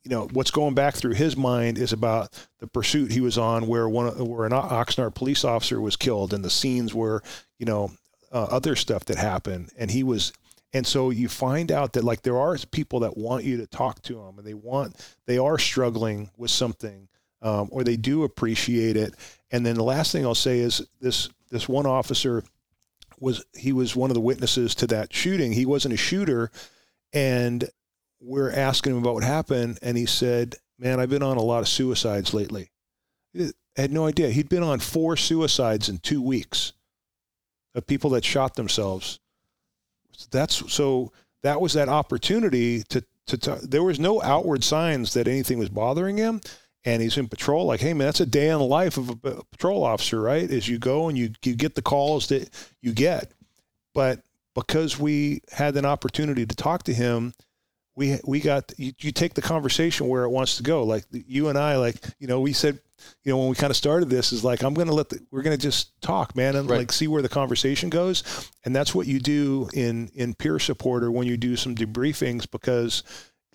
you 0.03 0.11
know 0.11 0.29
what's 0.31 0.51
going 0.51 0.75
back 0.75 0.95
through 0.95 1.15
his 1.15 1.39
mind 1.39 1.79
is 1.79 1.93
about 1.93 2.29
the 2.59 2.67
pursuit 2.67 3.11
he 3.11 3.23
was 3.23 3.39
on, 3.39 3.67
where 3.67 3.89
one 3.89 4.09
where 4.29 4.45
an 4.45 4.53
Oxnard 4.53 5.15
police 5.15 5.43
officer 5.43 5.81
was 5.81 5.97
killed, 5.97 6.35
and 6.35 6.45
the 6.45 6.51
scenes 6.51 6.93
where 6.93 7.23
you 7.59 7.65
know 7.65 7.93
uh, 8.31 8.45
other 8.51 8.77
stuff 8.77 9.07
that 9.07 9.17
happened, 9.17 9.71
and 9.79 9.91
he 9.91 10.03
was 10.03 10.35
and 10.77 10.87
so 10.87 11.09
you 11.09 11.27
find 11.29 11.73
out 11.73 11.95
that 11.95 12.05
like 12.05 12.21
there 12.21 12.37
are 12.37 12.57
people 12.71 13.01
that 13.01 13.17
want 13.17 13.45
you 13.45 13.57
to 13.57 13.67
talk 13.67 14.03
to 14.03 14.17
them 14.17 14.37
and 14.37 14.47
they 14.47 14.53
want 14.53 14.95
they 15.25 15.39
are 15.39 15.59
struggling 15.59 16.31
with 16.37 16.51
something 16.51 17.09
um, 17.41 17.69
or 17.73 17.83
they 17.83 17.97
do 17.97 18.25
appreciate 18.25 18.97
it. 18.97 19.15
And 19.51 19.65
then 19.65 19.75
the 19.75 19.83
last 19.83 20.13
thing 20.13 20.27
i'll 20.27 20.35
say 20.35 20.59
is 20.59 20.87
this 21.01 21.31
this 21.51 21.67
one 21.67 21.87
officer 21.87 22.43
was 23.19 23.43
he 23.55 23.73
was 23.73 23.97
one 23.97 24.11
of 24.11 24.15
the 24.15 24.21
witnesses 24.21 24.75
to 24.77 24.87
that 24.89 25.15
shooting. 25.15 25.53
He 25.53 25.65
wasn't 25.65 25.95
a 25.95 25.99
shooter 25.99 26.51
and 27.13 27.69
we're 28.21 28.53
asking 28.53 28.93
him 28.93 28.99
about 28.99 29.15
what 29.15 29.25
happened 29.25 29.79
and 29.81 29.97
he 29.97 30.05
said 30.05 30.57
man 30.79 31.01
i've 31.01 31.11
been 31.11 31.23
on 31.23 31.39
a 31.39 31.43
lot 31.43 31.61
of 31.61 31.69
suicides 31.69 32.35
lately. 32.35 32.71
I 33.35 33.53
had 33.77 33.93
no 33.93 34.07
idea. 34.07 34.29
He'd 34.29 34.49
been 34.51 34.63
on 34.63 34.81
four 34.81 35.17
suicides 35.17 35.89
in 35.89 35.99
two 35.99 36.21
weeks 36.21 36.75
of 37.75 37.87
people 37.87 38.11
that 38.11 38.25
shot 38.25 38.57
themselves 38.57 39.21
that's 40.31 40.73
so 40.73 41.13
that 41.43 41.61
was 41.61 41.73
that 41.75 41.89
opportunity 41.89 42.83
to 42.85 43.03
to, 43.27 43.37
to 43.39 43.55
there 43.63 43.83
was 43.83 43.99
no 43.99 44.23
outward 44.23 44.65
signs 44.65 45.15
that 45.15 45.29
anything 45.29 45.59
was 45.59 45.69
bothering 45.69 46.17
him. 46.17 46.41
And 46.85 47.03
he's 47.03 47.19
in 47.19 47.27
patrol 47.27 47.67
like 47.67 47.81
hey 47.81 47.95
man 47.95 48.07
that's 48.07 48.21
a 48.21 48.27
day 48.27 48.49
in 48.49 48.59
the 48.59 48.65
life 48.65 48.97
of 48.97 49.11
a 49.11 49.43
patrol 49.51 49.83
officer 49.83 50.21
right? 50.21 50.49
As 50.49 50.69
you 50.69 50.79
go 50.79 51.09
and 51.09 51.19
you, 51.19 51.31
you 51.45 51.57
get 51.57 51.75
the 51.75 51.83
calls 51.83 52.29
that 52.29 52.49
you 52.81 52.93
get. 52.93 53.33
But 53.93 54.21
because 54.55 54.99
we 54.99 55.41
had 55.51 55.77
an 55.77 55.85
opportunity 55.85 56.47
to 56.47 56.55
talk 56.55 56.85
to 56.85 56.95
him 56.95 57.35
we 57.97 58.21
we 58.25 58.41
got 58.41 58.73
you, 58.77 58.93
you 59.01 59.11
take 59.11 59.35
the 59.35 59.43
conversation 59.43 60.07
where 60.07 60.23
it 60.25 60.29
wants 60.29 60.59
to 60.59 60.63
go. 60.63 60.85
Like 60.85 61.05
you 61.11 61.49
and 61.49 61.59
i 61.59 61.77
like 61.77 61.97
you 62.21 62.29
know 62.29 62.41
we 62.41 62.53
said 62.53 62.79
you 63.23 63.33
know, 63.33 63.39
when 63.39 63.49
we 63.49 63.55
kind 63.55 63.71
of 63.71 63.77
started 63.77 64.09
this 64.09 64.33
is 64.33 64.45
like, 64.45 64.63
I'm 64.63 64.75
going 64.75 64.89
to 64.89 64.95
let 64.95 65.09
the, 65.09 65.21
we're 65.31 65.43
going 65.43 65.57
to 65.57 65.63
just 65.63 66.01
talk, 66.01 66.37
man, 66.37 66.57
and 66.57 66.69
right. 66.69 66.79
like 66.79 66.93
see 66.93 67.09
where 67.09 67.23
the 67.23 67.29
conversation 67.29 67.91
goes. 67.91 68.51
And 68.65 68.75
that's 68.75 68.95
what 68.95 69.07
you 69.07 69.19
do 69.19 69.69
in, 69.75 70.09
in 70.15 70.35
peer 70.35 70.59
support 70.59 71.03
or 71.05 71.11
when 71.11 71.27
you 71.27 71.37
do 71.37 71.57
some 71.57 71.75
debriefings 71.75 72.51
because 72.51 73.03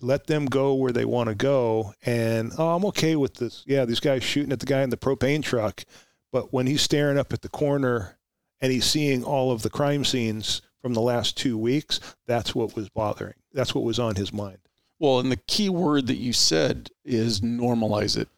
let 0.00 0.26
them 0.26 0.46
go 0.46 0.74
where 0.74 0.92
they 0.92 1.04
want 1.04 1.28
to 1.28 1.34
go. 1.34 1.94
And, 2.04 2.52
oh, 2.58 2.74
I'm 2.74 2.84
okay 2.86 3.16
with 3.16 3.34
this. 3.34 3.64
Yeah. 3.66 3.84
These 3.84 4.00
guys 4.00 4.22
shooting 4.22 4.52
at 4.52 4.60
the 4.60 4.66
guy 4.66 4.82
in 4.82 4.90
the 4.90 4.96
propane 4.96 5.42
truck. 5.42 5.84
But 6.32 6.52
when 6.52 6.66
he's 6.66 6.82
staring 6.82 7.18
up 7.18 7.32
at 7.32 7.42
the 7.42 7.48
corner 7.48 8.18
and 8.60 8.72
he's 8.72 8.86
seeing 8.86 9.22
all 9.22 9.52
of 9.52 9.62
the 9.62 9.70
crime 9.70 10.04
scenes 10.04 10.62
from 10.80 10.94
the 10.94 11.00
last 11.00 11.36
two 11.36 11.56
weeks, 11.58 12.00
that's 12.26 12.54
what 12.54 12.74
was 12.74 12.88
bothering. 12.88 13.34
That's 13.52 13.74
what 13.74 13.84
was 13.84 13.98
on 13.98 14.16
his 14.16 14.32
mind. 14.32 14.58
Well, 14.98 15.18
and 15.18 15.32
the 15.32 15.36
key 15.36 15.68
word 15.68 16.06
that 16.06 16.16
you 16.16 16.32
said 16.32 16.90
is 17.04 17.40
normalize 17.40 18.16
it. 18.16 18.28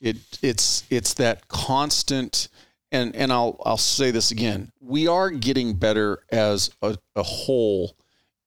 It 0.00 0.16
it's 0.42 0.84
it's 0.90 1.14
that 1.14 1.48
constant 1.48 2.48
and 2.92 3.14
and 3.14 3.32
I'll 3.32 3.60
I'll 3.64 3.76
say 3.76 4.10
this 4.10 4.30
again. 4.30 4.72
We 4.80 5.06
are 5.06 5.30
getting 5.30 5.74
better 5.74 6.20
as 6.30 6.70
a, 6.82 6.96
a 7.14 7.22
whole 7.22 7.96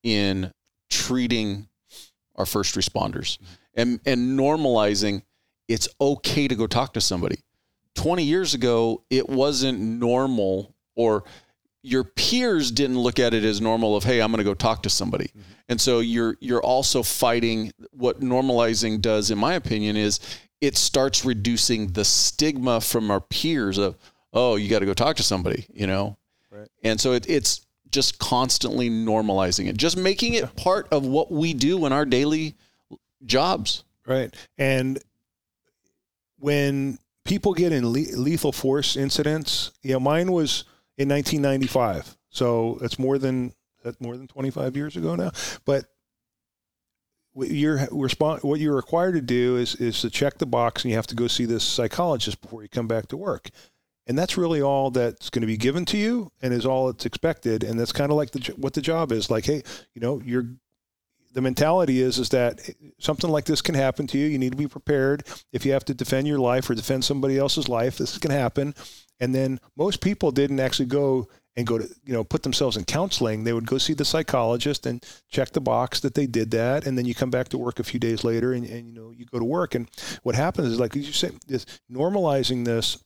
in 0.04 0.52
treating 0.90 1.68
our 2.36 2.46
first 2.46 2.76
responders 2.76 3.38
and 3.76 4.00
and 4.06 4.38
normalizing 4.38 5.22
it's 5.68 5.88
okay 6.00 6.48
to 6.48 6.56
go 6.56 6.68
talk 6.68 6.94
to 6.94 7.02
somebody. 7.02 7.38
20 7.96 8.24
years 8.24 8.54
ago, 8.54 9.04
it 9.10 9.30
wasn't 9.30 9.80
normal 9.80 10.76
or 10.96 11.24
your 11.84 12.04
peers 12.04 12.72
didn't 12.72 12.98
look 12.98 13.20
at 13.20 13.34
it 13.34 13.44
as 13.44 13.60
normal 13.60 13.96
of 13.96 14.06
hey 14.06 14.22
i'm 14.22 14.32
going 14.32 14.38
to 14.38 14.44
go 14.44 14.54
talk 14.54 14.84
to 14.84 14.90
somebody 14.90 15.26
mm-hmm. 15.26 15.42
and 15.68 15.82
so 15.82 16.00
you're 16.00 16.38
you're 16.40 16.62
also 16.62 17.04
fighting 17.04 17.72
what 17.92 18.22
normalizing 18.22 19.02
does 19.02 19.30
in 19.30 19.38
my 19.38 19.54
opinion 19.56 19.98
is 19.98 20.20
it 20.64 20.78
starts 20.78 21.26
reducing 21.26 21.88
the 21.88 22.06
stigma 22.06 22.80
from 22.80 23.12
our 23.12 23.20
peers 23.20 23.78
of, 23.78 23.98
oh, 24.32 24.56
you 24.56 24.70
got 24.70 24.80
to 24.80 24.86
go 24.86 24.94
talk 24.94 25.18
to 25.18 25.24
somebody, 25.24 25.66
you 25.74 25.86
know? 25.86 26.18
Right. 26.50 26.70
And 26.86 27.02
so 27.02 27.12
it, 27.12 27.30
it's 27.30 27.66
just 27.92 28.18
constantly 28.18 28.90
normalizing 28.90 29.68
it, 29.68 29.76
just 29.76 29.98
making 29.98 30.36
it 30.36 30.56
part 30.56 30.88
of 30.90 31.06
what 31.06 31.30
we 31.30 31.54
do 31.54 31.86
in 31.86 31.92
our 31.92 32.06
daily 32.06 32.56
jobs. 33.26 33.84
Right. 34.08 34.34
And 34.58 35.00
when 36.40 36.98
people 37.26 37.54
get 37.54 37.74
in 37.74 37.86
le- 37.86 38.16
lethal 38.16 38.54
force 38.54 38.96
incidents, 38.96 39.72
you 39.82 39.92
know, 39.92 40.00
mine 40.00 40.32
was 40.32 40.64
in 40.98 41.10
1995. 41.10 42.16
So 42.30 42.80
it's 42.82 42.98
more 42.98 43.18
than, 43.18 43.52
that's 43.84 44.00
more 44.00 44.16
than 44.16 44.28
25 44.28 44.78
years 44.78 44.96
ago 44.96 45.16
now. 45.16 45.32
But 45.66 45.88
you're 47.36 47.88
respond 47.92 48.44
what 48.44 48.60
you're 48.60 48.76
required 48.76 49.14
to 49.14 49.22
do 49.22 49.58
is 49.58 49.76
is 49.76 50.02
to 50.02 50.10
check 50.10 50.38
the 50.38 50.46
box 50.46 50.84
and 50.84 50.92
you 50.92 50.96
have 50.96 51.08
to 51.08 51.16
go 51.16 51.28
see 51.28 51.46
this 51.46 51.64
psychologist 51.64 52.42
before 52.42 52.62
you 52.62 52.70
come 52.70 52.88
back 52.88 53.08
to 53.08 53.18
work. 53.18 53.50
And 54.06 54.20
that's 54.20 54.38
really 54.38 54.62
all 54.62 54.92
that's 54.92 55.30
going 55.30 55.42
to 55.42 55.48
be 55.48 55.56
given 55.56 55.86
to 55.86 55.98
you 55.98 56.32
and 56.42 56.54
is 56.54 56.66
all 56.66 56.90
it's 56.90 57.06
expected. 57.06 57.64
And 57.64 57.80
that's 57.80 57.94
kind 57.94 58.12
of 58.12 58.18
like 58.18 58.32
the 58.32 58.54
what 58.58 58.74
the 58.74 58.82
job 58.82 59.12
is 59.12 59.32
like 59.32 59.46
hey 59.46 59.64
you 59.94 60.02
know 60.02 60.22
you're 60.24 60.48
the 61.34 61.42
mentality 61.42 62.02
is 62.02 62.20
is 62.20 62.30
that 62.30 62.60
something 63.00 63.30
like 63.30 63.46
this 63.46 63.62
can 63.62 63.76
happen 63.76 64.06
to 64.08 64.18
you. 64.18 64.28
You 64.28 64.38
need 64.38 64.52
to 64.52 64.58
be 64.58 64.68
prepared. 64.68 65.24
If 65.52 65.66
you 65.66 65.72
have 65.72 65.86
to 65.86 65.94
defend 65.94 66.28
your 66.28 66.40
life 66.40 66.70
or 66.70 66.76
defend 66.76 67.04
somebody 67.04 67.38
else's 67.38 67.68
life 67.68 67.98
this 67.98 68.18
can 68.18 68.32
happen. 68.32 68.76
And 69.20 69.34
then 69.34 69.60
most 69.76 70.02
people 70.02 70.32
didn't 70.32 70.60
actually 70.60 70.88
go 70.88 71.30
and 71.56 71.68
go 71.68 71.78
to 71.78 71.88
you 72.06 72.14
know 72.14 72.24
put 72.24 72.44
themselves 72.44 72.78
in 72.78 72.84
counseling 72.84 73.44
they 73.44 73.54
would 73.54 73.68
go 73.68 73.78
see 73.78 73.94
the 73.94 74.06
psychologist 74.06 74.86
and 74.86 75.06
check 75.30 75.52
the 75.52 75.62
box 75.62 76.00
that 76.00 76.16
they 76.16 76.26
did 76.26 76.52
that 76.52 76.86
and 76.86 76.98
then 76.98 77.06
you 77.06 77.14
come 77.14 77.30
back 77.30 77.50
to 77.50 77.58
work 77.58 77.80
a 77.80 77.84
few 77.84 78.00
days 78.00 78.24
later 78.24 78.54
and, 78.54 78.66
and 78.66 78.88
you 78.88 78.94
know 78.94 79.12
you 79.12 79.26
go 79.26 79.40
to 79.40 79.46
work 79.46 79.76
and 79.76 79.90
what 80.24 80.36
happens 80.36 80.68
is 80.70 80.80
like 80.80 80.96
you 80.96 81.04
say 81.04 81.32
this 81.48 81.66
normalizing 81.92 82.66
this 82.66 83.04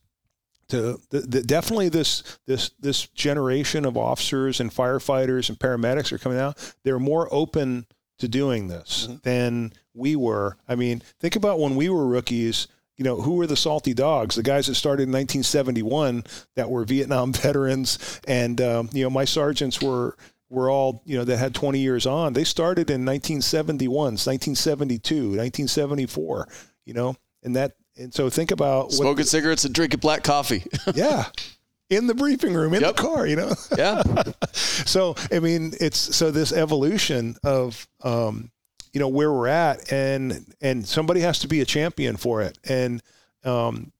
to 0.68 1.00
the, 1.10 1.20
the, 1.20 1.42
definitely 1.42 1.88
this 1.88 2.38
this 2.46 2.70
this 2.80 3.06
generation 3.08 3.84
of 3.84 3.96
officers 3.96 4.60
and 4.60 4.70
firefighters 4.70 5.48
and 5.48 5.58
paramedics 5.58 6.12
are 6.12 6.18
coming 6.18 6.38
out 6.38 6.74
they're 6.84 6.98
more 6.98 7.28
open 7.32 7.86
to 8.18 8.28
doing 8.28 8.68
this 8.68 9.06
mm-hmm. 9.06 9.16
than 9.22 9.72
we 9.94 10.16
were 10.16 10.56
i 10.68 10.74
mean 10.74 11.02
think 11.20 11.36
about 11.36 11.58
when 11.58 11.76
we 11.76 11.88
were 11.88 12.06
rookies 12.06 12.68
you 12.98 13.04
know, 13.04 13.20
who 13.20 13.34
were 13.34 13.46
the 13.46 13.56
salty 13.56 13.94
dogs? 13.94 14.34
The 14.34 14.42
guys 14.42 14.66
that 14.66 14.74
started 14.74 15.04
in 15.04 15.10
1971 15.10 16.24
that 16.56 16.68
were 16.68 16.84
Vietnam 16.84 17.32
veterans, 17.32 18.20
and 18.26 18.60
um, 18.60 18.90
you 18.92 19.04
know, 19.04 19.10
my 19.10 19.24
sergeants 19.24 19.80
were 19.80 20.16
were 20.50 20.70
all 20.70 21.02
you 21.04 21.16
know 21.16 21.24
that 21.24 21.36
had 21.38 21.54
20 21.54 21.78
years 21.78 22.06
on. 22.06 22.32
They 22.32 22.44
started 22.44 22.90
in 22.90 23.04
1971, 23.04 23.94
1972, 23.94 25.14
1974. 25.14 26.48
You 26.84 26.94
know, 26.94 27.16
and 27.44 27.54
that 27.54 27.72
and 27.96 28.12
so 28.12 28.28
think 28.28 28.50
about 28.50 28.92
smoking 28.92 29.24
cigarettes 29.24 29.64
and 29.64 29.74
drinking 29.74 30.00
black 30.00 30.24
coffee. 30.24 30.64
yeah. 30.94 31.26
In 31.90 32.06
the 32.06 32.14
briefing 32.14 32.52
room, 32.52 32.74
in 32.74 32.82
yep. 32.82 32.96
the 32.96 33.02
car, 33.02 33.26
you 33.26 33.36
know. 33.36 33.54
Yeah. 33.76 34.02
so 34.52 35.14
I 35.32 35.38
mean, 35.38 35.72
it's 35.80 36.16
so 36.16 36.30
this 36.30 36.52
evolution 36.52 37.36
of 37.44 37.88
um, 38.02 38.50
you 38.98 39.04
know 39.04 39.08
where 39.08 39.32
we're 39.32 39.46
at 39.46 39.92
and 39.92 40.44
and 40.60 40.84
somebody 40.84 41.20
has 41.20 41.38
to 41.38 41.46
be 41.46 41.60
a 41.60 41.64
champion 41.64 42.16
for 42.16 42.42
it 42.42 42.58
and 42.68 43.00
um, 43.44 43.92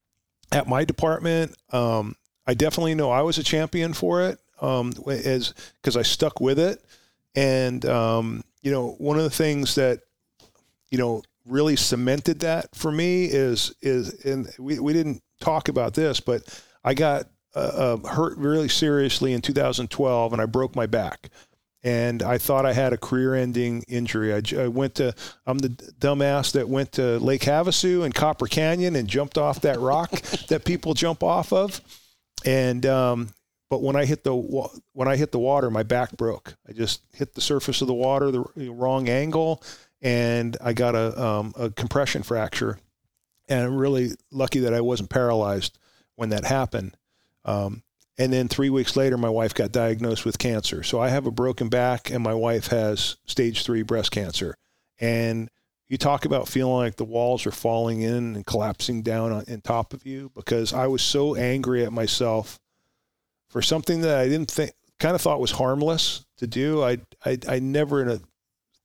at 0.51 0.67
my 0.67 0.85
department 0.85 1.55
um, 1.71 2.17
i 2.49 2.53
definitely 2.53 2.97
know 2.97 3.09
i 3.09 3.23
was 3.23 3.39
a 3.39 3.45
champion 3.45 3.93
for 3.93 4.23
it 4.23 4.41
um, 4.61 4.93
as 5.07 5.55
because 5.77 5.97
i 5.97 6.03
stuck 6.03 6.41
with 6.41 6.59
it 6.59 6.85
and 7.37 7.87
um, 7.87 8.43
you 8.63 8.73
know 8.73 8.97
one 8.99 9.17
of 9.17 9.23
the 9.23 9.31
things 9.31 9.77
that 9.77 10.01
you 10.91 10.99
know 10.99 11.23
really 11.47 11.77
cemented 11.77 12.41
that 12.41 12.75
for 12.75 12.91
me 12.91 13.27
is 13.27 13.73
is 13.81 14.25
and 14.25 14.53
we, 14.59 14.81
we 14.81 14.93
didn't 14.93 15.23
talk 15.41 15.69
about 15.69 15.95
this 15.95 16.19
but 16.19 16.43
i 16.83 16.93
got 16.93 17.29
uh, 17.55 17.99
uh, 18.05 18.09
hurt 18.09 18.37
really 18.37 18.69
seriously 18.69 19.33
in 19.33 19.41
2012, 19.41 20.33
and 20.33 20.43
I 20.43 20.47
broke 20.47 20.77
my 20.77 20.87
back. 20.87 21.31
And 21.85 22.23
I 22.25 22.39
thought 22.39 22.67
I 22.67 22.73
had 22.73 22.93
a 22.93 22.99
career-ending 22.99 23.85
injury. 23.87 24.35
I, 24.35 24.43
I 24.63 24.69
went 24.69 24.97
to 24.97 25.15
I'm 25.47 25.59
the 25.59 25.69
dumbass 25.69 26.53
that 26.53 26.69
went 26.69 26.93
to 26.93 27.19
Lake 27.19 27.43
Havasu 27.43 28.05
and 28.05 28.15
Copper 28.15 28.47
Canyon 28.47 28.97
and 28.97 29.09
jumped 29.09 29.39
off 29.39 29.61
that 29.61 29.79
rock 29.79 30.11
that 30.49 30.65
people 30.65 30.95
jump 30.95 31.23
off 31.23 31.53
of. 31.53 31.81
And 32.45 32.85
um, 32.85 33.29
but 33.71 33.83
when 33.83 33.97
I 33.97 34.07
hit 34.07 34.25
the 34.25 34.35
when 34.93 35.09
I 35.09 35.17
hit 35.17 35.33
the 35.33 35.39
water, 35.39 35.71
my 35.71 35.83
back 35.83 36.17
broke. 36.17 36.57
I 36.69 36.73
just 36.73 37.03
hit 37.13 37.35
the 37.35 37.41
surface 37.41 37.81
of 37.81 37.87
the 37.87 37.95
water 37.95 38.31
the 38.31 38.71
wrong 38.71 39.09
angle, 39.09 39.63
and 40.01 40.57
I 40.61 40.73
got 40.73 40.95
a 40.95 41.23
um, 41.23 41.53
a 41.57 41.71
compression 41.71 42.23
fracture. 42.23 42.79
And 43.49 43.61
I'm 43.65 43.77
really 43.77 44.11
lucky 44.31 44.61
that 44.61 44.75
I 44.75 44.81
wasn't 44.81 45.11
paralyzed 45.11 45.79
when 46.17 46.31
that 46.31 46.45
happened. 46.45 46.97
Um, 47.45 47.83
and 48.19 48.33
then 48.33 48.49
three 48.49 48.69
weeks 48.69 48.97
later, 48.97 49.17
my 49.17 49.29
wife 49.29 49.55
got 49.55 49.71
diagnosed 49.71 50.25
with 50.25 50.39
cancer. 50.39 50.83
So 50.83 51.01
I 51.01 51.09
have 51.09 51.27
a 51.27 51.31
broken 51.31 51.69
back, 51.69 52.11
and 52.11 52.23
my 52.23 52.35
wife 52.35 52.67
has 52.67 53.17
stage 53.27 53.65
three 53.65 53.83
breast 53.83 54.11
cancer. 54.11 54.57
And 55.01 55.49
you 55.89 55.97
talk 55.99 56.25
about 56.25 56.49
feeling 56.49 56.75
like 56.75 56.97
the 56.97 57.05
walls 57.05 57.47
are 57.47 57.53
falling 57.53 58.03
in 58.03 58.35
and 58.35 58.45
collapsing 58.45 59.03
down 59.03 59.31
on, 59.31 59.45
on 59.49 59.61
top 59.61 59.95
of 59.95 60.05
you 60.05 60.33
because 60.35 60.73
I 60.73 60.89
was 60.89 61.01
so 61.01 61.37
angry 61.37 61.85
at 61.85 61.93
myself 61.93 62.59
for 63.49 63.63
something 63.63 64.01
that 64.01 64.19
I 64.19 64.29
didn't 64.29 64.51
think, 64.51 64.73
kind 64.99 65.15
of 65.15 65.21
thought 65.21 65.41
was 65.41 65.53
harmless 65.53 66.27
to 66.39 66.49
do. 66.49 66.83
I, 66.83 66.99
I, 67.25 67.39
I 67.49 67.59
never 67.61 68.21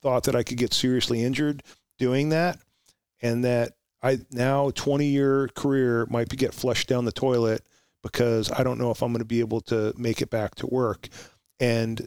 thought 0.03 0.23
that 0.25 0.35
I 0.35 0.43
could 0.43 0.57
get 0.57 0.73
seriously 0.73 1.23
injured 1.23 1.63
doing 1.97 2.29
that. 2.29 2.59
And 3.21 3.43
that 3.45 3.73
I 4.03 4.19
now 4.31 4.69
20 4.69 5.07
year 5.07 5.47
career 5.55 6.05
might 6.09 6.29
be 6.29 6.37
get 6.37 6.53
flushed 6.53 6.87
down 6.87 7.05
the 7.05 7.11
toilet 7.11 7.65
because 8.03 8.51
I 8.51 8.63
don't 8.63 8.77
know 8.77 8.91
if 8.91 9.01
I'm 9.01 9.11
going 9.11 9.19
to 9.19 9.25
be 9.25 9.39
able 9.39 9.61
to 9.61 9.93
make 9.97 10.21
it 10.21 10.29
back 10.29 10.55
to 10.55 10.67
work. 10.67 11.07
And 11.59 12.05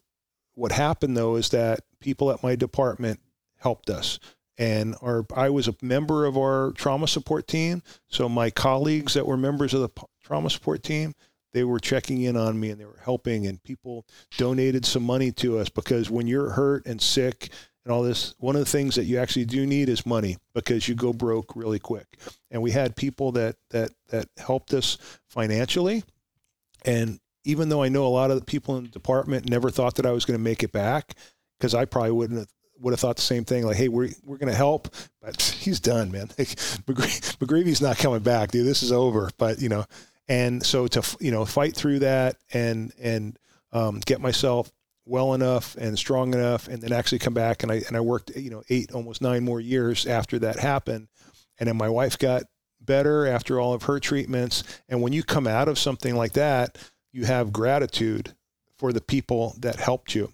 what 0.55 0.73
happened 0.73 1.17
though 1.17 1.37
is 1.37 1.49
that 1.51 1.81
people 2.01 2.31
at 2.31 2.43
my 2.43 2.55
department 2.55 3.21
helped 3.59 3.91
us. 3.91 4.21
And 4.59 4.95
our, 5.03 5.27
I 5.35 5.51
was 5.51 5.69
a 5.69 5.75
member 5.83 6.25
of 6.25 6.39
our 6.39 6.73
trauma 6.73 7.09
support 7.09 7.47
team. 7.47 7.83
So 8.09 8.29
my 8.29 8.51
colleagues 8.51 9.15
that 9.15 9.27
were 9.27 9.37
members 9.37 9.75
of 9.75 9.81
the 9.81 9.91
trauma 10.23 10.49
support 10.49 10.83
team, 10.83 11.15
they 11.53 11.65
were 11.65 11.79
checking 11.79 12.23
in 12.23 12.37
on 12.37 12.59
me 12.59 12.71
and 12.71 12.81
they 12.81 12.85
were 12.85 13.01
helping 13.03 13.47
and 13.47 13.63
people 13.63 14.07
donated 14.37 14.85
some 14.85 15.03
money 15.03 15.33
to 15.33 15.59
us 15.59 15.69
because 15.69 16.11
when 16.11 16.27
you're 16.27 16.51
hurt 16.51 16.87
and 16.87 17.01
sick 17.01 17.51
and 17.87 17.93
all 17.93 18.03
this 18.03 18.35
one 18.39 18.57
of 18.57 18.61
the 18.61 18.71
things 18.71 18.97
that 18.97 19.05
you 19.05 19.17
actually 19.17 19.45
do 19.45 19.65
need 19.65 19.89
is 19.89 20.05
money 20.05 20.37
because 20.55 20.89
you 20.89 20.97
go 20.97 21.13
broke 21.13 21.55
really 21.55 21.79
quick 21.79 22.19
and 22.51 22.61
we 22.61 22.73
had 22.73 22.97
people 22.97 23.31
that 23.33 23.55
that 23.71 23.93
that 24.09 24.29
helped 24.37 24.75
us 24.75 24.99
financially 25.29 26.03
and 26.85 27.21
even 27.45 27.69
though 27.69 27.85
I 27.85 27.89
know 27.89 28.05
a 28.05 28.09
lot 28.09 28.33
of 28.33 28.41
the 28.41 28.45
people 28.45 28.77
in 28.77 28.85
the 28.85 28.91
department 28.91 29.49
never 29.49 29.71
thought 29.71 29.95
that 29.95 30.07
I 30.07 30.11
was 30.11 30.25
going 30.25 30.37
to 30.37 30.43
make 30.43 30.65
it 30.65 30.73
back 30.73 31.15
because 31.59 31.75
I 31.75 31.85
probably 31.85 32.11
wouldn't 32.11 32.41
have 32.41 32.49
would 32.81 32.91
have 32.91 33.01
thought 33.01 33.17
the 33.17 33.23
same 33.23 33.45
thing. 33.45 33.65
Like, 33.65 33.77
hey, 33.77 33.89
we're 33.89 34.11
we're 34.25 34.37
going 34.37 34.51
to 34.51 34.57
help, 34.57 34.95
but 35.23 35.41
he's 35.61 35.81
done, 35.81 36.11
man. 36.11 36.29
Like, 36.39 36.49
McGreevy's 36.49 37.81
not 37.81 37.97
coming 37.97 38.21
back, 38.21 38.51
dude. 38.51 38.67
This 38.67 38.83
is 38.83 38.93
over. 38.93 39.31
But 39.39 39.63
you 39.63 39.69
know, 39.69 39.85
and 40.29 40.63
so 40.63 40.87
to 40.89 41.17
you 41.21 41.31
know 41.31 41.45
fight 41.47 41.75
through 41.75 42.01
that 42.01 42.37
and 42.53 42.93
and 43.01 43.39
um, 43.73 44.01
get 44.01 44.21
myself 44.21 44.71
well 45.07 45.33
enough 45.35 45.77
and 45.77 45.99
strong 45.99 46.35
enough 46.35 46.69
and 46.69 46.83
then 46.83 46.93
actually 46.93 47.21
come 47.21 47.35
back. 47.35 47.63
And 47.63 47.73
I 47.73 47.83
and 47.87 47.97
I 47.97 48.01
worked 48.01 48.37
you 48.37 48.51
know 48.51 48.63
eight 48.69 48.93
almost 48.93 49.23
nine 49.23 49.45
more 49.45 49.61
years 49.61 50.07
after 50.07 50.39
that 50.41 50.59
happened. 50.59 51.09
And 51.59 51.69
then 51.69 51.77
my 51.77 51.89
wife 51.89 52.19
got 52.19 52.43
better 52.81 53.27
after 53.27 53.59
all 53.59 53.73
of 53.73 53.85
her 53.85 53.99
treatments. 53.99 54.63
And 54.89 55.01
when 55.01 55.13
you 55.13 55.23
come 55.23 55.47
out 55.47 55.69
of 55.69 55.79
something 55.79 56.15
like 56.15 56.33
that 56.33 56.77
you 57.17 57.25
have 57.25 57.51
gratitude 57.51 58.35
for 58.79 58.93
the 58.93 59.01
people 59.01 59.57
that 59.61 59.77
helped 59.77 60.15
you. 60.15 60.31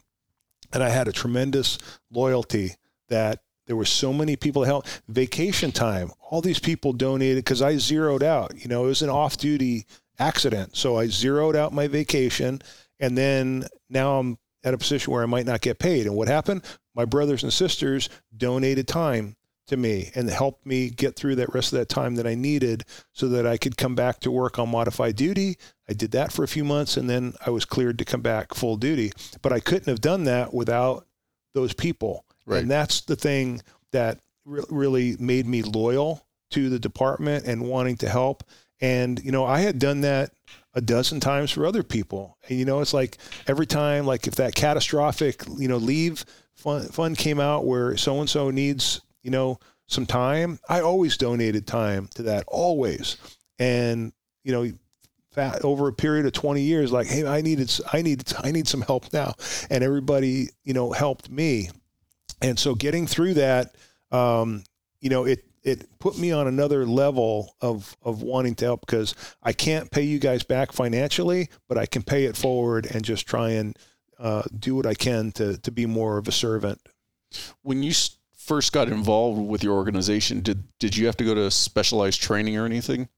And 0.72 0.82
I 0.82 0.88
had 0.88 1.06
a 1.06 1.12
tremendous 1.12 1.78
loyalty 2.10 2.74
that 3.08 3.38
there 3.68 3.76
were 3.76 3.84
so 3.84 4.12
many 4.12 4.34
people 4.34 4.62
that 4.62 4.66
helped. 4.68 5.02
Vacation 5.06 5.70
time, 5.70 6.10
all 6.28 6.40
these 6.40 6.58
people 6.58 6.92
donated 6.92 7.44
because 7.44 7.62
I 7.62 7.76
zeroed 7.76 8.24
out. 8.24 8.60
You 8.60 8.68
know, 8.68 8.84
it 8.84 8.88
was 8.88 9.02
an 9.02 9.10
off-duty 9.10 9.86
accident, 10.18 10.76
so 10.76 10.98
I 10.98 11.06
zeroed 11.06 11.54
out 11.54 11.72
my 11.72 11.86
vacation, 11.86 12.60
and 12.98 13.16
then 13.16 13.68
now 13.88 14.18
I'm 14.18 14.38
at 14.64 14.74
a 14.74 14.78
position 14.78 15.12
where 15.12 15.22
I 15.22 15.26
might 15.26 15.46
not 15.46 15.60
get 15.60 15.78
paid. 15.78 16.06
And 16.06 16.14
what 16.14 16.28
happened? 16.28 16.62
My 16.94 17.04
brothers 17.04 17.42
and 17.42 17.52
sisters 17.52 18.08
donated 18.36 18.88
time 18.88 19.36
to 19.68 19.76
me 19.76 20.10
and 20.14 20.28
helped 20.28 20.66
me 20.66 20.90
get 20.90 21.16
through 21.16 21.36
that 21.36 21.54
rest 21.54 21.72
of 21.72 21.78
that 21.78 21.88
time 21.88 22.16
that 22.16 22.26
I 22.26 22.34
needed 22.34 22.84
so 23.12 23.28
that 23.28 23.46
I 23.46 23.56
could 23.56 23.76
come 23.76 23.94
back 23.94 24.20
to 24.20 24.30
work 24.30 24.58
on 24.58 24.68
modified 24.68 25.16
duty. 25.16 25.56
I 25.88 25.92
did 25.92 26.10
that 26.12 26.32
for 26.32 26.42
a 26.42 26.48
few 26.48 26.64
months 26.64 26.96
and 26.96 27.08
then 27.08 27.34
I 27.44 27.50
was 27.50 27.64
cleared 27.64 27.98
to 27.98 28.04
come 28.04 28.22
back 28.22 28.54
full 28.54 28.76
duty. 28.76 29.12
But 29.40 29.52
I 29.52 29.60
couldn't 29.60 29.88
have 29.88 30.00
done 30.00 30.24
that 30.24 30.52
without 30.52 31.06
those 31.54 31.72
people. 31.74 32.24
Right. 32.44 32.62
And 32.62 32.70
that's 32.70 33.02
the 33.02 33.16
thing 33.16 33.62
that 33.92 34.20
re- 34.44 34.64
really 34.68 35.16
made 35.18 35.46
me 35.46 35.62
loyal 35.62 36.26
to 36.50 36.68
the 36.68 36.78
department 36.78 37.46
and 37.46 37.68
wanting 37.68 37.96
to 37.98 38.08
help. 38.08 38.44
And, 38.82 39.18
you 39.24 39.32
know, 39.32 39.46
I 39.46 39.60
had 39.60 39.78
done 39.78 40.02
that 40.02 40.32
a 40.74 40.82
dozen 40.82 41.20
times 41.20 41.50
for 41.50 41.64
other 41.64 41.82
people. 41.82 42.36
And, 42.48 42.58
you 42.58 42.66
know, 42.66 42.80
it's 42.80 42.92
like 42.92 43.16
every 43.46 43.66
time, 43.66 44.06
like 44.06 44.26
if 44.26 44.34
that 44.34 44.54
catastrophic, 44.54 45.42
you 45.56 45.68
know, 45.68 45.78
leave 45.78 46.24
fund, 46.54 46.92
fund 46.92 47.16
came 47.16 47.40
out 47.40 47.64
where 47.64 47.96
so 47.96 48.20
and 48.20 48.28
so 48.28 48.50
needs, 48.50 49.00
you 49.22 49.30
know, 49.30 49.58
some 49.86 50.04
time, 50.04 50.58
I 50.68 50.80
always 50.80 51.16
donated 51.16 51.66
time 51.66 52.08
to 52.16 52.24
that, 52.24 52.44
always. 52.48 53.16
And, 53.58 54.12
you 54.44 54.52
know, 54.52 54.70
over 55.64 55.88
a 55.88 55.94
period 55.94 56.26
of 56.26 56.32
20 56.32 56.60
years 56.60 56.92
like 56.92 57.06
hey 57.06 57.26
i 57.26 57.40
needed 57.40 57.72
i 57.90 58.02
needed 58.02 58.30
i 58.44 58.50
need 58.50 58.68
some 58.68 58.82
help 58.82 59.10
now 59.14 59.32
and 59.70 59.82
everybody 59.82 60.48
you 60.62 60.74
know 60.74 60.92
helped 60.92 61.30
me 61.30 61.70
and 62.42 62.58
so 62.58 62.74
getting 62.74 63.06
through 63.06 63.34
that, 63.34 63.76
um, 64.10 64.64
you 65.00 65.08
know, 65.08 65.24
it 65.24 65.44
it 65.62 65.98
put 65.98 66.18
me 66.18 66.32
on 66.32 66.46
another 66.46 66.84
level 66.86 67.54
of 67.60 67.96
of 68.02 68.22
wanting 68.22 68.54
to 68.56 68.64
help 68.64 68.80
because 68.80 69.14
I 69.42 69.52
can't 69.52 69.90
pay 69.90 70.02
you 70.02 70.18
guys 70.18 70.42
back 70.42 70.72
financially, 70.72 71.48
but 71.68 71.78
I 71.78 71.86
can 71.86 72.02
pay 72.02 72.24
it 72.24 72.36
forward 72.36 72.86
and 72.86 73.04
just 73.04 73.26
try 73.26 73.50
and 73.50 73.78
uh, 74.18 74.42
do 74.58 74.74
what 74.74 74.86
I 74.86 74.94
can 74.94 75.32
to 75.32 75.58
to 75.58 75.70
be 75.70 75.86
more 75.86 76.18
of 76.18 76.28
a 76.28 76.32
servant. 76.32 76.80
When 77.62 77.82
you 77.82 77.92
first 78.36 78.72
got 78.72 78.88
involved 78.88 79.40
with 79.40 79.62
your 79.62 79.74
organization, 79.74 80.40
did 80.40 80.64
did 80.78 80.96
you 80.96 81.06
have 81.06 81.16
to 81.18 81.24
go 81.24 81.34
to 81.34 81.50
specialized 81.50 82.20
training 82.20 82.56
or 82.56 82.66
anything? 82.66 83.08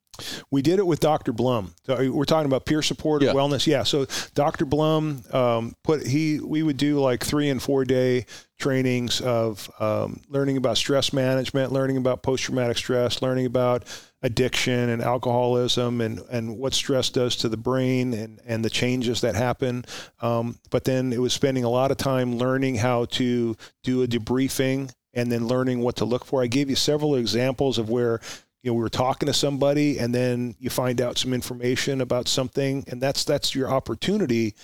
We 0.51 0.63
did 0.63 0.79
it 0.79 0.87
with 0.87 1.01
Dr. 1.01 1.33
Blum. 1.33 1.75
So 1.85 1.95
uh, 1.95 2.11
we're 2.11 2.25
talking 2.25 2.47
about 2.47 2.67
peer 2.67 2.83
support 2.83 3.23
yeah. 3.23 3.33
wellness. 3.33 3.67
Yeah. 3.67 3.83
So 3.83 4.07
Dr. 4.35 4.65
Blum 4.65 5.23
um, 5.33 5.75
put 5.83 6.07
he 6.07 6.41
we 6.41 6.63
would 6.63 6.77
do 6.77 7.01
like 7.01 7.25
three 7.25 7.51
and 7.51 7.63
four 7.63 7.85
day 7.85 8.27
trainings 8.59 9.21
of 9.21 9.71
um, 9.81 10.21
learning 10.29 10.57
about 10.57 10.77
stress 10.77 11.13
management, 11.13 11.73
learning 11.73 11.97
about 11.97 12.23
post 12.23 12.45
traumatic 12.45 12.79
stress, 12.79 13.21
learning 13.21 13.47
about 13.47 13.85
addiction 14.23 14.89
and 14.89 15.03
alcoholism 15.03 16.01
and, 16.01 16.19
and 16.31 16.57
what 16.57 16.73
stress 16.73 17.11
does 17.11 17.37
to 17.37 17.49
the 17.49 17.59
brain 17.59 18.15
and, 18.15 18.41
and 18.47 18.65
the 18.65 18.71
changes 18.71 19.21
that 19.21 19.35
happen. 19.35 19.85
Um, 20.21 20.59
but 20.71 20.85
then 20.85 21.13
it 21.13 21.21
was 21.21 21.35
spending 21.35 21.65
a 21.65 21.69
lot 21.69 21.91
of 21.91 21.99
time 21.99 22.39
learning 22.39 22.77
how 22.77 23.05
to 23.07 23.55
do 23.83 24.03
a 24.03 24.07
debriefing 24.07 24.91
and 25.13 25.31
then 25.31 25.47
learning 25.47 25.81
what 25.81 25.97
to 25.97 26.05
look 26.07 26.25
for. 26.25 26.43
I 26.43 26.47
gave 26.47 26.71
you 26.71 26.77
several 26.77 27.17
examples 27.17 27.79
of 27.79 27.91
where 27.91 28.21
you 28.65 28.71
know 28.71 28.75
we 28.75 28.81
were 28.81 28.89
talking 28.89 29.27
to 29.27 29.35
somebody 29.35 29.99
and 29.99 30.13
then 30.13 30.57
you 30.59 30.71
find 30.71 31.01
out 31.01 31.19
some 31.19 31.33
information 31.33 32.01
about 32.01 32.27
something 32.27 32.83
and 32.89 33.01
that's 33.01 33.25
that's 33.25 33.55
your 33.55 33.71
opportunity 33.71 34.55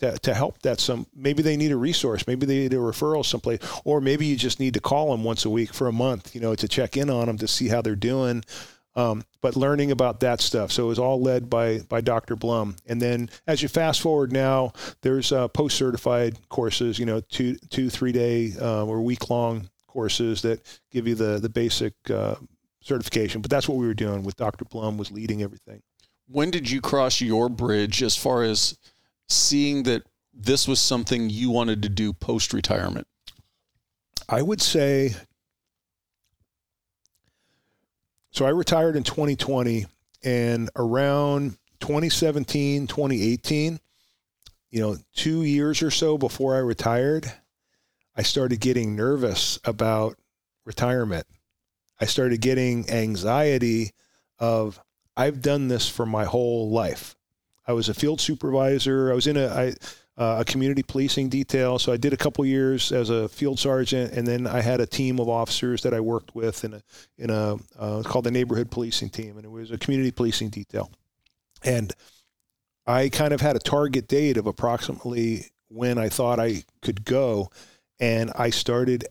to, 0.00 0.18
to 0.20 0.32
help 0.32 0.60
that 0.62 0.80
some 0.80 1.06
maybe 1.14 1.42
they 1.42 1.56
need 1.56 1.70
a 1.70 1.76
resource 1.76 2.26
maybe 2.26 2.46
they 2.46 2.58
need 2.58 2.72
a 2.72 2.76
referral 2.76 3.24
someplace 3.24 3.60
or 3.84 4.00
maybe 4.00 4.24
you 4.26 4.34
just 4.34 4.58
need 4.58 4.74
to 4.74 4.80
call 4.80 5.10
them 5.10 5.22
once 5.22 5.44
a 5.44 5.50
week 5.50 5.74
for 5.74 5.86
a 5.86 5.92
month 5.92 6.34
you 6.34 6.40
know 6.40 6.54
to 6.54 6.66
check 6.66 6.96
in 6.96 7.10
on 7.10 7.26
them 7.26 7.38
to 7.38 7.46
see 7.46 7.68
how 7.68 7.80
they're 7.80 7.94
doing. 7.94 8.42
Um, 8.96 9.22
but 9.40 9.54
learning 9.54 9.92
about 9.92 10.18
that 10.20 10.40
stuff. 10.40 10.72
So 10.72 10.82
it 10.82 10.88
was 10.88 10.98
all 10.98 11.22
led 11.22 11.48
by 11.48 11.78
by 11.88 12.00
dr 12.00 12.34
blum. 12.36 12.74
And 12.86 13.00
then 13.00 13.30
as 13.46 13.62
you 13.62 13.68
fast 13.68 14.00
forward 14.00 14.32
now 14.32 14.72
there's 15.02 15.30
uh, 15.30 15.46
post 15.48 15.76
certified 15.76 16.38
courses 16.48 16.98
you 16.98 17.06
know 17.06 17.20
two 17.20 17.56
two 17.68 17.88
three 17.90 18.12
day 18.12 18.52
uh, 18.60 18.84
or 18.86 19.00
week 19.02 19.28
long 19.30 19.68
courses 19.86 20.42
that 20.42 20.80
give 20.90 21.06
you 21.06 21.14
the 21.14 21.38
the 21.38 21.48
basic 21.48 21.94
uh, 22.10 22.34
certification. 22.82 23.40
But 23.40 23.50
that's 23.50 23.68
what 23.68 23.78
we 23.78 23.86
were 23.86 23.94
doing 23.94 24.22
with 24.22 24.36
Dr. 24.36 24.64
Blum 24.64 24.96
was 24.98 25.10
leading 25.10 25.42
everything. 25.42 25.82
When 26.28 26.50
did 26.50 26.70
you 26.70 26.80
cross 26.80 27.20
your 27.20 27.48
bridge 27.48 28.02
as 28.02 28.16
far 28.16 28.42
as 28.42 28.78
seeing 29.28 29.82
that 29.84 30.02
this 30.32 30.68
was 30.68 30.80
something 30.80 31.28
you 31.28 31.50
wanted 31.50 31.82
to 31.82 31.88
do 31.88 32.12
post 32.12 32.52
retirement? 32.52 33.06
I 34.28 34.42
would 34.42 34.62
say 34.62 35.14
so 38.30 38.46
I 38.46 38.50
retired 38.50 38.94
in 38.94 39.02
2020 39.02 39.86
and 40.22 40.70
around 40.76 41.58
2017, 41.80 42.86
2018, 42.86 43.80
you 44.70 44.80
know, 44.80 44.96
2 45.16 45.42
years 45.42 45.82
or 45.82 45.90
so 45.90 46.16
before 46.16 46.54
I 46.54 46.58
retired, 46.58 47.32
I 48.14 48.22
started 48.22 48.60
getting 48.60 48.94
nervous 48.94 49.58
about 49.64 50.16
retirement 50.64 51.26
I 52.00 52.06
started 52.06 52.40
getting 52.40 52.88
anxiety 52.90 53.92
of 54.38 54.80
I've 55.16 55.42
done 55.42 55.68
this 55.68 55.88
for 55.88 56.06
my 56.06 56.24
whole 56.24 56.70
life. 56.70 57.14
I 57.66 57.72
was 57.72 57.88
a 57.88 57.94
field 57.94 58.20
supervisor. 58.20 59.12
I 59.12 59.14
was 59.14 59.26
in 59.26 59.36
a 59.36 59.46
I, 59.46 59.74
uh, 60.20 60.40
a 60.40 60.44
community 60.44 60.82
policing 60.82 61.28
detail. 61.28 61.78
So 61.78 61.92
I 61.92 61.96
did 61.96 62.12
a 62.12 62.16
couple 62.16 62.44
years 62.44 62.92
as 62.92 63.10
a 63.10 63.28
field 63.28 63.58
sergeant, 63.58 64.12
and 64.12 64.26
then 64.26 64.46
I 64.46 64.60
had 64.60 64.80
a 64.80 64.86
team 64.86 65.18
of 65.18 65.28
officers 65.28 65.82
that 65.82 65.94
I 65.94 66.00
worked 66.00 66.34
with 66.34 66.64
in 66.64 66.74
a 66.74 66.82
in 67.18 67.30
a 67.30 67.56
uh, 67.78 68.02
called 68.02 68.24
the 68.24 68.30
neighborhood 68.30 68.70
policing 68.70 69.10
team, 69.10 69.36
and 69.36 69.44
it 69.44 69.50
was 69.50 69.70
a 69.70 69.78
community 69.78 70.10
policing 70.10 70.50
detail. 70.50 70.90
And 71.64 71.92
I 72.86 73.08
kind 73.08 73.32
of 73.32 73.40
had 73.40 73.56
a 73.56 73.60
target 73.60 74.08
date 74.08 74.36
of 74.36 74.46
approximately 74.46 75.46
when 75.68 75.96
I 75.98 76.08
thought 76.08 76.40
I 76.40 76.64
could 76.82 77.04
go, 77.04 77.50
and 77.98 78.32
I 78.34 78.50
started. 78.50 79.04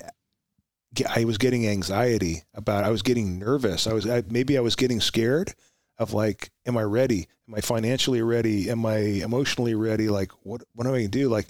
I 1.09 1.23
was 1.25 1.37
getting 1.37 1.67
anxiety 1.67 2.43
about. 2.53 2.83
I 2.83 2.89
was 2.89 3.01
getting 3.01 3.39
nervous. 3.39 3.87
I 3.87 3.93
was 3.93 4.07
I, 4.07 4.23
maybe 4.29 4.57
I 4.57 4.61
was 4.61 4.75
getting 4.75 4.99
scared 4.99 5.53
of 5.97 6.13
like, 6.13 6.51
am 6.65 6.77
I 6.77 6.83
ready? 6.83 7.27
Am 7.47 7.55
I 7.55 7.61
financially 7.61 8.21
ready? 8.21 8.69
Am 8.69 8.85
I 8.85 8.97
emotionally 8.97 9.75
ready? 9.75 10.09
Like, 10.09 10.31
what 10.43 10.63
what 10.73 10.87
am 10.87 10.93
I 10.93 10.97
gonna 10.97 11.09
do? 11.09 11.29
Like, 11.29 11.47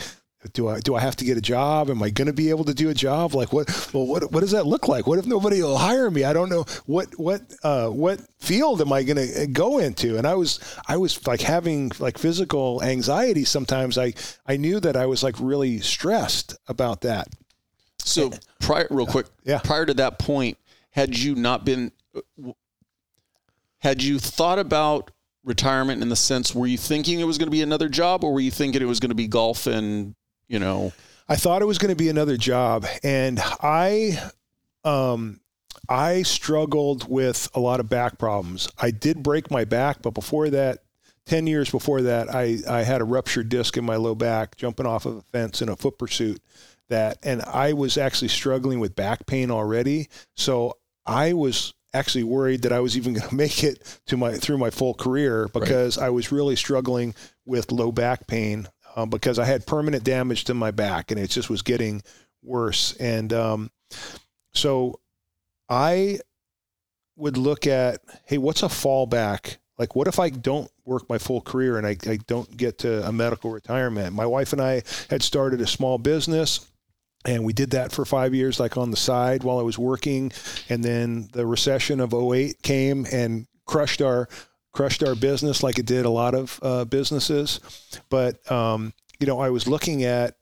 do 0.54 0.70
I 0.70 0.80
do 0.80 0.96
I 0.96 1.02
have 1.02 1.18
to 1.18 1.26
get 1.26 1.38
a 1.38 1.42
job? 1.42 1.90
Am 1.90 2.02
I 2.02 2.10
going 2.10 2.28
to 2.28 2.34
be 2.34 2.50
able 2.50 2.64
to 2.66 2.74
do 2.74 2.90
a 2.90 2.94
job? 2.94 3.34
Like 3.34 3.52
what? 3.52 3.68
Well, 3.94 4.06
what 4.06 4.32
what 4.32 4.40
does 4.40 4.52
that 4.52 4.66
look 4.66 4.88
like? 4.88 5.06
What 5.06 5.20
if 5.20 5.26
nobody 5.26 5.62
will 5.62 5.78
hire 5.78 6.10
me? 6.10 6.24
I 6.24 6.32
don't 6.32 6.50
know 6.50 6.66
what 6.86 7.08
what 7.20 7.42
uh, 7.64 7.90
what 7.90 8.22
field 8.40 8.80
am 8.80 8.94
I 8.94 9.04
going 9.04 9.18
to 9.18 9.44
uh, 9.44 9.46
go 9.52 9.80
into? 9.80 10.18
And 10.18 10.26
I 10.26 10.36
was 10.36 10.60
I 10.88 10.96
was 10.96 11.26
like 11.28 11.42
having 11.42 11.92
like 12.00 12.18
physical 12.18 12.82
anxiety. 12.82 13.44
Sometimes 13.44 13.98
I 13.98 14.14
I 14.48 14.56
knew 14.56 14.80
that 14.80 14.96
I 14.96 15.08
was 15.08 15.24
like 15.24 15.36
really 15.40 15.80
stressed 15.80 16.56
about 16.68 17.02
that. 17.02 17.28
So 18.10 18.32
prior, 18.60 18.88
real 18.90 19.06
quick, 19.06 19.28
yeah. 19.44 19.60
Prior 19.60 19.86
to 19.86 19.94
that 19.96 20.20
point, 20.20 20.58
had 20.92 21.18
you 21.18 21.36
not 21.36 21.66
been, 21.66 21.92
had 23.80 24.04
you 24.04 24.20
thought 24.20 24.60
about 24.60 25.12
retirement 25.44 26.02
in 26.02 26.10
the 26.10 26.16
sense 26.16 26.54
were 26.54 26.68
you 26.68 26.78
thinking 26.78 27.20
it 27.20 27.24
was 27.24 27.38
going 27.38 27.48
to 27.48 27.52
be 27.52 27.62
another 27.62 27.90
job, 27.90 28.24
or 28.24 28.34
were 28.34 28.40
you 28.40 28.52
thinking 28.52 28.82
it 28.82 28.86
was 28.86 29.00
going 29.00 29.10
to 29.10 29.16
be 29.16 29.28
golf 29.28 29.68
and 29.68 30.16
you 30.48 30.60
know? 30.60 30.92
I 31.28 31.36
thought 31.36 31.62
it 31.62 31.66
was 31.66 31.78
going 31.78 31.90
to 31.90 31.96
be 31.96 32.10
another 32.10 32.38
job, 32.38 32.88
and 33.04 33.40
I, 33.62 34.20
um, 34.84 35.40
I 35.88 36.24
struggled 36.24 37.08
with 37.08 37.48
a 37.54 37.60
lot 37.60 37.80
of 37.80 37.88
back 37.88 38.18
problems. 38.18 38.68
I 38.80 38.90
did 38.90 39.22
break 39.22 39.52
my 39.52 39.64
back, 39.64 40.02
but 40.02 40.16
before 40.16 40.50
that, 40.50 40.80
10 41.28 41.46
years 41.46 41.70
before 41.70 42.02
that, 42.02 42.34
I, 42.34 42.58
I 42.68 42.82
had 42.82 43.02
a 43.02 43.04
ruptured 43.04 43.50
disc 43.50 43.78
in 43.78 43.86
my 43.86 43.96
low 43.96 44.16
back 44.16 44.56
jumping 44.56 44.88
off 44.88 45.06
of 45.06 45.18
a 45.18 45.22
fence 45.22 45.62
in 45.62 45.70
a 45.70 45.76
foot 45.76 46.00
pursuit 46.00 46.42
that, 46.90 47.20
and 47.24 47.42
I 47.44 47.74
was 47.74 47.98
actually 47.98 48.28
struggling 48.28 48.80
with 48.80 48.96
back 48.96 49.26
pain 49.26 49.52
already. 49.52 50.10
So 50.36 50.78
I 51.06 51.34
was 51.34 51.74
actually 51.94 52.24
worried 52.24 52.64
that 52.64 52.74
I 52.74 52.80
was 52.80 52.98
even 52.98 53.14
going 53.16 53.30
to 53.30 53.36
make 53.36 53.64
it 53.64 54.00
to 54.08 54.18
my, 54.18 54.34
through 54.34 54.58
my 54.58 54.70
full 54.70 54.94
career 54.94 55.48
because 55.54 55.98
right. 55.98 56.08
I 56.08 56.10
was 56.10 56.32
really 56.32 56.56
struggling 56.56 57.16
with 57.46 57.72
low 57.72 57.92
back 57.92 58.28
pain 58.28 58.68
um, 58.96 59.10
because 59.10 59.40
I 59.40 59.46
had 59.46 59.66
permanent 59.66 60.04
damage 60.04 60.46
to 60.46 60.54
my 60.54 60.72
back 60.72 61.12
and 61.12 61.20
it 61.20 61.30
just 61.30 61.50
was 61.50 61.62
getting 61.62 62.02
worse. 62.44 62.96
And 62.98 63.32
um, 63.34 63.72
so 64.54 65.00
I 65.68 66.20
would 67.16 67.38
look 67.38 67.68
at, 67.68 68.02
hey, 68.26 68.38
what's 68.38 68.64
a 68.64 68.68
fallback? 68.68 69.58
Like, 69.78 69.96
what 69.96 70.08
if 70.08 70.20
I 70.20 70.30
don't 70.30 70.70
work 70.86 71.10
my 71.10 71.18
full 71.18 71.42
career 71.42 71.78
and 71.78 71.88
I, 71.88 71.96
I 72.06 72.18
don't 72.28 72.56
get 72.58 72.80
to 72.80 73.08
a 73.08 73.12
medical 73.12 73.52
retirement? 73.52 74.14
My 74.14 74.26
wife 74.26 74.52
and 74.52 74.62
I 74.62 74.84
had 75.10 75.24
started 75.24 75.62
a 75.62 75.68
small 75.68 75.98
business 75.98 76.70
and 77.26 77.44
we 77.44 77.54
did 77.54 77.72
that 77.72 77.92
for 77.92 78.06
five 78.06 78.34
years 78.34 78.60
like 78.60 78.78
on 78.78 78.92
the 78.92 78.98
side 78.98 79.44
while 79.44 79.60
i 79.60 79.64
was 79.64 79.78
working 79.78 80.32
and 80.70 80.84
then 80.84 81.30
the 81.34 81.46
recession 81.46 82.00
of 82.00 82.14
08 82.14 82.62
came 82.62 83.06
and 83.12 83.48
crushed 83.66 84.02
our 84.02 84.28
crushed 84.72 85.04
our 85.04 85.16
business 85.16 85.64
like 85.64 85.80
it 85.80 85.86
did 85.86 86.06
a 86.06 86.10
lot 86.10 86.34
of 86.34 86.60
uh, 86.62 86.86
businesses. 86.86 87.60
But 88.10 88.50
um, 88.52 88.94
you 89.20 89.28
know, 89.28 89.40
I 89.40 89.50
was 89.50 89.68
looking 89.68 90.04
at 90.04 90.36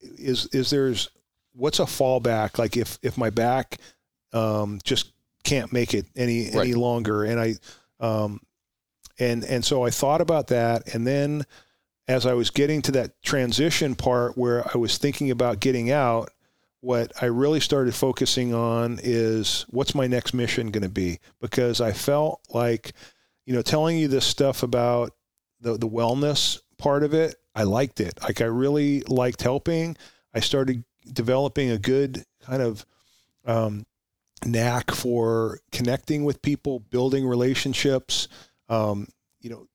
is 0.00 0.46
is 0.46 0.70
there's 0.70 1.10
what's 1.52 1.80
a 1.80 1.84
fallback 1.84 2.58
like 2.58 2.76
if 2.76 2.98
if 3.02 3.18
my 3.18 3.30
back 3.30 3.78
um, 4.32 4.80
just 4.84 5.12
can't 5.44 5.72
make 5.72 5.94
it 5.94 6.06
any 6.16 6.46
right. 6.46 6.66
any 6.66 6.74
longer, 6.74 7.24
and 7.24 7.40
I 7.40 7.54
um, 8.00 8.40
and 9.18 9.44
and 9.44 9.64
so 9.64 9.84
I 9.84 9.90
thought 9.90 10.20
about 10.20 10.48
that, 10.48 10.94
and 10.94 11.06
then 11.06 11.44
as 12.08 12.26
I 12.26 12.32
was 12.32 12.50
getting 12.50 12.82
to 12.82 12.92
that 12.92 13.22
transition 13.22 13.94
part 13.94 14.36
where 14.36 14.64
I 14.74 14.78
was 14.78 14.98
thinking 14.98 15.30
about 15.30 15.60
getting 15.60 15.90
out, 15.92 16.30
what 16.80 17.12
I 17.20 17.26
really 17.26 17.60
started 17.60 17.94
focusing 17.94 18.54
on 18.54 18.98
is 19.02 19.66
what's 19.68 19.94
my 19.94 20.06
next 20.06 20.32
mission 20.32 20.70
going 20.70 20.82
to 20.82 20.88
be 20.88 21.18
because 21.40 21.80
I 21.80 21.92
felt 21.92 22.40
like 22.50 22.92
you 23.48 23.54
know, 23.54 23.62
telling 23.62 23.96
you 23.96 24.08
this 24.08 24.26
stuff 24.26 24.62
about 24.62 25.14
the 25.62 25.78
the 25.78 25.88
wellness 25.88 26.60
part 26.76 27.02
of 27.02 27.14
it, 27.14 27.34
I 27.54 27.62
liked 27.62 27.98
it. 27.98 28.22
Like 28.22 28.42
I 28.42 28.44
really 28.44 29.00
liked 29.04 29.40
helping. 29.40 29.96
I 30.34 30.40
started 30.40 30.84
developing 31.10 31.70
a 31.70 31.78
good 31.78 32.26
kind 32.42 32.60
of 32.60 32.84
um, 33.46 33.86
knack 34.44 34.90
for 34.90 35.60
connecting 35.72 36.24
with 36.24 36.42
people, 36.42 36.80
building 36.80 37.26
relationships. 37.26 38.28
Um, 38.68 39.08
you 39.40 39.48
know, 39.48 39.66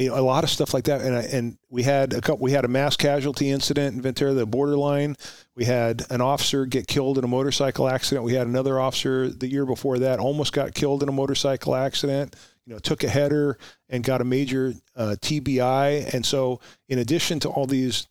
you 0.00 0.08
know, 0.08 0.18
a 0.18 0.22
lot 0.22 0.44
of 0.44 0.50
stuff 0.50 0.74
like 0.74 0.84
that. 0.84 1.02
And 1.02 1.16
I, 1.16 1.22
and 1.22 1.58
we 1.68 1.82
had 1.82 2.12
a 2.12 2.20
couple. 2.20 2.38
We 2.38 2.52
had 2.52 2.64
a 2.64 2.68
mass 2.68 2.96
casualty 2.96 3.50
incident 3.50 3.94
in 3.94 4.02
Ventura, 4.02 4.32
the 4.32 4.46
borderline. 4.46 5.16
We 5.54 5.66
had 5.66 6.04
an 6.10 6.20
officer 6.20 6.66
get 6.66 6.86
killed 6.86 7.18
in 7.18 7.24
a 7.24 7.28
motorcycle 7.28 7.88
accident. 7.88 8.24
We 8.24 8.34
had 8.34 8.46
another 8.46 8.80
officer 8.80 9.28
the 9.28 9.48
year 9.48 9.66
before 9.66 9.98
that 10.00 10.18
almost 10.18 10.52
got 10.52 10.74
killed 10.74 11.02
in 11.02 11.08
a 11.08 11.12
motorcycle 11.12 11.74
accident 11.74 12.34
you 12.66 12.76
know, 12.76 12.78
took 12.78 13.02
a 13.02 13.08
header 13.08 13.58
and 13.88 14.04
got 14.04 14.20
a 14.20 14.24
major 14.24 14.74
uh, 14.94 15.16
TBI. 15.20 16.14
And 16.14 16.24
so, 16.24 16.60
in 16.88 17.00
addition 17.00 17.40
to 17.40 17.48
all 17.48 17.66
these 17.66 18.06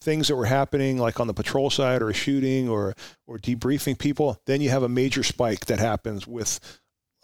things 0.00 0.28
that 0.28 0.36
were 0.36 0.46
happening, 0.46 0.98
like 0.98 1.20
on 1.20 1.28
the 1.28 1.34
patrol 1.34 1.70
side 1.70 2.02
or 2.02 2.10
a 2.10 2.14
shooting 2.14 2.68
or 2.68 2.94
or 3.28 3.38
debriefing 3.38 3.98
people, 3.98 4.40
then 4.46 4.60
you 4.60 4.70
have 4.70 4.82
a 4.82 4.88
major 4.88 5.22
spike 5.22 5.66
that 5.66 5.78
happens 5.78 6.26
with 6.26 6.58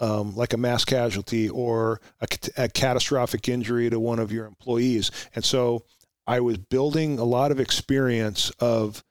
um, 0.01 0.37
like 0.37 0.53
a 0.53 0.57
mass 0.57 0.85
casualty 0.85 1.49
or 1.49 2.01
a, 2.21 2.27
a 2.57 2.69
catastrophic 2.69 3.49
injury 3.49 3.89
to 3.91 3.99
one 3.99 4.19
of 4.19 4.33
your 4.33 4.47
employees. 4.47 5.11
And 5.35 5.45
so, 5.45 5.85
I 6.27 6.41
was 6.41 6.59
building 6.59 7.19
a 7.19 7.25
lot 7.25 7.53
of 7.53 7.61
experience 7.61 8.51
of 8.59 9.05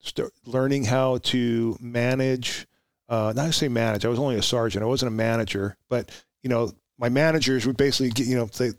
start 0.00 0.32
learning 0.46 0.84
how 0.84 1.18
to 1.18 1.76
manage. 1.80 2.66
Uh, 3.08 3.32
not 3.36 3.46
to 3.46 3.52
say 3.52 3.68
manage. 3.68 4.06
I 4.06 4.08
was 4.08 4.18
only 4.18 4.36
a 4.36 4.42
sergeant. 4.42 4.82
I 4.82 4.86
wasn't 4.86 5.08
a 5.12 5.14
manager, 5.14 5.76
but 5.90 6.10
you 6.42 6.48
know, 6.48 6.72
my 6.98 7.08
managers 7.08 7.66
would 7.66 7.76
basically 7.76 8.10
get, 8.10 8.26
you 8.26 8.36
know, 8.36 8.48
say, 8.50 8.72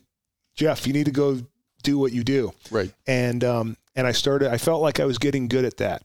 Jeff, 0.55 0.87
you 0.87 0.93
need 0.93 1.05
to 1.05 1.11
go 1.11 1.39
do 1.83 1.97
what 1.97 2.11
you 2.11 2.23
do. 2.23 2.53
Right. 2.71 2.91
And, 3.05 3.43
um, 3.43 3.77
and 3.95 4.07
I 4.07 4.11
started, 4.11 4.51
I 4.51 4.57
felt 4.57 4.81
like 4.81 4.99
I 4.99 5.05
was 5.05 5.17
getting 5.17 5.47
good 5.47 5.65
at 5.65 5.77
that. 5.77 6.03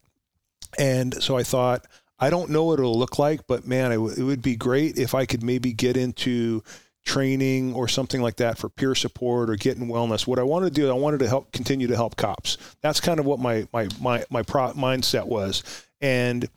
And 0.79 1.23
so 1.23 1.37
I 1.37 1.43
thought, 1.43 1.87
I 2.19 2.31
don't 2.31 2.51
know 2.51 2.65
what 2.65 2.79
it'll 2.79 2.99
look 2.99 3.19
like, 3.19 3.47
but 3.47 3.67
man, 3.67 3.93
it, 3.93 3.97
w- 3.97 4.15
it 4.17 4.23
would 4.23 4.43
be 4.43 4.57
great 4.57 4.99
if 4.99 5.15
I 5.15 5.25
could 5.27 5.43
maybe 5.43 5.73
get 5.73 5.97
into 5.97 6.63
training 7.05 7.75
or 7.75 7.89
something 7.89 8.21
like 8.21 8.37
that 8.37 8.59
for 8.59 8.69
peer 8.69 8.95
support 8.95 9.49
or 9.49 9.57
getting 9.57 9.89
wellness. 9.89 10.27
What 10.27 10.39
I 10.39 10.43
wanted 10.43 10.75
to 10.75 10.81
do, 10.81 10.91
I 10.91 10.95
wanted 10.95 11.21
to 11.21 11.29
help 11.29 11.53
continue 11.53 11.87
to 11.87 11.97
help 11.97 12.17
cops. 12.17 12.59
That's 12.83 13.01
kind 13.01 13.19
of 13.21 13.27
what 13.27 13.39
my 13.39 13.67
my 13.73 13.89
my 14.01 14.25
my 14.31 14.43
pro- 14.43 14.73
mindset 14.73 15.27
was. 15.27 15.63
And 16.01 16.49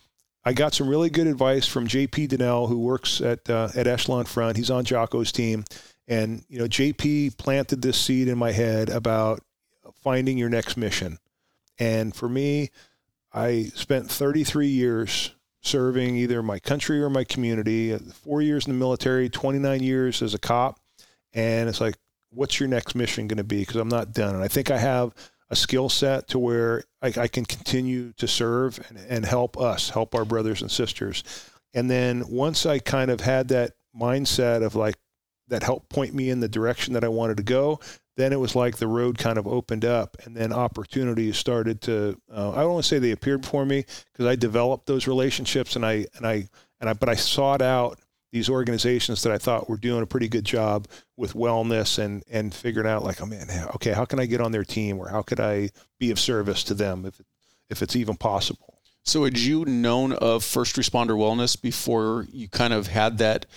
I 0.44 0.54
got 0.54 0.74
some 0.74 0.90
really 0.90 1.10
good 1.10 1.28
advice 1.28 1.68
from 1.68 1.88
JP 1.88 2.30
Dinnell, 2.30 2.68
who 2.68 2.80
works 2.80 3.22
at 3.22 3.50
uh, 3.50 3.70
at 3.76 3.88
Echelon 3.88 4.26
Front. 4.26 4.58
He's 4.58 4.72
on 4.72 4.84
Jocko's 4.84 5.32
team, 5.32 5.64
and 6.08 6.44
you 6.50 6.60
know 6.60 6.66
JP 6.66 7.38
planted 7.38 7.82
this 7.82 8.00
seed 8.00 8.28
in 8.28 8.38
my 8.38 8.52
head 8.52 8.90
about 8.90 9.42
finding 10.04 10.38
your 10.38 10.50
next 10.50 10.76
mission. 10.76 11.20
And 11.80 12.16
for 12.16 12.28
me, 12.28 12.72
I 13.34 13.72
spent 13.76 14.12
33 14.12 14.68
years 14.68 15.32
serving 15.62 16.16
either 16.16 16.42
my 16.44 16.60
country 16.60 17.02
or 17.02 17.10
my 17.10 17.24
community. 17.24 17.96
Four 17.98 18.42
years 18.42 18.66
in 18.68 18.74
the 18.74 18.80
military, 18.80 19.30
29 19.30 19.82
years 19.82 20.22
as 20.22 20.34
a 20.34 20.40
cop, 20.40 20.80
and 21.34 21.70
it's 21.70 21.82
like, 21.82 21.96
what's 22.32 22.60
your 22.60 22.70
next 22.70 22.96
mission 22.96 23.28
going 23.28 23.38
to 23.38 23.44
be? 23.44 23.60
Because 23.60 23.76
I'm 23.76 23.90
not 23.90 24.14
done, 24.14 24.36
and 24.36 24.44
I 24.44 24.48
think 24.48 24.72
I 24.72 24.78
have 24.78 25.14
a 25.50 25.56
skill 25.56 25.90
set 25.90 26.30
to 26.30 26.40
where 26.40 26.84
I, 27.02 27.08
I, 27.18 27.28
can 27.28 27.44
continue 27.44 28.14
to 28.14 28.28
serve 28.28 28.80
and, 28.88 28.98
and 29.10 29.26
help 29.26 29.60
us, 29.60 29.90
help 29.90 30.16
our 30.16 30.24
brothers 30.24 30.62
and 30.62 30.72
sisters. 30.72 31.26
And 31.74 31.92
then 31.92 32.24
once 32.30 32.66
I 32.66 32.80
kind 32.80 33.12
of 33.12 33.20
had 33.20 33.50
that 33.50 33.74
mindset 33.94 34.64
of 34.64 34.76
like 34.76 34.96
that 35.52 35.64
helped 35.64 35.90
point 35.90 36.14
me 36.14 36.30
in 36.30 36.40
the 36.40 36.48
direction 36.48 36.94
that 36.94 37.04
I 37.04 37.10
wanted 37.10 37.38
to 37.38 37.44
go, 37.44 37.80
then 38.18 38.34
it 38.34 38.40
was 38.40 38.56
like 38.56 38.78
the 38.78 38.88
road 38.88 39.18
kind 39.18 39.38
of 39.38 39.48
opened 39.48 39.86
up 39.86 40.18
and 40.26 40.36
then 40.36 40.54
opportunities 40.54 41.38
started 41.38 41.82
to 41.82 42.20
uh, 42.34 42.52
I 42.52 42.62
don't 42.62 42.74
want 42.74 42.84
to 42.84 42.90
say 42.90 43.00
they 43.00 43.12
appeared 43.12 43.46
for 43.46 43.66
me 43.66 43.86
because 44.12 44.26
I 44.26 44.36
developed 44.36 44.86
those 44.86 45.08
relationships 45.08 45.76
and 45.76 45.86
I 45.86 46.08
and 46.16 46.26
I 46.26 46.48
and 46.80 46.90
I 46.90 46.94
but 46.94 47.10
I 47.10 47.16
sought 47.16 47.62
out 47.62 48.00
these 48.32 48.50
organizations 48.50 49.24
that 49.24 49.34
I 49.34 49.38
thought 49.38 49.70
were 49.70 49.78
doing 49.78 50.04
a 50.04 50.08
pretty 50.08 50.30
good 50.30 50.46
job 50.46 50.88
with 51.18 51.34
wellness 51.34 52.00
and 52.00 52.24
and 52.32 52.54
figuring 52.54 52.88
out 52.88 53.04
like, 53.04 53.22
oh 53.22 53.26
man, 53.26 53.48
okay, 53.76 53.92
how 53.92 54.06
can 54.06 54.20
I 54.20 54.26
get 54.26 54.42
on 54.42 54.52
their 54.52 54.64
team 54.64 55.00
or 55.00 55.10
how 55.10 55.22
could 55.22 55.40
I 55.40 55.70
be 56.00 56.12
of 56.12 56.20
service 56.20 56.64
to 56.66 56.74
them 56.74 57.06
if 57.06 57.22
if 57.70 57.82
it's 57.82 57.96
even 57.96 58.16
possible. 58.16 58.80
So 59.04 59.24
had 59.24 59.38
you 59.38 59.66
known 59.66 60.14
of 60.14 60.44
first 60.44 60.76
responder 60.76 61.12
wellness 61.12 61.60
before 61.60 62.28
you 62.32 62.48
kind 62.48 62.74
of 62.74 62.88
had 62.88 63.18
that 63.18 63.48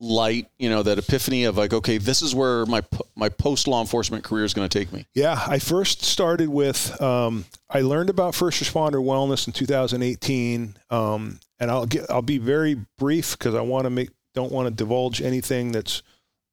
light, 0.00 0.48
you 0.58 0.68
know, 0.68 0.82
that 0.82 0.98
epiphany 0.98 1.44
of 1.44 1.56
like, 1.56 1.72
okay, 1.72 1.98
this 1.98 2.22
is 2.22 2.34
where 2.34 2.66
my 2.66 2.82
my 3.14 3.28
post 3.28 3.66
law 3.66 3.80
enforcement 3.80 4.24
career 4.24 4.44
is 4.44 4.54
going 4.54 4.68
to 4.68 4.78
take 4.78 4.92
me? 4.92 5.06
Yeah, 5.14 5.40
I 5.46 5.58
first 5.58 6.04
started 6.04 6.48
with 6.48 7.00
um, 7.00 7.46
I 7.70 7.80
learned 7.80 8.10
about 8.10 8.34
first 8.34 8.62
responder 8.62 9.02
wellness 9.02 9.46
in 9.46 9.52
2018, 9.52 10.76
um, 10.90 11.40
and 11.58 11.70
I'll 11.70 11.86
get 11.86 12.10
I'll 12.10 12.22
be 12.22 12.38
very 12.38 12.76
brief 12.98 13.38
because 13.38 13.54
I 13.54 13.62
want 13.62 13.84
to 13.84 13.90
make 13.90 14.10
don't 14.34 14.52
want 14.52 14.68
to 14.68 14.74
divulge 14.74 15.22
anything 15.22 15.72
that's 15.72 16.02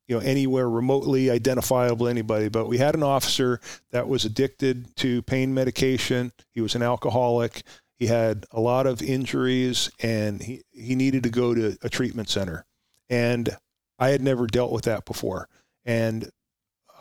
you 0.07 0.15
know 0.15 0.21
anywhere 0.21 0.69
remotely 0.69 1.29
identifiable 1.29 2.05
to 2.05 2.09
anybody. 2.09 2.47
But 2.49 2.67
we 2.67 2.77
had 2.77 2.95
an 2.95 3.03
officer 3.03 3.59
that 3.91 4.07
was 4.07 4.25
addicted 4.25 4.95
to 4.97 5.21
pain 5.23 5.53
medication. 5.53 6.31
He 6.51 6.61
was 6.61 6.75
an 6.75 6.83
alcoholic. 6.83 7.63
He 7.99 8.07
had 8.07 8.45
a 8.51 8.59
lot 8.59 8.87
of 8.87 9.01
injuries, 9.01 9.91
and 9.99 10.41
he 10.41 10.63
he 10.71 10.95
needed 10.95 11.23
to 11.23 11.29
go 11.29 11.53
to 11.53 11.77
a 11.81 11.89
treatment 11.89 12.29
center 12.29 12.65
and 13.09 13.57
I 13.99 14.09
had 14.09 14.21
never 14.21 14.47
dealt 14.47 14.71
with 14.71 14.85
that 14.85 15.05
before. 15.05 15.47
And 15.85 16.29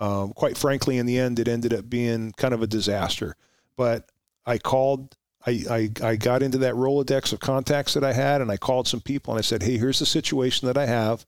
um, 0.00 0.32
quite 0.32 0.56
frankly, 0.56 0.98
in 0.98 1.06
the 1.06 1.18
end, 1.18 1.38
it 1.38 1.48
ended 1.48 1.72
up 1.72 1.88
being 1.88 2.32
kind 2.32 2.54
of 2.54 2.62
a 2.62 2.66
disaster. 2.66 3.36
But 3.76 4.10
I 4.44 4.58
called, 4.58 5.16
I, 5.46 5.62
I, 5.70 5.90
I 6.02 6.16
got 6.16 6.42
into 6.42 6.58
that 6.58 6.74
Rolodex 6.74 7.32
of 7.32 7.40
contacts 7.40 7.94
that 7.94 8.04
I 8.04 8.12
had, 8.12 8.40
and 8.40 8.50
I 8.50 8.56
called 8.56 8.88
some 8.88 9.00
people 9.00 9.32
and 9.32 9.38
I 9.38 9.42
said, 9.42 9.62
Hey, 9.62 9.78
here's 9.78 9.98
the 9.98 10.06
situation 10.06 10.66
that 10.66 10.76
I 10.76 10.86
have. 10.86 11.24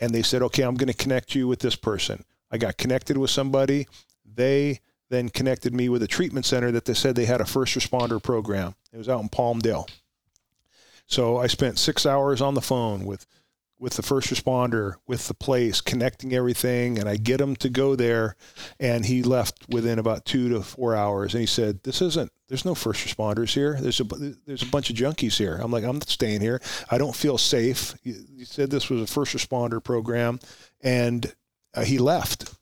And 0.00 0.12
they 0.12 0.22
said, 0.22 0.42
Okay, 0.42 0.62
I'm 0.62 0.74
going 0.74 0.88
to 0.88 0.94
connect 0.94 1.34
you 1.34 1.46
with 1.48 1.60
this 1.60 1.76
person. 1.76 2.24
I 2.50 2.58
got 2.58 2.76
connected 2.76 3.16
with 3.18 3.30
somebody. 3.30 3.86
They 4.24 4.80
then 5.10 5.28
connected 5.28 5.74
me 5.74 5.88
with 5.88 6.02
a 6.02 6.08
treatment 6.08 6.46
center 6.46 6.70
that 6.70 6.84
they 6.84 6.94
said 6.94 7.14
they 7.14 7.24
had 7.24 7.40
a 7.40 7.46
first 7.46 7.76
responder 7.76 8.22
program. 8.22 8.74
It 8.92 8.98
was 8.98 9.08
out 9.08 9.22
in 9.22 9.28
Palmdale. 9.28 9.88
So 11.06 11.38
I 11.38 11.46
spent 11.46 11.78
six 11.78 12.04
hours 12.04 12.42
on 12.42 12.54
the 12.54 12.60
phone 12.60 13.04
with 13.04 13.26
with 13.78 13.94
the 13.94 14.02
first 14.02 14.28
responder, 14.28 14.96
with 15.06 15.28
the 15.28 15.34
place, 15.34 15.80
connecting 15.80 16.32
everything, 16.34 16.98
and 16.98 17.08
I 17.08 17.16
get 17.16 17.40
him 17.40 17.54
to 17.56 17.68
go 17.68 17.94
there. 17.94 18.36
And 18.80 19.06
he 19.06 19.22
left 19.22 19.68
within 19.68 19.98
about 19.98 20.24
two 20.24 20.48
to 20.50 20.62
four 20.62 20.96
hours. 20.96 21.34
And 21.34 21.40
he 21.40 21.46
said, 21.46 21.82
"This 21.84 22.02
isn't. 22.02 22.32
There's 22.48 22.64
no 22.64 22.74
first 22.74 23.06
responders 23.06 23.54
here. 23.54 23.78
There's 23.80 24.00
a 24.00 24.04
there's 24.04 24.62
a 24.62 24.66
bunch 24.66 24.90
of 24.90 24.96
junkies 24.96 25.36
here." 25.36 25.56
I'm 25.62 25.70
like, 25.70 25.84
"I'm 25.84 25.96
not 25.96 26.08
staying 26.08 26.40
here. 26.40 26.60
I 26.90 26.98
don't 26.98 27.14
feel 27.14 27.38
safe." 27.38 27.94
He 28.02 28.44
said 28.44 28.70
this 28.70 28.90
was 28.90 29.02
a 29.02 29.06
first 29.06 29.36
responder 29.36 29.82
program, 29.82 30.40
and 30.80 31.32
uh, 31.74 31.84
he 31.84 31.98
left. 31.98 32.54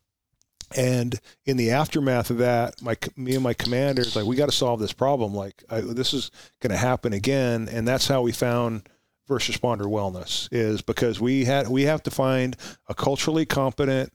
And 0.74 1.18
in 1.44 1.56
the 1.56 1.70
aftermath 1.70 2.30
of 2.30 2.38
that, 2.38 2.82
my 2.82 2.96
me 3.16 3.34
and 3.34 3.44
my 3.44 3.54
commanders 3.54 4.16
like, 4.16 4.26
we 4.26 4.34
got 4.34 4.46
to 4.46 4.52
solve 4.52 4.80
this 4.80 4.92
problem. 4.92 5.32
Like, 5.32 5.62
I, 5.70 5.80
this 5.80 6.12
is 6.12 6.30
going 6.60 6.72
to 6.72 6.76
happen 6.76 7.12
again, 7.12 7.68
and 7.70 7.86
that's 7.86 8.08
how 8.08 8.22
we 8.22 8.32
found 8.32 8.88
first 9.26 9.50
responder 9.50 9.82
wellness 9.82 10.48
is 10.52 10.82
because 10.82 11.20
we 11.20 11.44
had 11.44 11.68
we 11.68 11.82
have 11.82 12.02
to 12.04 12.10
find 12.10 12.56
a 12.88 12.94
culturally 12.94 13.44
competent 13.44 14.12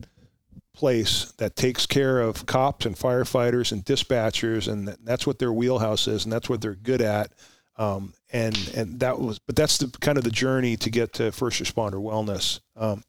place 0.73 1.33
that 1.37 1.55
takes 1.55 1.85
care 1.85 2.21
of 2.21 2.45
cops 2.45 2.85
and 2.85 2.95
firefighters 2.95 3.71
and 3.71 3.83
dispatchers 3.83 4.71
and 4.71 4.95
that's 5.03 5.27
what 5.27 5.37
their 5.37 5.51
wheelhouse 5.51 6.07
is 6.07 6.23
and 6.23 6.31
that's 6.31 6.49
what 6.49 6.61
they're 6.61 6.75
good 6.75 7.01
at. 7.01 7.31
Um, 7.77 8.13
and 8.31 8.57
and 8.75 8.99
that 8.99 9.19
was 9.19 9.39
but 9.39 9.55
that's 9.55 9.77
the 9.77 9.87
kind 9.99 10.17
of 10.17 10.23
the 10.23 10.31
journey 10.31 10.77
to 10.77 10.89
get 10.89 11.13
to 11.13 11.31
first 11.31 11.61
responder 11.61 11.95
wellness. 11.95 12.59
Um, 12.75 13.03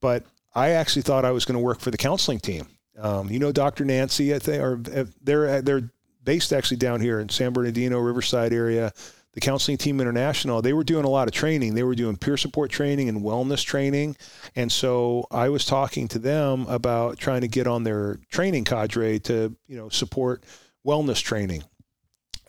but 0.00 0.24
I 0.54 0.70
actually 0.70 1.02
thought 1.02 1.24
I 1.24 1.30
was 1.30 1.44
going 1.44 1.58
to 1.58 1.64
work 1.64 1.80
for 1.80 1.90
the 1.90 1.98
counseling 1.98 2.40
team. 2.40 2.66
Um, 2.98 3.30
you 3.30 3.38
know 3.38 3.52
Dr. 3.52 3.84
Nancy 3.84 4.34
I 4.34 4.38
think 4.38 4.62
or 4.62 4.76
they're 5.22 5.62
they're 5.62 5.90
based 6.24 6.52
actually 6.52 6.76
down 6.78 7.00
here 7.00 7.20
in 7.20 7.28
San 7.28 7.52
Bernardino 7.52 7.98
Riverside 7.98 8.52
area 8.52 8.92
the 9.32 9.40
Counseling 9.40 9.78
Team 9.78 10.00
International, 10.00 10.60
they 10.60 10.72
were 10.72 10.84
doing 10.84 11.04
a 11.04 11.08
lot 11.08 11.28
of 11.28 11.34
training. 11.34 11.74
They 11.74 11.84
were 11.84 11.94
doing 11.94 12.16
peer 12.16 12.36
support 12.36 12.70
training 12.70 13.08
and 13.08 13.22
wellness 13.22 13.64
training. 13.64 14.16
And 14.56 14.70
so 14.72 15.26
I 15.30 15.48
was 15.50 15.64
talking 15.64 16.08
to 16.08 16.18
them 16.18 16.66
about 16.68 17.18
trying 17.18 17.42
to 17.42 17.48
get 17.48 17.66
on 17.66 17.84
their 17.84 18.18
training 18.30 18.64
cadre 18.64 19.20
to, 19.20 19.54
you 19.68 19.76
know, 19.76 19.88
support 19.88 20.44
wellness 20.86 21.22
training. 21.22 21.62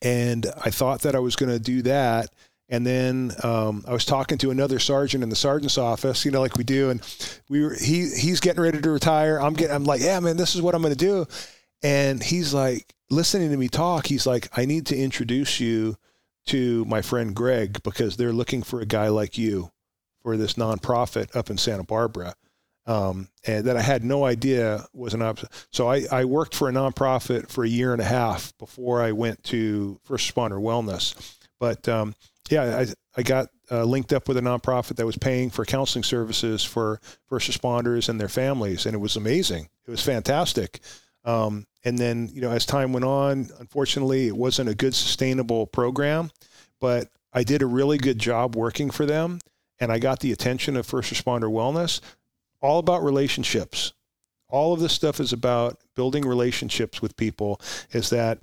And 0.02 0.48
I 0.66 0.72
thought 0.72 1.02
that 1.02 1.16
I 1.16 1.20
was 1.20 1.36
going 1.36 1.52
to 1.52 1.60
do 1.60 1.84
that. 1.84 2.30
And 2.68 2.88
then 2.88 3.34
um, 3.44 3.84
I 3.88 3.92
was 3.92 4.06
talking 4.06 4.38
to 4.40 4.50
another 4.50 4.80
sergeant 4.80 5.24
in 5.24 5.30
the 5.30 5.36
sergeant's 5.36 5.78
office, 5.78 6.24
you 6.24 6.32
know, 6.32 6.40
like 6.40 6.58
we 6.58 6.64
do, 6.64 6.90
and 6.90 7.02
we 7.50 7.64
were 7.64 7.76
he 7.76 8.10
he's 8.10 8.40
getting 8.40 8.62
ready 8.62 8.80
to 8.80 8.90
retire. 8.90 9.40
I'm 9.40 9.54
getting 9.54 9.76
I'm 9.76 9.84
like, 9.84 10.00
yeah, 10.00 10.20
man, 10.22 10.38
this 10.38 10.56
is 10.56 10.62
what 10.62 10.74
I'm 10.74 10.82
going 10.82 10.94
to 10.94 10.98
do. 10.98 11.26
And 11.84 12.24
he's 12.24 12.54
like 12.54 12.96
listening 13.10 13.52
to 13.52 13.58
me 13.58 13.68
talk. 13.68 14.08
He's 14.08 14.26
like, 14.26 14.48
I 14.58 14.64
need 14.64 14.86
to 14.88 14.98
introduce 14.98 15.60
you 15.60 15.98
to 16.48 16.86
my 16.86 17.02
friend 17.02 17.36
Greg 17.36 17.84
because 17.84 18.18
they're 18.18 18.34
looking 18.34 18.64
for 18.64 18.82
a 18.82 18.86
guy 18.86 19.10
like 19.10 19.38
you 19.38 19.72
for 20.22 20.38
this 20.38 20.54
nonprofit 20.54 21.36
up 21.36 21.50
in 21.50 21.58
Santa 21.58 21.84
Barbara. 21.84 22.36
Um, 22.88 23.30
and 23.46 23.66
that 23.66 23.78
I 23.78 23.82
had 23.82 24.04
no 24.04 24.26
idea 24.26 24.86
was 24.92 25.14
an 25.14 25.22
option. 25.22 25.50
So 25.72 25.88
I, 25.88 26.06
I 26.12 26.26
worked 26.26 26.56
for 26.56 26.68
a 26.68 26.72
nonprofit 26.72 27.50
for 27.50 27.64
a 27.64 27.70
year 27.70 27.94
and 27.94 28.02
a 28.02 28.06
half 28.06 28.58
before 28.58 29.04
I 29.04 29.12
went 29.12 29.44
to 29.46 30.00
First 30.04 30.34
Responder 30.34 30.60
Wellness. 30.60 31.38
But 31.60 31.88
um, 31.88 32.16
yeah, 32.50 32.80
I, 32.80 32.88
I 33.16 33.24
got 33.24 33.50
uh, 33.70 33.84
linked 33.84 34.14
up 34.14 34.28
with 34.28 34.38
a 34.38 34.42
nonprofit 34.42 34.96
that 34.98 35.06
was 35.06 35.18
paying 35.18 35.50
for 35.50 35.64
counseling 35.64 36.04
services 36.04 36.64
for 36.64 37.00
first 37.28 37.50
responders 37.50 38.10
and 38.10 38.20
their 38.20 38.28
families, 38.28 38.86
and 38.86 38.96
it 38.96 39.00
was 39.00 39.16
amazing. 39.16 39.70
It 39.88 39.92
was 39.92 40.04
fantastic. 40.04 40.82
Um, 41.24 41.66
and 41.84 41.98
then, 41.98 42.30
you 42.34 42.42
know, 42.42 42.52
as 42.52 42.66
time 42.66 42.94
went 42.94 43.06
on, 43.06 43.50
unfortunately, 43.60 44.28
it 44.28 44.36
wasn't 44.36 44.70
a 44.70 44.76
good 44.76 44.96
sustainable 44.96 45.68
program, 45.68 46.32
but 46.80 47.10
I 47.34 47.44
did 47.44 47.62
a 47.62 47.68
really 47.68 47.98
good 47.98 48.20
job 48.20 48.56
working 48.56 48.92
for 48.92 49.06
them 49.06 49.40
and 49.82 49.92
I 49.92 50.00
got 50.00 50.20
the 50.20 50.32
attention 50.32 50.78
of 50.78 50.86
first 50.86 51.12
responder 51.12 51.52
wellness. 51.52 52.00
All 52.62 52.78
about 52.78 53.04
relationships. 53.04 53.94
All 54.48 54.74
of 54.74 54.80
this 54.80 54.94
stuff 54.94 55.20
is 55.20 55.34
about 55.34 55.80
building 55.96 56.24
relationships 56.24 57.02
with 57.02 57.18
people. 57.18 57.60
Is 57.92 58.12
that 58.12 58.40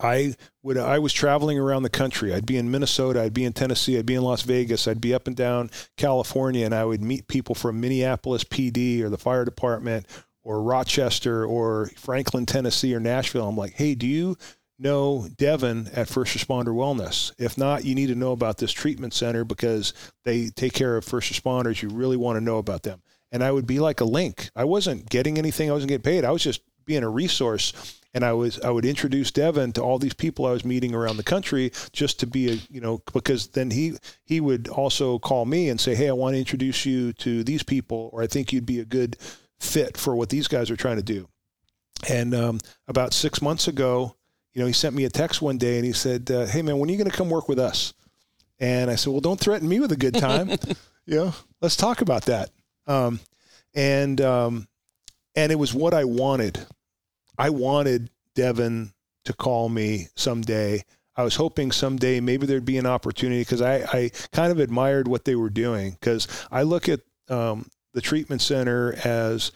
I 0.00 0.34
would 0.62 0.78
I 0.78 0.98
was 0.98 1.12
traveling 1.12 1.58
around 1.58 1.82
the 1.82 1.90
country. 1.90 2.32
I'd 2.32 2.46
be 2.46 2.56
in 2.56 2.70
Minnesota, 2.70 3.20
I'd 3.20 3.34
be 3.34 3.44
in 3.44 3.52
Tennessee, 3.52 3.98
I'd 3.98 4.06
be 4.06 4.14
in 4.14 4.22
Las 4.22 4.42
Vegas, 4.42 4.88
I'd 4.88 5.00
be 5.00 5.12
up 5.12 5.26
and 5.26 5.36
down 5.36 5.70
California, 5.96 6.64
and 6.64 6.74
I 6.74 6.86
would 6.86 7.02
meet 7.02 7.28
people 7.28 7.54
from 7.54 7.80
Minneapolis 7.80 8.44
PD 8.44 9.02
or 9.02 9.10
the 9.10 9.18
fire 9.18 9.44
department 9.44 10.06
or 10.44 10.62
Rochester 10.62 11.44
or 11.44 11.90
Franklin, 11.96 12.46
Tennessee 12.46 12.94
or 12.94 13.00
Nashville. 13.00 13.48
I'm 13.48 13.56
like, 13.56 13.72
hey, 13.72 13.94
do 13.94 14.06
you 14.06 14.36
know 14.78 15.26
Devin 15.36 15.88
at 15.94 16.08
First 16.08 16.36
Responder 16.36 16.68
Wellness? 16.68 17.32
If 17.38 17.56
not, 17.56 17.84
you 17.84 17.94
need 17.94 18.08
to 18.08 18.14
know 18.14 18.32
about 18.32 18.58
this 18.58 18.72
treatment 18.72 19.14
center 19.14 19.44
because 19.44 19.94
they 20.24 20.48
take 20.50 20.74
care 20.74 20.96
of 20.96 21.04
first 21.04 21.32
responders. 21.32 21.82
You 21.82 21.88
really 21.88 22.18
want 22.18 22.36
to 22.36 22.44
know 22.44 22.58
about 22.58 22.82
them. 22.82 23.02
And 23.32 23.42
I 23.42 23.50
would 23.50 23.66
be 23.66 23.80
like 23.80 24.00
a 24.00 24.04
link. 24.04 24.50
I 24.54 24.64
wasn't 24.64 25.08
getting 25.08 25.38
anything. 25.38 25.68
I 25.68 25.72
wasn't 25.72 25.88
getting 25.88 26.02
paid. 26.02 26.24
I 26.24 26.30
was 26.30 26.42
just 26.42 26.60
being 26.84 27.02
a 27.02 27.08
resource. 27.08 28.00
And 28.12 28.24
I 28.24 28.32
was 28.32 28.60
I 28.60 28.70
would 28.70 28.84
introduce 28.84 29.32
Devin 29.32 29.72
to 29.72 29.82
all 29.82 29.98
these 29.98 30.14
people 30.14 30.46
I 30.46 30.52
was 30.52 30.64
meeting 30.64 30.94
around 30.94 31.16
the 31.16 31.24
country 31.24 31.72
just 31.90 32.20
to 32.20 32.28
be 32.28 32.52
a 32.52 32.58
you 32.70 32.80
know 32.80 33.02
because 33.12 33.48
then 33.48 33.72
he 33.72 33.96
he 34.24 34.40
would 34.40 34.68
also 34.68 35.18
call 35.18 35.46
me 35.46 35.68
and 35.68 35.80
say 35.80 35.96
hey 35.96 36.08
I 36.08 36.12
want 36.12 36.34
to 36.34 36.38
introduce 36.38 36.86
you 36.86 37.12
to 37.14 37.42
these 37.42 37.64
people 37.64 38.10
or 38.12 38.22
I 38.22 38.28
think 38.28 38.52
you'd 38.52 38.66
be 38.66 38.78
a 38.78 38.84
good 38.84 39.16
fit 39.64 39.96
for 39.96 40.14
what 40.14 40.28
these 40.28 40.48
guys 40.48 40.70
are 40.70 40.76
trying 40.76 40.96
to 40.96 41.02
do. 41.02 41.28
And 42.08 42.34
um, 42.34 42.60
about 42.86 43.12
six 43.12 43.40
months 43.40 43.68
ago, 43.68 44.16
you 44.52 44.60
know, 44.60 44.66
he 44.66 44.72
sent 44.72 44.94
me 44.94 45.04
a 45.04 45.10
text 45.10 45.42
one 45.42 45.58
day 45.58 45.76
and 45.76 45.84
he 45.84 45.92
said, 45.92 46.30
uh, 46.30 46.46
"Hey 46.46 46.62
man, 46.62 46.78
when 46.78 46.88
are 46.88 46.92
you 46.92 46.98
going 46.98 47.10
to 47.10 47.16
come 47.16 47.30
work 47.30 47.48
with 47.48 47.58
us?" 47.58 47.94
And 48.60 48.90
I 48.90 48.94
said, 48.94 49.12
"Well, 49.12 49.20
don't 49.20 49.40
threaten 49.40 49.68
me 49.68 49.80
with 49.80 49.92
a 49.92 49.96
good 49.96 50.14
time. 50.14 50.50
you 51.06 51.16
know, 51.16 51.34
let's 51.60 51.76
talk 51.76 52.02
about 52.02 52.26
that." 52.26 52.50
Um, 52.86 53.20
and 53.74 54.20
um, 54.20 54.68
and 55.34 55.50
it 55.50 55.56
was 55.56 55.74
what 55.74 55.94
I 55.94 56.04
wanted. 56.04 56.64
I 57.38 57.50
wanted 57.50 58.10
Devin 58.34 58.92
to 59.24 59.32
call 59.32 59.68
me 59.68 60.08
someday. 60.14 60.84
I 61.16 61.22
was 61.22 61.36
hoping 61.36 61.72
someday 61.72 62.20
maybe 62.20 62.46
there'd 62.46 62.64
be 62.64 62.78
an 62.78 62.86
opportunity 62.86 63.40
because 63.40 63.62
I, 63.62 63.76
I 63.92 64.10
kind 64.32 64.50
of 64.50 64.58
admired 64.58 65.08
what 65.08 65.24
they 65.24 65.36
were 65.36 65.50
doing 65.50 65.92
because 65.92 66.26
I 66.50 66.62
look 66.62 66.88
at 66.88 67.00
um, 67.28 67.68
the 67.94 68.00
treatment 68.00 68.42
center 68.42 68.94
as 69.04 69.52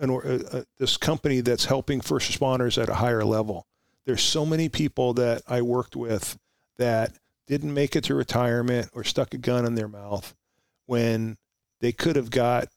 an, 0.00 0.10
uh, 0.10 0.38
uh, 0.50 0.62
this 0.78 0.96
company 0.96 1.40
that's 1.40 1.66
helping 1.66 2.00
first 2.00 2.30
responders 2.30 2.82
at 2.82 2.88
a 2.88 2.94
higher 2.94 3.24
level. 3.24 3.66
There's 4.06 4.22
so 4.22 4.44
many 4.44 4.68
people 4.68 5.14
that 5.14 5.42
I 5.46 5.62
worked 5.62 5.94
with 5.94 6.38
that 6.78 7.12
didn't 7.46 7.72
make 7.72 7.94
it 7.94 8.04
to 8.04 8.14
retirement 8.14 8.90
or 8.92 9.04
stuck 9.04 9.34
a 9.34 9.38
gun 9.38 9.66
in 9.66 9.74
their 9.74 9.88
mouth 9.88 10.34
when 10.86 11.36
they 11.80 11.92
could 11.92 12.16
have 12.16 12.30
got 12.30 12.68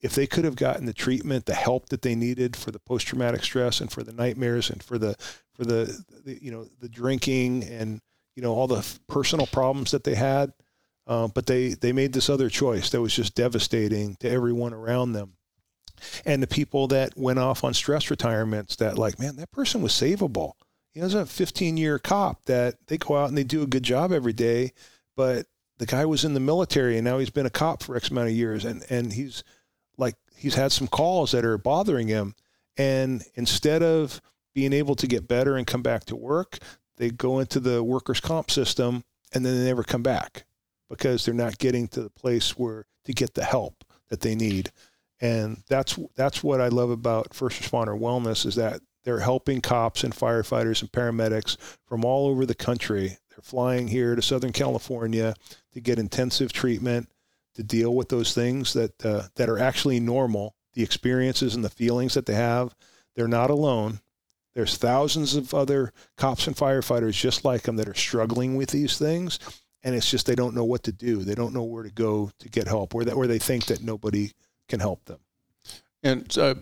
if 0.00 0.16
they 0.16 0.26
could 0.26 0.44
have 0.44 0.56
gotten 0.56 0.86
the 0.86 0.92
treatment 0.92 1.46
the 1.46 1.54
help 1.54 1.88
that 1.88 2.02
they 2.02 2.14
needed 2.14 2.56
for 2.56 2.72
the 2.72 2.78
post 2.80 3.06
traumatic 3.06 3.44
stress 3.44 3.80
and 3.80 3.92
for 3.92 4.02
the 4.02 4.12
nightmares 4.12 4.68
and 4.70 4.82
for 4.82 4.98
the 4.98 5.14
for 5.54 5.64
the, 5.64 6.04
the 6.24 6.42
you 6.42 6.50
know 6.50 6.66
the 6.80 6.88
drinking 6.88 7.62
and 7.64 8.00
you 8.34 8.42
know 8.42 8.52
all 8.52 8.66
the 8.66 8.86
personal 9.08 9.46
problems 9.46 9.90
that 9.90 10.04
they 10.04 10.14
had 10.14 10.52
uh, 11.06 11.28
but 11.28 11.46
they, 11.46 11.70
they 11.70 11.92
made 11.92 12.12
this 12.12 12.30
other 12.30 12.48
choice 12.48 12.90
that 12.90 13.00
was 13.00 13.14
just 13.14 13.34
devastating 13.34 14.16
to 14.16 14.30
everyone 14.30 14.72
around 14.72 15.12
them. 15.12 15.34
And 16.24 16.42
the 16.42 16.48
people 16.48 16.88
that 16.88 17.16
went 17.16 17.38
off 17.38 17.64
on 17.64 17.74
stress 17.74 18.10
retirements 18.10 18.76
that 18.76 18.98
like, 18.98 19.18
man, 19.18 19.36
that 19.36 19.52
person 19.52 19.82
was 19.82 19.92
savable. 19.92 20.52
He 20.92 21.00
was 21.00 21.14
a 21.14 21.26
15 21.26 21.76
year 21.76 21.98
cop 21.98 22.44
that 22.44 22.74
they 22.86 22.98
go 22.98 23.16
out 23.16 23.28
and 23.28 23.38
they 23.38 23.44
do 23.44 23.62
a 23.62 23.68
good 23.68 23.82
job 23.82 24.12
every 24.12 24.32
day, 24.32 24.72
but 25.16 25.46
the 25.78 25.86
guy 25.86 26.04
was 26.04 26.24
in 26.24 26.34
the 26.34 26.40
military 26.40 26.96
and 26.96 27.04
now 27.04 27.18
he's 27.18 27.30
been 27.30 27.46
a 27.46 27.50
cop 27.50 27.82
for 27.82 27.96
X 27.96 28.10
amount 28.10 28.28
of 28.28 28.34
years, 28.34 28.64
and 28.64 28.84
and 28.90 29.12
he's 29.12 29.42
like 29.96 30.14
he's 30.36 30.54
had 30.54 30.70
some 30.70 30.86
calls 30.86 31.32
that 31.32 31.44
are 31.44 31.58
bothering 31.58 32.08
him, 32.08 32.34
and 32.76 33.24
instead 33.34 33.82
of 33.82 34.20
being 34.54 34.72
able 34.72 34.94
to 34.96 35.06
get 35.06 35.26
better 35.26 35.56
and 35.56 35.66
come 35.66 35.82
back 35.82 36.04
to 36.04 36.16
work, 36.16 36.58
they 36.98 37.10
go 37.10 37.38
into 37.38 37.58
the 37.58 37.82
workers' 37.82 38.20
comp 38.20 38.50
system 38.50 39.02
and 39.32 39.46
then 39.46 39.58
they 39.58 39.64
never 39.64 39.82
come 39.82 40.02
back 40.02 40.44
because 40.92 41.24
they're 41.24 41.34
not 41.34 41.58
getting 41.58 41.88
to 41.88 42.02
the 42.02 42.10
place 42.10 42.56
where 42.56 42.84
to 43.04 43.12
get 43.12 43.34
the 43.34 43.44
help 43.44 43.84
that 44.10 44.20
they 44.20 44.34
need. 44.34 44.70
And 45.20 45.62
that's 45.68 45.98
that's 46.14 46.42
what 46.42 46.60
I 46.60 46.68
love 46.68 46.90
about 46.90 47.34
first 47.34 47.62
responder 47.62 47.98
wellness 47.98 48.44
is 48.44 48.56
that 48.56 48.80
they're 49.04 49.20
helping 49.20 49.60
cops 49.60 50.04
and 50.04 50.14
firefighters 50.14 50.80
and 50.80 50.92
paramedics 50.92 51.56
from 51.86 52.04
all 52.04 52.28
over 52.28 52.44
the 52.44 52.54
country. 52.54 53.18
They're 53.30 53.42
flying 53.42 53.88
here 53.88 54.14
to 54.14 54.22
Southern 54.22 54.52
California 54.52 55.34
to 55.72 55.80
get 55.80 55.98
intensive 55.98 56.52
treatment 56.52 57.08
to 57.54 57.62
deal 57.62 57.94
with 57.94 58.08
those 58.08 58.34
things 58.34 58.72
that 58.74 59.04
uh, 59.04 59.28
that 59.36 59.48
are 59.48 59.58
actually 59.58 60.00
normal, 60.00 60.54
the 60.74 60.82
experiences 60.82 61.54
and 61.54 61.64
the 61.64 61.70
feelings 61.70 62.14
that 62.14 62.26
they 62.26 62.34
have. 62.34 62.74
They're 63.14 63.28
not 63.28 63.50
alone. 63.50 64.00
There's 64.54 64.76
thousands 64.76 65.34
of 65.34 65.54
other 65.54 65.92
cops 66.16 66.46
and 66.46 66.54
firefighters 66.54 67.14
just 67.14 67.44
like 67.44 67.62
them 67.62 67.76
that 67.76 67.88
are 67.88 67.94
struggling 67.94 68.56
with 68.56 68.70
these 68.70 68.98
things, 68.98 69.38
and 69.84 69.94
it's 69.94 70.10
just 70.10 70.26
they 70.26 70.34
don't 70.34 70.54
know 70.54 70.64
what 70.64 70.84
to 70.84 70.92
do. 70.92 71.18
They 71.18 71.34
don't 71.34 71.54
know 71.54 71.64
where 71.64 71.82
to 71.82 71.90
go 71.90 72.30
to 72.38 72.48
get 72.48 72.68
help, 72.68 72.94
or 72.94 73.04
that 73.04 73.14
or 73.14 73.26
they 73.26 73.38
think 73.38 73.66
that 73.66 73.82
nobody 73.82 74.32
can 74.68 74.80
help 74.80 75.04
them. 75.04 75.18
And 76.02 76.36
uh, 76.38 76.54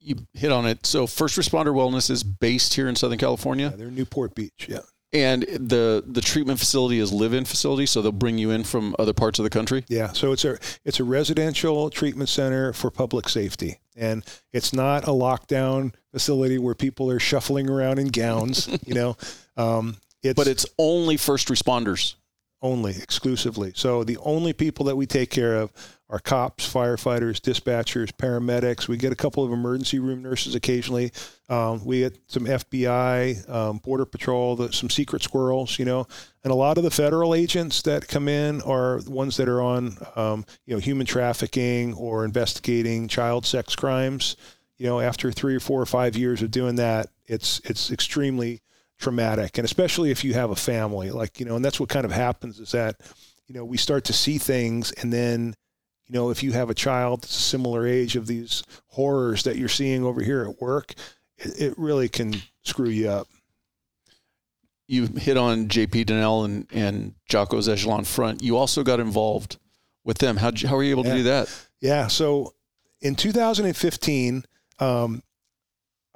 you 0.00 0.16
hit 0.34 0.52
on 0.52 0.66
it. 0.66 0.86
So, 0.86 1.06
First 1.06 1.38
Responder 1.38 1.74
Wellness 1.74 2.10
is 2.10 2.22
based 2.22 2.74
here 2.74 2.88
in 2.88 2.96
Southern 2.96 3.18
California. 3.18 3.70
Yeah, 3.70 3.76
they're 3.76 3.88
in 3.88 3.94
Newport 3.94 4.34
Beach. 4.34 4.66
Yeah. 4.68 4.80
And 5.12 5.42
the 5.44 6.04
the 6.06 6.20
treatment 6.20 6.58
facility 6.58 6.98
is 6.98 7.12
live-in 7.12 7.44
facility, 7.44 7.86
so 7.86 8.02
they'll 8.02 8.12
bring 8.12 8.38
you 8.38 8.50
in 8.50 8.64
from 8.64 8.94
other 8.98 9.12
parts 9.12 9.38
of 9.38 9.44
the 9.44 9.50
country. 9.50 9.84
Yeah, 9.88 10.12
so 10.12 10.32
it's 10.32 10.44
a 10.44 10.58
it's 10.84 11.00
a 11.00 11.04
residential 11.04 11.90
treatment 11.90 12.28
center 12.28 12.72
for 12.72 12.90
public 12.90 13.28
safety, 13.28 13.78
and 13.96 14.24
it's 14.52 14.72
not 14.72 15.04
a 15.04 15.12
lockdown 15.12 15.94
facility 16.10 16.58
where 16.58 16.74
people 16.74 17.10
are 17.10 17.20
shuffling 17.20 17.70
around 17.70 17.98
in 17.98 18.08
gowns. 18.08 18.68
you 18.86 18.94
know, 18.94 19.16
um, 19.56 19.96
it's 20.22 20.36
but 20.36 20.48
it's 20.48 20.66
only 20.76 21.16
first 21.16 21.48
responders 21.48 22.16
only 22.62 22.96
exclusively. 22.96 23.72
So 23.74 24.04
the 24.04 24.18
only 24.18 24.52
people 24.52 24.86
that 24.86 24.96
we 24.96 25.06
take 25.06 25.30
care 25.30 25.56
of 25.56 25.72
are 26.08 26.18
cops, 26.20 26.72
firefighters, 26.72 27.40
dispatchers, 27.40 28.12
paramedics. 28.12 28.86
We 28.86 28.96
get 28.96 29.12
a 29.12 29.16
couple 29.16 29.42
of 29.42 29.52
emergency 29.52 29.98
room 29.98 30.22
nurses 30.22 30.54
occasionally. 30.54 31.10
Um, 31.48 31.84
we 31.84 32.00
get 32.00 32.18
some 32.28 32.44
FBI, 32.44 33.48
um, 33.50 33.78
Border 33.78 34.04
Patrol, 34.04 34.54
the, 34.54 34.72
some 34.72 34.88
secret 34.88 35.22
squirrels, 35.22 35.78
you 35.78 35.84
know, 35.84 36.06
and 36.44 36.52
a 36.52 36.56
lot 36.56 36.78
of 36.78 36.84
the 36.84 36.90
federal 36.90 37.34
agents 37.34 37.82
that 37.82 38.06
come 38.06 38.28
in 38.28 38.62
are 38.62 39.00
ones 39.08 39.36
that 39.36 39.48
are 39.48 39.60
on, 39.60 39.96
um, 40.14 40.46
you 40.64 40.74
know, 40.74 40.80
human 40.80 41.06
trafficking 41.06 41.92
or 41.94 42.24
investigating 42.24 43.08
child 43.08 43.44
sex 43.44 43.74
crimes. 43.74 44.36
You 44.78 44.86
know, 44.86 45.00
after 45.00 45.32
three 45.32 45.56
or 45.56 45.60
four 45.60 45.80
or 45.80 45.86
five 45.86 46.16
years 46.16 46.42
of 46.42 46.50
doing 46.50 46.76
that, 46.76 47.08
it's 47.26 47.60
it's 47.64 47.90
extremely 47.90 48.60
traumatic, 48.98 49.58
and 49.58 49.64
especially 49.64 50.10
if 50.10 50.24
you 50.24 50.34
have 50.34 50.50
a 50.50 50.56
family, 50.56 51.10
like 51.10 51.38
you 51.38 51.46
know, 51.46 51.56
and 51.56 51.64
that's 51.64 51.80
what 51.80 51.88
kind 51.88 52.04
of 52.04 52.12
happens 52.12 52.58
is 52.58 52.72
that, 52.72 52.96
you 53.46 53.54
know, 53.54 53.64
we 53.64 53.76
start 53.76 54.04
to 54.04 54.12
see 54.12 54.38
things, 54.38 54.92
and 54.92 55.12
then 55.12 55.54
you 56.08 56.14
know, 56.14 56.30
if 56.30 56.42
you 56.42 56.52
have 56.52 56.70
a 56.70 56.74
child 56.74 57.22
that's 57.22 57.36
a 57.36 57.42
similar 57.42 57.86
age 57.86 58.16
of 58.16 58.26
these 58.26 58.62
horrors 58.88 59.42
that 59.42 59.56
you're 59.56 59.68
seeing 59.68 60.04
over 60.04 60.22
here 60.22 60.42
at 60.48 60.60
work, 60.60 60.94
it, 61.36 61.60
it 61.60 61.74
really 61.78 62.08
can 62.08 62.34
screw 62.62 62.88
you 62.88 63.08
up. 63.08 63.26
You 64.86 65.06
hit 65.06 65.36
on 65.36 65.66
JP 65.66 66.06
Dinnell 66.06 66.44
and, 66.44 66.66
and 66.70 67.14
Jocko's 67.28 67.68
Echelon 67.68 68.04
Front. 68.04 68.42
You 68.42 68.56
also 68.56 68.84
got 68.84 69.00
involved 69.00 69.58
with 70.04 70.18
them. 70.18 70.36
How 70.36 70.52
how 70.64 70.76
were 70.76 70.84
you 70.84 70.92
able 70.92 71.02
to 71.04 71.12
do 71.12 71.22
that? 71.24 71.52
Yeah. 71.80 72.06
So 72.06 72.54
in 73.00 73.16
2015, 73.16 74.44
um, 74.78 75.22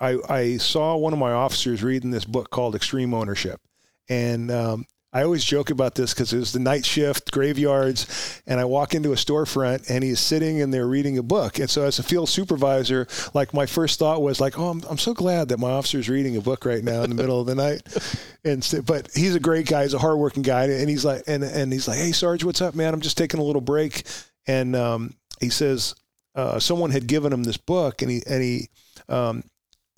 I, 0.00 0.18
I 0.28 0.56
saw 0.56 0.96
one 0.96 1.12
of 1.12 1.18
my 1.18 1.32
officers 1.32 1.82
reading 1.82 2.10
this 2.10 2.24
book 2.24 2.50
called 2.50 2.74
Extreme 2.74 3.12
Ownership. 3.12 3.60
And 4.08 4.50
um, 4.50 4.86
I 5.12 5.22
always 5.22 5.44
joke 5.44 5.70
about 5.70 5.96
this 5.96 6.14
because 6.14 6.32
it 6.32 6.38
was 6.38 6.52
the 6.52 6.60
night 6.60 6.86
shift, 6.86 7.32
graveyards, 7.32 8.42
and 8.46 8.60
I 8.60 8.64
walk 8.64 8.94
into 8.94 9.12
a 9.12 9.16
storefront 9.16 9.90
and 9.90 10.04
he's 10.04 10.20
sitting 10.20 10.58
in 10.58 10.70
there 10.70 10.86
reading 10.86 11.18
a 11.18 11.22
book. 11.22 11.58
And 11.58 11.68
so, 11.68 11.84
as 11.84 11.98
a 11.98 12.04
field 12.04 12.28
supervisor, 12.28 13.08
like 13.34 13.52
my 13.52 13.66
first 13.66 13.98
thought 13.98 14.22
was 14.22 14.40
like, 14.40 14.58
"Oh, 14.58 14.68
I'm, 14.68 14.82
I'm 14.88 14.98
so 14.98 15.12
glad 15.12 15.48
that 15.48 15.58
my 15.58 15.70
officer's 15.70 16.08
reading 16.08 16.36
a 16.36 16.40
book 16.40 16.64
right 16.64 16.82
now 16.82 17.02
in 17.02 17.10
the 17.10 17.16
middle 17.16 17.40
of 17.40 17.46
the 17.46 17.54
night." 17.54 17.82
And 18.42 18.66
but 18.86 19.10
he's 19.14 19.34
a 19.34 19.40
great 19.40 19.66
guy, 19.66 19.82
he's 19.82 19.92
a 19.92 19.98
hardworking 19.98 20.42
guy, 20.42 20.64
and 20.64 20.88
he's 20.88 21.04
like, 21.04 21.24
and 21.26 21.44
and 21.44 21.70
he's 21.70 21.86
like, 21.86 21.98
"Hey, 21.98 22.12
Sarge, 22.12 22.42
what's 22.42 22.62
up, 22.62 22.74
man? 22.74 22.94
I'm 22.94 23.02
just 23.02 23.18
taking 23.18 23.38
a 23.38 23.42
little 23.42 23.60
break." 23.60 24.04
And 24.46 24.74
um, 24.74 25.12
he 25.42 25.50
says 25.50 25.94
uh, 26.34 26.58
someone 26.58 26.90
had 26.90 27.06
given 27.06 27.34
him 27.34 27.42
this 27.42 27.58
book, 27.58 28.00
and 28.00 28.10
he 28.10 28.22
and 28.26 28.42
he 28.42 28.70
um, 29.10 29.42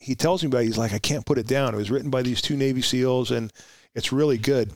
he 0.03 0.15
tells 0.15 0.43
me 0.43 0.49
about. 0.49 0.63
It. 0.63 0.67
He's 0.67 0.79
like, 0.79 0.93
"I 0.93 0.99
can't 0.99 1.25
put 1.25 1.39
it 1.39 1.47
down. 1.47 1.75
It 1.75 1.79
was 1.79 1.91
written 1.91 2.11
by 2.11 2.23
these 2.23 2.43
two 2.43 2.57
Navy 2.57 2.83
SEALs, 2.83 3.31
and 3.31 3.53
it's 3.95 4.13
really 4.13 4.39
good." 4.39 4.73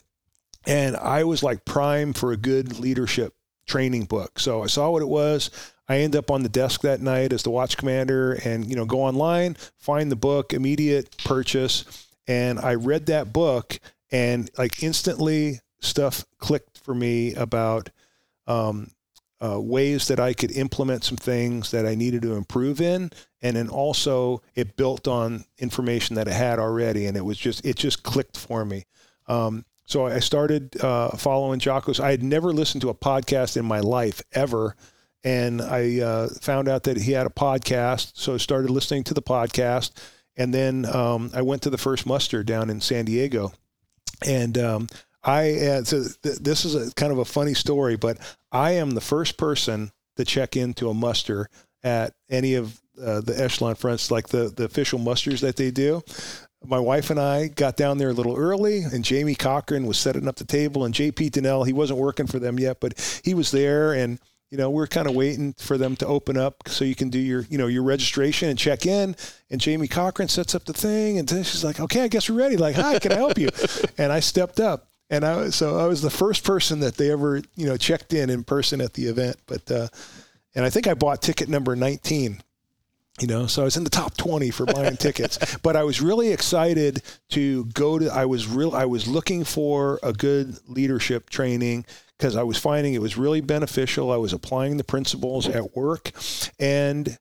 And 0.67 0.97
I 0.97 1.25
was 1.25 1.43
like 1.43 1.65
prime 1.65 2.13
for 2.13 2.33
a 2.33 2.37
good 2.37 2.79
leadership 2.81 3.35
training 3.67 4.05
book. 4.05 4.39
So 4.39 4.63
I 4.63 4.67
saw 4.67 4.91
what 4.91 5.03
it 5.03 5.09
was. 5.09 5.51
I 5.89 5.99
end 5.99 6.17
up 6.17 6.31
on 6.31 6.43
the 6.43 6.49
desk 6.49 6.81
that 6.83 7.01
night 7.01 7.33
as 7.33 7.43
the 7.43 7.51
watch 7.51 7.77
commander 7.77 8.33
and, 8.45 8.69
you 8.69 8.75
know, 8.75 8.85
go 8.85 9.03
online, 9.03 9.57
find 9.77 10.11
the 10.11 10.17
book, 10.17 10.53
immediate 10.53 11.17
purchase. 11.25 12.07
And 12.27 12.59
I 12.59 12.75
read 12.75 13.07
that 13.07 13.33
book 13.33 13.79
and 14.11 14.51
like 14.59 14.83
instantly 14.83 15.61
stuff 15.81 16.25
clicked 16.39 16.79
for 16.79 16.95
me 16.95 17.35
about 17.35 17.91
um, 18.49 18.91
uh, 19.45 19.61
ways 19.61 20.09
that 20.09 20.19
I 20.19 20.33
could 20.33 20.51
implement 20.51 21.05
some 21.05 21.17
things 21.17 21.71
that 21.71 21.87
I 21.87 21.95
needed 21.95 22.23
to 22.23 22.35
improve 22.35 22.81
in. 22.81 23.11
And 23.47 23.57
then 23.57 23.69
also 23.69 24.43
it 24.57 24.77
built 24.77 25.07
on 25.07 25.45
information 25.59 26.17
that 26.17 26.27
I 26.27 26.33
had 26.33 26.59
already. 26.59 27.07
And 27.07 27.17
it 27.17 27.25
was 27.25 27.39
just, 27.39 27.65
it 27.65 27.77
just 27.77 28.03
clicked 28.03 28.37
for 28.37 28.65
me. 28.65 28.87
Um, 29.29 29.65
so 29.85 30.07
I 30.07 30.19
started 30.19 30.83
uh, 30.83 31.11
following 31.11 31.61
Jocko's. 31.61 32.01
I 32.01 32.11
had 32.11 32.25
never 32.25 32.53
listened 32.53 32.83
to 32.83 32.89
a 32.89 32.95
podcast 32.95 33.57
in 33.57 33.65
my 33.65 33.79
life 33.79 34.21
ever. 34.33 34.75
And 35.23 35.63
I 35.63 36.01
uh, 36.01 36.29
found 36.41 36.69
out 36.69 36.83
that 36.83 36.97
he 36.97 37.13
had 37.13 37.27
a 37.27 37.31
podcast. 37.31 38.13
So 38.17 38.35
I 38.35 38.39
started 38.39 38.71
listening 38.71 39.05
to 39.05 39.15
the 39.15 39.23
podcast. 39.23 39.93
And 40.37 40.53
then 40.53 40.85
um, 40.87 41.31
I 41.33 41.43
went 41.43 41.63
to 41.63 41.71
the 41.71 41.79
first 41.79 42.05
muster 42.05 42.43
down 42.43 42.69
in 42.69 42.81
San 42.81 43.05
Diego. 43.05 43.53
And 44.27 44.59
um, 44.59 44.89
I, 45.23 45.53
uh, 45.55 45.85
so 45.85 46.03
th- 46.23 46.39
this 46.39 46.65
is 46.65 46.75
a 46.75 46.93
kind 46.95 47.13
of 47.13 47.19
a 47.19 47.25
funny 47.25 47.55
story, 47.55 47.97
but 47.97 48.19
I 48.51 48.73
am 48.73 48.91
the 48.91 49.01
first 49.01 49.39
person 49.39 49.93
to 50.17 50.25
check 50.25 50.57
into 50.57 50.91
a 50.91 50.95
muster 50.95 51.49
at 51.85 52.13
any 52.29 52.55
of 52.55 52.81
uh, 53.03 53.21
the 53.21 53.35
echelon 53.41 53.75
fronts, 53.75 54.11
like 54.11 54.29
the, 54.29 54.53
the 54.55 54.65
official 54.65 54.99
musters 54.99 55.41
that 55.41 55.57
they 55.57 55.71
do 55.71 56.03
my 56.69 56.79
wife 56.79 57.11
and 57.11 57.21
I 57.21 57.49
got 57.49 57.77
down 57.77 57.99
there 57.99 58.11
a 58.11 58.15
little 58.15 58.37
early, 58.37 58.83
and 58.83 59.05
Jamie 59.05 59.35
Cochran 59.35 59.87
was 59.87 59.99
setting 59.99 60.29
up 60.29 60.37
the 60.37 60.45
table, 60.45 60.85
and 60.85 60.95
JP 60.95 61.31
Dinnell, 61.31 61.67
he 61.67 61.73
wasn't 61.73 61.99
working 61.99 62.27
for 62.27 62.39
them 62.39 62.59
yet, 62.59 62.79
but 62.81 63.21
he 63.25 63.35
was 63.35 63.51
there, 63.51 63.93
and 63.93 64.19
you 64.51 64.59
know 64.59 64.71
we're 64.71 64.87
kind 64.87 65.09
of 65.09 65.15
waiting 65.15 65.53
for 65.55 65.77
them 65.77 65.97
to 65.97 66.07
open 66.07 66.37
up 66.37 66.63
so 66.69 66.85
you 66.85 66.95
can 66.95 67.11
do 67.11 67.19
your 67.19 67.43
you 67.51 67.59
know 67.59 67.67
your 67.67 67.83
registration 67.83 68.49
and 68.49 68.59
check 68.59 68.87
in. 68.87 69.17
And 69.51 69.61
Jamie 69.61 69.89
Cochran 69.89 70.29
sets 70.29 70.55
up 70.55 70.65
the 70.65 70.73
thing, 70.73 71.19
and 71.19 71.29
she's 71.29 71.65
like, 71.65 71.81
"Okay, 71.81 72.03
I 72.03 72.09
guess 72.09 72.29
we're 72.29 72.39
ready." 72.39 72.57
Like, 72.57 72.77
"Hi, 72.77 72.99
can 72.99 73.13
I 73.13 73.17
help 73.17 73.39
you?" 73.39 73.49
and 73.99 74.13
I 74.13 74.21
stepped 74.21 74.61
up, 74.61 74.89
and 75.11 75.25
I 75.25 75.51
so 75.51 75.79
I 75.79 75.87
was 75.87 76.03
the 76.03 76.11
first 76.11 76.45
person 76.45 76.81
that 76.81 76.97
they 76.97 77.11
ever 77.11 77.43
you 77.55 77.67
know 77.67 77.77
checked 77.77 78.13
in 78.13 78.31
in 78.31 78.45
person 78.45 78.81
at 78.81 78.95
the 78.95 79.07
event, 79.07 79.37
but. 79.47 79.71
uh 79.71 79.89
and 80.55 80.65
I 80.65 80.71
think 80.71 80.87
I 80.87 80.95
bought 80.95 81.21
ticket 81.21 81.51
number 81.51 81.77
19 81.77 82.41
you 83.21 83.27
know 83.27 83.47
so 83.47 83.63
i 83.63 83.65
was 83.65 83.77
in 83.77 83.85
the 83.85 83.91
top 83.91 84.17
20 84.17 84.51
for 84.51 84.67
buying 84.67 84.97
tickets. 84.97 85.39
But 85.63 85.77
i 85.77 85.85
was 85.85 86.01
really 86.01 86.33
excited 86.33 87.03
to 87.31 87.65
go 87.67 87.99
to 87.99 88.09
i 88.09 88.25
was 88.25 88.47
real 88.47 88.75
i 88.75 88.85
was 88.85 89.09
looking 89.09 89.45
for 89.45 89.99
a 90.03 90.13
good 90.13 90.59
leadership 90.69 91.31
training 91.31 91.87
because 92.19 92.37
i 92.37 92.43
was 92.43 92.59
finding 92.59 92.95
it 92.95 93.03
was 93.03 93.17
really 93.17 93.41
beneficial. 93.41 94.13
I 94.13 94.17
was 94.17 94.33
applying 94.33 94.77
the 94.77 94.85
principles 94.85 95.49
at 95.49 95.77
work. 95.77 96.13
And 96.59 97.19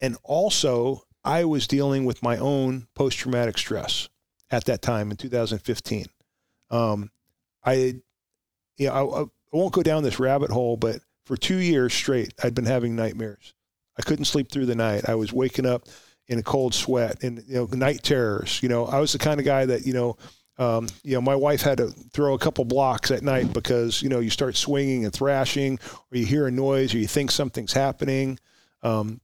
and 0.00 0.16
also 0.22 1.02
i 1.24 1.44
was 1.44 1.66
dealing 1.66 2.04
with 2.04 2.22
my 2.22 2.36
own 2.36 2.86
post-traumatic 2.94 3.56
stress 3.58 4.08
at 4.50 4.64
that 4.64 4.82
time 4.82 5.10
in 5.10 5.16
2015 5.16 6.06
um, 6.70 7.10
i 7.64 7.94
yeah 8.76 8.92
I, 8.92 9.22
I 9.22 9.24
won't 9.52 9.72
go 9.72 9.82
down 9.82 10.02
this 10.02 10.20
rabbit 10.20 10.50
hole 10.50 10.76
but 10.76 11.00
for 11.24 11.36
two 11.36 11.56
years 11.56 11.94
straight 11.94 12.34
i'd 12.42 12.54
been 12.54 12.66
having 12.66 12.94
nightmares 12.94 13.54
I 13.98 14.02
couldn't 14.02 14.26
sleep 14.26 14.50
through 14.50 14.66
the 14.66 14.74
night. 14.74 15.08
I 15.08 15.14
was 15.14 15.32
waking 15.32 15.66
up 15.66 15.88
in 16.26 16.38
a 16.38 16.42
cold 16.42 16.74
sweat 16.74 17.22
and 17.22 17.42
you 17.46 17.54
know 17.54 17.66
night 17.72 18.02
terrors. 18.02 18.62
You 18.62 18.68
know, 18.68 18.86
I 18.86 18.98
was 18.98 19.12
the 19.12 19.18
kind 19.18 19.40
of 19.40 19.46
guy 19.46 19.66
that 19.66 19.86
you 19.86 19.92
know. 19.92 20.16
Um, 20.56 20.86
you 21.02 21.14
know, 21.14 21.20
my 21.20 21.34
wife 21.34 21.62
had 21.62 21.78
to 21.78 21.88
throw 21.88 22.34
a 22.34 22.38
couple 22.38 22.64
blocks 22.64 23.10
at 23.10 23.24
night 23.24 23.52
because 23.52 24.00
you 24.00 24.08
know 24.08 24.20
you 24.20 24.30
start 24.30 24.54
swinging 24.54 25.04
and 25.04 25.12
thrashing, 25.12 25.80
or 26.12 26.16
you 26.16 26.24
hear 26.24 26.46
a 26.46 26.50
noise, 26.52 26.94
or 26.94 26.98
you 26.98 27.08
think 27.08 27.32
something's 27.32 27.72
happening. 27.72 28.38
Um, 28.84 29.20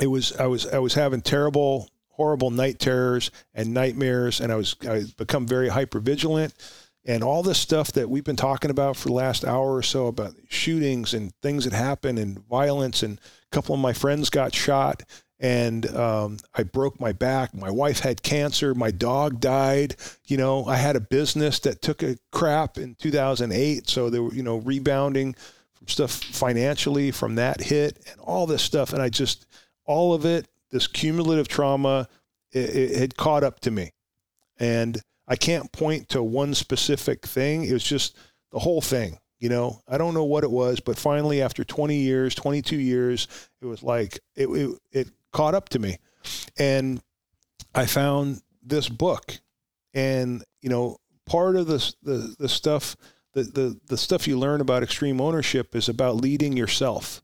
it 0.00 0.08
was 0.08 0.32
I 0.36 0.46
was 0.46 0.66
I 0.66 0.78
was 0.78 0.94
having 0.94 1.20
terrible, 1.20 1.88
horrible 2.08 2.50
night 2.50 2.80
terrors 2.80 3.30
and 3.54 3.72
nightmares, 3.72 4.40
and 4.40 4.50
I 4.50 4.56
was 4.56 4.74
I 4.88 5.04
become 5.16 5.46
very 5.46 5.68
hyper 5.68 6.00
vigilant. 6.00 6.52
and 7.06 7.22
all 7.22 7.42
this 7.42 7.58
stuff 7.58 7.92
that 7.92 8.08
we've 8.08 8.24
been 8.24 8.34
talking 8.34 8.70
about 8.70 8.96
for 8.96 9.08
the 9.08 9.14
last 9.14 9.44
hour 9.44 9.76
or 9.76 9.82
so 9.82 10.06
about 10.06 10.32
shootings 10.48 11.12
and 11.14 11.32
things 11.42 11.64
that 11.64 11.72
happen 11.74 12.18
and 12.18 12.38
violence 12.48 13.02
and 13.02 13.20
couple 13.54 13.74
of 13.74 13.80
my 13.80 13.92
friends 13.92 14.30
got 14.30 14.54
shot 14.54 15.02
and 15.40 15.94
um, 15.94 16.38
I 16.54 16.62
broke 16.62 17.00
my 17.00 17.12
back. 17.12 17.54
My 17.54 17.70
wife 17.70 18.00
had 18.00 18.22
cancer. 18.22 18.74
My 18.74 18.90
dog 18.90 19.40
died. 19.40 19.96
You 20.26 20.36
know, 20.36 20.64
I 20.64 20.76
had 20.76 20.96
a 20.96 21.00
business 21.00 21.58
that 21.60 21.82
took 21.82 22.02
a 22.02 22.16
crap 22.32 22.78
in 22.78 22.94
2008, 22.94 23.88
so 23.88 24.10
they 24.10 24.20
were 24.20 24.32
you 24.32 24.42
know 24.42 24.56
rebounding 24.56 25.34
from 25.74 25.88
stuff 25.88 26.12
financially 26.12 27.10
from 27.10 27.34
that 27.34 27.60
hit 27.60 27.98
and 28.10 28.20
all 28.20 28.46
this 28.46 28.62
stuff, 28.62 28.92
and 28.92 29.02
I 29.02 29.08
just 29.08 29.46
all 29.84 30.14
of 30.14 30.24
it, 30.24 30.46
this 30.70 30.86
cumulative 30.86 31.48
trauma, 31.48 32.08
it, 32.52 32.74
it 32.74 32.96
had 32.96 33.16
caught 33.16 33.44
up 33.44 33.60
to 33.60 33.70
me, 33.70 33.90
and 34.58 35.00
I 35.28 35.36
can't 35.36 35.72
point 35.72 36.08
to 36.10 36.22
one 36.22 36.54
specific 36.54 37.26
thing. 37.26 37.64
It 37.64 37.72
was 37.72 37.84
just 37.84 38.16
the 38.50 38.60
whole 38.60 38.80
thing. 38.80 39.18
You 39.40 39.48
know, 39.48 39.82
I 39.88 39.98
don't 39.98 40.14
know 40.14 40.24
what 40.24 40.44
it 40.44 40.50
was, 40.50 40.80
but 40.80 40.98
finally, 40.98 41.42
after 41.42 41.64
20 41.64 41.96
years, 41.96 42.34
22 42.34 42.76
years, 42.76 43.28
it 43.60 43.66
was 43.66 43.82
like 43.82 44.20
it, 44.36 44.46
it, 44.46 44.78
it 44.92 45.08
caught 45.32 45.54
up 45.54 45.68
to 45.70 45.78
me. 45.78 45.98
And 46.56 47.02
I 47.74 47.86
found 47.86 48.40
this 48.62 48.88
book. 48.88 49.38
And, 49.92 50.42
you 50.62 50.70
know, 50.70 50.98
part 51.26 51.56
of 51.56 51.66
the, 51.66 51.94
the, 52.02 52.34
the 52.38 52.48
stuff, 52.48 52.96
the, 53.32 53.42
the, 53.42 53.80
the 53.86 53.96
stuff 53.96 54.26
you 54.26 54.38
learn 54.38 54.60
about 54.60 54.82
extreme 54.82 55.20
ownership 55.20 55.74
is 55.74 55.88
about 55.88 56.16
leading 56.16 56.56
yourself 56.56 57.22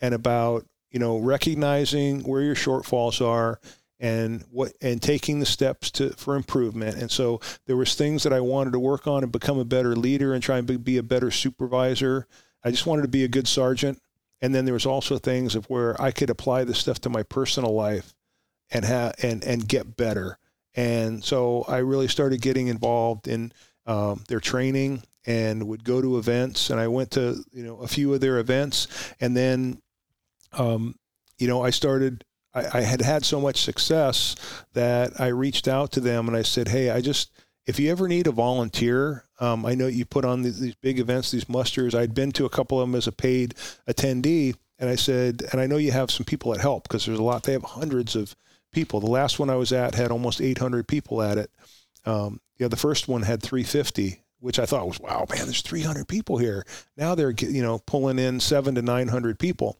and 0.00 0.14
about, 0.14 0.66
you 0.90 0.98
know, 0.98 1.18
recognizing 1.18 2.20
where 2.22 2.42
your 2.42 2.54
shortfalls 2.54 3.24
are 3.24 3.60
and 4.00 4.44
what 4.50 4.72
and 4.80 5.00
taking 5.00 5.40
the 5.40 5.46
steps 5.46 5.90
to 5.90 6.10
for 6.10 6.36
improvement 6.36 6.96
and 6.96 7.10
so 7.10 7.40
there 7.66 7.76
was 7.76 7.94
things 7.94 8.24
that 8.24 8.32
I 8.32 8.40
wanted 8.40 8.72
to 8.72 8.78
work 8.78 9.06
on 9.06 9.22
and 9.22 9.30
become 9.30 9.58
a 9.58 9.64
better 9.64 9.94
leader 9.94 10.34
and 10.34 10.42
try 10.42 10.58
and 10.58 10.84
be 10.84 10.96
a 10.98 11.02
better 11.02 11.30
supervisor 11.30 12.26
I 12.64 12.70
just 12.70 12.86
wanted 12.86 13.02
to 13.02 13.08
be 13.08 13.24
a 13.24 13.28
good 13.28 13.46
sergeant 13.46 14.00
and 14.44 14.54
then 14.54 14.66
there 14.66 14.74
was 14.74 14.84
also 14.84 15.16
things 15.16 15.54
of 15.54 15.64
where 15.70 15.98
I 15.98 16.10
could 16.10 16.28
apply 16.28 16.64
this 16.64 16.78
stuff 16.78 17.00
to 17.00 17.08
my 17.08 17.22
personal 17.22 17.74
life 17.74 18.14
and 18.70 18.84
have 18.84 19.14
and 19.22 19.42
and 19.42 19.66
get 19.66 19.96
better. 19.96 20.38
And 20.74 21.24
so 21.24 21.64
I 21.66 21.78
really 21.78 22.08
started 22.08 22.42
getting 22.42 22.66
involved 22.66 23.26
in 23.26 23.52
um, 23.86 24.22
their 24.28 24.40
training 24.40 25.02
and 25.24 25.66
would 25.68 25.84
go 25.84 26.02
to 26.02 26.18
events. 26.18 26.68
And 26.68 26.78
I 26.78 26.88
went 26.88 27.12
to 27.12 27.42
you 27.52 27.62
know 27.62 27.78
a 27.78 27.88
few 27.88 28.12
of 28.12 28.20
their 28.20 28.38
events, 28.38 28.86
and 29.18 29.34
then 29.34 29.80
um, 30.52 30.96
you 31.38 31.48
know 31.48 31.62
I 31.62 31.70
started. 31.70 32.22
I, 32.54 32.78
I 32.78 32.80
had 32.82 33.00
had 33.02 33.24
so 33.24 33.40
much 33.40 33.62
success 33.62 34.36
that 34.72 35.20
I 35.20 35.28
reached 35.28 35.68
out 35.68 35.92
to 35.92 36.00
them 36.00 36.28
and 36.28 36.36
I 36.36 36.42
said, 36.42 36.68
"Hey, 36.68 36.90
I 36.90 37.00
just 37.00 37.30
if 37.66 37.78
you 37.78 37.90
ever 37.90 38.08
need 38.08 38.26
a 38.26 38.32
volunteer, 38.32 39.24
um, 39.40 39.64
I 39.64 39.74
know 39.74 39.86
you 39.86 40.04
put 40.04 40.24
on 40.24 40.42
these, 40.42 40.60
these, 40.60 40.74
big 40.74 40.98
events, 40.98 41.30
these 41.30 41.48
musters. 41.48 41.94
I'd 41.94 42.14
been 42.14 42.32
to 42.32 42.44
a 42.44 42.50
couple 42.50 42.80
of 42.80 42.88
them 42.88 42.94
as 42.94 43.06
a 43.06 43.12
paid 43.12 43.54
attendee, 43.88 44.54
and 44.78 44.90
I 44.90 44.96
said, 44.96 45.42
and 45.50 45.60
I 45.60 45.66
know 45.66 45.76
you 45.76 45.92
have 45.92 46.10
some 46.10 46.24
people 46.24 46.52
that 46.52 46.60
help 46.60 46.84
because 46.84 47.06
there's 47.06 47.18
a 47.18 47.22
lot. 47.22 47.42
They 47.42 47.52
have 47.52 47.62
hundreds 47.62 48.16
of 48.16 48.36
people. 48.72 49.00
The 49.00 49.10
last 49.10 49.38
one 49.38 49.50
I 49.50 49.56
was 49.56 49.72
at 49.72 49.94
had 49.94 50.10
almost 50.10 50.40
800 50.40 50.86
people 50.86 51.22
at 51.22 51.38
it. 51.38 51.50
Um, 52.04 52.40
yeah, 52.58 52.68
the 52.68 52.76
first 52.76 53.08
one 53.08 53.22
had 53.22 53.42
350, 53.42 54.22
which 54.40 54.58
I 54.58 54.66
thought 54.66 54.86
was 54.86 55.00
wow, 55.00 55.26
man. 55.30 55.46
There's 55.46 55.62
300 55.62 56.06
people 56.06 56.36
here. 56.36 56.66
Now 56.96 57.14
they're 57.14 57.30
you 57.30 57.62
know 57.62 57.78
pulling 57.78 58.18
in 58.18 58.40
seven 58.40 58.74
to 58.74 58.82
900 58.82 59.38
people. 59.38 59.78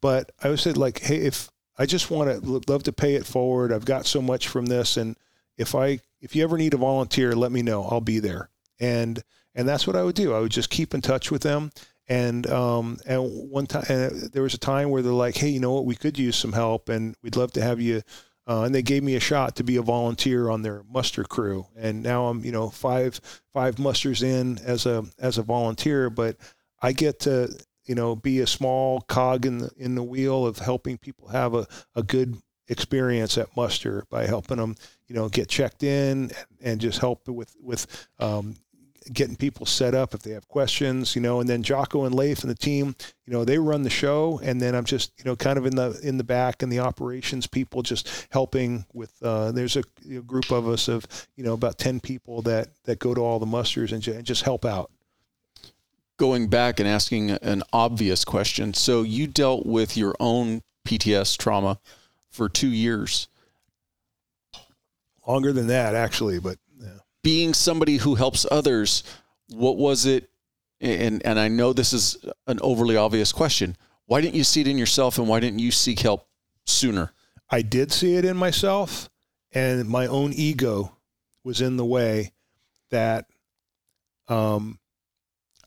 But 0.00 0.32
I 0.42 0.54
said 0.56 0.76
like, 0.76 1.00
hey, 1.00 1.18
if 1.18 1.50
I 1.80 1.86
just 1.86 2.10
want 2.10 2.30
to 2.44 2.60
love 2.70 2.82
to 2.82 2.92
pay 2.92 3.14
it 3.14 3.26
forward. 3.26 3.72
I've 3.72 3.86
got 3.86 4.04
so 4.04 4.20
much 4.20 4.48
from 4.48 4.66
this, 4.66 4.98
and 4.98 5.16
if 5.56 5.74
I 5.74 6.00
if 6.20 6.36
you 6.36 6.44
ever 6.44 6.58
need 6.58 6.74
a 6.74 6.76
volunteer, 6.76 7.34
let 7.34 7.50
me 7.50 7.62
know. 7.62 7.84
I'll 7.84 8.02
be 8.02 8.18
there. 8.18 8.50
And 8.78 9.22
and 9.54 9.66
that's 9.66 9.86
what 9.86 9.96
I 9.96 10.02
would 10.02 10.14
do. 10.14 10.34
I 10.34 10.40
would 10.40 10.52
just 10.52 10.68
keep 10.68 10.92
in 10.92 11.00
touch 11.00 11.30
with 11.30 11.40
them. 11.40 11.70
And 12.06 12.46
um, 12.48 12.98
and 13.06 13.22
one 13.50 13.66
time, 13.66 13.84
and 13.88 14.30
there 14.30 14.42
was 14.42 14.52
a 14.52 14.58
time 14.58 14.90
where 14.90 15.00
they're 15.00 15.10
like, 15.10 15.38
"Hey, 15.38 15.48
you 15.48 15.58
know 15.58 15.72
what? 15.72 15.86
We 15.86 15.94
could 15.94 16.18
use 16.18 16.36
some 16.36 16.52
help, 16.52 16.90
and 16.90 17.16
we'd 17.22 17.36
love 17.36 17.52
to 17.52 17.62
have 17.62 17.80
you." 17.80 18.02
Uh, 18.46 18.64
and 18.64 18.74
they 18.74 18.82
gave 18.82 19.02
me 19.02 19.14
a 19.14 19.20
shot 19.20 19.56
to 19.56 19.64
be 19.64 19.76
a 19.76 19.82
volunteer 19.82 20.50
on 20.50 20.60
their 20.60 20.82
muster 20.90 21.24
crew. 21.24 21.66
And 21.76 22.02
now 22.02 22.26
I'm, 22.26 22.44
you 22.44 22.52
know, 22.52 22.68
five 22.68 23.18
five 23.54 23.78
musters 23.78 24.22
in 24.22 24.58
as 24.58 24.84
a 24.84 25.06
as 25.18 25.38
a 25.38 25.42
volunteer, 25.42 26.10
but 26.10 26.36
I 26.82 26.92
get 26.92 27.20
to, 27.20 27.56
you 27.90 27.96
know, 27.96 28.14
be 28.14 28.38
a 28.38 28.46
small 28.46 29.00
cog 29.00 29.44
in 29.44 29.58
the 29.58 29.70
in 29.76 29.96
the 29.96 30.02
wheel 30.04 30.46
of 30.46 30.60
helping 30.60 30.96
people 30.96 31.26
have 31.26 31.54
a, 31.54 31.66
a 31.96 32.04
good 32.04 32.36
experience 32.68 33.36
at 33.36 33.56
muster 33.56 34.04
by 34.08 34.26
helping 34.26 34.58
them, 34.58 34.76
you 35.08 35.16
know, 35.16 35.28
get 35.28 35.48
checked 35.48 35.82
in 35.82 36.30
and, 36.62 36.80
just 36.80 37.00
help 37.00 37.26
with 37.26 37.52
with 37.60 38.08
um, 38.20 38.54
getting 39.12 39.34
people 39.34 39.66
set 39.66 39.92
up 39.92 40.14
if 40.14 40.22
they 40.22 40.30
have 40.30 40.46
questions, 40.46 41.16
you 41.16 41.20
know. 41.20 41.40
And 41.40 41.48
then 41.48 41.64
Jocko 41.64 42.04
and 42.04 42.14
Leif 42.14 42.42
and 42.42 42.50
the 42.52 42.54
team, 42.54 42.94
you 43.26 43.32
know, 43.32 43.44
they 43.44 43.58
run 43.58 43.82
the 43.82 43.90
show, 43.90 44.38
and 44.40 44.60
then 44.60 44.76
I'm 44.76 44.84
just, 44.84 45.10
you 45.18 45.24
know, 45.24 45.34
kind 45.34 45.58
of 45.58 45.66
in 45.66 45.74
the 45.74 45.98
in 46.04 46.16
the 46.16 46.22
back 46.22 46.62
and 46.62 46.70
the 46.70 46.78
operations 46.78 47.48
people 47.48 47.82
just 47.82 48.28
helping 48.30 48.86
with. 48.92 49.20
Uh, 49.20 49.50
there's 49.50 49.74
a, 49.74 49.82
a, 50.08 50.20
group 50.20 50.52
of 50.52 50.68
us 50.68 50.86
of 50.86 51.04
you 51.34 51.42
know 51.42 51.54
about 51.54 51.76
ten 51.76 51.98
people 51.98 52.40
that 52.42 52.68
that 52.84 53.00
go 53.00 53.14
to 53.14 53.20
all 53.20 53.40
the 53.40 53.46
musters 53.46 53.90
and, 53.90 54.06
and 54.06 54.24
just 54.24 54.44
help 54.44 54.64
out 54.64 54.92
going 56.20 56.48
back 56.48 56.78
and 56.78 56.86
asking 56.86 57.30
an 57.30 57.62
obvious 57.72 58.26
question. 58.26 58.74
So 58.74 59.02
you 59.02 59.26
dealt 59.26 59.64
with 59.64 59.96
your 59.96 60.14
own 60.20 60.60
PTS 60.86 61.38
trauma 61.38 61.80
for 62.30 62.46
two 62.46 62.68
years. 62.68 63.28
Longer 65.26 65.54
than 65.54 65.68
that, 65.68 65.94
actually, 65.94 66.38
but 66.38 66.58
yeah. 66.78 66.98
being 67.22 67.54
somebody 67.54 67.96
who 67.96 68.16
helps 68.16 68.44
others, 68.50 69.02
what 69.48 69.78
was 69.78 70.04
it? 70.04 70.28
And 70.82 71.24
and 71.24 71.38
I 71.38 71.48
know 71.48 71.72
this 71.72 71.94
is 71.94 72.18
an 72.46 72.58
overly 72.62 72.96
obvious 72.96 73.32
question. 73.32 73.76
Why 74.04 74.20
didn't 74.20 74.34
you 74.34 74.44
see 74.44 74.60
it 74.60 74.68
in 74.68 74.76
yourself, 74.76 75.18
and 75.18 75.26
why 75.26 75.40
didn't 75.40 75.60
you 75.60 75.70
seek 75.70 76.00
help 76.00 76.26
sooner? 76.66 77.12
I 77.48 77.62
did 77.62 77.92
see 77.92 78.16
it 78.16 78.24
in 78.26 78.36
myself, 78.36 79.08
and 79.52 79.88
my 79.88 80.06
own 80.06 80.32
ego 80.34 80.96
was 81.44 81.60
in 81.60 81.76
the 81.76 81.84
way 81.84 82.32
that 82.90 83.26
um, 84.28 84.79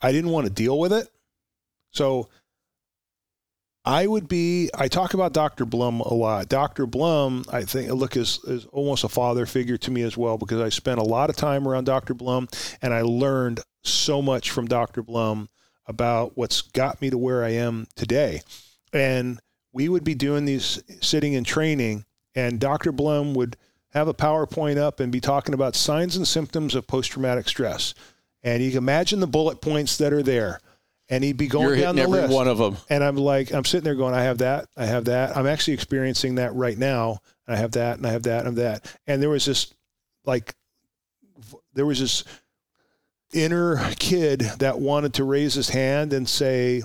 I 0.03 0.11
didn't 0.11 0.31
want 0.31 0.45
to 0.45 0.53
deal 0.53 0.77
with 0.77 0.93
it. 0.93 1.07
So 1.91 2.29
I 3.85 4.07
would 4.07 4.27
be. 4.27 4.69
I 4.77 4.87
talk 4.87 5.13
about 5.13 5.33
Dr. 5.33 5.65
Blum 5.65 5.99
a 6.01 6.13
lot. 6.13 6.47
Dr. 6.49 6.85
Blum, 6.85 7.45
I 7.51 7.63
think, 7.63 7.91
look 7.91 8.15
is 8.15 8.39
is 8.45 8.65
almost 8.65 9.03
a 9.03 9.09
father 9.09 9.45
figure 9.45 9.77
to 9.77 9.91
me 9.91 10.03
as 10.03 10.15
well 10.15 10.37
because 10.37 10.61
I 10.61 10.69
spent 10.69 10.99
a 10.99 11.03
lot 11.03 11.29
of 11.29 11.35
time 11.35 11.67
around 11.67 11.85
Dr. 11.85 12.13
Blum 12.13 12.47
and 12.81 12.93
I 12.93 13.01
learned 13.01 13.61
so 13.83 14.21
much 14.21 14.51
from 14.51 14.67
Dr. 14.67 15.03
Blum 15.03 15.49
about 15.85 16.37
what's 16.37 16.61
got 16.61 17.01
me 17.01 17.09
to 17.09 17.17
where 17.17 17.43
I 17.43 17.49
am 17.49 17.87
today. 17.95 18.41
And 18.93 19.39
we 19.73 19.89
would 19.89 20.03
be 20.03 20.15
doing 20.15 20.45
these 20.45 20.81
sitting 21.01 21.33
in 21.33 21.43
training, 21.43 22.05
and 22.35 22.59
Dr. 22.59 22.91
Blum 22.91 23.33
would 23.33 23.57
have 23.89 24.07
a 24.07 24.13
PowerPoint 24.13 24.77
up 24.77 24.99
and 24.99 25.11
be 25.11 25.19
talking 25.19 25.53
about 25.53 25.75
signs 25.75 26.15
and 26.15 26.27
symptoms 26.27 26.73
of 26.73 26.87
post 26.87 27.11
traumatic 27.11 27.49
stress. 27.49 27.93
And 28.43 28.61
you 28.61 28.71
can 28.71 28.79
imagine 28.79 29.19
the 29.19 29.27
bullet 29.27 29.61
points 29.61 29.97
that 29.97 30.13
are 30.13 30.23
there 30.23 30.59
and 31.09 31.23
he'd 31.23 31.37
be 31.37 31.47
going 31.47 31.67
You're 31.67 31.77
down 31.77 31.95
the 31.95 32.03
every 32.03 32.21
list. 32.21 32.33
one 32.33 32.47
of 32.47 32.57
them. 32.57 32.77
And 32.89 33.03
I'm 33.03 33.15
like, 33.15 33.53
I'm 33.53 33.65
sitting 33.65 33.83
there 33.83 33.95
going, 33.95 34.13
I 34.13 34.23
have 34.23 34.39
that, 34.39 34.67
I 34.77 34.85
have 34.85 35.05
that. 35.05 35.35
I'm 35.35 35.47
actually 35.47 35.73
experiencing 35.73 36.35
that 36.35 36.53
right 36.55 36.77
now. 36.77 37.19
I 37.47 37.57
have 37.57 37.73
that, 37.73 37.97
and 37.97 38.07
I 38.07 38.11
have 38.11 38.23
that, 38.23 38.45
and 38.45 38.57
that. 38.57 38.97
And 39.05 39.21
there 39.21 39.29
was 39.29 39.45
this, 39.45 39.73
like, 40.25 40.55
there 41.73 41.85
was 41.85 41.99
this 41.99 42.23
inner 43.33 43.77
kid 43.99 44.39
that 44.59 44.79
wanted 44.79 45.15
to 45.15 45.23
raise 45.23 45.53
his 45.53 45.69
hand 45.69 46.13
and 46.13 46.27
say, 46.27 46.83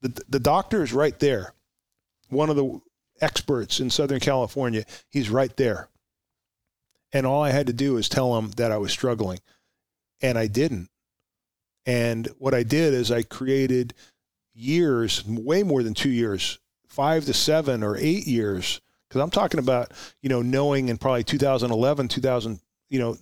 the, 0.00 0.22
the 0.28 0.40
doctor 0.40 0.82
is 0.82 0.92
right 0.92 1.18
there. 1.18 1.54
One 2.28 2.50
of 2.50 2.56
the 2.56 2.80
experts 3.20 3.80
in 3.80 3.90
Southern 3.90 4.20
California, 4.20 4.84
he's 5.08 5.28
right 5.28 5.54
there. 5.56 5.88
And 7.12 7.26
all 7.26 7.42
I 7.42 7.50
had 7.50 7.66
to 7.66 7.72
do 7.72 7.96
is 7.96 8.08
tell 8.08 8.38
him 8.38 8.52
that 8.52 8.70
I 8.70 8.78
was 8.78 8.92
struggling. 8.92 9.40
And 10.22 10.38
I 10.38 10.46
didn't. 10.46 10.88
And 11.86 12.28
what 12.38 12.54
I 12.54 12.62
did 12.62 12.94
is 12.94 13.10
I 13.10 13.22
created 13.22 13.94
years, 14.54 15.24
way 15.26 15.62
more 15.62 15.82
than 15.82 15.94
two 15.94 16.10
years, 16.10 16.58
five 16.86 17.24
to 17.24 17.32
seven 17.32 17.82
or 17.82 17.96
eight 17.96 18.26
years. 18.26 18.80
Because 19.08 19.22
I'm 19.22 19.30
talking 19.30 19.58
about, 19.58 19.92
you 20.22 20.28
know, 20.28 20.42
knowing 20.42 20.88
in 20.88 20.98
probably 20.98 21.24
2011, 21.24 22.08
2000, 22.08 22.60
you 22.90 22.98
know, 22.98 23.16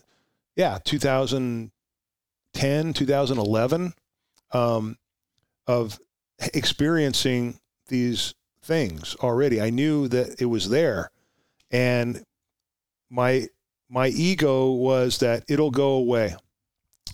yeah, 0.57 0.79
2010, 0.85 2.93
2011, 2.93 3.95
um, 4.53 4.97
of 5.67 5.99
experiencing 6.53 7.59
these 7.87 8.35
things 8.63 9.15
already. 9.21 9.61
I 9.61 9.71
knew 9.71 10.09
that 10.09 10.41
it 10.41 10.47
was 10.47 10.69
there, 10.69 11.11
and 11.71 12.25
my 13.11 13.49
my 13.89 14.09
ego 14.09 14.73
was 14.73 15.19
that 15.19 15.45
it'll 15.49 15.71
go 15.71 15.93
away 15.93 16.35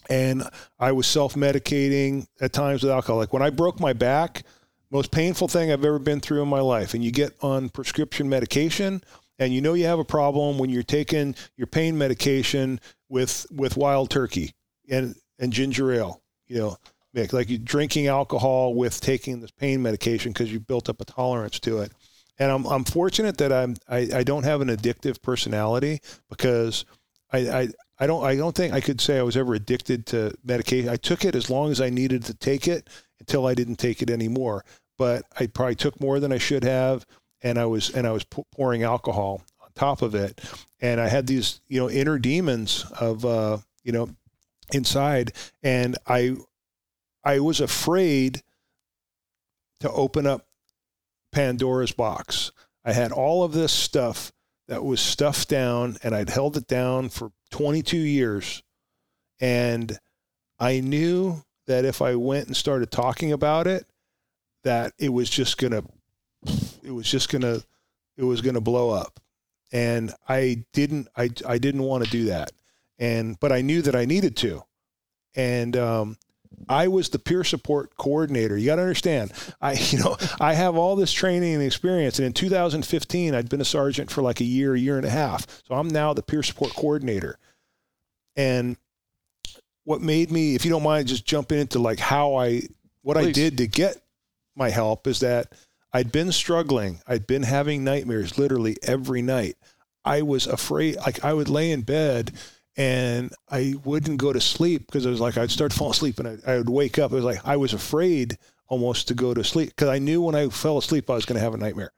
and 0.08 0.44
I 0.78 0.92
was 0.92 1.06
self 1.06 1.34
medicating 1.34 2.26
at 2.40 2.52
times 2.52 2.82
with 2.82 2.92
alcohol. 2.92 3.18
Like 3.18 3.32
when 3.32 3.42
I 3.42 3.50
broke 3.50 3.80
my 3.80 3.92
back, 3.92 4.44
most 4.90 5.10
painful 5.10 5.48
thing 5.48 5.72
I've 5.72 5.84
ever 5.84 5.98
been 5.98 6.20
through 6.20 6.42
in 6.42 6.48
my 6.48 6.60
life. 6.60 6.94
And 6.94 7.02
you 7.02 7.10
get 7.10 7.34
on 7.40 7.68
prescription 7.68 8.28
medication, 8.28 9.02
and 9.38 9.52
you 9.52 9.60
know 9.60 9.74
you 9.74 9.86
have 9.86 9.98
a 9.98 10.04
problem 10.04 10.58
when 10.58 10.70
you're 10.70 10.82
taking 10.82 11.34
your 11.56 11.66
pain 11.66 11.98
medication 11.98 12.80
with 13.08 13.46
with 13.50 13.76
wild 13.76 14.10
turkey. 14.10 14.52
and 14.90 15.14
and 15.38 15.52
ginger 15.52 15.92
ale, 15.92 16.22
you 16.46 16.58
know, 16.58 16.76
mix 17.12 17.32
like 17.32 17.48
you're 17.50 17.58
drinking 17.58 18.06
alcohol 18.06 18.74
with 18.74 19.00
taking 19.00 19.40
this 19.40 19.50
pain 19.50 19.82
medication 19.82 20.32
because 20.32 20.52
you 20.52 20.60
built 20.60 20.88
up 20.88 21.00
a 21.00 21.04
tolerance 21.04 21.58
to 21.60 21.78
it. 21.78 21.92
And 22.38 22.50
I'm 22.50 22.66
I'm 22.66 22.84
fortunate 22.84 23.38
that 23.38 23.52
I'm 23.52 23.76
I, 23.88 24.08
I 24.14 24.22
don't 24.22 24.44
have 24.44 24.60
an 24.60 24.68
addictive 24.68 25.22
personality 25.22 26.00
because 26.28 26.84
I, 27.32 27.38
I 27.38 27.68
I 27.98 28.06
don't 28.06 28.24
I 28.24 28.36
don't 28.36 28.54
think 28.54 28.72
I 28.74 28.80
could 28.80 29.00
say 29.00 29.18
I 29.18 29.22
was 29.22 29.36
ever 29.36 29.54
addicted 29.54 30.06
to 30.06 30.34
medication. 30.44 30.88
I 30.88 30.96
took 30.96 31.24
it 31.24 31.34
as 31.34 31.48
long 31.48 31.70
as 31.70 31.80
I 31.80 31.90
needed 31.90 32.24
to 32.24 32.34
take 32.34 32.66
it 32.66 32.88
until 33.20 33.46
I 33.46 33.54
didn't 33.54 33.76
take 33.76 34.02
it 34.02 34.10
anymore. 34.10 34.64
But 34.98 35.24
I 35.38 35.46
probably 35.46 35.76
took 35.76 36.00
more 36.00 36.20
than 36.20 36.32
I 36.32 36.38
should 36.38 36.64
have, 36.64 37.06
and 37.42 37.58
I 37.58 37.66
was 37.66 37.90
and 37.90 38.06
I 38.06 38.12
was 38.12 38.24
pouring 38.54 38.82
alcohol 38.82 39.42
on 39.60 39.68
top 39.74 40.02
of 40.02 40.14
it, 40.14 40.40
and 40.80 41.00
I 41.00 41.08
had 41.08 41.26
these 41.26 41.60
you 41.68 41.80
know 41.80 41.90
inner 41.90 42.18
demons 42.18 42.84
of 42.98 43.24
uh, 43.24 43.58
you 43.82 43.92
know 43.92 44.10
inside, 44.72 45.32
and 45.62 45.96
I 46.06 46.36
I 47.22 47.40
was 47.40 47.60
afraid 47.60 48.42
to 49.80 49.90
open 49.90 50.26
up 50.26 50.46
Pandora's 51.32 51.92
box. 51.92 52.52
I 52.84 52.92
had 52.92 53.12
all 53.12 53.44
of 53.44 53.52
this 53.52 53.72
stuff 53.72 54.32
that 54.68 54.84
was 54.84 55.00
stuffed 55.00 55.48
down, 55.48 55.96
and 56.02 56.14
I'd 56.14 56.30
held 56.30 56.56
it 56.56 56.66
down 56.66 57.08
for 57.08 57.32
22 57.54 57.96
years. 57.96 58.64
And 59.40 59.96
I 60.58 60.80
knew 60.80 61.44
that 61.68 61.84
if 61.84 62.02
I 62.02 62.16
went 62.16 62.48
and 62.48 62.56
started 62.56 62.90
talking 62.90 63.30
about 63.30 63.68
it, 63.68 63.86
that 64.64 64.92
it 64.98 65.10
was 65.10 65.30
just 65.30 65.56
gonna, 65.56 65.84
it 66.82 66.90
was 66.90 67.08
just 67.08 67.30
gonna, 67.30 67.60
it 68.16 68.24
was 68.24 68.40
gonna 68.40 68.60
blow 68.60 68.90
up. 68.90 69.20
And 69.72 70.12
I 70.28 70.64
didn't, 70.72 71.06
I, 71.16 71.30
I 71.46 71.58
didn't 71.58 71.84
want 71.84 72.04
to 72.04 72.10
do 72.10 72.24
that. 72.24 72.50
And, 72.98 73.38
but 73.38 73.52
I 73.52 73.60
knew 73.60 73.82
that 73.82 73.94
I 73.94 74.04
needed 74.04 74.36
to. 74.38 74.64
And, 75.36 75.76
um, 75.76 76.16
I 76.68 76.88
was 76.88 77.08
the 77.08 77.18
peer 77.18 77.44
support 77.44 77.96
coordinator. 77.96 78.56
You 78.56 78.66
got 78.66 78.76
to 78.76 78.82
understand, 78.82 79.32
I 79.60 79.72
you 79.90 79.98
know 79.98 80.16
I 80.40 80.54
have 80.54 80.76
all 80.76 80.96
this 80.96 81.12
training 81.12 81.54
and 81.54 81.62
experience, 81.62 82.18
and 82.18 82.26
in 82.26 82.32
2015 82.32 83.34
I'd 83.34 83.48
been 83.48 83.60
a 83.60 83.64
sergeant 83.64 84.10
for 84.10 84.22
like 84.22 84.40
a 84.40 84.44
year, 84.44 84.74
a 84.74 84.78
year 84.78 84.96
and 84.96 85.06
a 85.06 85.10
half. 85.10 85.46
So 85.66 85.74
I'm 85.74 85.88
now 85.88 86.14
the 86.14 86.22
peer 86.22 86.42
support 86.42 86.74
coordinator. 86.74 87.38
And 88.36 88.76
what 89.84 90.00
made 90.00 90.30
me, 90.30 90.54
if 90.54 90.64
you 90.64 90.70
don't 90.70 90.82
mind, 90.82 91.08
just 91.08 91.26
jumping 91.26 91.58
into 91.58 91.78
like 91.78 91.98
how 91.98 92.36
I 92.36 92.62
what 93.02 93.16
Please. 93.16 93.28
I 93.28 93.32
did 93.32 93.58
to 93.58 93.66
get 93.66 93.98
my 94.56 94.70
help 94.70 95.06
is 95.06 95.20
that 95.20 95.52
I'd 95.92 96.10
been 96.10 96.32
struggling. 96.32 97.00
I'd 97.06 97.26
been 97.26 97.44
having 97.44 97.84
nightmares 97.84 98.38
literally 98.38 98.76
every 98.82 99.22
night. 99.22 99.56
I 100.04 100.22
was 100.22 100.46
afraid, 100.46 100.96
like 100.96 101.24
I 101.24 101.32
would 101.32 101.48
lay 101.48 101.70
in 101.70 101.82
bed 101.82 102.32
and 102.76 103.32
I 103.50 103.74
wouldn't 103.84 104.18
go 104.18 104.32
to 104.32 104.40
sleep 104.40 104.86
because 104.86 105.06
I 105.06 105.10
was 105.10 105.20
like 105.20 105.36
I'd 105.36 105.50
start 105.50 105.72
falling 105.74 105.92
asleep 105.92 106.18
and 106.18 106.28
I, 106.28 106.52
I 106.52 106.58
would 106.58 106.68
wake 106.68 106.98
up. 106.98 107.12
It 107.12 107.16
was 107.16 107.24
like 107.24 107.40
I 107.44 107.56
was 107.56 107.72
afraid 107.72 108.38
almost 108.68 109.08
to 109.08 109.14
go 109.14 109.34
to 109.34 109.44
sleep 109.44 109.70
because 109.70 109.88
I 109.88 109.98
knew 109.98 110.22
when 110.22 110.34
I 110.34 110.48
fell 110.48 110.78
asleep 110.78 111.10
I 111.10 111.14
was 111.14 111.26
going 111.26 111.36
to 111.36 111.44
have 111.44 111.54
a 111.54 111.58
nightmare. 111.58 111.92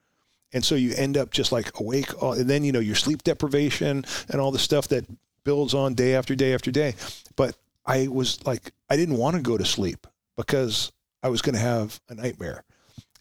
And 0.53 0.65
so 0.65 0.75
you 0.75 0.95
end 0.95 1.17
up 1.17 1.31
just 1.31 1.53
like 1.53 1.79
awake, 1.79 2.11
and 2.23 2.49
then 2.49 2.65
you 2.65 2.73
know 2.73 2.81
your 2.81 2.95
sleep 2.95 3.25
deprivation 3.25 4.05
and 4.29 4.41
all 4.41 4.53
the 4.53 4.59
stuff 4.59 4.89
that 4.89 5.05
builds 5.45 5.75
on 5.75 5.95
day 5.95 6.15
after 6.15 6.35
day 6.35 6.55
after 6.55 6.71
day. 6.71 6.95
But 7.35 7.57
I 7.85 8.09
was 8.09 8.45
like 8.47 8.73
I 8.89 8.97
didn't 8.97 9.17
want 9.17 9.37
to 9.37 9.43
go 9.43 9.59
to 9.59 9.65
sleep 9.65 10.07
because 10.37 10.93
I 11.23 11.29
was 11.29 11.43
going 11.43 11.55
to 11.55 11.61
have 11.61 12.01
a 12.09 12.15
nightmare. 12.15 12.63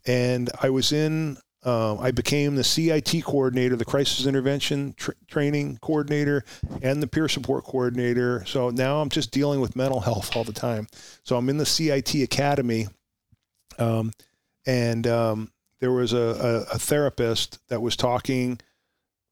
And 0.06 0.52
I 0.62 0.70
was 0.70 0.92
in 0.92 1.38
um, 1.66 1.98
I 2.00 2.12
became 2.12 2.56
the 2.56 2.64
CIT 2.64 3.24
coordinator, 3.24 3.76
the 3.76 3.86
crisis 3.86 4.28
intervention 4.28 4.94
tra- 4.96 5.16
training 5.28 5.80
coordinator, 5.82 6.46
and 6.84 7.02
the 7.02 7.08
peer 7.08 7.28
support 7.28 7.66
coordinator. 7.66 8.46
So 8.46 8.70
now 8.70 9.02
I'm 9.02 9.10
just 9.10 9.32
dealing 9.32 9.60
with 9.60 9.76
mental 9.76 10.00
health 10.00 10.36
all 10.36 10.44
the 10.44 10.54
time. 10.54 10.88
So 11.24 11.36
I'm 11.36 11.50
in 11.50 11.58
the 11.58 11.66
CIT 11.66 12.14
academy, 12.16 12.88
um, 13.80 14.12
and 14.68 15.08
um, 15.08 15.52
there 15.80 15.92
was 15.92 16.14
a, 16.14 16.18
a, 16.18 16.76
a, 16.76 16.80
therapist 16.80 17.60
that 17.70 17.82
was 17.82 17.96
talking. 17.96 18.60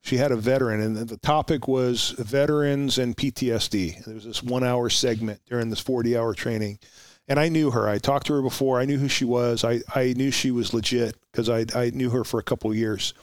She 0.01 0.17
had 0.17 0.31
a 0.31 0.35
veteran, 0.35 0.81
and 0.81 0.97
the 1.07 1.17
topic 1.17 1.67
was 1.67 2.15
veterans 2.17 2.97
and 2.97 3.15
PTSD. 3.15 4.03
There 4.05 4.15
was 4.15 4.25
this 4.25 4.41
one 4.41 4.63
hour 4.63 4.89
segment 4.89 5.39
during 5.47 5.69
this 5.69 5.79
40 5.79 6.17
hour 6.17 6.33
training 6.33 6.79
and 7.27 7.39
I 7.39 7.49
knew 7.49 7.71
her. 7.71 7.87
I 7.87 7.97
talked 7.97 8.27
to 8.27 8.33
her 8.33 8.41
before. 8.41 8.79
I 8.79 8.85
knew 8.85 8.97
who 8.97 9.07
she 9.07 9.25
was. 9.25 9.63
I, 9.63 9.81
I 9.95 10.13
knew 10.13 10.31
she 10.31 10.51
was 10.51 10.73
legit 10.73 11.15
because 11.31 11.49
I, 11.49 11.65
I 11.75 11.91
knew 11.91 12.09
her 12.09 12.23
for 12.23 12.39
a 12.39 12.43
couple 12.43 12.73
years. 12.73 13.13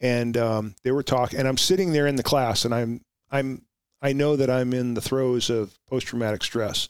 And 0.00 0.36
um, 0.36 0.74
they 0.84 0.92
were 0.92 1.02
talking, 1.02 1.38
and 1.38 1.48
I'm 1.48 1.58
sitting 1.58 1.92
there 1.92 2.06
in 2.06 2.16
the 2.16 2.22
class, 2.22 2.64
and 2.64 2.74
I'm 2.74 3.00
I'm 3.30 3.62
I 4.00 4.12
know 4.12 4.36
that 4.36 4.50
I'm 4.50 4.72
in 4.72 4.94
the 4.94 5.00
throes 5.00 5.50
of 5.50 5.76
post 5.86 6.06
traumatic 6.06 6.44
stress. 6.44 6.88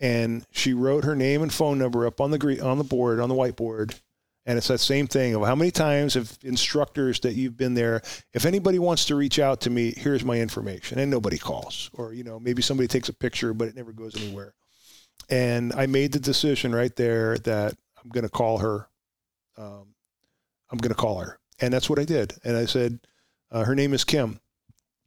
And 0.00 0.44
she 0.50 0.72
wrote 0.72 1.04
her 1.04 1.16
name 1.16 1.42
and 1.42 1.52
phone 1.52 1.78
number 1.78 2.06
up 2.06 2.20
on 2.20 2.30
the 2.30 2.60
on 2.60 2.78
the 2.78 2.84
board 2.84 3.18
on 3.18 3.28
the 3.28 3.34
whiteboard, 3.34 3.98
and 4.46 4.58
it's 4.58 4.68
that 4.68 4.78
same 4.78 5.06
thing 5.06 5.34
of 5.34 5.42
how 5.42 5.54
many 5.54 5.70
times 5.70 6.14
have 6.14 6.36
instructors 6.42 7.20
that 7.20 7.34
you've 7.34 7.56
been 7.56 7.74
there. 7.74 8.02
If 8.32 8.44
anybody 8.44 8.78
wants 8.78 9.06
to 9.06 9.16
reach 9.16 9.38
out 9.38 9.62
to 9.62 9.70
me, 9.70 9.94
here's 9.96 10.24
my 10.24 10.38
information, 10.40 10.98
and 10.98 11.10
nobody 11.10 11.38
calls, 11.38 11.90
or 11.94 12.12
you 12.12 12.22
know 12.22 12.38
maybe 12.38 12.62
somebody 12.62 12.86
takes 12.86 13.08
a 13.08 13.12
picture, 13.12 13.52
but 13.54 13.68
it 13.68 13.74
never 13.74 13.92
goes 13.92 14.14
anywhere. 14.16 14.54
And 15.28 15.72
I 15.72 15.86
made 15.86 16.12
the 16.12 16.20
decision 16.20 16.74
right 16.74 16.94
there 16.96 17.38
that 17.38 17.74
I'm 18.02 18.10
going 18.10 18.24
to 18.24 18.30
call 18.30 18.58
her. 18.58 18.88
Um, 19.56 19.94
I'm 20.70 20.78
going 20.78 20.94
to 20.94 21.00
call 21.00 21.18
her. 21.18 21.38
And 21.60 21.72
that's 21.72 21.88
what 21.88 21.98
I 21.98 22.04
did. 22.04 22.34
And 22.44 22.56
I 22.56 22.66
said, 22.66 22.98
uh, 23.50 23.64
her 23.64 23.74
name 23.74 23.94
is 23.94 24.04
Kim. 24.04 24.40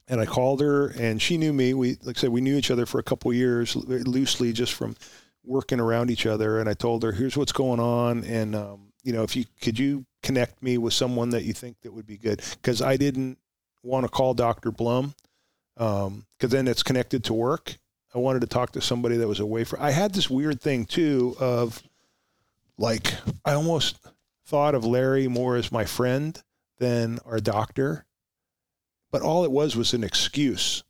And 0.08 0.20
I 0.20 0.26
called 0.26 0.62
her 0.62 0.88
and 0.88 1.20
she 1.20 1.36
knew 1.36 1.52
me. 1.52 1.74
We, 1.74 1.98
like 2.02 2.16
I 2.16 2.20
said, 2.20 2.30
we 2.30 2.40
knew 2.40 2.56
each 2.56 2.70
other 2.70 2.86
for 2.86 2.98
a 2.98 3.02
couple 3.02 3.30
years 3.32 3.76
loosely 3.76 4.54
just 4.54 4.72
from 4.72 4.96
working 5.44 5.80
around 5.80 6.10
each 6.10 6.24
other. 6.24 6.58
And 6.58 6.68
I 6.68 6.72
told 6.72 7.02
her, 7.02 7.12
here's 7.12 7.36
what's 7.36 7.52
going 7.52 7.78
on. 7.78 8.24
And, 8.24 8.56
um, 8.56 8.92
you 9.02 9.12
know, 9.12 9.22
if 9.22 9.36
you, 9.36 9.44
could 9.60 9.78
you 9.78 10.06
connect 10.22 10.62
me 10.62 10.78
with 10.78 10.94
someone 10.94 11.30
that 11.30 11.44
you 11.44 11.52
think 11.52 11.82
that 11.82 11.92
would 11.92 12.06
be 12.06 12.16
good? 12.16 12.42
Cause 12.62 12.80
I 12.80 12.96
didn't 12.96 13.36
want 13.82 14.04
to 14.04 14.08
call 14.08 14.32
Dr. 14.32 14.70
Blum. 14.70 15.14
Um, 15.76 16.24
cause 16.40 16.50
then 16.50 16.68
it's 16.68 16.82
connected 16.82 17.24
to 17.24 17.34
work 17.34 17.76
I 18.18 18.20
wanted 18.20 18.40
to 18.40 18.48
talk 18.48 18.72
to 18.72 18.80
somebody 18.80 19.16
that 19.18 19.28
was 19.28 19.38
away 19.38 19.62
from. 19.62 19.80
I 19.80 19.92
had 19.92 20.12
this 20.12 20.28
weird 20.28 20.60
thing 20.60 20.86
too 20.86 21.36
of 21.38 21.80
like 22.76 23.14
I 23.44 23.52
almost 23.52 23.96
thought 24.44 24.74
of 24.74 24.84
Larry 24.84 25.28
more 25.28 25.54
as 25.54 25.70
my 25.70 25.84
friend 25.84 26.40
than 26.78 27.20
our 27.24 27.38
doctor, 27.38 28.06
but 29.12 29.22
all 29.22 29.44
it 29.44 29.52
was 29.52 29.76
was 29.76 29.94
an 29.94 30.02
excuse. 30.02 30.82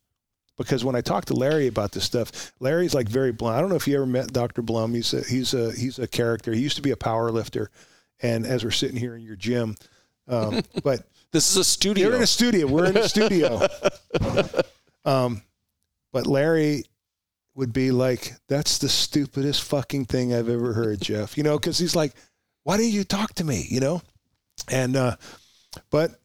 Because 0.57 0.83
when 0.83 0.95
I 0.95 1.01
talked 1.01 1.27
to 1.27 1.35
Larry 1.35 1.67
about 1.67 1.91
this 1.91 2.03
stuff, 2.03 2.51
Larry's 2.59 2.95
like 2.95 3.07
very 3.07 3.31
blunt. 3.31 3.55
I 3.57 3.61
don't 3.61 3.69
know 3.69 3.75
if 3.75 3.87
you 3.87 3.95
ever 3.95 4.07
met 4.07 4.33
Dr. 4.33 4.63
Blum. 4.63 4.95
He's 4.95 5.13
a, 5.13 5.21
he's 5.21 5.53
a 5.53 5.71
he's 5.71 5.99
a 5.99 6.07
character. 6.07 6.51
He 6.51 6.61
used 6.61 6.77
to 6.77 6.81
be 6.81 6.91
a 6.91 6.97
power 6.97 7.29
lifter, 7.29 7.69
and 8.23 8.45
as 8.45 8.63
we're 8.63 8.71
sitting 8.71 8.97
here 8.97 9.15
in 9.15 9.21
your 9.21 9.35
gym, 9.35 9.75
um, 10.27 10.63
but 10.83 11.07
this 11.31 11.51
is 11.51 11.57
a 11.57 11.63
studio. 11.63 12.07
You're 12.07 12.17
in 12.17 12.23
a 12.23 12.27
studio. 12.27 12.65
We're 12.65 12.87
in 12.87 12.97
a 12.97 13.07
studio. 13.07 13.67
um, 15.05 15.43
but 16.11 16.25
Larry 16.25 16.85
would 17.59 17.73
be 17.73 17.91
like, 17.91 18.35
that's 18.47 18.77
the 18.77 18.87
stupidest 18.87 19.63
fucking 19.63 20.05
thing 20.05 20.33
I've 20.33 20.47
ever 20.47 20.71
heard, 20.71 21.01
Jeff. 21.01 21.37
You 21.37 21.43
know, 21.43 21.59
because 21.59 21.77
he's 21.77 21.95
like, 21.95 22.13
why 22.63 22.77
didn't 22.77 22.93
you 22.93 23.03
talk 23.03 23.33
to 23.35 23.43
me? 23.43 23.65
You 23.69 23.81
know? 23.81 24.01
And, 24.69 24.95
uh, 24.95 25.17
but 25.91 26.21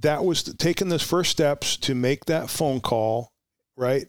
that 0.00 0.22
was 0.22 0.42
taking 0.42 0.90
those 0.90 1.02
first 1.02 1.30
steps 1.30 1.78
to 1.78 1.94
make 1.94 2.26
that 2.26 2.50
phone 2.50 2.80
call, 2.80 3.32
right? 3.74 4.06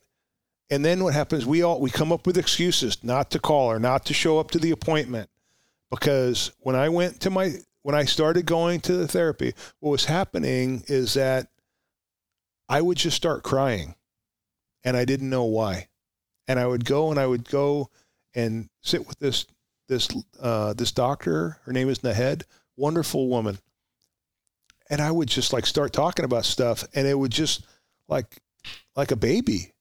And 0.69 0.83
then 0.83 1.05
what 1.05 1.13
happens? 1.13 1.45
We 1.45 1.63
all, 1.63 1.79
we 1.79 1.89
come 1.89 2.11
up 2.11 2.27
with 2.27 2.37
excuses 2.37 3.01
not 3.01 3.31
to 3.31 3.39
call 3.39 3.71
or 3.71 3.79
not 3.79 4.03
to 4.07 4.13
show 4.13 4.37
up 4.37 4.51
to 4.51 4.59
the 4.59 4.71
appointment. 4.71 5.29
Because 5.89 6.51
when 6.59 6.75
I 6.75 6.89
went 6.89 7.21
to 7.21 7.29
my, 7.29 7.53
when 7.83 7.95
I 7.95 8.03
started 8.03 8.45
going 8.45 8.81
to 8.81 8.93
the 8.93 9.07
therapy, 9.07 9.53
what 9.79 9.91
was 9.91 10.03
happening 10.03 10.83
is 10.87 11.13
that 11.13 11.47
I 12.67 12.81
would 12.81 12.97
just 12.97 13.15
start 13.15 13.43
crying 13.43 13.95
and 14.83 14.97
I 14.97 15.05
didn't 15.05 15.29
know 15.29 15.45
why 15.45 15.87
and 16.47 16.59
I 16.59 16.65
would 16.65 16.85
go 16.85 17.11
and 17.11 17.19
I 17.19 17.27
would 17.27 17.47
go 17.47 17.89
and 18.33 18.69
sit 18.81 19.07
with 19.07 19.19
this 19.19 19.45
this 19.87 20.09
uh, 20.39 20.73
this 20.73 20.91
doctor. 20.91 21.57
Her 21.65 21.73
name 21.73 21.89
is 21.89 21.99
Nahed, 21.99 22.43
wonderful 22.75 23.27
woman, 23.27 23.59
and 24.89 25.01
I 25.01 25.11
would 25.11 25.29
just 25.29 25.53
like 25.53 25.65
start 25.65 25.93
talking 25.93 26.25
about 26.25 26.45
stuff, 26.45 26.85
and 26.93 27.07
it 27.07 27.17
would 27.17 27.31
just 27.31 27.65
like 28.07 28.37
like 28.95 29.11
a 29.11 29.15
baby, 29.15 29.73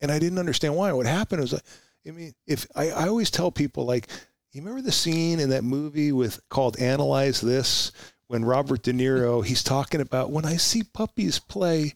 and 0.00 0.10
I 0.10 0.18
didn't 0.18 0.38
understand 0.38 0.76
why. 0.76 0.92
What 0.92 1.06
happened 1.06 1.40
was 1.40 1.52
like, 1.52 1.62
I 2.06 2.10
mean, 2.10 2.34
if 2.46 2.66
I, 2.74 2.90
I 2.90 3.08
always 3.08 3.30
tell 3.30 3.50
people 3.50 3.84
like, 3.84 4.08
you 4.52 4.60
remember 4.60 4.82
the 4.82 4.92
scene 4.92 5.40
in 5.40 5.50
that 5.50 5.64
movie 5.64 6.12
with 6.12 6.40
called 6.48 6.78
Analyze 6.78 7.40
This 7.40 7.92
when 8.26 8.44
Robert 8.44 8.82
De 8.82 8.92
Niro 8.92 9.44
he's 9.44 9.62
talking 9.62 10.00
about 10.00 10.30
when 10.30 10.44
I 10.44 10.56
see 10.56 10.82
puppies 10.82 11.38
play 11.38 11.94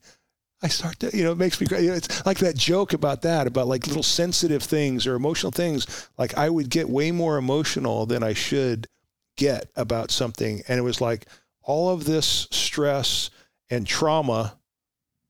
I 0.62 0.68
start 0.68 0.98
to, 1.00 1.16
you 1.16 1.22
know, 1.22 1.32
it 1.32 1.38
makes 1.38 1.60
me 1.60 1.66
cry. 1.66 1.78
You 1.78 1.90
know, 1.90 1.96
it's 1.96 2.26
like 2.26 2.38
that 2.38 2.56
joke 2.56 2.92
about 2.92 3.22
that, 3.22 3.46
about 3.46 3.68
like 3.68 3.86
little 3.86 4.02
sensitive 4.02 4.62
things 4.62 5.06
or 5.06 5.14
emotional 5.14 5.52
things. 5.52 6.08
Like 6.18 6.36
I 6.36 6.50
would 6.50 6.68
get 6.68 6.88
way 6.88 7.12
more 7.12 7.36
emotional 7.36 8.06
than 8.06 8.22
I 8.22 8.32
should 8.32 8.88
get 9.36 9.70
about 9.76 10.10
something. 10.10 10.62
And 10.66 10.78
it 10.78 10.82
was 10.82 11.00
like 11.00 11.26
all 11.62 11.90
of 11.90 12.04
this 12.04 12.48
stress 12.50 13.30
and 13.70 13.86
trauma 13.86 14.58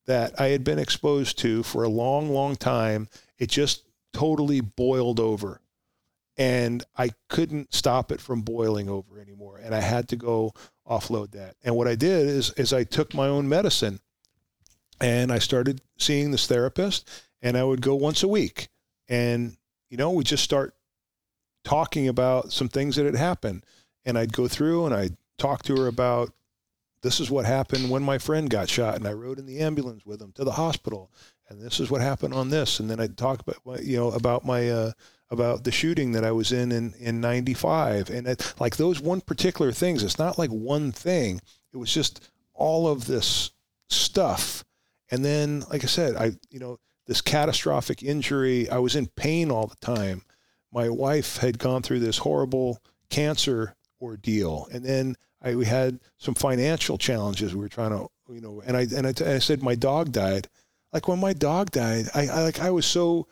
that 0.07 0.41
I 0.41 0.47
had 0.47 0.65
been 0.65 0.79
exposed 0.79 1.39
to 1.41 1.63
for 1.63 1.83
a 1.83 1.89
long, 1.89 2.31
long 2.31 2.57
time. 2.57 3.09
It 3.39 3.51
just 3.51 3.85
totally 4.15 4.63
boiled 4.63 5.21
over 5.21 5.61
and 6.39 6.85
I 6.97 7.11
couldn't 7.29 7.75
stop 7.75 8.13
it 8.13 8.21
from 8.21 8.43
boiling 8.43 8.89
over 8.89 9.21
anymore. 9.21 9.61
And 9.63 9.75
I 9.75 9.81
had 9.81 10.09
to 10.09 10.17
go 10.17 10.55
offload 10.89 11.33
that. 11.33 11.57
And 11.63 11.77
what 11.77 11.89
I 11.89 11.97
did 11.97 12.29
is, 12.29 12.53
is 12.53 12.73
I 12.73 12.85
took 12.85 13.13
my 13.13 13.27
own 13.27 13.49
medicine 13.49 14.01
and 15.01 15.33
I 15.33 15.39
started 15.39 15.81
seeing 15.97 16.31
this 16.31 16.47
therapist 16.47 17.09
and 17.43 17.57
I 17.57 17.65
would 17.65 17.81
go 17.81 17.95
once 17.95 18.23
a 18.23 18.29
week. 18.29 18.69
And, 19.09 19.57
you 19.91 19.97
know, 19.97 20.11
we 20.11 20.25
just 20.25 20.45
start 20.45 20.75
talking 21.65 22.09
about 22.09 22.53
some 22.53 22.69
things 22.69 22.97
that 22.97 23.07
had 23.07 23.17
happened. 23.17 23.65
And 24.05 24.19
I'd 24.19 24.33
go 24.33 24.49
through 24.49 24.87
and 24.87 24.95
I'd 24.95 25.17
talk 25.39 25.63
to 25.65 25.77
her 25.77 25.87
about 25.87 26.31
this 27.03 27.21
is 27.21 27.31
what 27.31 27.45
happened 27.45 27.91
when 27.91 28.03
my 28.03 28.19
friend 28.19 28.51
got 28.51 28.69
shot 28.69 28.97
and 28.97 29.07
I 29.07 29.13
rode 29.13 29.39
in 29.39 29.47
the 29.47 29.61
ambulance 29.61 30.05
with 30.05 30.21
him 30.21 30.33
to 30.33 30.45
the 30.45 30.53
hospital. 30.53 31.11
And 31.49 31.61
this 31.61 31.81
is 31.81 31.91
what 31.91 32.01
happened 32.01 32.35
on 32.35 32.51
this. 32.51 32.81
And 32.81 32.91
then 32.91 33.01
I'd 33.01 33.17
talk 33.17 33.41
about, 33.41 33.85
you 33.85 33.97
know, 33.97 34.11
about 34.11 34.45
my, 34.45 34.69
uh, 34.69 34.93
about 35.31 35.65
the 35.65 35.71
shooting 35.71 36.13
that 36.13 36.25
I 36.25 36.33
was 36.33 36.53
in 36.53 36.73
in, 36.73 36.95
in 36.99 37.21
95. 37.21 38.11
And 38.11 38.27
it, 38.27 38.55
like 38.59 38.77
those 38.77 39.01
one 39.01 39.21
particular 39.21 39.73
things, 39.73 40.03
it's 40.03 40.19
not 40.19 40.39
like 40.39 40.51
one 40.51 40.91
thing. 40.91 41.41
It 41.73 41.77
was 41.77 41.93
just 41.93 42.29
all 42.55 42.89
of 42.89 43.07
this 43.07 43.51
stuff. 43.89 44.65
And 45.11 45.25
then, 45.25 45.65
like 45.71 45.85
I 45.85 45.87
said, 45.87 46.17
I, 46.17 46.33
you 46.51 46.59
know, 46.59 46.79
this 47.07 47.21
catastrophic 47.21 48.03
injury, 48.03 48.69
I 48.69 48.79
was 48.79 48.95
in 48.95 49.07
pain 49.07 49.51
all 49.51 49.67
the 49.67 49.77
time. 49.77 50.23
My 50.73 50.91
wife 50.91 51.39
had 51.39 51.59
gone 51.59 51.83
through 51.83 52.01
this 52.01 52.19
horrible 52.19 52.81
cancer 53.09 53.75
ordeal. 54.01 54.69
And 54.71 54.85
then 54.85 55.17
I, 55.43 55.55
we 55.55 55.65
had 55.65 56.01
some 56.19 56.35
financial 56.35 56.99
challenges. 56.99 57.55
We 57.55 57.63
were 57.63 57.69
trying 57.69 57.91
to, 57.91 58.09
you 58.31 58.41
know, 58.41 58.63
and 58.67 58.77
I, 58.77 58.83
and 58.83 59.07
I, 59.07 59.11
and 59.11 59.29
I 59.29 59.39
said, 59.39 59.63
my 59.63 59.75
dog 59.75 60.13
died. 60.13 60.49
Like 60.93 61.09
when 61.09 61.19
my 61.19 61.33
dog 61.33 61.71
died, 61.71 62.07
I, 62.15 62.29
I 62.29 62.43
like, 62.43 62.61
I 62.61 62.71
was 62.71 62.87
so 62.87 63.27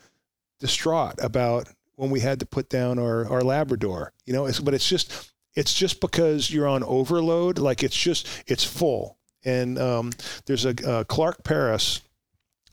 distraught 0.58 1.16
about 1.22 1.68
when 1.96 2.10
we 2.10 2.20
had 2.20 2.40
to 2.40 2.46
put 2.46 2.68
down 2.70 2.98
our, 2.98 3.28
our 3.30 3.42
Labrador, 3.42 4.12
you 4.24 4.32
know, 4.32 4.46
it's, 4.46 4.60
but 4.60 4.74
it's 4.74 4.88
just, 4.88 5.32
it's 5.54 5.74
just 5.74 6.00
because 6.00 6.50
you're 6.50 6.68
on 6.68 6.82
overload. 6.84 7.58
Like 7.58 7.82
it's 7.82 7.96
just, 7.96 8.26
it's 8.46 8.64
full. 8.64 9.15
And 9.46 9.78
um, 9.78 10.12
there's 10.44 10.66
a 10.66 10.74
uh, 10.86 11.04
Clark 11.04 11.42
Paris, 11.44 12.02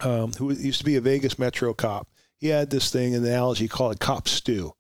um, 0.02 0.34
who 0.34 0.52
used 0.52 0.80
to 0.80 0.86
be 0.86 0.98
a 0.98 1.02
Vegas 1.02 1.40
Metro 1.40 1.74
cop. 1.74 2.10
He 2.36 2.48
had 2.48 2.70
this 2.70 2.92
thing 2.92 3.14
in 3.14 3.24
the 3.24 3.30
analogy 3.30 3.70
called 3.70 4.02
cop 4.02 4.28
stew 4.28 4.74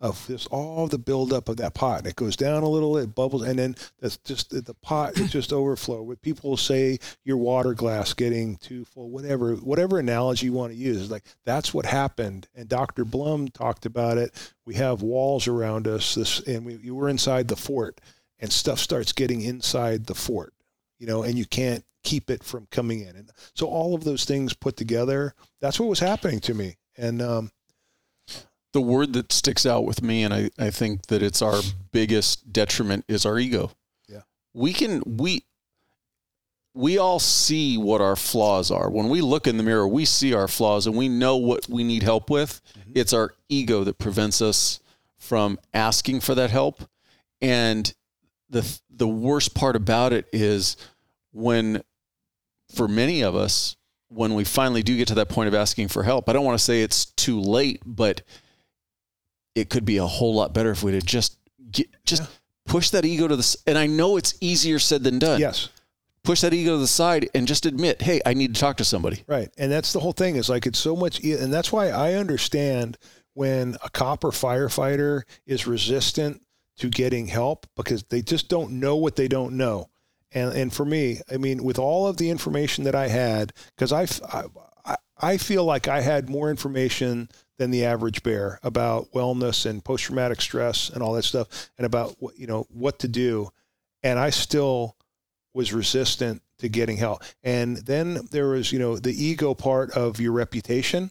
of 0.00 0.26
this 0.26 0.46
all 0.46 0.86
the 0.86 0.98
buildup 0.98 1.48
of 1.48 1.58
that 1.58 1.74
pot. 1.74 1.98
And 1.98 2.06
it 2.06 2.16
goes 2.16 2.36
down 2.36 2.62
a 2.62 2.68
little, 2.68 2.96
it 2.96 3.14
bubbles, 3.14 3.42
and 3.42 3.58
then 3.58 3.76
that's 4.00 4.16
just 4.18 4.50
the 4.50 4.74
pot 4.74 5.18
is 5.18 5.30
just 5.30 5.52
overflow. 5.52 6.02
What 6.02 6.22
people 6.22 6.56
say 6.56 6.98
your 7.24 7.36
water 7.36 7.74
glass 7.74 8.14
getting 8.14 8.56
too 8.56 8.84
full, 8.86 9.10
whatever, 9.10 9.54
whatever 9.56 9.98
analogy 9.98 10.46
you 10.46 10.52
want 10.52 10.72
to 10.72 10.78
use, 10.78 11.10
like 11.10 11.24
that's 11.44 11.74
what 11.74 11.84
happened. 11.84 12.48
And 12.54 12.68
Dr. 12.68 13.04
Blum 13.04 13.48
talked 13.48 13.84
about 13.84 14.16
it. 14.16 14.52
We 14.64 14.74
have 14.74 15.02
walls 15.02 15.46
around 15.46 15.86
us, 15.86 16.14
this, 16.14 16.40
and 16.40 16.64
we, 16.64 16.76
we 16.76 16.90
were 16.90 17.08
inside 17.08 17.48
the 17.48 17.56
fort, 17.56 18.00
and 18.38 18.50
stuff 18.50 18.78
starts 18.78 19.12
getting 19.12 19.42
inside 19.42 20.06
the 20.06 20.14
fort, 20.14 20.54
you 21.00 21.06
know, 21.06 21.24
and 21.24 21.36
you 21.36 21.46
can't 21.46 21.84
keep 22.04 22.30
it 22.30 22.44
from 22.44 22.68
coming 22.70 23.00
in. 23.00 23.16
And 23.16 23.30
so 23.54 23.66
all 23.66 23.94
of 23.94 24.04
those 24.04 24.24
things 24.24 24.54
put 24.54 24.76
together, 24.76 25.34
that's 25.60 25.80
what 25.80 25.88
was 25.88 25.98
happening 25.98 26.38
to 26.40 26.54
me. 26.54 26.76
And 26.96 27.20
um, 27.20 27.50
the 28.72 28.80
word 28.80 29.14
that 29.14 29.32
sticks 29.32 29.66
out 29.66 29.84
with 29.84 30.02
me, 30.02 30.22
and 30.22 30.32
I, 30.32 30.50
I 30.58 30.70
think 30.70 31.06
that 31.06 31.22
it's 31.22 31.42
our 31.42 31.60
biggest 31.90 32.52
detriment, 32.52 33.04
is 33.08 33.26
our 33.26 33.38
ego. 33.38 33.72
Yeah. 34.08 34.22
We 34.54 34.72
can, 34.72 35.02
we, 35.04 35.44
we 36.74 36.98
all 36.98 37.18
see 37.18 37.76
what 37.76 38.00
our 38.00 38.16
flaws 38.16 38.70
are. 38.70 38.90
When 38.90 39.08
we 39.08 39.22
look 39.22 39.46
in 39.46 39.56
the 39.56 39.62
mirror, 39.62 39.88
we 39.88 40.04
see 40.04 40.34
our 40.34 40.48
flaws 40.48 40.86
and 40.86 40.96
we 40.96 41.08
know 41.08 41.36
what 41.36 41.68
we 41.68 41.82
need 41.82 42.02
help 42.02 42.30
with. 42.30 42.60
Mm-hmm. 42.78 42.92
It's 42.94 43.12
our 43.12 43.34
ego 43.48 43.84
that 43.84 43.98
prevents 43.98 44.40
us 44.40 44.80
from 45.18 45.58
asking 45.74 46.20
for 46.20 46.34
that 46.34 46.50
help. 46.50 46.82
And 47.40 47.92
the 48.50 48.80
the 49.00 49.08
worst 49.08 49.54
part 49.54 49.76
about 49.76 50.12
it 50.12 50.26
is 50.30 50.76
when 51.32 51.82
for 52.74 52.86
many 52.86 53.22
of 53.22 53.34
us 53.34 53.76
when 54.08 54.34
we 54.34 54.44
finally 54.44 54.82
do 54.82 54.96
get 54.96 55.08
to 55.08 55.14
that 55.14 55.28
point 55.28 55.48
of 55.48 55.54
asking 55.54 55.88
for 55.88 56.02
help, 56.02 56.28
I 56.28 56.32
don't 56.32 56.44
want 56.44 56.58
to 56.58 56.64
say 56.64 56.82
it's 56.82 57.06
too 57.06 57.40
late, 57.40 57.80
but 57.86 58.22
it 59.54 59.70
could 59.70 59.84
be 59.84 59.96
a 59.96 60.06
whole 60.06 60.34
lot 60.34 60.52
better 60.52 60.70
if 60.70 60.82
we'd 60.82 60.94
have 60.94 61.04
just 61.04 61.38
get, 61.70 61.86
just 62.04 62.22
yeah. 62.22 62.28
push 62.66 62.90
that 62.90 63.04
ego 63.04 63.26
to 63.26 63.36
the 63.36 63.56
and 63.66 63.78
I 63.78 63.86
know 63.86 64.16
it's 64.16 64.34
easier 64.40 64.78
said 64.78 65.02
than 65.02 65.18
done. 65.18 65.40
Yes. 65.40 65.70
Push 66.22 66.42
that 66.42 66.52
ego 66.52 66.72
to 66.72 66.78
the 66.78 66.86
side 66.86 67.30
and 67.34 67.48
just 67.48 67.64
admit, 67.64 68.02
hey, 68.02 68.20
I 68.26 68.34
need 68.34 68.54
to 68.54 68.60
talk 68.60 68.76
to 68.76 68.84
somebody. 68.84 69.24
Right. 69.26 69.48
And 69.56 69.72
that's 69.72 69.94
the 69.94 70.00
whole 70.00 70.12
thing 70.12 70.36
is 70.36 70.50
like 70.50 70.66
it's 70.66 70.78
so 70.78 70.94
much 70.94 71.24
and 71.24 71.50
that's 71.50 71.72
why 71.72 71.88
I 71.88 72.14
understand 72.14 72.98
when 73.32 73.76
a 73.82 73.88
cop 73.88 74.24
or 74.24 74.30
firefighter 74.30 75.22
is 75.46 75.66
resistant 75.66 76.42
to 76.80 76.88
getting 76.88 77.26
help 77.26 77.66
because 77.76 78.02
they 78.04 78.22
just 78.22 78.48
don't 78.48 78.72
know 78.72 78.96
what 78.96 79.16
they 79.16 79.28
don't 79.28 79.56
know. 79.56 79.88
And 80.32 80.52
and 80.54 80.72
for 80.72 80.84
me, 80.84 81.20
I 81.32 81.36
mean, 81.36 81.62
with 81.64 81.78
all 81.78 82.06
of 82.06 82.16
the 82.16 82.30
information 82.30 82.84
that 82.84 82.94
I 82.94 83.08
had, 83.08 83.52
because 83.76 83.92
I, 83.92 84.06
I 84.86 84.96
I 85.20 85.36
feel 85.36 85.64
like 85.64 85.88
I 85.88 86.00
had 86.00 86.30
more 86.30 86.50
information 86.50 87.28
than 87.58 87.70
the 87.70 87.84
average 87.84 88.22
bear 88.22 88.58
about 88.62 89.12
wellness 89.12 89.66
and 89.66 89.84
post 89.84 90.04
traumatic 90.04 90.40
stress 90.40 90.88
and 90.88 91.02
all 91.02 91.12
that 91.12 91.24
stuff 91.24 91.70
and 91.76 91.84
about 91.84 92.16
what 92.18 92.38
you 92.38 92.46
know 92.46 92.66
what 92.70 93.00
to 93.00 93.08
do. 93.08 93.50
And 94.02 94.18
I 94.18 94.30
still 94.30 94.96
was 95.52 95.72
resistant 95.72 96.42
to 96.58 96.68
getting 96.68 96.96
help. 96.96 97.22
And 97.42 97.76
then 97.78 98.28
there 98.30 98.48
was 98.48 98.72
you 98.72 98.78
know 98.78 98.96
the 98.96 99.12
ego 99.12 99.54
part 99.54 99.90
of 99.90 100.20
your 100.20 100.32
reputation 100.32 101.10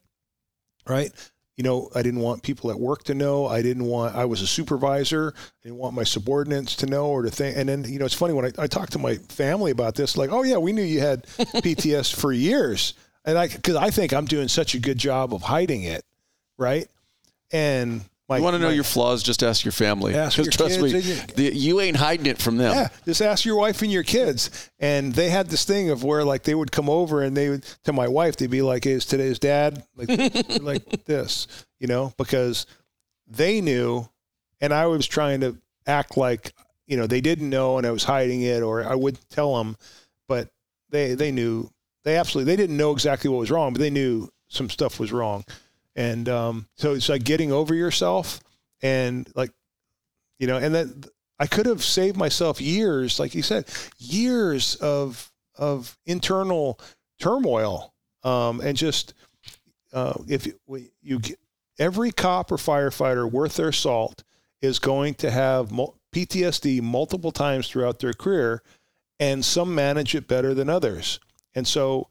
right 0.88 1.12
you 1.60 1.64
know 1.64 1.90
I 1.94 2.02
didn't 2.02 2.22
want 2.22 2.42
people 2.42 2.72
at 2.72 2.80
work 2.80 3.04
to 3.04 3.14
know. 3.14 3.46
I 3.46 3.62
didn't 3.62 3.84
want 3.86 4.16
I 4.16 4.26
was 4.26 4.42
a 4.42 4.48
supervisor. 4.48 5.34
I 5.36 5.68
didn't 5.68 5.78
want 5.78 5.94
my 5.94 6.06
subordinates 6.06 6.76
to 6.78 6.86
know 6.88 7.08
or 7.08 7.22
to 7.22 7.30
think. 7.30 7.58
And 7.58 7.70
then 7.70 7.84
you 7.84 8.00
know 8.00 8.06
it's 8.06 8.16
funny 8.16 8.34
when 8.34 8.46
I, 8.46 8.52
I 8.58 8.68
talked 8.68 8.94
to 8.94 9.00
my 9.00 9.16
family 9.28 9.72
about 9.72 9.94
this 9.94 10.18
like 10.18 10.32
oh 10.32 10.44
yeah 10.44 10.58
we 10.58 10.72
knew 10.72 10.82
you 10.82 11.02
had 11.02 11.24
PTS 11.38 12.16
for 12.16 12.32
years. 12.32 12.94
And 13.26 13.38
I 13.38 13.50
because 13.50 13.76
I 13.76 13.92
think 13.92 14.14
I'm 14.14 14.26
doing 14.26 14.48
such 14.48 14.74
a 14.74 14.80
good 14.80 14.98
job 14.98 15.34
of 15.34 15.42
hiding 15.42 15.84
it 15.84 16.06
right? 16.60 16.88
And 17.52 18.02
my, 18.30 18.38
you 18.38 18.44
want 18.44 18.54
to 18.54 18.60
know 18.60 18.68
my, 18.68 18.74
your 18.74 18.84
flaws? 18.84 19.24
Just 19.24 19.42
ask 19.42 19.66
your 19.66 19.72
family. 19.72 20.14
Ask 20.14 20.38
your 20.38 20.46
trust 20.46 20.80
kids, 20.80 20.94
me, 20.94 21.34
the, 21.36 21.56
you 21.56 21.82
ain't 21.82 21.98
hiding 21.98 22.28
it 22.28 22.38
from 22.38 22.58
them. 22.58 22.76
Yeah, 22.76 22.90
just 23.04 23.22
ask 23.22 23.44
your 23.44 23.58
wife 23.58 23.82
and 23.82 23.92
your 23.92 24.04
kids. 24.04 24.70
And 24.80 25.14
they 25.14 25.30
had 25.30 25.50
this 25.50 25.66
thing 25.66 25.90
of 25.90 26.04
where 26.04 26.24
like 26.24 26.44
they 26.44 26.54
would 26.54 26.72
come 26.72 26.90
over 26.90 27.24
and 27.24 27.36
they 27.36 27.50
would 27.50 27.64
to 27.86 27.94
my 27.94 28.08
wife 28.08 28.38
they'd 28.38 28.52
be 28.52 28.62
like, 28.62 28.86
"Is 28.86 29.06
today's 29.06 29.40
dad 29.40 29.84
like 29.96 30.10
like 30.62 31.06
this?" 31.06 31.48
You 31.80 31.88
know, 31.88 32.14
because 32.18 32.68
they 33.28 33.62
knew, 33.62 34.08
and 34.62 34.74
I 34.74 34.86
was 34.86 35.08
trying 35.08 35.42
to 35.42 35.58
act 35.88 36.16
like 36.16 36.54
you 36.86 36.98
know 36.98 37.08
they 37.08 37.22
didn't 37.22 37.50
know 37.50 37.80
and 37.80 37.88
I 37.88 37.92
was 37.92 38.04
hiding 38.04 38.44
it, 38.44 38.62
or 38.62 38.84
I 38.84 38.94
would 38.94 39.18
tell 39.32 39.58
them, 39.58 39.76
but 40.28 40.50
they 40.92 41.16
they 41.16 41.32
knew 41.32 41.72
they 42.04 42.16
absolutely 42.16 42.54
they 42.54 42.62
didn't 42.62 42.78
know 42.78 42.92
exactly 42.92 43.30
what 43.30 43.40
was 43.40 43.52
wrong, 43.52 43.74
but 43.74 43.80
they 43.80 43.90
knew 43.90 44.30
some 44.50 44.70
stuff 44.70 45.00
was 45.00 45.12
wrong. 45.12 45.44
And 45.96 46.30
um, 46.30 46.68
so 46.76 46.94
it's 46.94 47.10
like 47.10 47.24
getting 47.24 47.52
over 47.52 47.74
yourself 47.74 48.40
and 48.82 49.30
like, 49.36 49.52
you 50.40 50.48
know, 50.48 50.58
and 50.58 50.74
then 50.74 51.04
I 51.40 51.48
could 51.48 51.66
have 51.66 51.84
saved 51.84 52.18
myself 52.18 52.62
years, 52.62 53.20
like 53.20 53.34
you 53.34 53.42
said, 53.42 53.68
years 53.98 54.76
of 54.76 55.32
of 55.58 55.98
internal 56.06 56.80
turmoil, 57.20 57.94
um, 58.24 58.62
and 58.62 58.78
just 58.78 59.14
uh, 59.92 60.14
if 60.28 60.46
you, 60.46 60.58
you 61.02 61.20
get, 61.20 61.40
every 61.78 62.12
cop 62.12 62.52
or 62.52 62.58
firefighter 62.58 63.30
worth 63.30 63.56
their 63.56 63.72
salt 63.72 64.24
is 64.62 64.80
going 64.80 65.16
to 65.16 65.32
have 65.32 65.70
PTSD 66.14 66.82
multiple 66.82 67.32
times 67.32 67.68
throughout 67.68 68.00
their 68.00 68.14
career, 68.14 68.62
and 69.20 69.44
some 69.44 69.74
manage 69.74 70.16
it 70.16 70.28
better 70.28 70.54
than 70.54 70.70
others. 70.70 71.20
And 71.56 71.68
so 71.68 72.08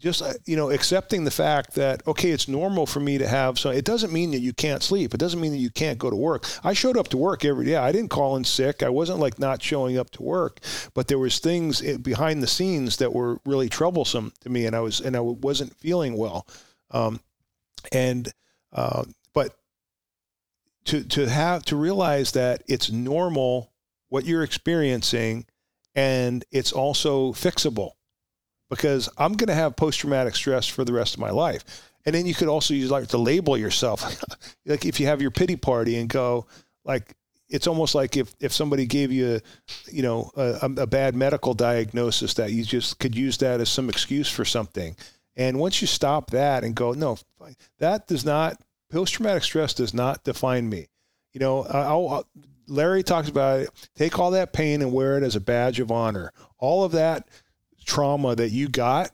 just 0.00 0.22
uh, 0.22 0.32
you 0.46 0.56
know 0.56 0.70
accepting 0.70 1.24
the 1.24 1.30
fact 1.30 1.74
that 1.74 2.04
okay 2.06 2.30
it's 2.30 2.48
normal 2.48 2.86
for 2.86 3.00
me 3.00 3.18
to 3.18 3.28
have 3.28 3.58
so 3.58 3.70
it 3.70 3.84
doesn't 3.84 4.12
mean 4.12 4.30
that 4.32 4.40
you 4.40 4.52
can't 4.52 4.82
sleep. 4.82 5.14
It 5.14 5.20
doesn't 5.20 5.40
mean 5.40 5.52
that 5.52 5.58
you 5.58 5.70
can't 5.70 5.98
go 5.98 6.10
to 6.10 6.16
work. 6.16 6.46
I 6.64 6.72
showed 6.72 6.96
up 6.96 7.08
to 7.08 7.16
work 7.16 7.44
every 7.44 7.66
day. 7.66 7.76
I 7.76 7.92
didn't 7.92 8.10
call 8.10 8.36
in 8.36 8.44
sick. 8.44 8.82
I 8.82 8.88
wasn't 8.88 9.20
like 9.20 9.38
not 9.38 9.62
showing 9.62 9.98
up 9.98 10.10
to 10.12 10.22
work 10.22 10.60
but 10.94 11.08
there 11.08 11.18
was 11.18 11.38
things 11.38 11.82
behind 11.98 12.42
the 12.42 12.46
scenes 12.46 12.96
that 12.96 13.12
were 13.12 13.38
really 13.44 13.68
troublesome 13.68 14.32
to 14.40 14.48
me 14.48 14.66
and 14.66 14.74
i 14.74 14.80
was 14.80 15.00
and 15.00 15.16
i 15.16 15.20
wasn't 15.20 15.74
feeling 15.76 16.16
well. 16.16 16.46
Um, 16.90 17.20
and 17.92 18.32
uh, 18.72 19.04
but 19.32 19.56
to 20.86 21.04
to 21.04 21.28
have 21.28 21.64
to 21.66 21.76
realize 21.76 22.32
that 22.32 22.62
it's 22.66 22.90
normal 22.90 23.72
what 24.08 24.24
you're 24.24 24.42
experiencing 24.42 25.46
and 25.94 26.44
it's 26.50 26.72
also 26.72 27.32
fixable 27.32 27.92
because 28.70 29.08
I'm 29.18 29.34
going 29.34 29.48
to 29.48 29.54
have 29.54 29.76
post 29.76 30.00
traumatic 30.00 30.34
stress 30.34 30.66
for 30.66 30.84
the 30.84 30.92
rest 30.92 31.14
of 31.14 31.20
my 31.20 31.30
life. 31.30 31.64
And 32.06 32.14
then 32.14 32.24
you 32.24 32.34
could 32.34 32.48
also 32.48 32.72
use 32.72 32.90
like 32.90 33.08
to 33.08 33.18
label 33.18 33.58
yourself, 33.58 34.02
like 34.66 34.86
if 34.86 34.98
you 34.98 35.06
have 35.06 35.20
your 35.20 35.30
pity 35.30 35.56
party 35.56 35.98
and 35.98 36.08
go 36.08 36.46
like 36.84 37.14
it's 37.50 37.66
almost 37.66 37.94
like 37.94 38.16
if, 38.16 38.32
if 38.40 38.52
somebody 38.52 38.86
gave 38.86 39.10
you, 39.10 39.40
you 39.90 40.02
know, 40.02 40.30
a, 40.36 40.70
a 40.78 40.86
bad 40.86 41.16
medical 41.16 41.52
diagnosis 41.52 42.34
that 42.34 42.52
you 42.52 42.64
just 42.64 42.98
could 43.00 43.14
use 43.14 43.38
that 43.38 43.60
as 43.60 43.68
some 43.68 43.88
excuse 43.88 44.30
for 44.30 44.44
something. 44.44 44.96
And 45.36 45.58
once 45.58 45.80
you 45.80 45.88
stop 45.88 46.30
that 46.30 46.64
and 46.64 46.74
go, 46.74 46.92
no, 46.92 47.18
that 47.78 48.06
does 48.06 48.24
not 48.24 48.56
post 48.90 49.14
traumatic 49.14 49.42
stress 49.42 49.74
does 49.74 49.92
not 49.92 50.22
define 50.22 50.68
me. 50.68 50.86
You 51.32 51.40
know, 51.40 51.64
I'll, 51.64 52.24
Larry 52.66 53.02
talks 53.02 53.28
about 53.28 53.60
it. 53.60 53.70
Take 53.96 54.18
all 54.18 54.30
that 54.32 54.52
pain 54.52 54.80
and 54.80 54.92
wear 54.92 55.18
it 55.18 55.24
as 55.24 55.36
a 55.36 55.40
badge 55.40 55.80
of 55.80 55.90
honor. 55.90 56.32
All 56.58 56.84
of 56.84 56.92
that 56.92 57.28
trauma 57.84 58.34
that 58.36 58.50
you 58.50 58.68
got, 58.68 59.10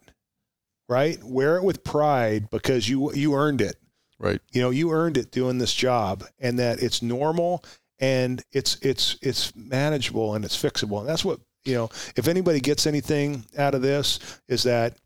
right? 0.88 1.18
Wear 1.22 1.56
it 1.56 1.64
with 1.64 1.84
pride 1.84 2.50
because 2.50 2.88
you 2.88 3.12
you 3.14 3.34
earned 3.34 3.60
it. 3.60 3.76
Right. 4.18 4.40
You 4.52 4.62
know, 4.62 4.70
you 4.70 4.92
earned 4.92 5.18
it 5.18 5.30
doing 5.30 5.58
this 5.58 5.74
job, 5.74 6.24
and 6.38 6.58
that 6.58 6.82
it's 6.82 7.02
normal 7.02 7.62
and 7.98 8.42
it's 8.52 8.76
it's 8.82 9.16
it's 9.22 9.54
manageable 9.56 10.34
and 10.34 10.44
it's 10.44 10.60
fixable. 10.60 11.00
And 11.00 11.08
that's 11.08 11.24
what 11.24 11.40
you 11.64 11.74
know. 11.74 11.90
If 12.16 12.28
anybody 12.28 12.60
gets 12.60 12.86
anything 12.86 13.44
out 13.56 13.74
of 13.74 13.82
this, 13.82 14.40
is 14.48 14.62
that 14.64 14.96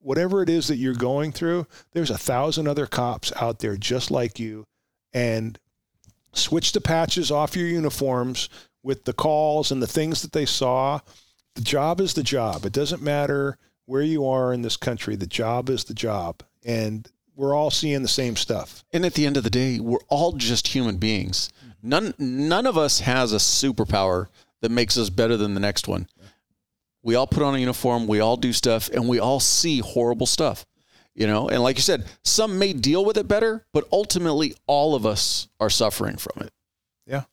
whatever 0.00 0.42
it 0.42 0.48
is 0.48 0.68
that 0.68 0.76
you're 0.76 0.94
going 0.94 1.32
through, 1.32 1.66
there's 1.92 2.10
a 2.10 2.18
thousand 2.18 2.68
other 2.68 2.86
cops 2.86 3.32
out 3.36 3.58
there 3.58 3.76
just 3.76 4.10
like 4.10 4.38
you, 4.38 4.64
and 5.12 5.58
switch 6.32 6.72
the 6.72 6.80
patches 6.80 7.30
off 7.30 7.56
your 7.56 7.68
uniforms 7.68 8.48
with 8.82 9.04
the 9.04 9.12
calls 9.12 9.70
and 9.70 9.82
the 9.82 9.86
things 9.86 10.22
that 10.22 10.32
they 10.32 10.46
saw. 10.46 10.98
The 11.54 11.62
job 11.62 12.00
is 12.00 12.14
the 12.14 12.22
job. 12.22 12.64
It 12.64 12.72
doesn't 12.72 13.02
matter 13.02 13.58
where 13.86 14.02
you 14.02 14.26
are 14.26 14.52
in 14.52 14.62
this 14.62 14.76
country. 14.76 15.16
The 15.16 15.26
job 15.26 15.68
is 15.68 15.84
the 15.84 15.94
job, 15.94 16.42
and 16.64 17.08
we're 17.34 17.54
all 17.54 17.70
seeing 17.70 18.02
the 18.02 18.08
same 18.08 18.36
stuff. 18.36 18.84
And 18.92 19.04
at 19.04 19.14
the 19.14 19.26
end 19.26 19.36
of 19.36 19.44
the 19.44 19.50
day, 19.50 19.80
we're 19.80 19.98
all 20.08 20.32
just 20.32 20.68
human 20.68 20.96
beings. 20.96 21.50
None 21.82 22.14
none 22.18 22.66
of 22.66 22.78
us 22.78 23.00
has 23.00 23.32
a 23.32 23.36
superpower 23.36 24.28
that 24.60 24.70
makes 24.70 24.96
us 24.96 25.10
better 25.10 25.36
than 25.36 25.54
the 25.54 25.60
next 25.60 25.88
one. 25.88 26.08
We 27.02 27.16
all 27.16 27.26
put 27.26 27.42
on 27.42 27.54
a 27.54 27.58
uniform, 27.58 28.06
we 28.06 28.20
all 28.20 28.36
do 28.36 28.52
stuff, 28.52 28.88
and 28.90 29.08
we 29.08 29.18
all 29.18 29.40
see 29.40 29.80
horrible 29.80 30.26
stuff. 30.26 30.64
You 31.14 31.26
know, 31.26 31.48
and 31.48 31.62
like 31.62 31.76
you 31.76 31.82
said, 31.82 32.06
some 32.24 32.58
may 32.58 32.72
deal 32.72 33.04
with 33.04 33.18
it 33.18 33.28
better, 33.28 33.66
but 33.72 33.86
ultimately 33.92 34.54
all 34.66 34.94
of 34.94 35.04
us 35.04 35.48
are 35.60 35.68
suffering 35.68 36.16
from 36.16 36.46
it. 36.46 36.52
Yeah. 37.06 37.24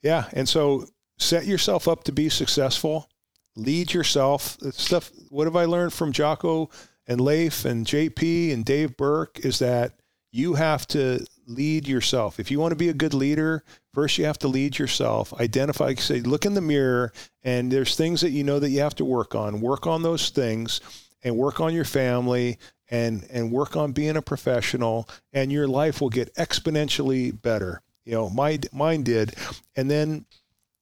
Yeah. 0.00 0.24
And 0.32 0.48
so 0.48 0.86
set 1.18 1.44
yourself 1.44 1.86
up 1.86 2.04
to 2.04 2.12
be 2.12 2.30
successful. 2.30 3.10
Lead 3.56 3.92
yourself. 3.92 4.56
Stuff 4.72 5.10
what 5.28 5.46
have 5.46 5.56
I 5.56 5.64
learned 5.64 5.92
from 5.92 6.12
Jocko 6.12 6.70
and 7.06 7.20
Leif 7.20 7.64
and 7.64 7.86
JP 7.86 8.52
and 8.52 8.64
Dave 8.64 8.96
Berke 8.96 9.40
is 9.44 9.58
that 9.58 10.00
you 10.32 10.54
have 10.54 10.86
to 10.88 11.26
lead 11.46 11.88
yourself. 11.88 12.38
If 12.38 12.50
you 12.50 12.60
want 12.60 12.72
to 12.72 12.76
be 12.76 12.88
a 12.88 12.94
good 12.94 13.14
leader, 13.14 13.64
first 13.92 14.16
you 14.16 14.24
have 14.24 14.38
to 14.40 14.48
lead 14.48 14.78
yourself. 14.78 15.34
Identify, 15.40 15.94
say, 15.94 16.20
look 16.20 16.46
in 16.46 16.54
the 16.54 16.60
mirror, 16.60 17.12
and 17.42 17.72
there's 17.72 17.96
things 17.96 18.20
that 18.20 18.30
you 18.30 18.44
know 18.44 18.60
that 18.60 18.70
you 18.70 18.80
have 18.80 18.94
to 18.96 19.04
work 19.04 19.34
on. 19.34 19.60
Work 19.60 19.86
on 19.86 20.02
those 20.02 20.30
things 20.30 20.80
and 21.22 21.36
work 21.36 21.60
on 21.60 21.74
your 21.74 21.84
family 21.84 22.58
and 22.90 23.26
and 23.30 23.52
work 23.52 23.76
on 23.76 23.92
being 23.92 24.16
a 24.16 24.22
professional 24.22 25.08
and 25.32 25.52
your 25.52 25.68
life 25.68 26.00
will 26.00 26.10
get 26.10 26.34
exponentially 26.34 27.40
better. 27.40 27.82
You 28.04 28.12
know, 28.12 28.30
my 28.30 28.58
mine 28.72 29.02
did. 29.02 29.34
And 29.76 29.90
then 29.90 30.26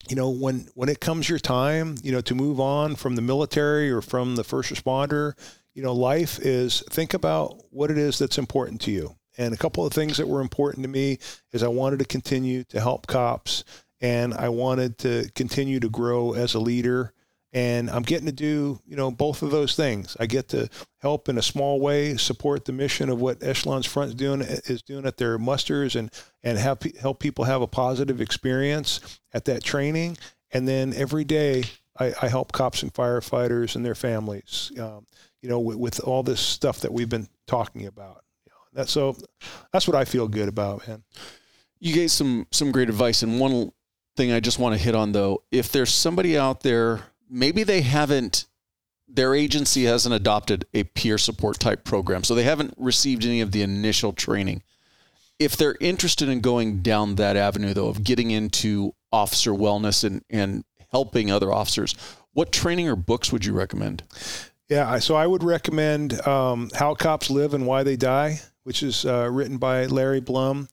you 0.08 0.16
know 0.16 0.30
when 0.30 0.68
when 0.74 0.88
it 0.88 1.00
comes 1.00 1.28
your 1.28 1.38
time 1.38 1.96
you 2.02 2.12
know 2.12 2.20
to 2.20 2.34
move 2.34 2.60
on 2.60 2.96
from 2.96 3.16
the 3.16 3.22
military 3.22 3.90
or 3.90 4.00
from 4.00 4.36
the 4.36 4.44
first 4.44 4.72
responder 4.72 5.32
you 5.74 5.82
know 5.82 5.92
life 5.92 6.38
is 6.40 6.82
think 6.90 7.14
about 7.14 7.60
what 7.70 7.90
it 7.90 7.98
is 7.98 8.18
that's 8.18 8.38
important 8.38 8.80
to 8.80 8.90
you 8.90 9.14
and 9.38 9.54
a 9.54 9.56
couple 9.56 9.86
of 9.86 9.92
things 9.92 10.16
that 10.16 10.28
were 10.28 10.40
important 10.40 10.82
to 10.82 10.88
me 10.88 11.18
is 11.52 11.62
I 11.62 11.68
wanted 11.68 12.00
to 12.00 12.04
continue 12.04 12.64
to 12.64 12.80
help 12.80 13.06
cops 13.06 13.64
and 14.00 14.34
I 14.34 14.48
wanted 14.48 14.98
to 14.98 15.30
continue 15.34 15.80
to 15.80 15.88
grow 15.88 16.34
as 16.34 16.54
a 16.54 16.60
leader. 16.60 17.12
And 17.52 17.88
I'm 17.88 18.02
getting 18.02 18.26
to 18.26 18.32
do, 18.32 18.78
you 18.86 18.94
know, 18.94 19.10
both 19.10 19.42
of 19.42 19.50
those 19.50 19.74
things. 19.74 20.16
I 20.20 20.26
get 20.26 20.48
to 20.48 20.68
help 21.00 21.30
in 21.30 21.38
a 21.38 21.42
small 21.42 21.80
way, 21.80 22.16
support 22.16 22.66
the 22.66 22.72
mission 22.72 23.08
of 23.08 23.20
what 23.20 23.42
Echelon's 23.42 23.86
Front 23.86 24.10
is 24.10 24.14
doing 24.14 24.42
is 24.42 24.82
doing 24.82 25.06
at 25.06 25.16
their 25.16 25.38
musters, 25.38 25.96
and 25.96 26.10
and 26.42 26.58
have 26.58 26.82
help 27.00 27.20
people 27.20 27.44
have 27.44 27.62
a 27.62 27.66
positive 27.66 28.20
experience 28.20 29.20
at 29.32 29.46
that 29.46 29.64
training. 29.64 30.18
And 30.50 30.68
then 30.68 30.92
every 30.94 31.24
day, 31.24 31.64
I, 31.98 32.12
I 32.20 32.28
help 32.28 32.52
cops 32.52 32.82
and 32.82 32.92
firefighters 32.92 33.76
and 33.76 33.84
their 33.84 33.94
families. 33.94 34.70
Um, 34.78 35.06
you 35.42 35.48
know, 35.48 35.60
with, 35.60 35.76
with 35.76 36.00
all 36.00 36.22
this 36.22 36.40
stuff 36.40 36.80
that 36.80 36.92
we've 36.92 37.08
been 37.08 37.28
talking 37.46 37.86
about. 37.86 38.24
That's 38.72 38.92
so 38.92 39.16
that's 39.72 39.88
what 39.88 39.96
I 39.96 40.04
feel 40.04 40.28
good 40.28 40.48
about, 40.48 40.86
man. 40.86 41.02
You 41.80 41.94
gave 41.94 42.10
some 42.10 42.46
some 42.50 42.72
great 42.72 42.88
advice, 42.88 43.22
and 43.22 43.40
one 43.40 43.72
thing 44.16 44.32
I 44.32 44.40
just 44.40 44.58
want 44.58 44.76
to 44.76 44.82
hit 44.82 44.94
on 44.94 45.12
though, 45.12 45.42
if 45.50 45.72
there's 45.72 45.92
somebody 45.92 46.36
out 46.36 46.60
there, 46.62 47.00
maybe 47.30 47.62
they 47.62 47.82
haven't 47.82 48.46
their 49.10 49.34
agency 49.34 49.84
hasn't 49.84 50.14
adopted 50.14 50.66
a 50.74 50.84
peer 50.84 51.16
support 51.16 51.58
type 51.58 51.82
program, 51.82 52.22
so 52.24 52.34
they 52.34 52.42
haven't 52.42 52.74
received 52.76 53.24
any 53.24 53.40
of 53.40 53.52
the 53.52 53.62
initial 53.62 54.12
training. 54.12 54.62
If 55.38 55.56
they're 55.56 55.76
interested 55.80 56.28
in 56.28 56.40
going 56.40 56.82
down 56.82 57.14
that 57.14 57.36
avenue 57.36 57.72
though 57.72 57.88
of 57.88 58.04
getting 58.04 58.30
into 58.30 58.94
officer 59.12 59.52
wellness 59.52 60.04
and 60.04 60.22
and 60.28 60.64
helping 60.90 61.30
other 61.30 61.52
officers, 61.52 61.94
what 62.32 62.52
training 62.52 62.88
or 62.88 62.96
books 62.96 63.32
would 63.32 63.44
you 63.44 63.52
recommend? 63.52 64.02
Yeah, 64.68 64.98
so 64.98 65.14
I 65.14 65.26
would 65.26 65.42
recommend 65.42 66.26
um, 66.26 66.68
How 66.74 66.94
Cops 66.94 67.30
Live 67.30 67.54
and 67.54 67.66
Why 67.66 67.84
They 67.84 67.96
Die 67.96 68.38
which 68.68 68.82
is 68.82 69.06
uh, 69.06 69.26
written 69.32 69.56
by 69.56 69.86
Larry 69.86 70.20
Blum, 70.20 70.68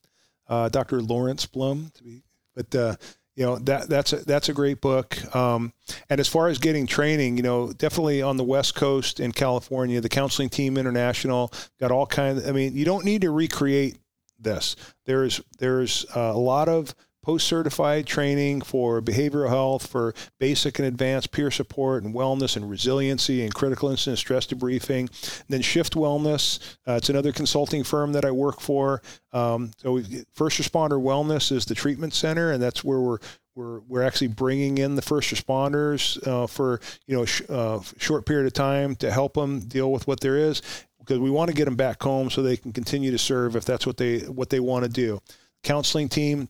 uh, 0.50 0.68
Dr. 0.68 1.02
Lawrence 1.02 1.46
Blum. 1.46 1.94
to 1.94 2.04
Be, 2.04 2.24
but 2.54 2.76
uh, 2.76 2.96
you 3.36 3.46
know 3.46 3.58
that 3.60 3.90
that's 3.90 4.14
a, 4.14 4.18
that's 4.18 4.50
a 4.50 4.54
great 4.54 4.82
book. 4.82 5.36
Um, 5.36 5.74
and 6.10 6.20
as 6.20 6.28
far 6.28 6.48
as 6.48 6.58
getting 6.58 6.88
training, 6.88 7.38
you 7.38 7.44
know, 7.44 7.74
definitely 7.74 8.22
on 8.22 8.38
the 8.38 8.44
West 8.44 8.76
Coast 8.76 9.20
in 9.20 9.32
California, 9.32 10.00
the 10.02 10.10
Counseling 10.10 10.50
Team 10.50 10.78
International 10.78 11.52
got 11.80 11.92
all 11.92 12.06
kinds. 12.06 12.48
I 12.48 12.52
mean, 12.52 12.76
you 12.76 12.86
don't 12.86 13.06
need 13.06 13.22
to 13.22 13.32
recreate 13.32 13.98
this. 14.40 14.76
There's 15.06 15.42
there's 15.60 16.06
a 16.16 16.34
lot 16.34 16.70
of 16.70 16.96
POST 17.26 17.48
certified 17.48 18.06
training 18.06 18.62
for 18.62 19.02
behavioral 19.02 19.50
health, 19.50 19.88
for 19.88 20.14
basic 20.40 20.78
and 20.78 20.88
advanced 20.88 21.32
peer 21.32 21.50
support 21.50 22.04
and 22.04 22.14
wellness 22.14 22.56
and 22.56 22.70
resiliency 22.70 23.44
and 23.44 23.54
critical 23.54 23.90
incident 23.90 24.20
stress 24.20 24.46
debriefing. 24.46 25.00
And 25.00 25.46
then 25.50 25.62
Shift 25.62 25.94
Wellness, 25.94 26.78
uh, 26.88 26.94
it's 26.94 27.10
another 27.10 27.32
consulting 27.32 27.84
firm 27.84 28.14
that 28.14 28.26
I 28.26 28.32
work 28.32 28.62
for. 28.62 29.02
Um, 29.34 29.72
so, 29.78 30.00
First 30.34 30.62
Responder 30.62 31.02
Wellness 31.02 31.52
is 31.52 31.66
the 31.66 31.76
treatment 31.76 32.14
center, 32.14 32.52
and 32.52 32.62
that's 32.62 32.84
where 32.84 33.00
we're 33.00 33.20
we're, 33.56 33.80
we're 33.88 34.04
actually 34.04 34.28
bringing 34.28 34.78
in 34.78 34.96
the 34.96 35.02
first 35.02 35.34
responders 35.34 36.26
uh, 36.28 36.46
for 36.46 36.82
you 37.08 37.16
know 37.16 37.26
sh- 37.26 37.42
uh, 37.50 37.80
short 37.98 38.26
period 38.26 38.46
of 38.46 38.54
time 38.54 38.96
to 38.98 39.10
help 39.10 39.34
them 39.34 39.62
deal 39.62 39.92
with 39.92 40.08
what 40.08 40.20
there 40.20 40.38
is 40.38 40.62
because 41.00 41.20
we 41.20 41.30
want 41.30 41.50
to 41.50 41.56
get 41.56 41.66
them 41.66 41.76
back 41.76 42.02
home 42.02 42.30
so 42.30 42.42
they 42.42 42.58
can 42.58 42.74
continue 42.74 43.12
to 43.12 43.18
serve 43.18 43.56
if 43.56 43.64
that's 43.66 43.86
what 43.86 43.98
they 43.98 44.20
what 44.20 44.50
they 44.50 44.60
want 44.60 44.84
to 44.84 44.92
do. 44.92 45.22
Counseling 45.64 46.10
team 46.10 46.50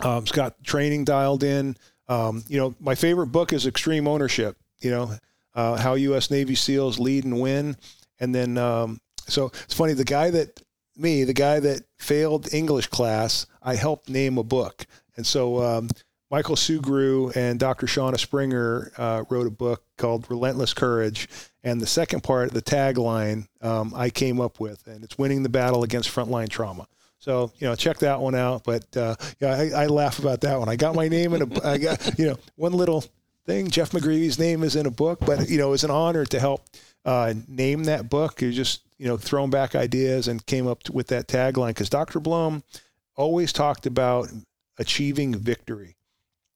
um, 0.00 0.22
it's 0.22 0.32
got 0.32 0.62
training 0.64 1.04
dialed 1.04 1.42
in. 1.42 1.76
Um, 2.08 2.44
you 2.48 2.58
know, 2.58 2.74
my 2.80 2.94
favorite 2.94 3.28
book 3.28 3.52
is 3.52 3.66
Extreme 3.66 4.08
Ownership. 4.08 4.56
You 4.80 4.90
know, 4.90 5.16
uh, 5.54 5.76
how 5.76 5.94
U.S. 5.94 6.30
Navy 6.30 6.54
SEALs 6.54 6.98
lead 6.98 7.24
and 7.24 7.40
win. 7.40 7.76
And 8.18 8.34
then, 8.34 8.58
um, 8.58 9.00
so 9.26 9.46
it's 9.64 9.74
funny. 9.74 9.92
The 9.92 10.04
guy 10.04 10.30
that 10.30 10.60
me, 10.96 11.24
the 11.24 11.34
guy 11.34 11.60
that 11.60 11.82
failed 11.98 12.52
English 12.52 12.88
class, 12.88 13.46
I 13.62 13.76
helped 13.76 14.08
name 14.08 14.38
a 14.38 14.42
book. 14.42 14.86
And 15.16 15.26
so 15.26 15.62
um, 15.62 15.88
Michael 16.30 16.56
Sugrue 16.56 17.34
and 17.36 17.58
Dr. 17.58 17.86
Shauna 17.86 18.18
Springer 18.18 18.92
uh, 18.96 19.24
wrote 19.28 19.46
a 19.46 19.50
book 19.50 19.84
called 19.98 20.26
Relentless 20.30 20.74
Courage. 20.74 21.28
And 21.62 21.80
the 21.80 21.86
second 21.86 22.22
part, 22.22 22.52
the 22.52 22.62
tagline, 22.62 23.46
um, 23.60 23.92
I 23.94 24.10
came 24.10 24.40
up 24.40 24.58
with, 24.58 24.86
and 24.86 25.04
it's 25.04 25.18
winning 25.18 25.42
the 25.42 25.48
battle 25.48 25.82
against 25.82 26.08
frontline 26.08 26.48
trauma. 26.48 26.86
So 27.22 27.52
you 27.60 27.68
know, 27.68 27.76
check 27.76 27.98
that 27.98 28.20
one 28.20 28.34
out. 28.34 28.64
But 28.64 28.96
uh, 28.96 29.14
yeah, 29.38 29.54
I, 29.54 29.84
I, 29.84 29.86
laugh 29.86 30.18
about 30.18 30.40
that 30.40 30.58
one. 30.58 30.68
I 30.68 30.74
got 30.74 30.96
my 30.96 31.06
name 31.06 31.34
in 31.34 31.42
a, 31.42 31.66
I 31.66 31.78
got 31.78 32.18
you 32.18 32.26
know, 32.26 32.36
one 32.56 32.72
little 32.72 33.04
thing. 33.46 33.70
Jeff 33.70 33.92
McGreevy's 33.92 34.40
name 34.40 34.64
is 34.64 34.74
in 34.74 34.86
a 34.86 34.90
book, 34.90 35.20
but 35.20 35.48
you 35.48 35.56
know, 35.56 35.68
it 35.68 35.70
was 35.70 35.84
an 35.84 35.92
honor 35.92 36.24
to 36.26 36.40
help 36.40 36.66
uh, 37.04 37.32
name 37.46 37.84
that 37.84 38.10
book. 38.10 38.42
You 38.42 38.50
just 38.50 38.82
you 38.98 39.06
know, 39.06 39.16
thrown 39.16 39.50
back 39.50 39.76
ideas 39.76 40.26
and 40.26 40.44
came 40.46 40.66
up 40.66 40.90
with 40.90 41.06
that 41.08 41.28
tagline 41.28 41.68
because 41.68 41.88
Dr. 41.88 42.18
Blum 42.18 42.64
always 43.14 43.52
talked 43.52 43.86
about 43.86 44.28
achieving 44.78 45.32
victory 45.34 45.94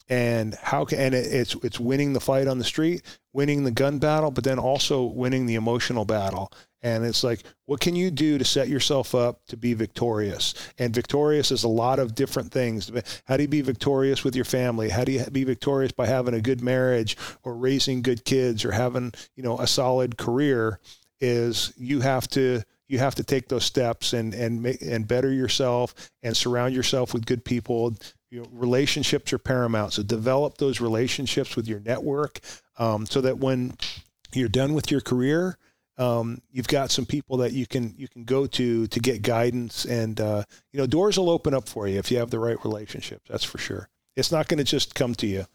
and 0.09 0.55
how 0.55 0.85
can 0.85 0.99
and 0.99 1.15
it's 1.15 1.55
it's 1.63 1.81
winning 1.81 2.13
the 2.13 2.21
fight 2.21 2.47
on 2.47 2.59
the 2.59 2.65
street, 2.65 3.03
winning 3.33 3.65
the 3.65 3.71
gun 3.71 3.99
battle, 3.99 4.31
but 4.31 4.45
then 4.45 4.59
also 4.59 5.05
winning 5.05 5.47
the 5.47 5.57
emotional 5.57 6.05
battle. 6.05 6.53
And 6.83 7.05
it's 7.05 7.25
like, 7.25 7.43
what 7.65 7.81
can 7.81 7.97
you 7.97 8.13
do 8.13 8.39
to 8.39 8.45
set 8.45 8.69
yourself 8.69 9.13
up 9.15 9.45
to 9.49 9.57
be 9.57 9.75
victorious? 9.75 10.55
And 10.79 10.95
victorious 10.95 11.51
is 11.51 11.65
a 11.65 11.69
lot 11.69 11.99
of 11.99 12.15
different 12.15 12.53
things. 12.53 12.93
How 13.25 13.37
do 13.37 13.43
you 13.43 13.49
be 13.49 13.61
victorious 13.63 14.23
with 14.23 14.37
your 14.37 14.45
family? 14.45 14.89
How 14.91 15.03
do 15.03 15.11
you 15.11 15.25
be 15.25 15.43
victorious 15.43 15.91
by 15.91 16.07
having 16.07 16.35
a 16.35 16.41
good 16.41 16.63
marriage 16.63 17.17
or 17.43 17.57
raising 17.57 18.03
good 18.03 18.25
kids 18.25 18.65
or 18.65 18.71
having, 18.71 19.13
you 19.35 19.43
know, 19.43 19.59
a 19.59 19.67
solid 19.67 20.17
career? 20.17 20.79
Is 21.19 21.73
you 21.77 22.03
have 22.03 22.29
to 22.29 22.63
you 22.89 22.99
have 22.99 23.15
to 23.17 23.25
take 23.25 23.49
those 23.49 23.65
steps 23.65 24.13
and 24.13 24.35
and 24.35 24.63
make 24.63 24.81
and 24.81 25.09
better 25.09 25.33
yourself 25.33 25.95
and 26.23 26.37
surround 26.37 26.75
yourself 26.75 27.13
with 27.13 27.27
good 27.27 27.45
people. 27.45 27.95
You 28.31 28.43
know, 28.43 28.49
relationships 28.53 29.33
are 29.33 29.39
paramount. 29.39 29.93
So 29.93 30.03
develop 30.03 30.59
those 30.59 30.81
relationships 30.81 31.55
with 31.55 31.69
your 31.69 31.81
network 31.81 32.41
um, 32.79 33.07
so 33.07 33.21
that 33.21 33.39
when 33.39 33.77
you're 34.33 34.49
done 34.49 34.75
with 34.75 34.91
your 34.91 35.01
career, 35.01 35.59
um, 35.99 36.43
you've 36.51 36.69
got 36.69 36.91
some 36.91 37.07
people 37.07 37.39
that 37.39 37.53
you 37.53 37.67
can 37.67 37.95
you 37.97 38.09
can 38.09 38.25
go 38.25 38.47
to 38.47 38.87
to 38.87 39.01
get 39.01 39.23
guidance, 39.23 39.85
and 39.85 40.21
uh, 40.21 40.43
you 40.73 40.79
know 40.79 40.87
doors 40.87 41.19
will 41.19 41.31
open 41.31 41.55
up 41.55 41.69
for 41.69 41.89
you 41.89 41.99
if 41.99 42.11
you 42.11 42.19
have 42.19 42.31
the 42.31 42.39
right 42.39 42.63
relationships. 42.65 43.29
That's 43.31 43.45
for 43.45 43.59
sure. 43.59 43.89
It's 44.15 44.33
not 44.33 44.49
going 44.49 44.59
to 44.59 44.65
just 44.65 44.95
come 44.95 45.15
to 45.17 45.27
you. 45.27 45.47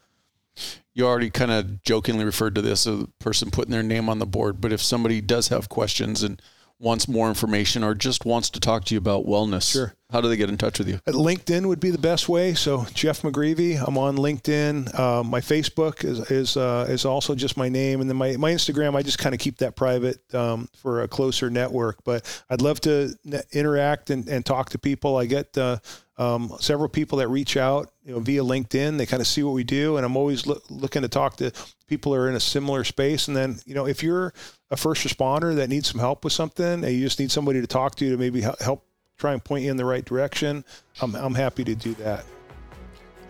You 0.93 1.07
already 1.07 1.30
kind 1.30 1.52
of 1.52 1.84
jokingly 1.84 2.26
referred 2.26 2.56
to 2.56 2.61
this 2.61 2.85
a 2.85 3.07
person 3.19 3.52
putting 3.52 3.72
their 3.72 3.84
name 3.84 4.10
on 4.10 4.19
the 4.19 4.26
board, 4.26 4.60
but 4.60 4.73
if 4.73 4.81
somebody 4.81 5.22
does 5.22 5.48
have 5.48 5.69
questions 5.69 6.23
and 6.23 6.41
wants 6.82 7.08
more 7.08 7.30
information 7.30 7.84
or 7.84 7.94
just 7.94 8.26
wants 8.26 8.49
to 8.49 8.60
talk 8.60 8.84
to 8.86 8.95
you 8.95 8.98
about 8.98 9.26
wellness, 9.26 9.72
Sure. 9.72 9.94
how 10.10 10.20
do 10.20 10.28
they 10.28 10.36
get 10.36 10.49
in 10.49 10.58
touch 10.58 10.80
with 10.80 10.90
you? 10.90 10.99
Uh, 11.08 11.12
LinkedIn 11.12 11.68
would 11.68 11.80
be 11.80 11.91
the 11.91 11.98
best 11.99 12.28
way. 12.28 12.56
So 12.56 12.86
Jeff 12.95 13.22
McGreevy, 13.22 13.80
I'm 13.88 13.98
on 13.99 14.18
LinkedIn. 14.18 14.98
Uh, 14.99 15.24
my 15.24 15.41
Facebook 15.41 16.03
is 16.03 16.20
is 16.32 16.58
uh, 16.58 16.88
is 16.90 17.06
also 17.06 17.36
just 17.36 17.56
my 17.56 17.70
name, 17.70 18.02
and 18.02 18.10
then 18.10 18.18
my, 18.18 18.36
my 18.38 18.52
Instagram. 18.52 18.95
I 18.95 19.03
just 19.03 19.20
kind 19.20 19.36
of 19.36 19.40
keep 19.40 19.60
that 19.60 19.76
private 19.76 20.18
um, 20.34 20.68
for 20.76 21.03
a 21.03 21.08
closer 21.08 21.49
network. 21.52 22.03
But 22.03 22.26
I'd 22.49 22.62
love 22.62 22.82
to 22.82 23.14
ne- 23.24 23.44
interact 23.52 24.10
and, 24.10 24.28
and 24.28 24.44
talk 24.44 24.70
to 24.72 24.80
people. 24.80 25.18
I 25.18 25.28
get 25.28 25.56
uh, 25.58 25.78
um, 26.18 26.52
several 26.60 26.90
people 26.90 27.20
that 27.20 27.28
reach 27.28 27.58
out, 27.58 27.91
you 28.03 28.14
know, 28.14 28.20
via 28.20 28.41
LinkedIn. 28.41 28.98
They 28.98 29.06
kind 29.06 29.22
of 29.22 29.28
see 29.28 29.44
what 29.44 29.53
we 29.53 29.64
do, 29.64 29.98
and 29.98 30.06
I'm 30.06 30.18
always 30.18 30.48
loo- 30.48 30.62
looking 30.70 31.03
to 31.03 31.08
talk 31.10 31.38
to 31.38 31.52
people 31.88 32.14
who 32.14 32.20
are 32.20 32.28
in 32.30 32.36
a 32.36 32.40
similar 32.40 32.84
space. 32.84 33.28
And 33.28 33.38
then, 33.38 33.60
you 33.66 33.76
know, 33.76 33.86
if 33.86 34.02
you're 34.02 34.34
a 34.72 34.77
first 34.77 35.06
responder 35.06 35.53
that 35.56 35.69
needs 35.69 35.91
some 35.91 35.99
help 35.99 36.23
with 36.23 36.34
something, 36.34 36.65
and 36.65 36.88
you 36.88 37.02
just 37.02 37.19
need 37.19 37.30
somebody 37.30 37.61
to 37.61 37.68
talk 37.68 37.95
to 37.95 38.10
to 38.10 38.18
maybe 38.18 38.41
help 38.41 38.85
try 39.18 39.34
and 39.34 39.43
point 39.43 39.64
you 39.64 39.69
in 39.69 39.77
the 39.77 39.85
right 39.85 40.03
direction, 40.03 40.65
I'm, 41.02 41.14
I'm 41.15 41.35
happy 41.35 41.64
to 41.65 41.76
do 41.76 41.93
that. 41.95 42.26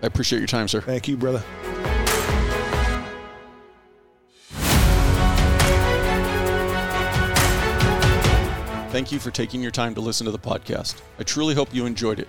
I 0.02 0.08
appreciate 0.08 0.40
your 0.40 0.48
time, 0.48 0.68
sir. 0.68 0.82
Thank 0.82 1.08
you, 1.08 1.18
brother. 1.18 1.44
Thank 8.92 9.12
you 9.12 9.20
for 9.20 9.32
taking 9.32 9.62
your 9.62 9.72
time 9.72 9.96
to 9.96 10.02
listen 10.02 10.26
to 10.26 10.32
the 10.32 10.40
podcast. 10.40 11.02
I 11.18 11.24
truly 11.24 11.56
hope 11.56 11.74
you 11.74 11.86
enjoyed 11.86 12.20
it. 12.20 12.28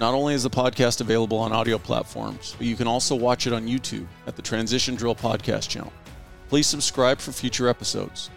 Not 0.00 0.14
only 0.14 0.34
is 0.34 0.42
the 0.42 0.50
podcast 0.50 1.00
available 1.00 1.38
on 1.38 1.52
audio 1.52 1.76
platforms, 1.78 2.54
but 2.56 2.66
you 2.66 2.76
can 2.76 2.86
also 2.86 3.14
watch 3.14 3.46
it 3.46 3.52
on 3.52 3.66
YouTube 3.66 4.06
at 4.26 4.36
the 4.36 4.42
Transition 4.42 4.94
Drill 4.94 5.14
Podcast 5.14 5.68
channel. 5.68 5.92
Please 6.48 6.66
subscribe 6.66 7.20
for 7.20 7.32
future 7.32 7.68
episodes. 7.68 8.30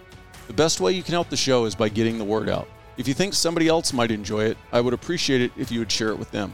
The 0.48 0.54
best 0.54 0.80
way 0.80 0.94
you 0.94 1.04
can 1.04 1.14
help 1.14 1.30
the 1.30 1.38
show 1.38 1.66
is 1.66 1.76
by 1.76 1.90
getting 1.90 2.18
the 2.18 2.24
word 2.24 2.48
out. 2.50 2.68
If 2.98 3.08
you 3.08 3.14
think 3.14 3.34
somebody 3.34 3.68
else 3.68 3.94
might 3.94 4.12
enjoy 4.12 4.46
it, 4.46 4.58
I 4.72 4.82
would 4.82 4.94
appreciate 4.94 5.42
it 5.42 5.52
if 5.58 5.72
you 5.72 5.80
would 5.80 5.92
share 5.92 6.10
it 6.10 6.18
with 6.18 6.32
them. 6.32 6.54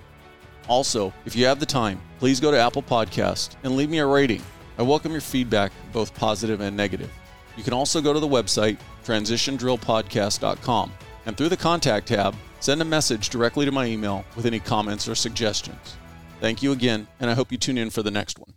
Also, 0.68 1.14
if 1.26 1.36
you 1.36 1.46
have 1.46 1.60
the 1.60 1.66
time, 1.66 2.02
please 2.20 2.40
go 2.40 2.52
to 2.52 2.60
Apple 2.60 2.82
Podcast 2.82 3.56
and 3.64 3.76
leave 3.76 3.90
me 3.90 4.00
a 4.00 4.06
rating. 4.06 4.42
I 4.78 4.82
welcome 4.82 5.12
your 5.12 5.22
feedback, 5.22 5.72
both 5.92 6.16
positive 6.16 6.60
and 6.60 6.76
negative. 6.76 7.12
You 7.56 7.64
can 7.64 7.74
also 7.74 8.02
go 8.02 8.14
to 8.14 8.20
the 8.20 8.28
website 8.28 8.78
transitiondrillpodcast.com 9.06 10.92
and 11.26 11.38
through 11.38 11.50
the 11.50 11.58
contact 11.58 12.08
tab, 12.08 12.36
send 12.60 12.82
a 12.82 12.86
message 12.86 13.30
directly 13.30 13.66
to 13.66 13.72
my 13.72 13.86
email 13.86 14.26
with 14.36 14.46
any 14.46 14.60
comments 14.60 15.08
or 15.08 15.16
suggestions. 15.16 15.98
Thank 16.40 16.64
you 16.64 16.72
again, 16.72 17.08
and 17.20 17.30
I 17.30 17.34
hope 17.36 17.52
you 17.52 17.58
tune 17.58 17.78
in 17.78 17.90
for 17.90 18.02
the 18.04 18.12
next 18.12 18.40
one. 18.40 18.54